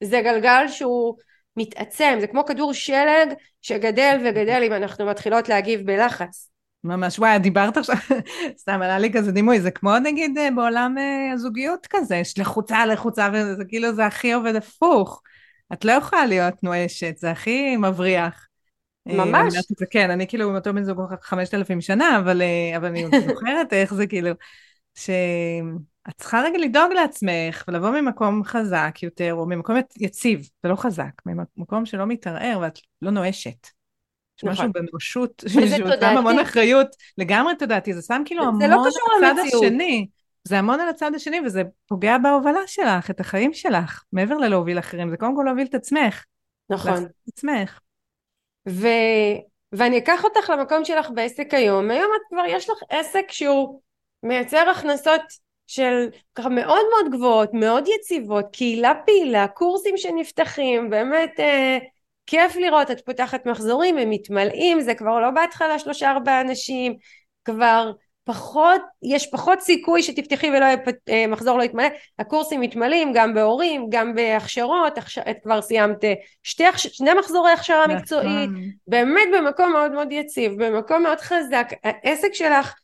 וזה 0.00 0.20
גלגל 0.20 0.68
שהוא 0.68 1.16
מתעצם. 1.56 2.16
זה 2.20 2.26
כמו 2.26 2.44
כדור 2.44 2.72
שלג 2.72 3.34
שגדל 3.62 4.18
וגדל 4.24 4.62
אם 4.66 4.72
אנחנו 4.72 5.06
מתחילות 5.06 5.48
להגיב 5.48 5.86
בלחץ 5.86 6.50
ממש, 6.84 7.18
וואי, 7.18 7.38
דיברת 7.38 7.76
עכשיו, 7.76 7.96
סתם 8.60 8.82
עלה 8.82 8.98
לי 8.98 9.12
כזה 9.12 9.32
דימוי, 9.32 9.60
זה 9.60 9.70
כמו 9.70 9.98
נגיד 9.98 10.38
אה, 10.38 10.48
בעולם 10.56 10.98
אה, 10.98 11.32
הזוגיות 11.32 11.86
כזה, 11.90 12.16
יש 12.16 12.38
לחוצה 12.38 12.86
לחוצה, 12.86 13.28
וזה 13.32 13.64
כאילו 13.64 13.94
זה 13.94 14.06
הכי 14.06 14.32
עובד 14.32 14.56
הפוך. 14.56 15.22
את 15.72 15.84
לא 15.84 15.92
יכולה 15.92 16.26
להיות 16.26 16.62
נואשת, 16.62 17.16
זה 17.16 17.30
הכי 17.30 17.76
מבריח. 17.76 18.46
אה, 19.08 19.16
ממש. 19.16 19.54
זה, 19.54 19.86
כן, 19.90 20.10
אני 20.10 20.26
כאילו 20.26 20.48
עם 20.48 20.56
אותו 20.56 20.74
בן 20.74 20.82
זוג 20.82 21.00
חמשת 21.22 21.54
אלפים 21.54 21.80
שנה, 21.80 22.18
אבל, 22.18 22.42
אבל 22.76 22.86
אני 22.86 23.04
זוכרת 23.28 23.72
איך 23.72 23.94
זה 23.94 24.06
כאילו, 24.06 24.30
שאת 24.94 26.14
צריכה 26.16 26.40
רגע 26.40 26.58
לדאוג 26.58 26.92
לעצמך 26.92 27.64
ולבוא 27.68 27.90
ממקום 27.90 28.44
חזק 28.44 28.98
יותר, 29.02 29.34
או 29.34 29.46
ממקום 29.46 29.76
יציב, 29.96 30.48
ולא 30.64 30.76
חזק, 30.76 31.22
ממקום 31.26 31.86
שלא 31.86 32.06
מתערער 32.06 32.58
ואת 32.62 32.78
לא 33.02 33.10
נואשת. 33.10 33.79
יש 34.42 34.44
נכון. 34.44 34.66
משהו 34.66 34.82
בנואשות, 34.82 35.42
שהוא 35.48 35.66
שם 36.00 36.18
המון 36.18 36.38
אחריות, 36.38 36.86
לגמרי 37.18 37.56
תודעתי, 37.58 37.94
זה 37.94 38.02
שם 38.02 38.22
כאילו 38.24 38.44
המון 38.44 38.70
לא 38.70 38.84
על 39.16 39.24
הצד 39.24 39.40
השני. 39.46 40.06
זה 40.44 40.58
המון 40.58 40.80
על 40.80 40.88
הצד 40.88 41.14
השני, 41.14 41.40
וזה 41.46 41.62
פוגע 41.86 42.18
בהובלה 42.18 42.66
שלך, 42.66 43.10
את 43.10 43.20
החיים 43.20 43.52
שלך, 43.54 44.02
מעבר 44.12 44.36
ללהוביל 44.36 44.78
אחרים, 44.78 45.10
זה 45.10 45.16
קודם 45.16 45.36
כל 45.36 45.42
להוביל 45.46 45.66
את 45.66 45.74
עצמך. 45.74 46.24
נכון. 46.70 47.04
את 47.04 47.28
עצמך. 47.28 47.78
ו... 48.68 48.86
ואני 49.72 49.98
אקח 49.98 50.24
אותך 50.24 50.50
למקום 50.50 50.84
שלך 50.84 51.10
בעסק 51.10 51.54
היום. 51.54 51.90
היום 51.90 52.10
את 52.16 52.20
כבר, 52.28 52.42
יש 52.48 52.70
לך 52.70 52.78
עסק 52.88 53.30
שהוא 53.30 53.80
מייצר 54.22 54.70
הכנסות 54.70 55.22
של 55.66 56.08
ככה 56.34 56.48
מאוד 56.48 56.84
מאוד 56.90 57.12
גבוהות, 57.12 57.50
מאוד 57.52 57.84
יציבות, 57.88 58.44
קהילה 58.52 58.92
פעילה, 59.06 59.48
קורסים 59.48 59.96
שנפתחים, 59.96 60.90
באמת 60.90 61.40
אה, 61.40 61.78
כיף 62.30 62.56
לראות, 62.56 62.90
את 62.90 63.00
פותחת 63.00 63.46
מחזורים, 63.46 63.98
הם 63.98 64.10
מתמלאים, 64.10 64.80
זה 64.80 64.94
כבר 64.94 65.20
לא 65.20 65.30
בהתחלה 65.30 65.78
שלושה 65.78 66.10
ארבעה 66.10 66.40
אנשים, 66.40 66.94
כבר 67.44 67.92
פחות, 68.24 68.80
יש 69.02 69.30
פחות 69.32 69.60
סיכוי 69.60 70.02
שתפתחי 70.02 70.48
ולא 70.50 70.64
יהיה 70.64 70.76
אה, 71.08 71.26
מחזור 71.26 71.58
לא 71.58 71.62
יתמלא, 71.62 71.88
הקורסים 72.18 72.60
מתמלאים 72.60 73.12
גם 73.14 73.34
בהורים, 73.34 73.86
גם 73.90 74.14
בהכשרות, 74.14 74.98
את 75.30 75.36
כבר 75.42 75.62
סיימת 75.62 76.04
אה, 76.04 76.14
שתי, 76.42 76.64
שני 76.76 77.14
מחזורי 77.14 77.50
הכשרה 77.50 77.86
נכון. 77.86 77.96
מקצועית, 77.96 78.50
באמת 78.86 79.28
במקום 79.38 79.72
מאוד 79.72 79.92
מאוד 79.92 80.12
יציב, 80.12 80.64
במקום 80.64 81.02
מאוד 81.02 81.20
חזק, 81.20 81.68
העסק 81.84 82.34
שלך, 82.34 82.74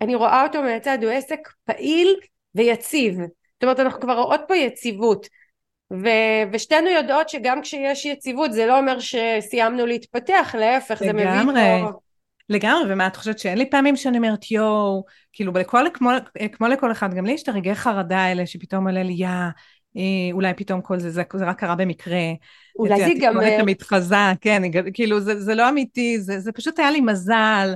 אני 0.00 0.14
רואה 0.14 0.42
אותו 0.42 0.62
מהצד, 0.62 0.98
הוא 1.02 1.12
עסק 1.12 1.48
פעיל 1.64 2.16
ויציב, 2.54 3.14
זאת 3.14 3.62
אומרת 3.62 3.80
אנחנו 3.80 4.00
כבר 4.00 4.18
רואות 4.18 4.40
פה 4.48 4.56
יציבות, 4.56 5.28
ו, 5.92 6.08
ושתינו 6.52 6.88
יודעות 6.88 7.28
שגם 7.28 7.62
כשיש 7.62 8.06
יציבות 8.06 8.52
זה 8.52 8.66
לא 8.66 8.78
אומר 8.78 8.98
שסיימנו 8.98 9.86
להתפתח, 9.86 10.54
להפך, 10.58 10.98
זה 10.98 11.12
מביא 11.12 11.52
פה... 11.54 11.90
לגמרי, 12.48 12.92
ומה 12.92 13.06
את 13.06 13.16
חושבת 13.16 13.38
שאין 13.38 13.58
לי 13.58 13.70
פעמים 13.70 13.96
שאני 13.96 14.16
אומרת 14.16 14.50
יואו, 14.50 15.04
כאילו 15.32 15.52
לכל, 15.52 15.84
כמו, 15.94 16.10
כמו 16.52 16.66
לכל 16.66 16.92
אחד, 16.92 17.14
גם 17.14 17.26
לי 17.26 17.32
יש 17.32 17.42
את 17.42 17.48
הרגעי 17.48 17.74
חרדה 17.74 18.18
האלה 18.18 18.46
שפתאום 18.46 18.86
עולה 18.86 19.02
לי 19.02 19.12
יא, 19.12 19.28
אה, 19.96 20.32
אולי 20.32 20.54
פתאום 20.54 20.80
כל 20.80 20.98
זה, 20.98 21.10
זה, 21.10 21.22
זה 21.34 21.44
רק 21.44 21.60
קרה 21.60 21.74
במקרה. 21.74 22.20
אולי 22.78 22.96
זה 22.96 23.02
ייגמר. 23.02 23.48
את 23.48 23.64
מתחזה, 23.66 24.16
כן, 24.40 24.62
כאילו 24.94 25.20
זה, 25.20 25.40
זה 25.40 25.54
לא 25.54 25.68
אמיתי, 25.68 26.20
זה, 26.20 26.40
זה 26.40 26.52
פשוט 26.52 26.78
היה 26.78 26.90
לי 26.90 27.00
מזל, 27.00 27.74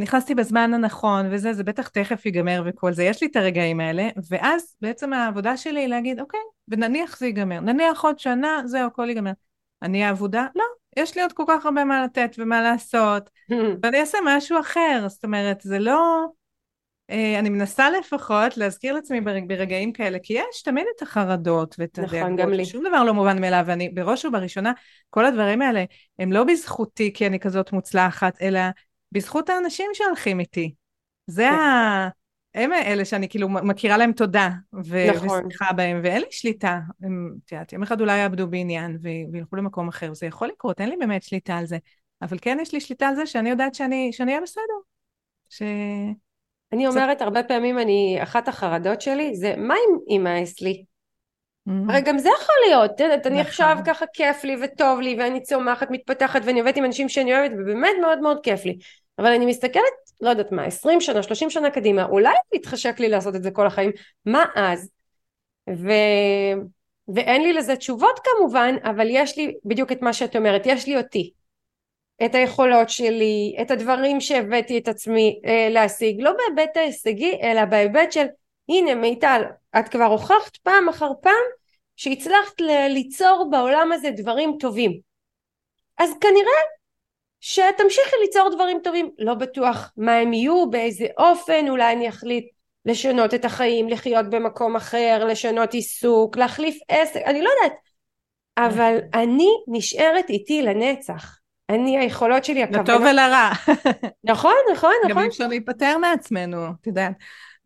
נכנסתי 0.00 0.34
בזמן 0.34 0.74
הנכון 0.74 1.26
וזה, 1.30 1.52
זה 1.52 1.64
בטח 1.64 1.88
תכף 1.88 2.26
ייגמר 2.26 2.62
וכל 2.66 2.92
זה, 2.92 3.04
יש 3.04 3.22
לי 3.22 3.28
את 3.28 3.36
הרגעים 3.36 3.80
האלה, 3.80 4.08
ואז 4.30 4.74
בעצם 4.80 5.12
העבודה 5.12 5.56
שלי 5.56 5.80
היא 5.80 5.88
להגיד, 5.88 6.20
אוקיי, 6.20 6.40
ונניח 6.68 7.18
זה 7.18 7.26
ייגמר, 7.26 7.60
נניח 7.60 8.04
עוד 8.04 8.18
שנה, 8.18 8.62
זהו, 8.64 8.86
הכל 8.86 9.08
ייגמר. 9.08 9.32
אני 9.82 10.04
העבודה? 10.04 10.46
לא, 10.54 10.64
יש 10.96 11.16
לי 11.16 11.22
עוד 11.22 11.32
כל 11.32 11.44
כך 11.48 11.66
הרבה 11.66 11.84
מה 11.84 12.04
לתת 12.04 12.30
ומה 12.38 12.62
לעשות, 12.62 13.30
ואני 13.82 14.00
אעשה 14.00 14.18
משהו 14.24 14.60
אחר, 14.60 15.04
זאת 15.08 15.24
אומרת, 15.24 15.60
זה 15.60 15.78
לא... 15.78 16.26
אה, 17.10 17.38
אני 17.38 17.48
מנסה 17.48 17.90
לפחות 17.90 18.56
להזכיר 18.56 18.94
לעצמי 18.94 19.20
ברגעים 19.20 19.92
כאלה, 19.92 20.18
כי 20.22 20.32
יש 20.32 20.62
תמיד 20.62 20.84
את 20.96 21.02
החרדות 21.02 21.74
ואת 21.78 21.98
הדאגות, 21.98 22.18
נכון, 22.18 22.36
גם 22.36 22.52
לי. 22.52 22.64
שום 22.64 22.84
דבר 22.88 23.04
לא 23.04 23.14
מובן 23.14 23.40
מאליו, 23.40 23.64
ואני 23.66 23.88
בראש 23.88 24.24
ובראשונה, 24.24 24.72
כל 25.10 25.26
הדברים 25.26 25.62
האלה 25.62 25.84
הם 26.18 26.32
לא 26.32 26.44
בזכותי 26.44 27.12
כי 27.12 27.26
אני 27.26 27.40
כזאת 27.40 27.72
מוצלחת, 27.72 28.42
אלא 28.42 28.60
בזכות 29.12 29.50
האנשים 29.50 29.90
שהולכים 29.94 30.40
איתי. 30.40 30.74
זה 31.26 31.42
כן. 31.42 31.54
ה... 31.54 32.08
הם 32.54 32.72
אלה 32.72 33.04
שאני 33.04 33.28
כאילו 33.28 33.48
מכירה 33.48 33.96
להם 33.96 34.12
תודה, 34.12 34.50
ו- 34.86 35.06
נכון. 35.14 35.28
ושמחה 35.28 35.72
בהם, 35.72 36.00
ואין 36.04 36.20
לי 36.20 36.26
שליטה. 36.30 36.80
הם, 37.02 37.34
את 37.44 37.52
יודעת, 37.52 37.72
יום 37.72 37.82
אחד 37.82 38.00
אולי 38.00 38.18
יאבדו 38.18 38.48
בעניין 38.48 38.98
וילכו 39.32 39.56
למקום 39.56 39.88
אחר, 39.88 40.14
זה 40.14 40.26
יכול 40.26 40.48
לקרות, 40.48 40.80
אין 40.80 40.88
לי 40.88 40.96
באמת 40.96 41.22
שליטה 41.22 41.56
על 41.56 41.66
זה. 41.66 41.78
אבל 42.22 42.36
כן 42.42 42.58
יש 42.60 42.72
לי 42.72 42.80
שליטה 42.80 43.08
על 43.08 43.14
זה 43.14 43.26
שאני 43.26 43.50
יודעת 43.50 43.74
שאני 43.74 44.12
אהיה 44.20 44.40
בסדר. 44.40 44.62
ש... 45.48 45.62
אני 46.72 46.86
אומרת 46.86 47.22
הרבה 47.22 47.42
פעמים, 47.42 47.78
אני, 47.78 48.18
אחת 48.22 48.48
החרדות 48.48 49.00
שלי 49.00 49.36
זה, 49.36 49.54
מה 49.56 49.74
אם 49.74 49.98
יימאס 50.08 50.60
לי? 50.60 50.84
Mm-hmm. 51.68 51.92
הרי 51.92 52.00
גם 52.00 52.18
זה 52.18 52.28
יכול 52.28 52.54
להיות, 52.66 52.90
את 52.94 53.00
יודעת, 53.00 53.26
אני 53.26 53.34
נכון. 53.34 53.46
עכשיו 53.46 53.78
ככה 53.86 54.06
כיף 54.12 54.44
לי 54.44 54.56
וטוב 54.62 55.00
לי 55.00 55.16
ואני 55.18 55.42
צומחת, 55.42 55.90
מתפתחת 55.90 56.40
ואני 56.44 56.60
עובדת 56.60 56.76
עם 56.76 56.84
אנשים 56.84 57.08
שאני 57.08 57.38
אוהבת 57.38 57.52
ובאמת 57.58 57.92
מאוד 58.00 58.20
מאוד 58.20 58.38
כיף 58.42 58.64
לי. 58.64 58.78
אבל 59.18 59.32
אני 59.32 59.46
מסתכלת, 59.46 59.82
לא 60.20 60.30
יודעת 60.30 60.52
מה, 60.52 60.64
20 60.64 61.00
שנה, 61.00 61.22
30 61.22 61.50
שנה 61.50 61.70
קדימה, 61.70 62.04
אולי 62.04 62.34
יתחשק 62.52 63.00
לי 63.00 63.08
לעשות 63.08 63.34
את 63.36 63.42
זה 63.42 63.50
כל 63.50 63.66
החיים, 63.66 63.90
מה 64.26 64.44
אז? 64.54 64.90
ו... 65.70 65.90
ואין 67.14 67.42
לי 67.42 67.52
לזה 67.52 67.76
תשובות 67.76 68.20
כמובן, 68.24 68.74
אבל 68.84 69.06
יש 69.10 69.38
לי 69.38 69.54
בדיוק 69.64 69.92
את 69.92 70.02
מה 70.02 70.12
שאת 70.12 70.36
אומרת, 70.36 70.62
יש 70.64 70.86
לי 70.86 70.96
אותי. 70.96 71.32
את 72.24 72.34
היכולות 72.34 72.90
שלי, 72.90 73.56
את 73.62 73.70
הדברים 73.70 74.20
שהבאתי 74.20 74.78
את 74.78 74.88
עצמי 74.88 75.40
אה, 75.46 75.68
להשיג, 75.70 76.20
לא 76.20 76.30
בהיבט 76.32 76.76
ההישגי, 76.76 77.38
אלא 77.42 77.64
בהיבט 77.64 78.12
של 78.12 78.26
הנה 78.68 78.94
מיטל, 78.94 79.42
את 79.78 79.88
כבר 79.88 80.04
הוכחת 80.04 80.56
פעם 80.56 80.88
אחר 80.88 81.10
פעם 81.22 81.44
שהצלחת 81.96 82.60
ל- 82.60 82.86
ליצור 82.88 83.48
בעולם 83.50 83.92
הזה 83.92 84.10
דברים 84.10 84.56
טובים. 84.60 85.00
אז 85.98 86.10
כנראה 86.20 86.60
שתמשיכי 87.40 88.16
ליצור 88.20 88.50
דברים 88.54 88.80
טובים, 88.84 89.10
לא 89.18 89.34
בטוח 89.34 89.92
מה 89.96 90.16
הם 90.16 90.32
יהיו, 90.32 90.70
באיזה 90.70 91.06
אופן, 91.18 91.68
אולי 91.68 91.92
אני 91.92 92.08
אחליט 92.08 92.48
לשנות 92.84 93.34
את 93.34 93.44
החיים, 93.44 93.88
לחיות 93.88 94.30
במקום 94.30 94.76
אחר, 94.76 95.24
לשנות 95.28 95.74
עיסוק, 95.74 96.36
להחליף 96.36 96.78
עסק, 96.88 97.20
אני 97.24 97.42
לא 97.42 97.50
יודעת, 97.50 97.78
אבל 98.58 98.98
אני 99.14 99.48
נשארת 99.68 100.30
איתי 100.30 100.62
לנצח. 100.62 101.38
אני, 101.68 101.98
היכולות 101.98 102.44
שלי, 102.44 102.62
הכוונה... 102.62 102.82
לטוב 102.82 103.02
ולרע. 103.02 103.50
נכון, 104.24 104.54
נכון, 104.72 104.92
נכון. 105.04 105.10
גם 105.10 105.18
אי 105.18 105.28
אפשר 105.28 105.46
להיפטר 105.46 105.98
מעצמנו, 105.98 106.66
את 106.80 106.86
יודעת. 106.86 107.12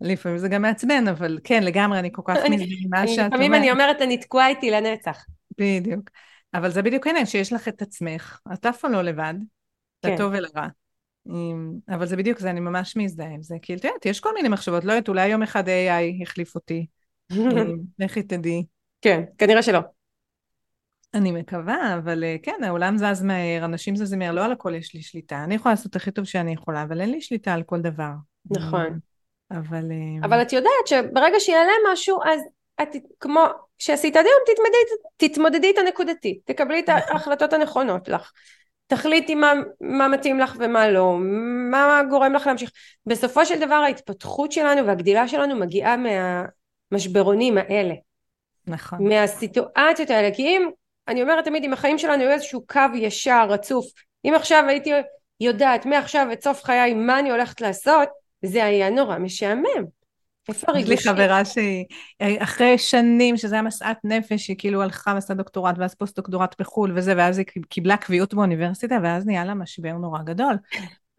לפעמים 0.00 0.38
זה 0.38 0.48
גם 0.48 0.62
מעצבן, 0.62 1.08
אבל 1.08 1.38
כן, 1.44 1.62
לגמרי, 1.62 1.98
אני 1.98 2.08
כל 2.12 2.22
כך 2.24 2.36
מזמינה 2.50 3.06
שאת 3.06 3.18
אומרת. 3.18 3.32
לפעמים 3.32 3.54
אני 3.54 3.70
אומרת, 3.70 4.02
אני 4.02 4.18
תקועה 4.18 4.48
איתי 4.48 4.70
לנצח. 4.70 5.24
בדיוק. 5.58 6.10
אבל 6.54 6.70
זה 6.70 6.82
בדיוק 6.82 7.06
העניין, 7.06 7.26
שיש 7.26 7.52
לך 7.52 7.68
את 7.68 7.82
עצמך, 7.82 8.40
את 8.52 8.66
אף 8.66 8.80
פעם 8.80 8.92
לא 8.92 9.02
לבד, 9.02 9.34
כן. 10.02 10.14
לטוב 10.14 10.32
ולרע. 10.32 10.66
אבל 11.88 12.06
זה 12.06 12.16
בדיוק 12.16 12.38
זה, 12.38 12.50
אני 12.50 12.60
ממש 12.60 12.96
מזדהה 12.96 13.28
עם 13.28 13.42
זה. 13.42 13.56
כי 13.62 13.74
את 13.74 13.84
יודעת, 13.84 14.06
יש 14.06 14.20
כל 14.20 14.34
מיני 14.34 14.48
מחשבות, 14.48 14.84
לא 14.84 14.92
יודעת, 14.92 15.08
אולי 15.08 15.28
יום 15.28 15.42
אחד 15.42 15.68
AI 15.68 16.22
יחליף 16.22 16.54
אותי. 16.54 16.86
לכי 17.98 18.22
תדעי. 18.22 18.64
כן, 19.00 19.22
כנראה 19.38 19.62
שלא. 19.62 19.80
אני 21.14 21.32
מקווה, 21.32 21.94
אבל 21.98 22.24
אה, 22.24 22.36
כן, 22.42 22.64
העולם 22.64 22.98
זז 22.98 23.22
מהר, 23.22 23.64
אנשים 23.64 23.96
זזים 23.96 24.18
מהר, 24.18 24.32
לא 24.32 24.44
על 24.44 24.52
הכל 24.52 24.74
יש 24.74 24.94
לי 24.94 25.02
שליטה. 25.02 25.44
אני 25.44 25.54
יכולה 25.54 25.72
לעשות 25.72 25.96
הכי 25.96 26.10
טוב 26.10 26.24
שאני 26.24 26.52
יכולה, 26.52 26.82
אבל 26.82 27.00
אין 27.00 27.10
לי 27.10 27.20
שליטה 27.20 27.54
על 27.54 27.62
כל 27.62 27.80
דבר. 27.80 28.12
נכון. 28.50 28.98
אבל... 29.50 29.90
אה, 29.92 30.26
אבל 30.26 30.42
את 30.42 30.52
יודעת 30.52 30.86
שברגע 30.86 31.40
שיעלה 31.40 31.72
משהו, 31.92 32.18
אז 32.24 32.40
את, 32.82 32.88
כמו 33.20 33.44
שעשית 33.78 34.16
עד 34.16 34.24
היום, 34.26 34.38
תתמודדי, 34.46 34.78
תתמודדי 35.16 35.66
איתה 35.66 35.80
נקודתית, 35.82 36.40
תקבלי 36.44 36.80
את. 36.80 36.88
ההחלטות 37.10 37.52
הנכונות 37.52 38.08
לך. 38.08 38.32
תחליטי 38.86 39.34
מה, 39.34 39.52
מה 39.80 40.08
מתאים 40.08 40.38
לך 40.38 40.56
ומה 40.58 40.88
לא, 40.88 41.16
מה 41.70 42.02
גורם 42.10 42.32
לך 42.32 42.46
להמשיך. 42.46 42.70
בסופו 43.06 43.46
של 43.46 43.60
דבר 43.60 43.74
ההתפתחות 43.74 44.52
שלנו 44.52 44.86
והגדילה 44.86 45.28
שלנו 45.28 45.56
מגיעה 45.56 45.96
מהמשברונים 45.96 47.58
האלה. 47.58 47.94
נכון. 48.66 49.08
מהסיטואציות 49.08 50.10
האלה, 50.10 50.34
כי 50.34 50.42
אם, 50.42 50.70
אני 51.08 51.22
אומרת 51.22 51.44
תמיד, 51.44 51.64
אם 51.64 51.72
החיים 51.72 51.98
שלנו 51.98 52.22
היו 52.22 52.30
איזשהו 52.30 52.66
קו 52.66 52.80
ישר, 52.94 53.46
רצוף, 53.48 53.86
אם 54.24 54.32
עכשיו 54.34 54.64
הייתי 54.68 54.92
יודעת 55.40 55.86
מעכשיו 55.86 56.28
עד 56.30 56.40
סוף 56.42 56.64
חיי 56.64 56.94
מה 56.94 57.18
אני 57.18 57.30
הולכת 57.30 57.60
לעשות, 57.60 58.08
זה 58.42 58.64
היה 58.64 58.90
נורא 58.90 59.18
משעמם. 59.18 59.84
איפה 60.48 60.66
הריגושים? 60.68 60.94
יש 60.94 61.06
לי 61.06 61.12
חברה 61.12 61.44
שהיא, 61.44 61.84
אחרי 62.38 62.78
שנים 62.78 63.36
שזה 63.36 63.54
היה 63.54 63.62
משאת 63.62 63.96
נפש, 64.04 64.48
היא 64.48 64.56
כאילו 64.58 64.82
הלכה 64.82 65.12
ועשתה 65.14 65.34
דוקטורט 65.34 65.74
ואז 65.78 65.94
פוסט 65.94 66.16
דוקטורט 66.16 66.60
בחו"ל 66.60 66.92
וזה, 66.98 67.14
ואז 67.16 67.38
היא 67.38 67.46
קיבלה 67.68 67.96
קביעות 67.96 68.34
באוניברסיטה, 68.34 68.96
ואז 69.02 69.26
נהיה 69.26 69.44
לה 69.44 69.54
משבר 69.54 69.92
נורא 69.92 70.22
גדול. 70.22 70.54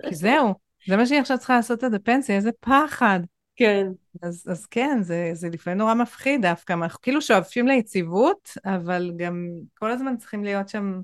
כי 0.10 0.16
זהו, 0.16 0.54
זה 0.88 0.98
מה 0.98 1.06
שהיא 1.06 1.20
עכשיו 1.20 1.38
צריכה 1.38 1.56
לעשות 1.56 1.84
עד 1.84 1.94
הפנסיה, 1.94 2.36
איזה 2.36 2.50
פחד. 2.60 3.20
כן. 3.56 3.88
אז, 4.22 4.46
אז 4.52 4.66
כן, 4.66 4.98
זה, 5.02 5.30
זה 5.34 5.50
לפעמים 5.50 5.78
נורא 5.78 5.94
מפחיד 5.94 6.42
דווקא, 6.42 6.74
אנחנו 6.74 7.02
כאילו 7.02 7.22
שואפים 7.22 7.68
ליציבות, 7.68 8.50
אבל 8.66 9.12
גם 9.18 9.48
כל 9.80 9.92
הזמן 9.92 10.18
צריכים 10.18 10.44
להיות 10.44 10.70
שם, 10.70 11.02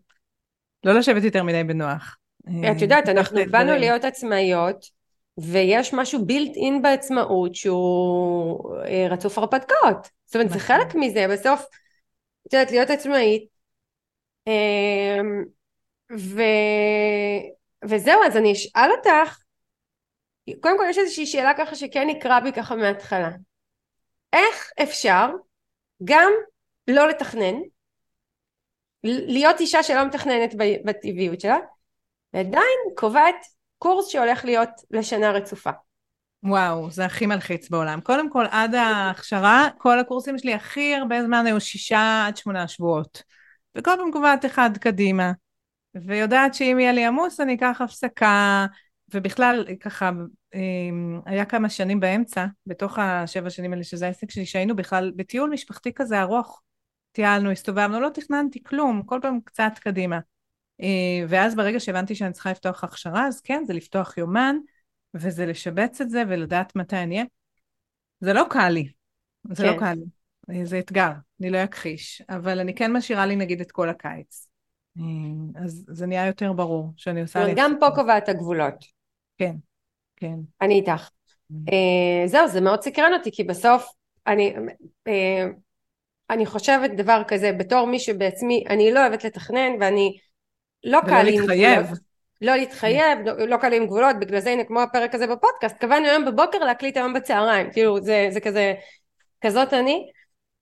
לא 0.84 0.94
לשבת 0.94 1.24
יותר 1.24 1.44
מדי 1.44 1.64
בנוח. 1.64 2.18
את 2.72 2.82
יודעת, 2.82 3.10
אנחנו 3.10 3.40
באנו 3.52 3.72
להיות 3.72 4.06
עצמאיות, 4.06 4.97
ויש 5.38 5.94
משהו 5.94 6.26
בילט 6.26 6.56
אין 6.56 6.82
בעצמאות 6.82 7.56
שהוא 7.56 8.76
אה, 8.86 9.08
רצוף 9.10 9.38
הרפתקאות. 9.38 10.08
זאת 10.26 10.36
אומרת, 10.36 10.50
זה 10.50 10.56
נכון. 10.56 10.68
חלק 10.68 10.96
מזה, 10.96 11.26
בסוף, 11.32 11.66
את 12.48 12.54
יודעת, 12.54 12.72
להיות 12.72 12.90
עצמאית. 12.90 13.48
אמ, 14.48 15.44
ו... 16.18 16.42
וזהו, 17.86 18.24
אז 18.24 18.38
אני 18.38 18.52
אשאל 18.52 18.90
אותך, 18.98 19.40
קודם 20.62 20.78
כל 20.78 20.86
יש 20.90 20.98
איזושהי 20.98 21.26
שאלה 21.26 21.54
ככה 21.58 21.76
שכן 21.76 22.08
נקרא 22.08 22.40
בי 22.40 22.52
ככה 22.52 22.76
מההתחלה. 22.76 23.30
איך 24.34 24.72
אפשר 24.84 25.28
גם 26.04 26.32
לא 26.88 27.08
לתכנן, 27.08 27.56
להיות 29.04 29.60
אישה 29.60 29.84
שלא 29.84 30.06
מתכננת 30.06 30.54
בטבעיות 30.86 31.42
שלה, 31.42 31.58
ועדיין 32.34 32.80
קובעת 32.96 33.46
קורס 33.78 34.08
שהולך 34.08 34.46
להיות 34.46 34.70
לשנה 34.92 35.32
רצופה. 35.32 35.72
וואו, 36.44 36.92
זה 36.92 37.06
הכי 37.06 37.26
מלחיץ 37.26 37.70
בעולם. 37.70 38.02
קודם 38.02 38.30
כל, 38.30 38.46
עד 38.52 38.76
ההכשרה, 38.76 39.68
כל 39.78 40.00
הקורסים 40.00 40.38
שלי 40.38 40.54
הכי 40.54 40.96
הרבה 40.96 41.24
זמן 41.24 41.46
היו 41.46 41.62
שישה 41.62 42.26
עד 42.28 42.38
שמונה 42.38 42.68
שבועות. 42.68 43.24
וכל 43.78 43.92
פעם 43.98 44.12
קובעת 44.12 44.46
אחד 44.46 44.70
קדימה. 44.78 45.32
ויודעת 45.96 46.54
שאם 46.54 46.78
יהיה 46.80 46.92
לי 46.92 47.06
עמוס, 47.06 47.40
אני 47.40 47.56
אקח 47.56 47.78
הפסקה, 47.84 48.66
ובכלל, 49.14 49.66
ככה, 49.80 50.12
אמ, 50.56 51.20
היה 51.26 51.46
כמה 51.46 51.70
שנים 51.70 52.00
באמצע, 52.00 52.46
בתוך 52.66 53.00
השבע 53.00 53.50
שנים 53.50 53.74
האלה, 53.74 53.84
שזה 53.84 54.06
העסק 54.06 54.32
שלי, 54.32 54.46
שהיינו 54.46 54.76
בכלל 54.76 55.12
בטיול 55.16 55.50
משפחתי 55.50 55.94
כזה 55.94 56.22
ארוך. 56.22 56.62
טיילנו, 57.12 57.52
הסתובבנו, 57.52 58.00
לא 58.00 58.10
תכננתי 58.10 58.64
כלום, 58.64 59.02
כל 59.06 59.20
פעם 59.22 59.40
קצת 59.46 59.72
קדימה. 59.80 60.20
אה, 60.82 61.26
ואז 61.28 61.56
ברגע 61.56 61.80
שהבנתי 61.80 62.16
שאני 62.16 62.34
צריכה 62.34 62.52
לפתוח 62.52 62.84
הכשרה, 62.84 63.28
אז 63.28 63.42
כן, 63.42 63.64
זה 63.68 63.74
לפתוח 63.74 64.18
יומן, 64.18 64.56
וזה 65.14 65.46
לשבץ 65.46 66.02
את 66.02 66.10
זה 66.10 66.24
ולדעת 66.28 66.76
מתי 66.76 66.96
אני 66.96 67.16
אהיה. 67.16 67.26
זה 68.20 68.34
לא 68.34 68.44
קל 68.50 68.70
לי, 68.70 68.90
זה 69.52 69.64
לא 69.64 69.70
כן. 69.70 69.76
לא 69.76 69.80
קל 69.80 69.94
לי, 70.48 70.66
זה 70.66 70.80
אתגר, 70.80 71.12
אני 71.40 71.50
לא 71.50 71.64
אכחיש, 71.64 72.22
אבל 72.30 72.60
אני 72.60 72.76
כן 72.76 72.94
משאירה 72.94 73.26
לי 73.26 73.36
נגיד 73.36 73.62
את 73.62 73.72
כל 73.72 73.90
הקיץ. 73.90 74.48
אה, 75.00 75.64
אז 75.64 75.86
זה 75.88 76.06
נהיה 76.06 76.28
יותר 76.28 76.54
ברור 76.54 76.94
שאני 76.98 77.22
עושה... 77.22 77.44
לי... 77.44 77.54
גם 77.56 77.76
פה 77.80 77.88
קובעת 77.96 78.30
הגבולות. 78.30 78.86
כן, 79.38 79.56
כן. 80.16 80.36
אני 80.62 80.74
איתך. 80.74 81.10
אה, 81.52 82.28
זהו, 82.28 82.48
זה 82.48 82.62
מאוד 82.62 82.82
סקרן 82.82 83.14
אותי, 83.14 83.32
כי 83.32 83.44
בסוף 83.44 83.94
אני... 84.28 84.56
אה, 85.08 85.46
אני 86.30 86.46
חושבת 86.46 86.92
דבר 86.92 87.22
כזה, 87.28 87.52
בתור 87.52 87.88
מי 87.88 88.00
שבעצמי, 88.00 88.64
אני 88.70 88.92
לא 88.92 89.00
אוהבת 89.00 89.24
לתכנן 89.24 89.72
ואני 89.80 90.18
לא 90.84 91.00
קל 91.08 91.28
עם 91.28 91.46
גבולות. 91.46 92.00
לא 92.42 92.56
להתחייב, 92.56 93.20
לא, 93.26 93.48
לא 93.48 93.58
קל 93.58 93.74
עם 93.74 93.86
גבולות, 93.86 94.16
בגלל 94.20 94.40
זה 94.40 94.50
הנה 94.50 94.64
כמו 94.64 94.82
הפרק 94.82 95.16
הזה 95.16 95.28
בפודקאסט, 95.28 95.78
קבענו 95.78 96.08
היום 96.08 96.26
בבוקר 96.26 96.58
להקליט 96.58 96.98
היום 96.98 97.14
בצהריים, 97.14 97.72
כאילו 97.72 98.02
זה, 98.02 98.28
זה 98.32 98.40
כזה, 98.40 98.74
כזאת 99.42 99.74
אני, 99.74 100.08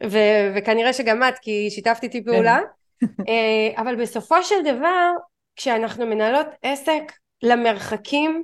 ו, 0.03 0.17
וכנראה 0.55 0.93
שגם 0.93 1.23
את, 1.23 1.39
כי 1.41 1.69
שיתפת 1.69 2.03
איתי 2.03 2.23
פעולה, 2.23 2.59
כן. 2.99 3.07
אה, 3.27 3.81
אבל 3.81 3.95
בסופו 3.95 4.43
של 4.43 4.63
דבר, 4.63 5.11
כשאנחנו 5.55 6.05
מנהלות 6.05 6.47
עסק 6.61 7.11
למרחקים 7.43 8.43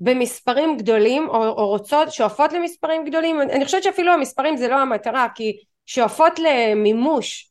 במספרים 0.00 0.76
גדולים, 0.76 1.28
או, 1.28 1.46
או 1.46 1.68
רוצות, 1.68 2.12
שואפות 2.12 2.52
למספרים 2.52 3.04
גדולים, 3.04 3.40
אני 3.40 3.64
חושבת 3.64 3.82
שאפילו 3.82 4.12
המספרים 4.12 4.56
זה 4.56 4.68
לא 4.68 4.74
המטרה, 4.74 5.26
כי 5.34 5.56
שואפות 5.86 6.38
למימוש 6.38 7.50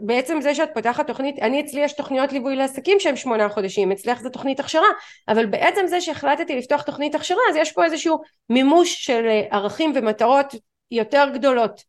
בעצם 0.00 0.40
זה 0.40 0.54
שאת 0.54 0.68
פותחת 0.74 1.06
תוכנית, 1.06 1.38
אני 1.38 1.60
אצלי 1.60 1.80
יש 1.80 1.92
תוכניות 1.92 2.32
ליווי 2.32 2.56
לעסקים 2.56 3.00
שהם 3.00 3.16
שמונה 3.16 3.48
חודשים, 3.48 3.92
אצלך 3.92 4.20
זה 4.20 4.30
תוכנית 4.30 4.60
הכשרה, 4.60 4.86
אבל 5.28 5.46
בעצם 5.46 5.86
זה 5.86 6.00
שהחלטתי 6.00 6.56
לפתוח 6.56 6.82
תוכנית 6.82 7.14
הכשרה, 7.14 7.40
אז 7.50 7.56
יש 7.56 7.72
פה 7.72 7.84
איזשהו 7.84 8.20
מימוש 8.50 9.04
של 9.04 9.26
אה, 9.26 9.42
ערכים 9.50 9.92
ומטרות 9.94 10.54
יותר 10.90 11.24
גדולות. 11.34 11.82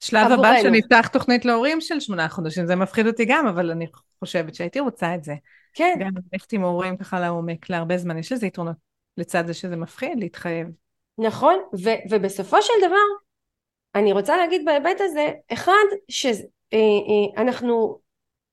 שלב 0.00 0.32
הבא 0.32 0.62
שנפתח 0.62 1.08
תוכנית 1.12 1.44
להורים 1.44 1.80
של 1.80 2.00
שמונה 2.00 2.28
חודשים, 2.28 2.66
זה 2.66 2.76
מפחיד 2.76 3.06
אותי 3.06 3.24
גם, 3.24 3.46
אבל 3.46 3.70
אני 3.70 3.86
חושבת 4.20 4.54
שהייתי 4.54 4.80
רוצה 4.80 5.14
את 5.14 5.24
זה. 5.24 5.34
כן. 5.74 5.94
גם 6.00 6.10
ללכת 6.32 6.52
עם 6.52 6.62
הורים 6.62 6.96
ככה 6.96 7.20
לעומק 7.20 7.70
להרבה 7.70 7.98
זמן, 7.98 8.18
יש 8.18 8.32
לזה 8.32 8.46
יתרונות 8.46 8.76
לצד 9.16 9.46
זה 9.46 9.54
שזה 9.54 9.76
מפחיד 9.76 10.18
להתחייב. 10.18 10.66
נכון, 11.18 11.54
ו- 11.84 12.10
ובסופו 12.10 12.62
של 12.62 12.72
דבר, 12.86 12.96
אני 13.94 14.12
רוצה 14.12 14.36
להגיד 14.36 14.64
בהיבט 14.64 15.00
הזה, 15.00 15.30
אחד, 15.52 15.72
אה, 16.24 16.30
אה, 16.30 16.36
אנחנו 17.36 17.98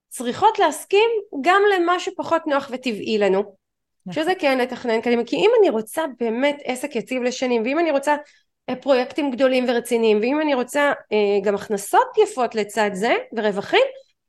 צריכות 0.09 0.59
להסכים 0.59 1.09
גם 1.41 1.61
למה 1.75 1.99
שפחות 1.99 2.47
נוח 2.47 2.69
וטבעי 2.71 3.17
לנו 3.17 3.55
נכון. 4.05 4.23
שזה 4.23 4.33
כן 4.39 4.57
לתכנן 4.57 5.01
קדימה 5.01 5.23
כי 5.25 5.35
אם 5.35 5.49
אני 5.59 5.69
רוצה 5.69 6.03
באמת 6.19 6.57
עסק 6.63 6.95
יציב 6.95 7.23
לשנים 7.23 7.61
ואם 7.61 7.79
אני 7.79 7.91
רוצה 7.91 8.15
אה, 8.69 8.75
פרויקטים 8.75 9.31
גדולים 9.31 9.65
ורציניים 9.67 10.19
ואם 10.21 10.41
אני 10.41 10.53
רוצה 10.53 10.93
גם 11.43 11.55
הכנסות 11.55 12.07
יפות 12.23 12.55
לצד 12.55 12.89
זה 12.93 13.15
ורווחים 13.37 13.83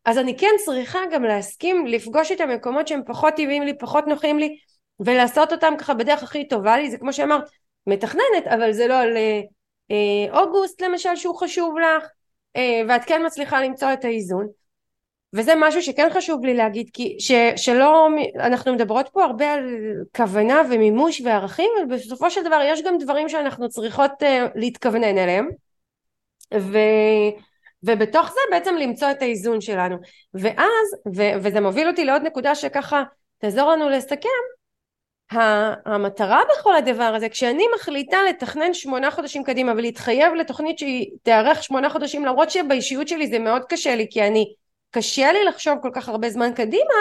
אז 0.05 0.19
אני 0.19 0.39
כן 0.39 0.53
צריכה 0.65 0.99
גם 1.13 1.23
להסכים 1.23 1.87
לפגוש 1.87 2.33
את 2.33 2.41
המקומות 2.41 2.89
שהם 2.89 3.03
פחות 3.07 3.35
טבעיים 3.35 3.63
לי 3.63 3.79
פחות 3.79 4.07
נוחים 4.07 4.39
לי 4.39 4.57
ולעשות 5.01 5.53
אותם 5.53 5.75
ככה 5.79 5.95
בדרך 5.95 6.23
הכי 6.23 6.49
טובה 6.49 6.77
לי 6.77 6.91
זה 6.91 6.99
כמו 6.99 7.13
שאמרת 7.13 7.43
מתכננת 7.87 8.47
אבל 8.47 8.73
זה 8.73 8.87
לא 8.87 8.95
על 8.95 9.17
אוגוסט 10.31 10.83
למשל 10.83 11.17
שהוא 11.17 11.37
חשוב 11.37 11.79
לך 11.79 12.03
אה, 12.03 12.09
ואת 12.89 13.05
כן 13.05 13.27
מצליחה 13.27 13.61
למצוא 13.61 13.93
את 13.93 14.05
האיזון. 14.05 14.47
וזה 15.33 15.53
משהו 15.57 15.83
שכן 15.83 16.09
חשוב 16.13 16.45
לי 16.45 16.55
להגיד 16.55 16.91
כי 16.93 17.17
ש, 17.19 17.33
שלא 17.57 18.09
אנחנו 18.41 18.75
מדברות 18.75 19.09
פה 19.13 19.25
הרבה 19.25 19.53
על 19.53 19.65
כוונה 20.17 20.63
ומימוש 20.71 21.21
וערכים 21.21 21.71
אבל 21.79 21.97
בסופו 21.97 22.31
של 22.31 22.45
דבר 22.45 22.61
יש 22.65 22.83
גם 22.83 22.99
דברים 22.99 23.29
שאנחנו 23.29 23.69
צריכות 23.69 24.11
uh, 24.23 24.27
להתכוונן 24.55 25.19
אליהם. 25.19 25.49
ו, 26.55 26.79
ובתוך 27.83 28.29
זה 28.29 28.41
בעצם 28.51 28.77
למצוא 28.77 29.11
את 29.11 29.23
האיזון 29.23 29.61
שלנו. 29.61 29.97
ואז 30.35 31.17
ו, 31.17 31.23
וזה 31.43 31.61
מוביל 31.61 31.89
אותי 31.89 32.05
לעוד 32.05 32.23
נקודה 32.23 32.55
שככה 32.55 33.03
תעזור 33.39 33.71
לנו 33.71 33.89
לסכם 33.89 34.29
המטרה 35.31 36.43
בכל 36.53 36.77
הדבר 36.77 37.13
הזה, 37.17 37.29
כשאני 37.29 37.65
מחליטה 37.75 38.17
לתכנן 38.29 38.75
שמונה 38.75 39.11
חודשים 39.11 39.45
קדימה 39.45 39.73
ולהתחייב 39.73 40.35
לתוכנית 40.35 40.79
שהיא 40.79 41.11
תארך 41.23 41.63
שמונה 41.63 41.91
חודשים 41.91 42.25
למרות 42.25 42.51
שבאישיות 42.51 43.09
שלי 43.09 43.27
זה 43.27 43.39
מאוד 43.39 43.63
קשה 43.65 43.97
לי 43.97 44.07
כי 44.11 44.23
אני 44.27 44.55
קשה 44.91 45.33
לי 45.33 45.45
לחשוב 45.45 45.79
כל 45.83 45.91
כך 45.93 46.09
הרבה 46.09 46.31
זמן 46.31 46.53
קדימה 46.55 46.95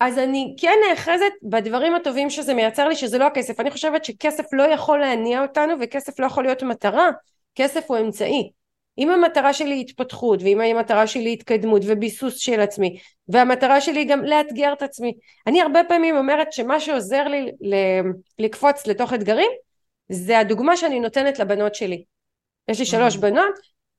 אז 0.00 0.18
אני 0.18 0.54
כן 0.58 0.78
נאחזת 0.88 1.32
בדברים 1.42 1.94
הטובים 1.94 2.30
שזה 2.30 2.54
מייצר 2.54 2.88
לי 2.88 2.96
שזה 2.96 3.18
לא 3.18 3.26
הכסף. 3.26 3.60
אני 3.60 3.70
חושבת 3.70 4.04
שכסף 4.04 4.44
לא 4.52 4.62
יכול 4.62 5.00
להניע 5.00 5.42
אותנו 5.42 5.74
וכסף 5.80 6.20
לא 6.20 6.26
יכול 6.26 6.44
להיות 6.44 6.62
מטרה. 6.62 7.10
כסף 7.54 7.84
הוא 7.86 7.98
אמצעי 7.98 8.50
אם 9.00 9.10
המטרה 9.10 9.52
שלי 9.52 9.74
היא 9.74 9.80
התפתחות 9.80 10.42
ואם 10.42 10.60
המטרה 10.60 11.06
שלי 11.06 11.24
היא 11.24 11.32
התקדמות 11.32 11.82
וביסוס 11.86 12.38
של 12.38 12.60
עצמי 12.60 12.98
והמטרה 13.28 13.80
שלי 13.80 13.98
היא 13.98 14.08
גם 14.08 14.24
לאתגר 14.24 14.72
את 14.72 14.82
עצמי 14.82 15.12
אני 15.46 15.62
הרבה 15.62 15.80
פעמים 15.88 16.16
אומרת 16.16 16.52
שמה 16.52 16.80
שעוזר 16.80 17.28
לי 17.28 17.50
לקפוץ 18.38 18.86
לתוך 18.86 19.12
אתגרים 19.12 19.50
זה 20.08 20.38
הדוגמה 20.38 20.76
שאני 20.76 21.00
נותנת 21.00 21.38
לבנות 21.38 21.74
שלי 21.74 22.04
יש 22.68 22.78
לי 22.78 22.86
שלוש. 22.86 23.16
בנות 23.16 23.54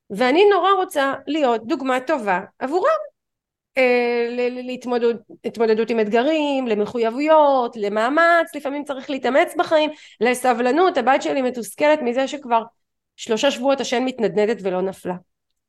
ואני 0.10 0.50
נורא 0.50 0.72
רוצה 0.72 1.14
להיות 1.28 1.68
דוגמה 1.68 2.00
טובה 2.00 2.40
עבורם 2.60 3.12
אה, 3.78 4.28
להתמודדות 5.44 5.90
עם 5.90 6.00
אתגרים, 6.00 6.68
למחויבויות, 6.68 7.76
למאמץ, 7.76 8.56
לפעמים 8.56 8.84
צריך 8.84 9.10
להתאמץ 9.10 9.56
בחיים, 9.58 9.90
לסבלנות, 10.22 10.98
הבת 10.98 11.22
שלי 11.22 11.42
מתוסכלת 11.42 12.00
מזה 12.02 12.28
שכבר 12.28 12.64
שלושה 13.16 13.52
שבועות 13.52 13.82
השן 13.82 14.04
מתנדנדת 14.04 14.58
ולא 14.62 14.82
נפלה. 14.82 15.16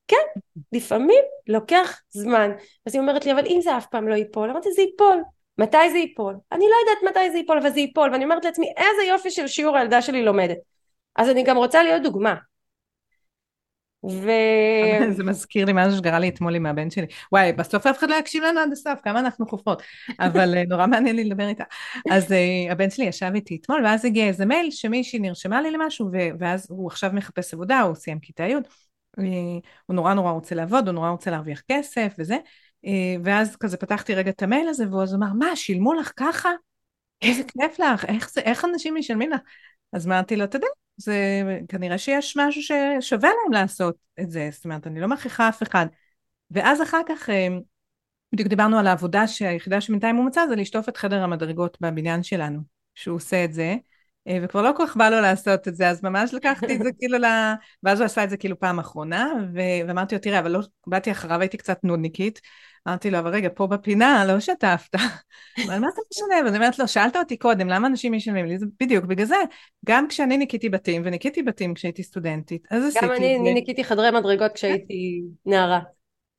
כן, 0.09 0.40
לפעמים 0.73 1.24
לוקח 1.47 2.01
זמן. 2.10 2.51
אז 2.86 2.94
היא 2.94 3.01
אומרת 3.01 3.24
לי, 3.27 3.32
אבל 3.32 3.47
אם 3.47 3.60
זה 3.62 3.77
אף 3.77 3.86
פעם 3.86 4.09
לא 4.09 4.14
ייפול, 4.14 4.51
אמרתי, 4.51 4.73
זה 4.73 4.82
ייפול. 4.82 5.23
מתי 5.59 5.90
זה 5.90 5.98
ייפול? 5.98 6.35
אני 6.52 6.64
לא 6.64 6.74
יודעת 6.81 7.10
מתי 7.10 7.31
זה 7.31 7.39
ייפול, 7.39 7.59
אבל 7.59 7.70
זה 7.70 7.81
ייפול. 7.81 8.10
ואני 8.12 8.24
אומרת 8.24 8.44
לעצמי, 8.44 8.73
איזה 8.77 9.02
יופי 9.09 9.31
של 9.31 9.47
שיעור 9.47 9.77
הילדה 9.77 10.02
שלי 10.02 10.23
לומדת. 10.24 10.59
אז 11.16 11.28
אני 11.28 11.43
גם 11.43 11.56
רוצה 11.56 11.82
להיות 11.82 12.02
דוגמה. 12.02 12.35
ו... 14.11 14.31
זה 15.16 15.24
מזכיר 15.24 15.65
לי 15.65 15.73
משהו 15.74 15.99
שקרה 15.99 16.19
לי 16.19 16.29
אתמול 16.29 16.55
עם 16.55 16.66
הבן 16.66 16.91
שלי. 16.91 17.07
וואי, 17.33 17.53
בסוף 17.53 17.87
אף 17.87 17.99
אחד 17.99 18.11
לא 18.11 18.15
יקשיב 18.15 18.45
לנו 18.45 18.61
עד 18.61 18.73
הסוף, 18.73 19.01
כמה 19.05 19.20
אנחנו 19.20 19.47
חופרות. 19.47 19.83
אבל 20.20 20.55
אה, 20.57 20.62
נורא 20.69 20.87
מעניין 20.87 21.16
לי 21.16 21.24
לדבר 21.24 21.49
איתה. 21.49 21.65
אז 22.11 22.33
uh, 22.33 22.73
הבן 22.73 22.91
שלי 22.91 23.05
ישב 23.05 23.31
איתי 23.35 23.59
אתמול, 23.61 23.85
ואז 23.85 24.05
הגיע 24.05 24.27
איזה 24.27 24.47
מייל 24.47 24.70
שמישהי 24.70 25.19
נרשמה 25.19 25.62
לי 25.62 25.70
למשהו, 25.70 26.11
ואז 26.39 26.66
הוא 26.70 26.87
עכשיו 26.87 27.11
מחפש 27.12 27.55
עבודה, 27.55 27.81
הוא 27.81 27.95
סיים 27.95 28.19
כיתה 28.19 28.43
י', 28.43 28.55
uh, 28.57 29.23
הוא 29.87 29.95
נורא 29.97 30.15
נורא 30.15 30.31
רוצה 30.33 30.55
לעבוד, 30.55 30.89
הוא 30.89 30.95
נורא 30.95 31.11
רוצה 31.11 31.31
להרוויח 31.31 31.62
כסף 31.69 32.15
וזה. 32.19 32.37
ואז 33.24 33.57
כזה 33.57 33.77
פתחתי 33.77 34.15
רגע 34.15 34.31
את 34.31 34.43
המייל 34.43 34.69
הזה, 34.69 34.89
והוא 34.89 35.03
אז 35.03 35.15
אמר, 35.15 35.33
מה, 35.39 35.57
שילמו 35.57 35.95
לך 35.95 36.12
ככה? 36.16 36.51
איזה 37.23 37.43
כיף 37.43 37.79
לך, 37.79 38.05
איך, 38.05 38.31
זה, 38.31 38.41
איך 38.41 38.65
אנשים 38.65 38.95
משלמים 38.95 39.31
לך? 39.31 39.41
אז 39.93 40.07
אמרתי 40.07 40.37
לו, 40.37 40.45
אתה 40.45 40.57
יודע, 40.57 40.66
זה 40.97 41.43
כנראה 41.69 41.98
שיש 41.98 42.36
משהו 42.36 42.62
ששווה 42.62 43.28
להם 43.28 43.52
לעשות 43.52 43.97
את 44.20 44.31
זה, 44.31 44.48
זאת 44.52 44.64
אומרת, 44.64 44.86
אני 44.86 45.01
לא 45.01 45.09
מכריחה 45.09 45.48
אף 45.48 45.62
אחד. 45.62 45.86
ואז 46.51 46.82
אחר 46.82 47.01
כך, 47.09 47.31
אה, 47.31 47.48
בדיוק 48.32 48.48
דיברנו 48.48 48.78
על 48.78 48.86
העבודה 48.86 49.28
שהיחידה 49.28 49.81
שבינתיים 49.81 50.16
הוא 50.16 50.27
מצא, 50.27 50.47
זה 50.48 50.56
לשטוף 50.56 50.89
את 50.89 50.97
חדר 50.97 51.23
המדרגות 51.23 51.78
בבניין 51.81 52.23
שלנו, 52.23 52.60
שהוא 52.94 53.16
עושה 53.16 53.44
את 53.44 53.52
זה. 53.52 53.77
אה, 54.28 54.39
וכבר 54.43 54.62
לא 54.62 54.70
כל 54.77 54.86
כך 54.86 54.97
בא 54.97 55.11
לו 55.11 55.20
לעשות 55.20 55.69
את 55.69 55.74
זה, 55.77 55.89
אז 55.89 56.05
ממש 56.05 56.35
לקחתי 56.35 56.74
את 56.74 56.82
זה 56.82 56.90
כאילו 56.99 57.19
ל... 57.19 57.24
ואז 57.82 58.01
הוא 58.01 58.07
עשה 58.07 58.24
את 58.24 58.31
זה 58.31 58.36
כאילו 58.36 58.59
פעם 58.59 58.78
אחרונה, 58.78 59.32
ו... 59.55 59.59
ואמרתי 59.89 60.15
לו, 60.15 60.20
תראה, 60.20 60.39
אבל 60.39 60.51
לא, 60.51 60.61
באתי 60.86 61.11
אחריו, 61.11 61.40
הייתי 61.40 61.57
קצת 61.57 61.78
נודניקית, 61.85 62.40
אמרתי 62.89 63.11
לו, 63.11 63.19
אבל 63.19 63.31
רגע, 63.31 63.49
פה 63.55 63.66
בפינה 63.66 64.24
לא 64.24 64.40
שטפת. 64.40 64.94
אבל 65.66 65.78
מה 65.78 65.89
אתה 65.89 66.01
משנה? 66.12 66.35
ואני 66.44 66.57
אומרת 66.57 66.78
לו, 66.78 66.89
שאלת 66.89 67.16
אותי 67.16 67.36
קודם, 67.36 67.69
למה 67.69 67.86
אנשים 67.86 68.12
משלמים 68.12 68.47
לי? 68.47 68.57
בדיוק 68.81 69.05
בגלל 69.05 69.27
זה. 69.27 69.36
גם 69.86 70.09
כשאני 70.09 70.36
ניקיתי 70.36 70.69
בתים, 70.69 71.03
וניקיתי 71.05 71.43
בתים 71.43 71.74
כשהייתי 71.74 72.03
סטודנטית, 72.03 72.66
אז 72.70 72.85
עשיתי 72.85 73.07
את 73.07 73.11
זה. 73.11 73.16
גם 73.16 73.40
אני 73.43 73.55
ניקיתי 73.55 73.85
חדרי 73.85 74.11
מדרגות 74.11 74.53
כשהייתי 74.53 75.23
נערה. 75.47 75.81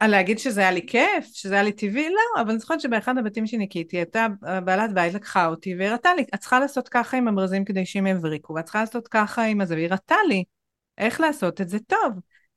על 0.04 0.12
להגיד 0.12 0.40
שזה 0.40 0.62
היה 0.62 0.72
לי 0.72 0.86
כיף, 0.88 1.26
שזה 1.34 1.54
היה 1.54 1.64
לי 1.64 1.72
טבעי, 1.72 2.10
לא, 2.10 2.42
אבל 2.42 2.50
אני 2.50 2.60
זוכרת 2.60 2.82
שבאחד 2.82 3.18
הבתים 3.18 3.48
שניקיתי, 3.48 3.98
הייתה 3.98 4.28
בעלת 4.66 4.94
בית 4.94 5.14
לקחה 5.14 5.46
אותי 5.46 5.76
והראתה 5.76 6.14
לי, 6.14 6.26
את 6.36 6.40
צריכה 6.40 6.60
לעשות 6.60 6.90
ככה 6.90 7.18
עם 7.18 7.28
הברזים 7.28 7.66
כדי 7.66 7.86
שהם 7.86 8.08
יבריקו, 8.08 8.54
ואת 8.54 8.64
צריכה 8.64 8.80
לעשות 8.80 9.08
ככה 9.08 9.44
עם 9.44 9.62
הזה, 9.62 9.76
והיא 9.76 9.88
הראתה 9.88 10.16
לי 10.28 10.44
איך 10.98 11.22
לעשות 11.22 11.62
את 11.62 11.70
זה 11.70 11.80
טוב. 11.80 12.14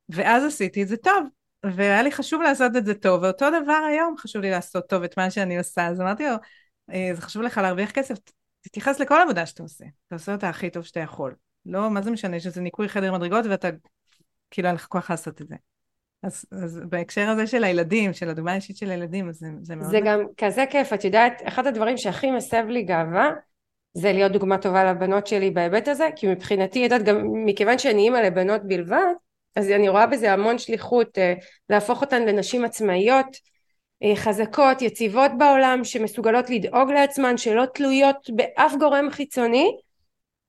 ואז 0.09 0.45
עשיתי 0.45 0.83
את 0.83 0.89
זה 0.89 0.97
טוב, 0.97 1.27
והיה 1.65 2.03
לי 2.03 2.13
חשוב 2.13 2.43
לעשות 2.43 2.77
את 2.77 2.87
זה 2.87 2.95
טוב, 2.95 3.23
ואותו 3.23 3.47
דבר 3.63 3.81
היום 3.89 4.15
חשוב 4.19 4.43
לי 4.43 4.51
לעשות 4.51 4.89
טוב 4.89 5.03
את 5.03 5.19
מה 5.19 5.31
שאני 5.31 5.59
עושה, 5.59 5.87
אז 5.87 6.01
אמרתי 6.01 6.25
לו, 6.25 6.35
אה, 6.91 7.11
זה 7.15 7.23
חשוב 7.23 7.43
לך 7.43 7.59
להרוויח 7.59 7.91
כסף, 7.91 8.17
תתייחס 8.61 9.01
לכל 9.01 9.21
עבודה 9.23 9.47
שאתה 9.47 9.63
עושה, 9.63 9.85
אתה 10.07 10.15
עושה 10.15 10.33
אותה 10.33 10.49
הכי 10.49 10.71
טוב 10.71 10.83
שאתה 10.83 11.01
יכול. 11.01 11.35
לא, 11.67 11.91
מה 11.91 12.03
זה 12.03 12.11
משנה 12.11 12.41
שזה 12.41 12.61
ניקוי 12.61 12.89
חדר 12.89 13.13
מדרגות 13.13 13.45
ואתה, 13.51 13.69
כאילו 14.51 14.69
אין 14.69 14.75
לך 14.75 14.87
כוח 14.87 15.11
לעשות 15.11 15.43
את 15.43 15.49
זה. 15.49 15.76
אז, 16.27 16.45
אז 16.53 16.81
בהקשר 16.89 17.29
הזה 17.29 17.47
של 17.47 17.65
הילדים, 17.65 18.13
של 18.13 18.29
הדוגמה 18.29 18.53
האישית 18.53 18.77
של 18.77 18.91
הילדים, 18.91 19.33
זה, 19.33 19.47
זה 19.63 19.77
מאוד... 19.77 19.91
זה 19.91 20.01
גם 20.05 20.21
כזה 20.37 20.65
כיף, 20.71 20.93
את 20.93 21.05
יודעת, 21.05 21.43
אחד 21.49 21.67
הדברים 21.67 21.97
שהכי 21.97 22.31
מסב 22.31 22.65
לי 22.69 22.83
גאווה, 22.83 23.31
זה 23.95 24.13
להיות 24.13 24.33
דוגמה 24.33 24.59
טובה 24.59 24.85
לבנות 24.85 25.27
שלי 25.27 25.51
בהיבט 25.51 25.89
הזה, 25.89 26.09
כי 26.17 26.27
מבחינתי, 26.27 26.79
יודעת, 26.79 27.03
גם 27.03 27.27
מכיוון 27.45 27.79
שאני 27.79 28.03
אימא 28.03 28.19
לבנות 28.19 28.61
בלבד, 28.65 29.13
אז 29.57 29.71
אני 29.71 29.89
רואה 29.89 30.07
בזה 30.07 30.33
המון 30.33 30.59
שליחות, 30.59 31.19
אה, 31.19 31.35
להפוך 31.71 32.01
אותן 32.01 32.23
לנשים 32.23 32.65
עצמאיות, 32.65 33.27
אה, 34.03 34.17
חזקות, 34.17 34.83
יציבות 34.83 35.31
בעולם, 35.39 35.85
שמסוגלות 35.85 36.51
לדאוג 36.51 36.91
לעצמן, 36.91 37.37
שלא 37.37 37.65
תלויות 37.75 38.31
באף 38.31 38.73
גורם 38.79 39.11
חיצוני. 39.11 39.77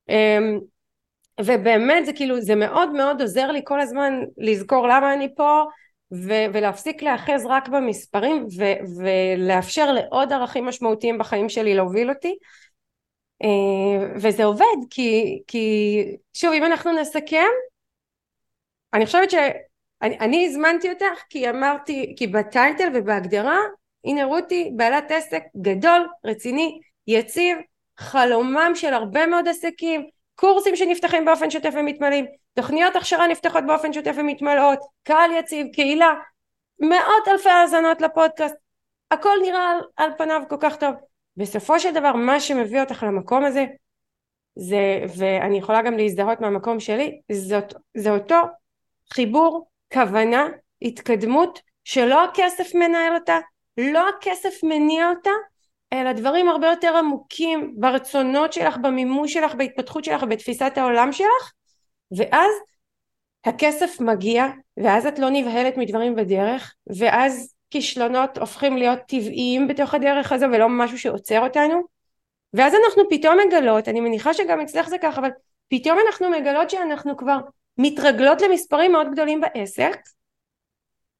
אמ, 0.10 0.60
ובאמת 1.42 2.06
זה 2.06 2.14
כאילו 2.14 2.42
זה 2.42 2.56
מאוד 2.56 2.92
מאוד 2.92 3.22
עוזר 3.22 3.52
לי 3.52 3.62
כל 3.64 3.80
הזמן 3.80 4.14
לזכור 4.38 4.88
למה 4.88 5.14
אני 5.14 5.36
פה 5.36 5.64
ו- 6.14 6.46
ולהפסיק 6.54 7.02
להאחז 7.02 7.46
רק 7.46 7.68
במספרים 7.70 8.48
ו- 8.58 9.02
ולאפשר 9.02 9.92
לעוד 9.92 10.34
ערכים 10.34 10.66
משמעותיים 10.66 11.18
בחיים 11.18 11.50
שלי 11.50 11.76
להוביל 11.76 12.10
אותי. 12.10 12.36
אה, 13.44 14.08
וזה 14.16 14.46
עובד 14.46 14.66
כי, 14.90 15.42
כי 15.48 16.04
שוב 16.34 16.54
אם 16.54 16.64
אנחנו 16.64 16.92
נסכם 16.92 17.48
אני 18.94 19.06
חושבת 19.06 19.32
שאני 19.32 20.46
הזמנתי 20.46 20.90
אותך 20.90 21.24
כי 21.30 21.50
אמרתי 21.50 22.16
כי 22.18 22.28
בטייטל 22.28 22.88
ובהגדרה 22.94 23.58
הנה 24.06 24.26
רותי 24.26 24.72
בעלת 24.76 25.12
עסק 25.12 25.42
גדול 25.62 26.08
רציני 26.26 26.80
יציב 27.08 27.58
חלומם 27.98 28.72
של 28.76 28.94
הרבה 28.94 29.28
מאוד 29.28 29.48
עסקים 29.48 30.10
קורסים 30.40 30.76
שנפתחים 30.76 31.26
באופן 31.26 31.50
שוטף 31.50 31.74
ומתמלאים, 31.74 32.26
תוכניות 32.54 32.96
הכשרה 32.96 33.28
נפתחות 33.28 33.64
באופן 33.68 33.94
שוטף 33.94 34.14
ומתמלאות, 34.18 34.80
קהל 35.04 35.32
יציב, 35.32 35.68
קהילה, 35.74 36.14
מאות 36.80 37.28
אלפי 37.28 37.50
האזנות 37.50 38.02
לפודקאסט, 38.02 38.56
הכל 39.12 39.38
נראה 39.42 39.70
על, 39.72 39.80
על 39.96 40.12
פניו 40.18 40.42
כל 40.50 40.56
כך 40.60 40.76
טוב. 40.76 40.96
בסופו 41.38 41.80
של 41.80 41.94
דבר 41.94 42.14
מה 42.14 42.40
שמביא 42.40 42.82
אותך 42.82 43.04
למקום 43.04 43.46
הזה 43.46 43.66
זה, 44.56 45.04
ואני 45.18 45.58
יכולה 45.58 45.82
גם 45.82 45.98
להזדהות 45.98 46.42
מהמקום 46.42 46.80
שלי, 46.80 47.22
זאת, 47.32 47.74
זה 47.98 48.12
אותו 48.12 48.42
חיבור, 49.14 49.68
כוונה, 49.94 50.48
התקדמות, 50.82 51.60
שלא 51.84 52.24
הכסף 52.24 52.76
מנהל 52.76 53.14
אותה, 53.14 53.38
לא 53.78 54.10
הכסף 54.10 54.64
מניע 54.64 55.10
אותה, 55.10 55.32
אלא 55.94 56.12
דברים 56.12 56.50
הרבה 56.50 56.68
יותר 56.68 56.96
עמוקים 56.98 57.74
ברצונות 57.78 58.54
שלך, 58.54 58.78
במימוש 58.78 59.34
שלך, 59.34 59.56
בהתפתחות 59.56 60.04
שלך, 60.04 60.24
בתפיסת 60.24 60.72
העולם 60.76 61.12
שלך, 61.12 61.52
ואז 62.18 62.52
הכסף 63.46 64.00
מגיע, 64.00 64.46
ואז 64.78 65.06
את 65.06 65.20
לא 65.20 65.30
נבהלת 65.30 65.78
מדברים 65.78 66.16
בדרך, 66.16 66.76
ואז 66.98 67.54
כישלונות 67.70 68.38
הופכים 68.38 68.78
להיות 68.78 69.00
טבעיים 69.08 69.68
בתוך 69.68 69.94
הדרך 69.94 70.32
הזו 70.32 70.46
ולא 70.54 70.70
משהו 70.70 71.00
שעוצר 71.00 71.40
אותנו, 71.40 71.82
ואז 72.54 72.74
אנחנו 72.74 73.04
פתאום 73.10 73.38
מגלות, 73.48 73.88
אני 73.88 74.00
מניחה 74.00 74.34
שגם 74.34 74.62
אצלך 74.62 74.90
זה 74.90 74.98
ככה, 74.98 75.22
אבל 75.22 75.30
פתאום 75.70 75.98
אנחנו 76.08 76.30
מגלות 76.30 76.70
שאנחנו 76.70 77.18
כבר 77.18 77.38
מתרגלות 77.78 78.42
למספרים 78.42 78.92
מאוד 78.92 79.12
גדולים 79.12 79.42
בעסק, 79.42 79.98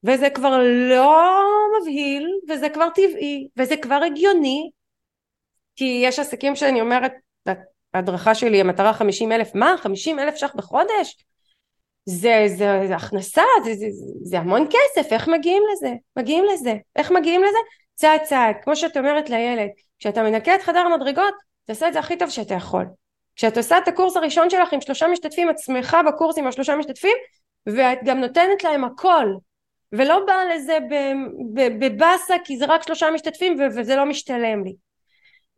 וזה 0.04 0.30
כבר 0.30 0.58
לא 0.90 1.44
מבהיל, 1.82 2.28
וזה 2.50 2.70
כבר 2.70 2.90
טבעי, 2.90 3.48
וזה 3.58 3.78
כבר 3.78 4.00
הגיוני, 4.06 4.70
כי 5.76 6.02
יש 6.04 6.20
עסקים 6.20 6.56
שאני 6.56 6.82
אומרת, 6.82 7.12
ההדרכה 7.94 8.36
שלי, 8.36 8.62
המטרה 8.62 8.94
50 8.94 9.32
אלף, 9.32 9.56
מה? 9.56 9.76
50 9.78 10.20
אלף 10.20 10.36
ש"ח 10.36 10.56
בחודש? 10.56 11.26
זה, 12.06 12.44
זה, 12.48 12.82
זה 12.88 12.96
הכנסה, 12.96 13.42
זה, 13.64 13.74
זה, 13.74 13.86
זה 14.24 14.40
המון 14.40 14.68
כסף, 14.70 15.14
איך 15.14 15.28
מגיעים 15.28 15.64
לזה? 15.72 15.94
מגיעים 16.18 16.46
לזה. 16.54 16.76
איך 16.96 17.12
מגיעים 17.12 17.44
לזה? 17.44 17.58
צעד 17.96 18.24
צעד, 18.24 18.56
כמו 18.64 18.76
שאת 18.76 18.98
אומרת 18.98 19.30
לילד, 19.30 19.70
כשאתה 20.00 20.24
מנקה 20.24 20.56
את 20.56 20.62
חדר 20.62 20.80
המדרגות, 20.80 21.34
תעשה 21.66 21.88
את 21.88 21.94
זה 21.94 22.00
הכי 22.00 22.18
טוב 22.18 22.30
שאתה 22.30 22.54
יכול. 22.54 22.86
כשאת 23.36 23.58
עושה 23.58 23.78
את 23.78 23.88
הקורס 23.88 24.18
הראשון 24.18 24.50
שלך 24.50 24.74
עם 24.74 24.82
שלושה 24.82 25.08
משתתפים, 25.08 25.50
את 25.50 25.60
שמחה 25.60 26.04
בקורס 26.04 26.38
עם 26.38 26.48
השלושה 26.48 26.76
משתתפים, 26.76 27.18
ואת 27.66 28.00
גם 28.06 28.20
נותנת 28.20 28.64
להם 28.64 28.84
הכל. 28.84 29.34
ולא 29.92 30.26
באה 30.26 30.46
לזה 30.56 30.78
בבאסה 31.80 32.36
כי 32.44 32.58
זה 32.58 32.66
רק 32.66 32.84
שלושה 32.84 33.12
משתתפים 33.12 33.58
וזה 33.76 33.96
לא 33.96 34.06
משתלם 34.06 34.64
לי. 34.64 34.76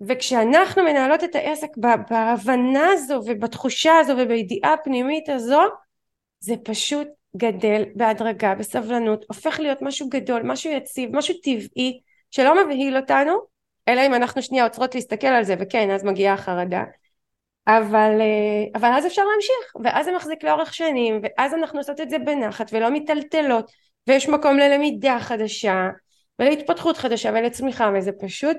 וכשאנחנו 0.02 0.84
מנהלות 0.84 1.24
את 1.24 1.36
העסק 1.36 1.78
בהבנה 2.10 2.88
הזו 2.94 3.22
ובתחושה 3.26 3.98
הזו 3.98 4.14
ובידיעה 4.18 4.74
הפנימית 4.74 5.30
הזו, 5.30 5.62
זה 6.40 6.54
פשוט 6.64 7.08
גדל 7.38 7.84
בהדרגה, 7.96 8.56
בסבלנות, 8.56 9.26
הופך 9.28 9.60
להיות 9.60 9.82
משהו 9.82 10.10
גדול, 10.10 10.42
משהו 10.44 10.72
יציב, 10.72 11.16
משהו 11.16 11.36
טבעי, 11.44 12.00
שלא 12.32 12.66
מבהיל 12.66 12.98
אותנו, 12.98 13.40
אלא 13.88 14.06
אם 14.06 14.14
אנחנו 14.14 14.42
שנייה 14.42 14.64
עוצרות 14.64 14.96
להסתכל 14.96 15.28
על 15.28 15.44
זה, 15.44 15.56
וכן, 15.60 15.92
אז 15.92 16.04
מגיעה 16.04 16.34
החרדה. 16.34 16.84
אבל, 17.68 18.22
אה, 18.22 18.80
אבל 18.80 18.90
אז 18.94 19.06
אפשר 19.06 19.22
להמשיך, 19.32 19.76
ואז 19.84 20.06
זה 20.06 20.12
מחזיק 20.16 20.44
לאורך 20.44 20.74
שנים, 20.74 21.22
ואז 21.24 21.54
אנחנו 21.54 21.80
עושות 21.80 22.02
את 22.02 22.10
זה 22.10 22.20
בנחת 22.20 22.70
ולא 22.74 22.90
מיטלטלות, 22.90 23.72
ויש 24.08 24.30
מקום 24.30 24.58
ללמידה 24.58 25.18
חדשה 25.20 25.90
ולהתפתחות 26.40 26.98
חדשה 26.98 27.30
ולצמיחה 27.30 27.92
וזה 27.96 28.12
פשוט 28.12 28.58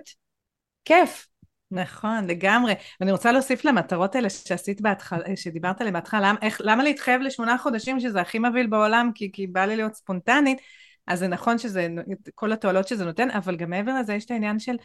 כיף. 0.84 1.26
נכון, 1.70 2.26
לגמרי. 2.26 2.74
ואני 3.00 3.12
רוצה 3.12 3.32
להוסיף 3.32 3.64
למטרות 3.64 4.14
האלה 4.14 4.30
שעשית 4.30 4.80
בהתחלה, 4.80 5.36
שדיברת 5.36 5.80
עליהן 5.80 5.94
בהתחלה, 5.94 6.32
איך, 6.42 6.60
למה 6.64 6.82
להתחייב 6.82 7.20
לשמונה 7.20 7.58
חודשים 7.58 8.00
שזה 8.00 8.20
הכי 8.20 8.38
מבהיל 8.38 8.66
בעולם, 8.66 9.10
כי, 9.14 9.32
כי 9.32 9.46
בא 9.46 9.64
לי 9.64 9.76
להיות 9.76 9.94
ספונטנית, 9.94 10.58
אז 11.06 11.18
זה 11.18 11.28
נכון 11.28 11.58
שזה, 11.58 11.88
כל 12.34 12.52
התועלות 12.52 12.88
שזה 12.88 13.04
נותן, 13.04 13.30
אבל 13.30 13.56
גם 13.56 13.70
מעבר 13.70 14.00
לזה 14.00 14.14
יש 14.14 14.24
את 14.24 14.30
העניין 14.30 14.58
של, 14.58 14.76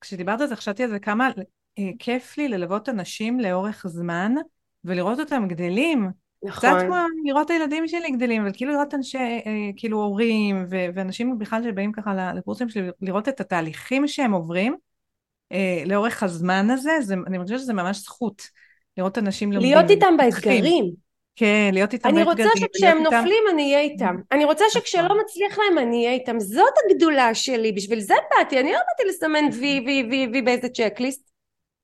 כשדיברת 0.00 0.40
על 0.40 0.46
זה, 0.46 0.56
חשבתי 0.56 0.82
על 0.82 0.90
זה 0.90 0.98
כמה 0.98 1.28
אה, 1.78 1.90
כיף 1.98 2.38
לי 2.38 2.48
ללוות 2.48 2.88
אנשים 2.88 3.40
לאורך 3.40 3.86
זמן, 3.86 4.34
ולראות 4.84 5.20
אותם 5.20 5.48
גדלים, 5.48 6.10
נכון. 6.44 6.70
קצת 6.70 6.86
כמו 6.86 6.96
לראות 7.24 7.46
את 7.46 7.50
הילדים 7.50 7.88
שלי 7.88 8.10
גדלים, 8.10 8.42
אבל 8.42 8.50
כאילו 8.54 8.72
לראות 8.72 8.94
אנשי, 8.94 9.18
אה, 9.18 9.42
כאילו 9.76 9.98
הורים 9.98 10.64
ו- 10.70 10.86
ואנשים 10.94 11.38
בכלל 11.38 11.62
שבאים 11.62 11.92
ככה 11.92 12.32
לקורסים 12.34 12.68
שלי, 12.68 12.90
לראות 13.00 13.28
את 13.28 13.40
התהליכים 13.40 14.08
שהם 14.08 14.32
עוברים 14.32 14.76
אה, 15.52 15.82
לאורך 15.86 16.22
הזמן 16.22 16.70
הזה, 16.70 16.92
זה, 17.00 17.14
אני 17.26 17.38
חושבת 17.38 17.58
שזה 17.58 17.72
ממש 17.72 17.98
זכות, 17.98 18.42
לראות 18.96 19.18
אנשים 19.18 19.52
לומדים. 19.52 19.72
להיות 19.72 19.90
איתם 19.90 20.16
באתגרים. 20.16 21.10
כן, 21.36 21.70
להיות 21.72 21.92
איתם. 21.92 22.08
אני 22.08 22.22
רוצה 22.22 22.48
שכשהם 22.56 22.98
נופלים. 23.02 23.44
אני 23.52 23.62
אהיה 23.62 23.80
איתם. 23.80 24.16
אני 24.32 24.44
רוצה 24.44 24.64
נכון. 24.70 24.82
שכשלא 24.82 25.20
מצליח 25.20 25.58
להם 25.58 25.78
אני 25.78 25.96
אהיה 25.96 26.12
איתם. 26.12 26.40
זאת 26.40 26.72
הגדולה 26.84 27.34
שלי, 27.34 27.72
בשביל 27.72 28.00
זה 28.00 28.14
באתי, 28.30 28.60
אני 28.60 28.72
לא 28.72 28.78
באתי 28.78 29.10
לסמן 29.10 29.44
וי 29.60 29.82
וי 29.86 30.06
וי 30.10 30.28
וי 30.32 30.42
באיזה 30.42 30.68
צ'קליסט. 30.68 31.29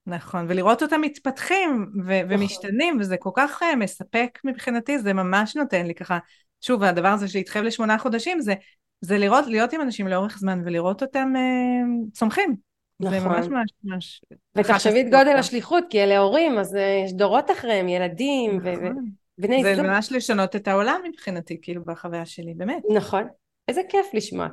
נכון, 0.06 0.46
ולראות 0.48 0.82
אותם 0.82 1.00
מתפתחים 1.00 1.86
ו- 2.04 2.22
נכון. 2.22 2.40
ומשתנים, 2.40 2.96
וזה 3.00 3.16
כל 3.16 3.30
כך 3.34 3.62
uh, 3.62 3.76
מספק 3.76 4.38
מבחינתי, 4.44 4.98
זה 4.98 5.12
ממש 5.12 5.56
נותן 5.56 5.86
לי 5.86 5.94
ככה, 5.94 6.18
שוב, 6.60 6.82
הדבר 6.82 7.08
הזה 7.08 7.28
שהתחייב 7.28 7.64
לשמונה 7.64 7.98
חודשים, 7.98 8.40
זה, 8.40 8.54
זה 9.00 9.18
לראות, 9.18 9.46
להיות 9.46 9.72
עם 9.72 9.80
אנשים 9.80 10.08
לאורך 10.08 10.38
זמן 10.38 10.62
ולראות 10.64 11.02
אותם 11.02 11.32
uh, 11.36 12.12
צומחים. 12.12 12.56
נכון. 13.00 13.18
זה 13.18 13.28
ממש 13.28 13.46
ממש 13.46 13.70
ממש... 13.84 14.22
ותחשבי 14.56 15.00
את 15.00 15.10
גודל 15.10 15.36
השליחות, 15.38 15.84
כי 15.90 16.04
אלה 16.04 16.18
הורים, 16.18 16.58
אז 16.58 16.74
uh, 16.74 16.78
יש 17.04 17.12
דורות 17.12 17.50
אחריהם, 17.50 17.88
ילדים 17.88 18.56
נכון. 18.56 19.10
ובני 19.38 19.62
זוג. 19.62 19.74
זה 19.74 19.82
ממש 19.82 20.12
לשנות 20.12 20.56
את 20.56 20.68
העולם 20.68 21.00
מבחינתי, 21.08 21.58
כאילו, 21.62 21.84
בחוויה 21.84 22.26
שלי, 22.26 22.54
באמת. 22.54 22.82
נכון. 22.94 23.28
איזה 23.68 23.80
כיף 23.88 24.06
לשמוע. 24.14 24.46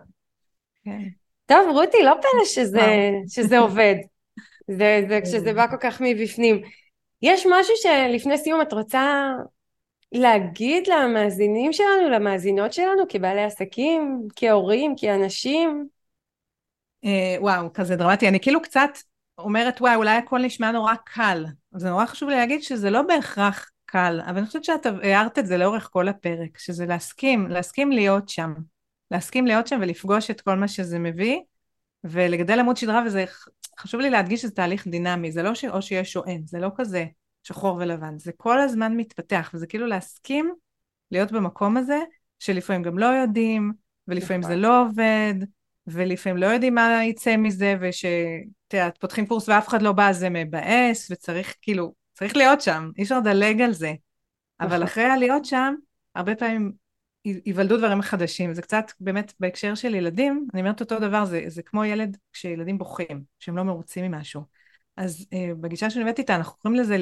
כן. 0.86 1.00
טוב, 1.46 1.70
רותי, 1.72 1.98
לא 2.04 2.14
פלא 2.22 2.46
שזה, 2.46 3.12
שזה 3.28 3.60
עובד. 3.60 3.96
זה, 4.68 5.06
זה 5.10 5.20
כשזה 5.24 5.54
בא 5.54 5.68
כל 5.68 5.78
כך 5.80 6.02
מבפנים. 6.02 6.62
יש 7.22 7.46
משהו 7.46 7.74
שלפני 7.76 8.38
סיום 8.38 8.62
את 8.62 8.74
רוצה 8.74 9.32
להגיד 10.12 10.88
למאזינים 10.88 11.74
שלנו, 11.74 12.10
למאזינות 12.12 12.74
שלנו, 12.74 13.04
כבעלי 13.10 13.44
עסקים, 13.44 14.28
כהורים, 14.36 14.96
כאנשים? 14.98 15.88
אה, 17.06 17.36
וואו, 17.40 17.74
כזה 17.74 17.96
דרמטי. 17.96 18.28
אני 18.28 18.40
כאילו 18.40 18.62
קצת 18.62 18.90
אומרת, 19.38 19.82
וואי, 19.82 19.96
אולי 19.96 20.16
הכל 20.16 20.40
נשמע 20.40 20.72
נורא 20.72 20.94
קל. 21.06 21.46
זה 21.76 21.90
נורא 21.90 22.06
חשוב 22.06 22.30
לי 22.30 22.36
להגיד 22.36 22.64
שזה 22.64 22.90
לא 22.90 23.02
בהכרח 23.02 23.70
קל, 23.86 24.22
אבל 24.26 24.38
אני 24.38 24.48
חושבת 24.48 24.64
שאת 24.64 24.86
הערת 24.86 25.40
את 25.40 25.46
זה 25.46 25.58
לאורך 25.58 25.90
כל 25.92 26.08
הפרק, 26.08 26.58
שזה 26.58 26.86
להסכים, 26.86 27.48
להסכים 27.48 27.92
להיות 27.92 28.30
שם. 28.30 28.54
להסכים 29.12 29.48
להיות 29.48 29.68
שם 29.68 29.80
ולפגוש 29.82 30.32
את 30.32 30.42
כל 30.42 30.56
מה 30.56 30.68
שזה 30.68 31.00
מביא, 31.00 31.40
ולגדל 32.04 32.60
עמוד 32.60 32.78
שדרה, 32.78 33.04
וזה 33.06 33.26
חשוב 33.84 34.02
לי 34.02 34.10
להדגיש 34.10 34.42
שזה 34.42 34.52
תהליך 34.52 34.88
דינמי, 34.88 35.32
זה 35.32 35.44
לא 35.44 35.56
שאו 35.56 35.82
שיש 35.82 36.18
או 36.18 36.26
אין, 36.26 36.44
זה 36.46 36.60
לא 36.60 36.70
כזה 36.76 37.06
שחור 37.44 37.76
ולבן, 37.76 38.20
זה 38.20 38.32
כל 38.38 38.60
הזמן 38.60 38.98
מתפתח, 38.98 39.52
וזה 39.54 39.68
כאילו 39.68 39.88
להסכים 39.88 40.54
להיות 41.12 41.32
במקום 41.32 41.78
הזה, 41.78 42.00
שלפעמים 42.40 42.84
גם 42.84 42.98
לא 42.98 43.06
יודעים, 43.06 43.72
ולפעמים 44.08 44.42
נכון. 44.42 44.54
זה 44.54 44.62
לא 44.62 44.82
עובד, 44.82 45.34
ולפעמים 45.88 46.38
לא 46.38 46.46
יודעים 46.46 46.76
מה 46.76 47.06
יצא 47.06 47.38
מזה, 47.38 47.76
ושאת 47.82 48.74
יודעת, 48.74 48.98
פותחים 48.98 49.26
קורס 49.26 49.50
ואף 49.50 49.68
אחד 49.68 49.82
לא 49.82 49.92
בא, 49.92 50.12
זה 50.12 50.30
מבאס, 50.30 51.12
וצריך 51.12 51.56
כאילו, 51.62 51.94
צריך 52.14 52.36
להיות 52.38 52.62
שם, 52.62 52.90
אי 52.98 53.04
אפשר 53.04 53.20
לדלג 53.20 53.62
על 53.62 53.74
זה. 53.74 53.94
אבל 54.60 54.70
נכון. 54.70 54.84
אחרי 54.84 55.04
הלהיות 55.04 55.46
שם, 55.46 55.74
הרבה 56.16 56.36
פעמים 56.36 56.72
ייוולדו 57.26 57.78
דברים 57.78 58.02
חדשים. 58.02 58.54
זה 58.54 58.62
קצת, 58.62 58.92
באמת, 59.00 59.34
בהקשר 59.40 59.76
של 59.76 59.96
ילדים, 59.96 60.48
אני 60.54 60.62
אומרת 60.62 60.82
אותו 60.82 61.00
דבר, 61.00 61.26
זה, 61.26 61.44
זה 61.48 61.64
כמו 61.64 61.86
ילד 61.86 62.18
כשילדים 62.34 62.78
בוכים, 62.78 63.24
שהם 63.40 63.58
לא 63.58 63.64
מרוצים 63.64 64.12
ממשהו. 64.12 64.42
אז 64.98 65.26
אה, 65.34 65.52
בגישה 65.60 65.90
שאני 65.90 66.04
הבאתי 66.04 66.22
איתה, 66.22 66.36
אנחנו 66.36 66.58
קוראים 66.60 66.80
לזה 66.80 66.98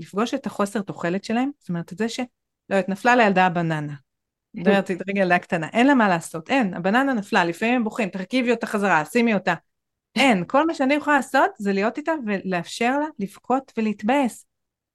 לפגוש 0.00 0.34
את 0.34 0.46
החוסר 0.46 0.82
תוחלת 0.82 1.24
שלהם, 1.24 1.50
זאת 1.58 1.68
אומרת, 1.68 1.92
את 1.92 1.98
זה 1.98 2.08
ש... 2.08 2.20
לא 2.70 2.74
יודעת, 2.76 2.88
נפלה 2.88 3.16
לילדה 3.16 3.46
הבננה. 3.46 3.94
מדברת 4.54 4.90
רגע 4.90 5.20
ילדה 5.20 5.38
קטנה, 5.38 5.68
אין 5.72 5.86
לה 5.86 5.94
מה 5.94 6.08
לעשות, 6.08 6.50
אין, 6.50 6.74
הבננה 6.74 7.12
נפלה, 7.12 7.44
לפעמים 7.44 7.74
הם 7.74 7.84
בוכים, 7.84 8.08
תרכיבי 8.08 8.50
אותה 8.50 8.66
חזרה, 8.66 9.04
שימי 9.04 9.34
אותה. 9.34 9.54
אין, 10.16 10.44
כל 10.46 10.66
מה 10.66 10.74
שאני 10.74 10.94
יכולה 10.94 11.16
לעשות 11.16 11.50
זה 11.58 11.72
להיות 11.72 11.98
איתה 11.98 12.12
ולאפשר 12.26 12.98
לה 12.98 13.06
לבכות 13.18 13.72
ולהתבאס. 13.76 14.46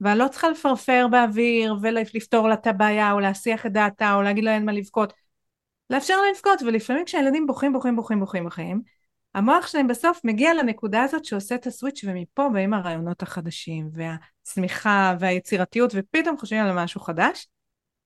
ואני 0.02 0.20
לא 0.20 0.28
צריכה 0.28 0.50
לפרפר 0.50 1.08
באוויר 1.12 1.76
ולפתור 1.82 2.48
לה 2.48 2.54
את 2.54 2.68
הבעיה 2.68 3.12
או 3.12 3.20
להסיח 3.20 3.66
את 3.66 3.72
דעתה 3.72 4.14
או 4.14 4.22
להגיד 4.22 4.44
לה 4.44 4.54
אין 4.54 4.66
מה 4.66 4.72
לבכות. 4.72 5.14
לאפשר 5.90 6.14
לה 6.22 6.32
לבכות, 6.32 6.62
ולפעמים 6.62 7.06
כשהילדים 7.06 7.48
בוכים, 7.48 7.74
בוכים, 7.74 7.96
בוכים, 7.96 8.20
בוכים 8.20 8.46
בחיים, 8.46 8.82
המוח 9.36 9.68
שלהם 9.68 9.88
בסוף 9.88 10.22
מגיע 10.24 10.54
לנקודה 10.54 11.04
הזאת 11.04 11.26
שעושה 11.26 11.56
את 11.56 11.68
הסוויץ' 11.68 12.04
ומפה 12.04 12.50
באים 12.54 12.74
הרעיונות 12.74 13.22
החדשים 13.22 13.90
והצמיחה 13.94 15.16
והיצירתיות 15.20 15.92
ופתאום 15.96 16.38
חושבים 16.38 16.64
על 16.64 16.84
משהו 16.84 17.02
חדש 17.02 17.48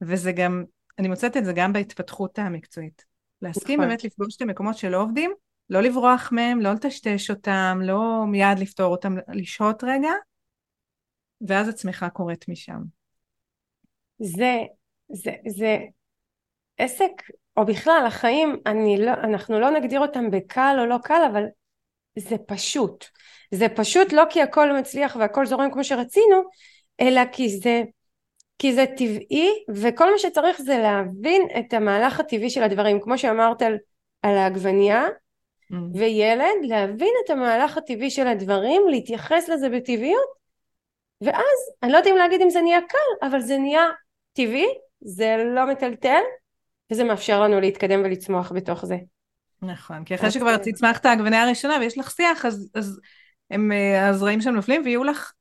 וזה 0.02 0.32
גם, 0.32 0.64
אני 1.00 1.08
מוצאת 1.08 1.38
את 1.38 1.46
זה 1.46 1.54
גם 1.54 1.74
בהתפתחות 1.74 2.40
המקצועית. 2.40 3.06
להסכים 3.42 3.80
נכון. 3.80 3.90
באמת 3.90 4.04
לפגוש 4.04 4.36
את 4.36 4.42
המקומות 4.42 4.78
שלא 4.78 5.02
עובדים, 5.02 5.34
לא 5.70 5.82
לברוח 5.82 6.30
מהם, 6.32 6.62
לא 6.62 6.74
לטשטש 6.74 7.30
אותם, 7.30 7.80
לא 7.84 8.26
מיד 8.28 8.60
לפתור 8.60 8.92
אותם, 8.92 9.16
לשהות 9.28 9.84
רגע 9.84 10.12
ואז 11.48 11.68
הצמיחה 11.68 12.10
קורית 12.10 12.50
משם. 12.50 12.80
זה, 14.20 14.58
זה, 15.10 15.32
זה 15.48 15.78
עסק, 16.78 17.12
או 17.58 17.66
בכלל 17.66 18.04
החיים, 18.08 18.56
אני 18.66 18.98
לא, 19.06 19.12
אנחנו 19.12 19.60
לא 19.60 19.70
נגדיר 19.70 20.00
אותם 20.00 20.32
בקל 20.32 20.76
או 20.80 20.86
לא 20.86 20.98
קל, 21.04 21.22
אבל 21.32 21.44
זה 22.16 22.36
פשוט. 22.48 23.06
זה 23.52 23.70
פשוט 23.70 24.14
לא 24.14 24.24
כי 24.30 24.42
הכל 24.42 24.74
מצליח 24.80 25.16
והכל 25.20 25.46
זורם 25.46 25.72
כמו 25.72 25.84
שרצינו, 25.84 26.44
אלא 27.02 27.22
כי 27.32 27.50
זה, 27.50 27.84
כי 28.60 28.74
זה 28.74 28.86
טבעי, 28.98 29.50
וכל 29.76 30.12
מה 30.12 30.18
שצריך 30.18 30.62
זה 30.62 30.78
להבין 30.78 31.42
את 31.60 31.74
המהלך 31.74 32.20
הטבעי 32.20 32.50
של 32.50 32.64
הדברים. 32.64 33.00
כמו 33.02 33.18
שאמרת 33.18 33.62
על, 33.62 33.78
על 34.22 34.38
העגבנייה, 34.38 35.06
mm. 35.06 35.76
וילד, 35.94 36.64
להבין 36.64 37.14
את 37.26 37.30
המהלך 37.30 37.78
הטבעי 37.78 38.10
של 38.10 38.28
הדברים, 38.28 38.82
להתייחס 38.90 39.50
לזה 39.50 39.70
בטבעיות, 39.70 40.43
ואז 41.24 41.60
אני 41.84 41.92
לא 41.92 41.98
יודעת 41.98 42.12
אם 42.12 42.18
להגיד 42.18 42.42
אם 42.42 42.50
זה 42.50 42.62
נהיה 42.62 42.80
קל 42.82 43.28
אבל 43.28 43.42
זה 43.42 43.58
נהיה 43.58 43.84
טבעי 44.34 44.68
זה 45.02 45.44
לא 45.56 45.72
מטלטל 45.72 46.22
וזה 46.92 47.04
מאפשר 47.04 47.42
לנו 47.42 47.60
להתקדם 47.60 48.02
ולצמוח 48.04 48.52
בתוך 48.52 48.86
זה. 48.86 48.98
נכון 49.62 50.04
כי 50.04 50.16
אחרי 50.16 50.32
שכבר 50.32 50.58
תצמח 50.58 51.00
העגבניה 51.04 51.44
הראשונה 51.44 51.78
ויש 51.80 51.98
לך 51.98 52.12
שיח 52.12 52.46
אז, 52.46 52.70
אז 52.76 53.00
הם, 53.52 53.72
אה, 53.72 54.08
הזרעים 54.08 54.42
שם 54.42 54.50
נופלים 54.50 54.82
ויהיו 54.86 55.04
לך 55.04 55.34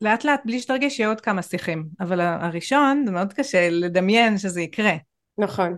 לאט 0.00 0.24
לאט 0.24 0.40
בלי 0.44 0.60
שתרגיש 0.60 0.98
יהיו 0.98 1.10
עוד 1.10 1.20
כמה 1.20 1.42
שיחים 1.42 1.84
אבל 2.00 2.20
הראשון 2.20 3.02
זה 3.06 3.12
מאוד 3.12 3.32
קשה 3.32 3.68
לדמיין 3.70 4.38
שזה 4.38 4.60
יקרה. 4.60 4.94
נכון. 5.38 5.76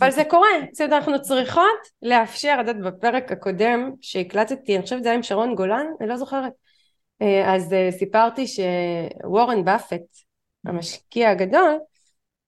אבל 0.00 0.10
זה 0.10 0.24
קורה, 0.24 0.48
זאת 0.72 0.80
אומרת 0.80 0.92
אנחנו 0.92 1.22
צריכות 1.22 1.80
לאפשר, 2.02 2.56
את 2.60 2.66
יודעת 2.66 2.82
בפרק 2.82 3.32
הקודם 3.32 3.90
שהקלטתי, 4.00 4.76
אני 4.76 4.82
חושבת 4.82 5.02
זה 5.02 5.08
היה 5.08 5.16
עם 5.16 5.22
שרון 5.22 5.54
גולן, 5.54 5.86
אני 6.00 6.08
לא 6.08 6.16
זוכרת, 6.16 6.52
אז 7.46 7.72
אה, 7.72 7.88
סיפרתי 7.98 8.44
שוורן 8.46 9.64
באפט, 9.64 10.02
המשקיע 10.66 11.30
הגדול, 11.30 11.78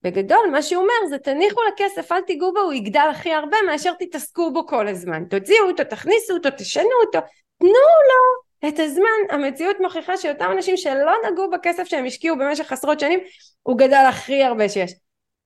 בגדול 0.03 0.51
מה 0.53 0.63
שהוא 0.63 0.83
אומר 0.83 1.09
זה 1.09 1.19
תניחו 1.19 1.61
לכסף 1.73 2.13
אל 2.13 2.21
תיגעו 2.21 2.53
בו 2.53 2.61
הוא 2.61 2.73
יגדל 2.73 3.09
הכי 3.11 3.33
הרבה 3.33 3.57
מאשר 3.67 3.93
תתעסקו 3.99 4.53
בו 4.53 4.67
כל 4.67 4.89
הזמן. 4.89 5.25
תוציאו 5.25 5.67
אותו 5.67 5.85
תכניסו 5.85 6.35
אותו 6.35 6.49
תשנו 6.59 6.91
אותו. 7.07 7.19
תנו 7.59 7.69
לו 7.69 8.69
את 8.69 8.79
הזמן. 8.79 9.07
המציאות 9.31 9.77
מוכיחה 9.81 10.17
שאותם 10.17 10.51
אנשים 10.53 10.77
שלא 10.77 11.13
נגעו 11.31 11.51
בכסף 11.51 11.85
שהם 11.85 12.05
השקיעו 12.05 12.39
במשך 12.39 12.73
עשרות 12.73 13.01
שנים 13.01 13.21
הוא 13.63 13.79
גדל 13.79 14.05
הכי 14.09 14.43
הרבה 14.43 14.69
שיש. 14.69 14.95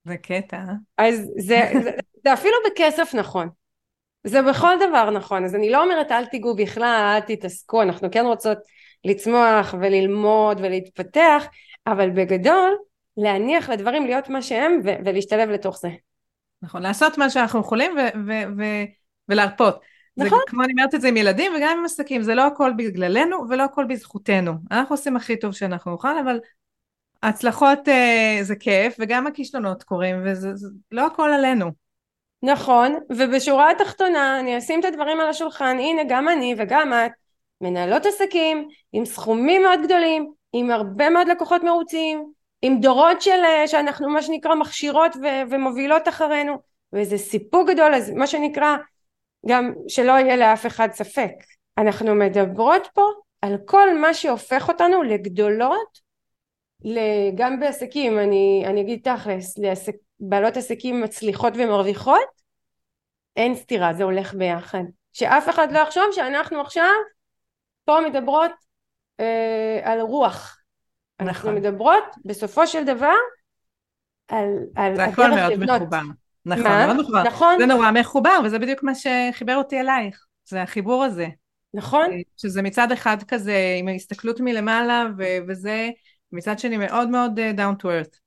זה 0.05 0.17
קטע 0.17 0.59
אז 0.99 1.31
זה, 1.39 1.61
זה, 1.83 1.91
זה 2.25 2.33
אפילו 2.33 2.57
בכסף 2.67 3.15
נכון. 3.15 3.49
זה 4.25 4.43
בכל 4.43 4.75
דבר 4.89 5.11
נכון. 5.11 5.45
אז 5.45 5.55
אני 5.55 5.71
לא 5.71 5.83
אומרת 5.83 6.13
אל 6.13 6.27
תיגעו 6.27 6.57
בכלל 6.57 7.15
אל 7.15 7.21
תתעסקו. 7.21 7.83
אנחנו 7.83 8.09
כן 8.11 8.25
רוצות 8.27 8.59
לצמוח 9.05 9.75
וללמוד 9.81 10.61
ולהתפתח, 10.61 11.45
אבל 11.87 12.11
בגדול 12.11 12.77
להניח 13.17 13.71
לדברים 13.71 14.07
להיות 14.07 14.29
מה 14.29 14.43
שהם 14.43 14.81
ו- 14.85 15.05
ולהשתלב 15.05 15.51
לתוך 15.51 15.79
זה. 15.79 15.89
נכון, 16.63 16.83
לעשות 16.83 17.19
מה 17.19 17.31
שאנחנו 17.31 17.61
יכולים 17.61 17.93
ו- 17.97 18.19
ו- 18.27 18.59
ו- 18.59 18.85
ולהרפות. 19.29 19.81
נכון. 20.17 20.39
זה 20.39 20.45
כמו 20.47 20.63
אני 20.65 20.73
אומרת 20.73 20.95
את 20.95 21.01
זה 21.01 21.09
עם 21.09 21.17
ילדים 21.17 21.53
וגם 21.57 21.79
עם 21.79 21.85
עסקים, 21.85 22.23
זה 22.23 22.35
לא 22.35 22.47
הכל 22.47 22.73
בגללנו 22.77 23.45
ולא 23.49 23.63
הכל 23.63 23.85
בזכותנו. 23.85 24.53
אנחנו 24.71 24.95
עושים 24.95 25.17
הכי 25.17 25.39
טוב 25.39 25.53
שאנחנו 25.53 25.91
נוכל, 25.91 26.19
אבל 26.19 26.41
ההצלחות 27.23 27.89
אה, 27.89 28.39
זה 28.43 28.57
כיף 28.57 28.97
וגם 28.99 29.27
הכישלונות 29.27 29.83
קורים 29.83 30.23
וזה 30.25 30.55
זה, 30.55 30.69
לא 30.93 31.07
הכל 31.07 31.31
עלינו. 31.33 31.71
נכון, 32.43 32.95
ובשורה 33.11 33.71
התחתונה 33.71 34.41
אני 34.41 34.59
אשים 34.59 34.81
את 34.81 34.85
הדברים 34.85 35.21
על 35.21 35.29
השולחן, 35.29 35.77
הנה 35.81 36.03
גם 36.09 36.29
אני 36.29 36.55
וגם 36.59 36.93
את 36.93 37.13
מנהלות 37.63 38.07
עסקים 38.07 38.69
עם 38.93 39.05
סכומים 39.05 39.63
מאוד 39.63 39.81
גדולים, 39.83 40.33
עם 40.53 40.71
הרבה 40.71 41.11
מאוד 41.11 41.29
לקוחות 41.29 41.63
מרוצים, 41.63 42.33
עם 42.63 42.81
דורות 42.81 43.23
של, 43.23 43.41
אה, 43.45 43.69
שאנחנו 43.69 44.11
מה 44.11 44.23
שנקרא 44.23 44.55
מכשירות 44.55 45.17
ו- 45.17 45.51
ומובילות 45.51 46.09
אחרינו, 46.09 46.57
וזה 46.93 47.19
סיפוק 47.19 47.71
גדול, 47.71 47.95
אז 47.95 48.11
מה 48.11 48.27
שנקרא, 48.27 48.77
גם 49.47 49.73
שלא 49.89 50.13
יהיה 50.13 50.37
לאף 50.37 50.67
אחד 50.67 50.89
ספק. 50.93 51.33
אנחנו 51.79 52.15
מדברות 52.15 52.89
פה 52.95 53.03
על 53.43 53.57
כל 53.65 53.99
מה 53.99 54.15
שהופך 54.15 54.69
אותנו 54.69 55.03
לגדולות, 55.03 56.13
גם 57.35 57.61
בעסקים, 57.61 58.19
אני, 58.19 58.63
אני 58.67 58.81
אגיד 58.81 59.01
תכלס, 59.05 59.59
לעסק, 59.59 59.95
בעלות 60.21 60.57
עסקים 60.57 61.01
מצליחות 61.01 61.53
ומרוויחות, 61.57 62.43
אין 63.37 63.55
סתירה, 63.55 63.93
זה 63.95 64.05
הולך 64.05 64.35
ביחד. 64.35 64.83
שאף 65.13 65.49
אחד 65.49 65.73
לא 65.73 65.79
יחשוב 65.79 66.05
שאנחנו 66.13 66.61
עכשיו 66.61 66.93
פה 67.85 67.99
מדברות 68.09 68.51
אה, 69.21 69.81
על 69.85 70.01
רוח. 70.01 70.59
נכון. 71.21 71.29
אנחנו 71.29 71.53
מדברות 71.53 72.05
בסופו 72.25 72.67
של 72.67 72.85
דבר 72.85 73.15
על, 74.29 74.47
על 74.77 74.97
זה 74.97 75.05
הכל 75.05 75.31
מאוד 75.31 75.53
לבנות. 75.53 75.81
מחובר. 75.81 76.03
נכון, 76.47 76.65
מה? 76.65 76.87
מאוד 76.87 77.01
מחובר. 77.01 77.23
נכון. 77.23 77.55
זה 77.59 77.67
נורא 77.67 77.91
מחובר, 77.91 78.41
וזה 78.45 78.59
בדיוק 78.59 78.83
מה 78.83 78.93
שחיבר 78.95 79.57
אותי 79.57 79.81
אלייך. 79.81 80.25
זה 80.45 80.63
החיבור 80.63 81.05
הזה. 81.05 81.27
נכון. 81.75 82.13
אה, 82.13 82.17
שזה 82.37 82.63
מצד 82.63 82.93
אחד 82.93 83.23
כזה 83.23 83.77
עם 83.79 83.89
ההסתכלות 83.89 84.41
מלמעלה, 84.41 85.07
ו- 85.19 85.37
וזה 85.49 85.91
מצד 86.33 86.59
שני 86.59 86.77
מאוד 86.77 87.09
מאוד 87.09 87.39
uh, 87.39 87.59
down 87.59 87.83
to 87.83 87.85
earth. 87.85 88.19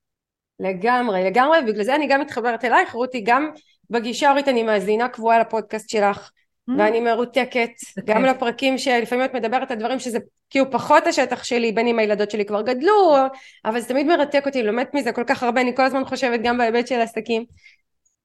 לגמרי, 0.59 1.23
לגמרי, 1.23 1.57
ובגלל 1.63 1.83
זה 1.83 1.95
אני 1.95 2.07
גם 2.07 2.21
מתחברת 2.21 2.65
אלייך, 2.65 2.91
רותי, 2.93 3.21
גם 3.25 3.51
בגישה 3.89 4.29
אורית 4.29 4.47
אני 4.47 4.63
מאזינה 4.63 5.09
קבועה 5.09 5.39
לפודקאסט 5.39 5.89
שלך. 5.89 6.31
Mm. 6.69 6.73
ואני 6.77 6.99
מרותקת 6.99 7.69
גם 8.05 8.23
לפרקים 8.23 8.77
שלפעמים 8.77 9.25
את 9.25 9.33
מדברת 9.33 9.71
על 9.71 9.77
דברים 9.77 9.99
שזה 9.99 10.17
כאילו 10.49 10.71
פחות 10.71 11.07
השטח 11.07 11.43
שלי 11.43 11.71
בין 11.71 11.87
אם 11.87 11.99
הילדות 11.99 12.31
שלי 12.31 12.45
כבר 12.45 12.61
גדלו 12.61 13.15
אבל 13.65 13.79
זה 13.79 13.87
תמיד 13.87 14.07
מרתק 14.07 14.43
אותי 14.45 14.63
לומדת 14.63 14.93
מזה 14.93 15.11
כל 15.11 15.23
כך 15.27 15.43
הרבה 15.43 15.61
אני 15.61 15.75
כל 15.75 15.83
הזמן 15.83 16.05
חושבת 16.05 16.39
גם 16.43 16.57
בהיבט 16.57 16.87
של 16.87 17.01
עסקים 17.01 17.45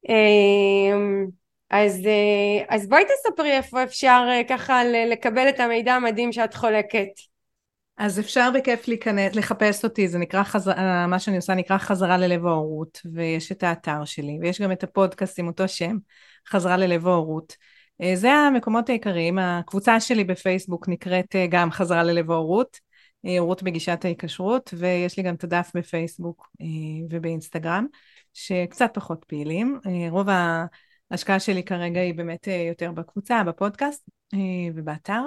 אמ, 0.09 1.25
אז, 1.69 2.05
אה, 2.05 2.75
אז 2.75 2.89
בואי 2.89 3.03
תספרי 3.05 3.51
איפה 3.51 3.83
אפשר 3.83 4.25
אה, 4.29 4.41
ככה 4.49 4.83
לקבל 4.83 5.49
את 5.49 5.59
המידע 5.59 5.93
המדהים 5.93 6.31
שאת 6.31 6.53
חולקת 6.53 7.31
אז 7.97 8.19
אפשר 8.19 8.49
בכיף 8.53 8.87
להיכנס, 8.87 9.35
לחפש 9.35 9.83
אותי, 9.83 10.07
זה 10.07 10.17
נקרא, 10.17 10.43
חז... 10.43 10.67
מה 11.07 11.19
שאני 11.19 11.35
עושה 11.35 11.53
נקרא 11.53 11.77
חזרה 11.77 12.17
ללב 12.17 12.45
ההורות, 12.45 13.01
ויש 13.13 13.51
את 13.51 13.63
האתר 13.63 14.05
שלי, 14.05 14.37
ויש 14.41 14.61
גם 14.61 14.71
את 14.71 14.83
הפודקאסט 14.83 15.39
עם 15.39 15.47
אותו 15.47 15.67
שם, 15.67 15.97
חזרה 16.47 16.77
ללב 16.77 17.07
ההורות. 17.07 17.55
אה, 18.01 18.15
זה 18.15 18.31
המקומות 18.31 18.89
העיקריים, 18.89 19.39
הקבוצה 19.39 19.99
שלי 19.99 20.23
בפייסבוק 20.23 20.89
נקראת 20.89 21.35
אה, 21.35 21.47
גם 21.49 21.71
חזרה 21.71 22.03
ללב 22.03 22.31
ההורות, 22.31 22.79
אה, 23.25 23.39
הורות 23.39 23.63
בגישת 23.63 24.05
ההיקשרות, 24.05 24.73
ויש 24.77 25.17
לי 25.17 25.23
גם 25.23 25.35
את 25.35 25.43
הדף 25.43 25.71
בפייסבוק 25.75 26.49
ובאינסטגרם, 27.09 27.85
שקצת 28.33 28.91
פחות 28.93 29.25
פעילים. 29.27 29.79
רוב 30.09 30.27
ההשקעה 31.11 31.39
שלי 31.39 31.63
כרגע 31.63 31.99
היא 32.01 32.13
באמת 32.13 32.47
יותר 32.69 32.91
בקבוצה, 32.91 33.43
בפודקאסט 33.43 34.09
ובאתר. 34.73 35.21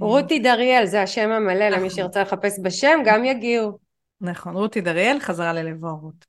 רותי 0.00 0.38
דריאל 0.38 0.86
זה 0.86 1.02
השם 1.02 1.30
המלא 1.30 1.68
למי 1.68 1.76
נכון. 1.76 1.90
שירצה 1.90 2.22
לחפש 2.22 2.60
בשם, 2.62 2.98
גם 3.04 3.24
יגיעו. 3.24 3.78
נכון, 4.20 4.56
רותי 4.56 4.80
דריאל, 4.80 5.20
חזרה 5.20 5.52
ללב 5.52 5.84
ההורות. 5.84 6.26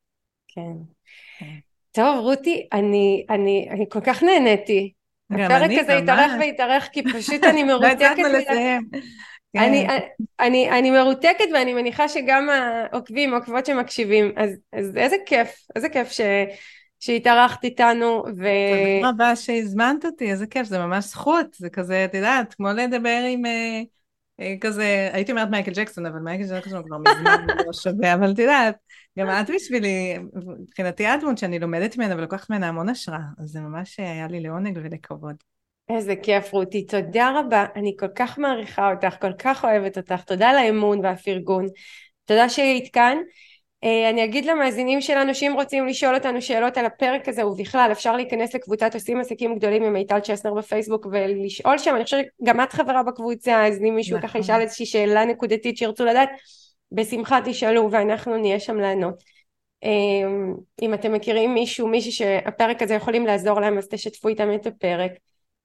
כן. 0.48 0.74
כן. 1.40 1.56
טוב, 1.92 2.20
רותי, 2.20 2.68
אני, 2.74 3.26
אני, 3.30 3.68
אני 3.72 3.86
כל 3.90 4.02
כך 4.02 4.24
נהניתי. 4.24 4.94
הפרק 5.32 5.72
הזה 5.80 5.98
התארך 5.98 6.32
והתארך 6.40 6.90
כי 6.92 7.04
פשוט 7.04 7.44
אני 7.44 7.64
לא 7.68 7.80
מרותקת. 7.80 8.16
כן. 8.48 8.80
אני, 9.58 9.88
אני, 10.40 10.70
אני 10.80 10.92
מרותקת 10.92 11.46
ואני 11.54 11.74
מניחה 11.74 12.10
שגם 12.10 12.50
העוקבים, 12.50 13.34
העוקבות 13.34 13.66
שמקשיבים, 13.66 14.32
אז, 14.36 14.50
אז 14.74 14.98
איזה 14.98 15.16
כיף, 15.26 15.68
איזה 15.76 15.90
כיף 15.90 16.12
ש, 16.12 16.22
שהתארחת 17.00 17.64
איתנו. 17.64 18.24
ו... 18.38 18.44
תודה 18.96 19.10
רבה 19.10 19.36
שהזמנת 19.36 20.06
אותי, 20.06 20.32
איזה 20.32 20.48
כיף, 20.48 20.68
זה 20.68 20.80
ממש 20.80 21.06
זכות, 21.06 21.54
זה 21.54 21.70
כזה, 21.70 22.06
את 22.06 22.14
יודעת, 22.14 22.54
כמו 22.54 22.68
לדבר 22.68 23.24
עם 23.30 23.46
אה, 23.46 23.82
אה, 24.40 24.56
כזה, 24.62 25.10
הייתי 25.14 25.32
אומרת 25.32 25.50
מייקל 25.50 25.72
ג'קסון, 25.72 26.06
אבל 26.06 26.20
מייקל 26.20 26.58
ג'קסון 26.58 26.84
כבר 26.84 26.98
מזמן 26.98 27.46
לא 27.66 27.74
שווה, 27.74 28.14
אבל 28.14 28.32
את 28.32 28.40
יודעת, 28.40 28.76
גם 29.20 29.30
את 29.30 29.50
בשבילי, 29.56 30.18
מבחינתי 30.60 31.08
את 31.08 31.20
דמות 31.22 31.38
שאני 31.38 31.60
לומדת 31.60 31.98
ממנה 31.98 32.16
ולוקחת 32.16 32.50
ממנה 32.50 32.68
המון 32.68 32.90
השראה, 32.90 33.20
אז 33.44 33.50
זה 33.50 33.60
ממש 33.60 34.00
היה 34.00 34.28
לי 34.28 34.40
לעונג 34.40 34.80
ולכבוד. 34.84 35.36
איזה 35.90 36.16
כיף 36.16 36.54
רותי, 36.54 36.86
תודה 36.86 37.40
רבה, 37.40 37.66
אני 37.76 37.96
כל 38.00 38.08
כך 38.16 38.40
מעריכה 38.40 38.92
אותך, 38.92 39.16
כל 39.22 39.34
כך 39.34 39.66
אוהבת 39.66 39.98
אותך, 39.98 40.22
תודה 40.22 40.50
על 40.50 40.58
האמון 40.58 41.00
והפרגון, 41.06 41.66
תודה 42.26 42.50
שהיית 42.50 42.94
כאן. 42.94 43.18
אה, 43.84 44.10
אני 44.10 44.24
אגיד 44.24 44.46
למאזינים 44.46 45.02
שלנו 45.02 45.36
שאם 45.36 45.52
רוצים 45.56 45.88
לשאול 45.88 46.16
אותנו 46.16 46.42
שאלות 46.42 46.78
על 46.78 46.86
הפרק 46.86 47.28
הזה 47.28 47.46
ובכלל 47.46 47.90
אפשר 47.92 48.16
להיכנס 48.16 48.56
לקבוצת 48.56 48.94
עושים 48.94 49.20
עסקים 49.20 49.56
גדולים 49.56 49.84
עם 49.84 49.94
מיטל 49.94 50.20
צ'סנר 50.20 50.54
בפייסבוק 50.54 51.06
ולשאול 51.12 51.78
שם, 51.78 51.96
אני 51.96 52.04
חושבת 52.04 52.26
שגם 52.42 52.62
את 52.62 52.74
חברה 52.74 53.04
בקבוצה 53.04 53.68
אז 53.68 53.80
אם 53.82 53.96
מישהו 53.96 54.18
נכון. 54.18 54.30
ככה 54.30 54.40
ישאל 54.40 54.62
איזושהי 54.62 54.86
שאלה 54.86 55.26
נקודתית 55.26 55.78
שירצו 55.78 56.06
לדעת 56.06 56.30
בשמחה 56.96 57.40
תשאלו 57.46 57.92
ואנחנו 57.92 58.38
נהיה 58.38 58.60
שם 58.60 58.78
לענות. 58.78 59.24
אמ, 59.84 60.56
אם 60.82 60.94
אתם 60.94 61.14
מכירים 61.14 61.54
מישהו, 61.54 61.88
מישהי 61.88 62.12
שהפרק 62.12 62.82
הזה 62.82 62.94
יכולים 62.94 63.26
לעזור 63.26 63.60
להם 63.60 63.78
אז 63.78 63.88
תשתפו 63.88 64.28
איתם 64.28 64.54
את 64.56 64.66
הפרק. 64.66 65.12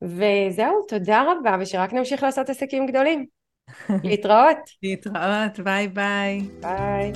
וזהו, 0.02 0.84
תודה 0.88 1.24
רבה 1.32 1.56
ושרק 1.60 1.92
נמשיך 1.92 2.22
לעשות 2.22 2.50
עסקים 2.50 2.86
גדולים. 2.86 3.26
להתראות. 4.04 4.58
להתראות, 4.82 5.60
ביי 5.64 5.88
ביי. 5.88 6.40
ביי. 6.60 7.12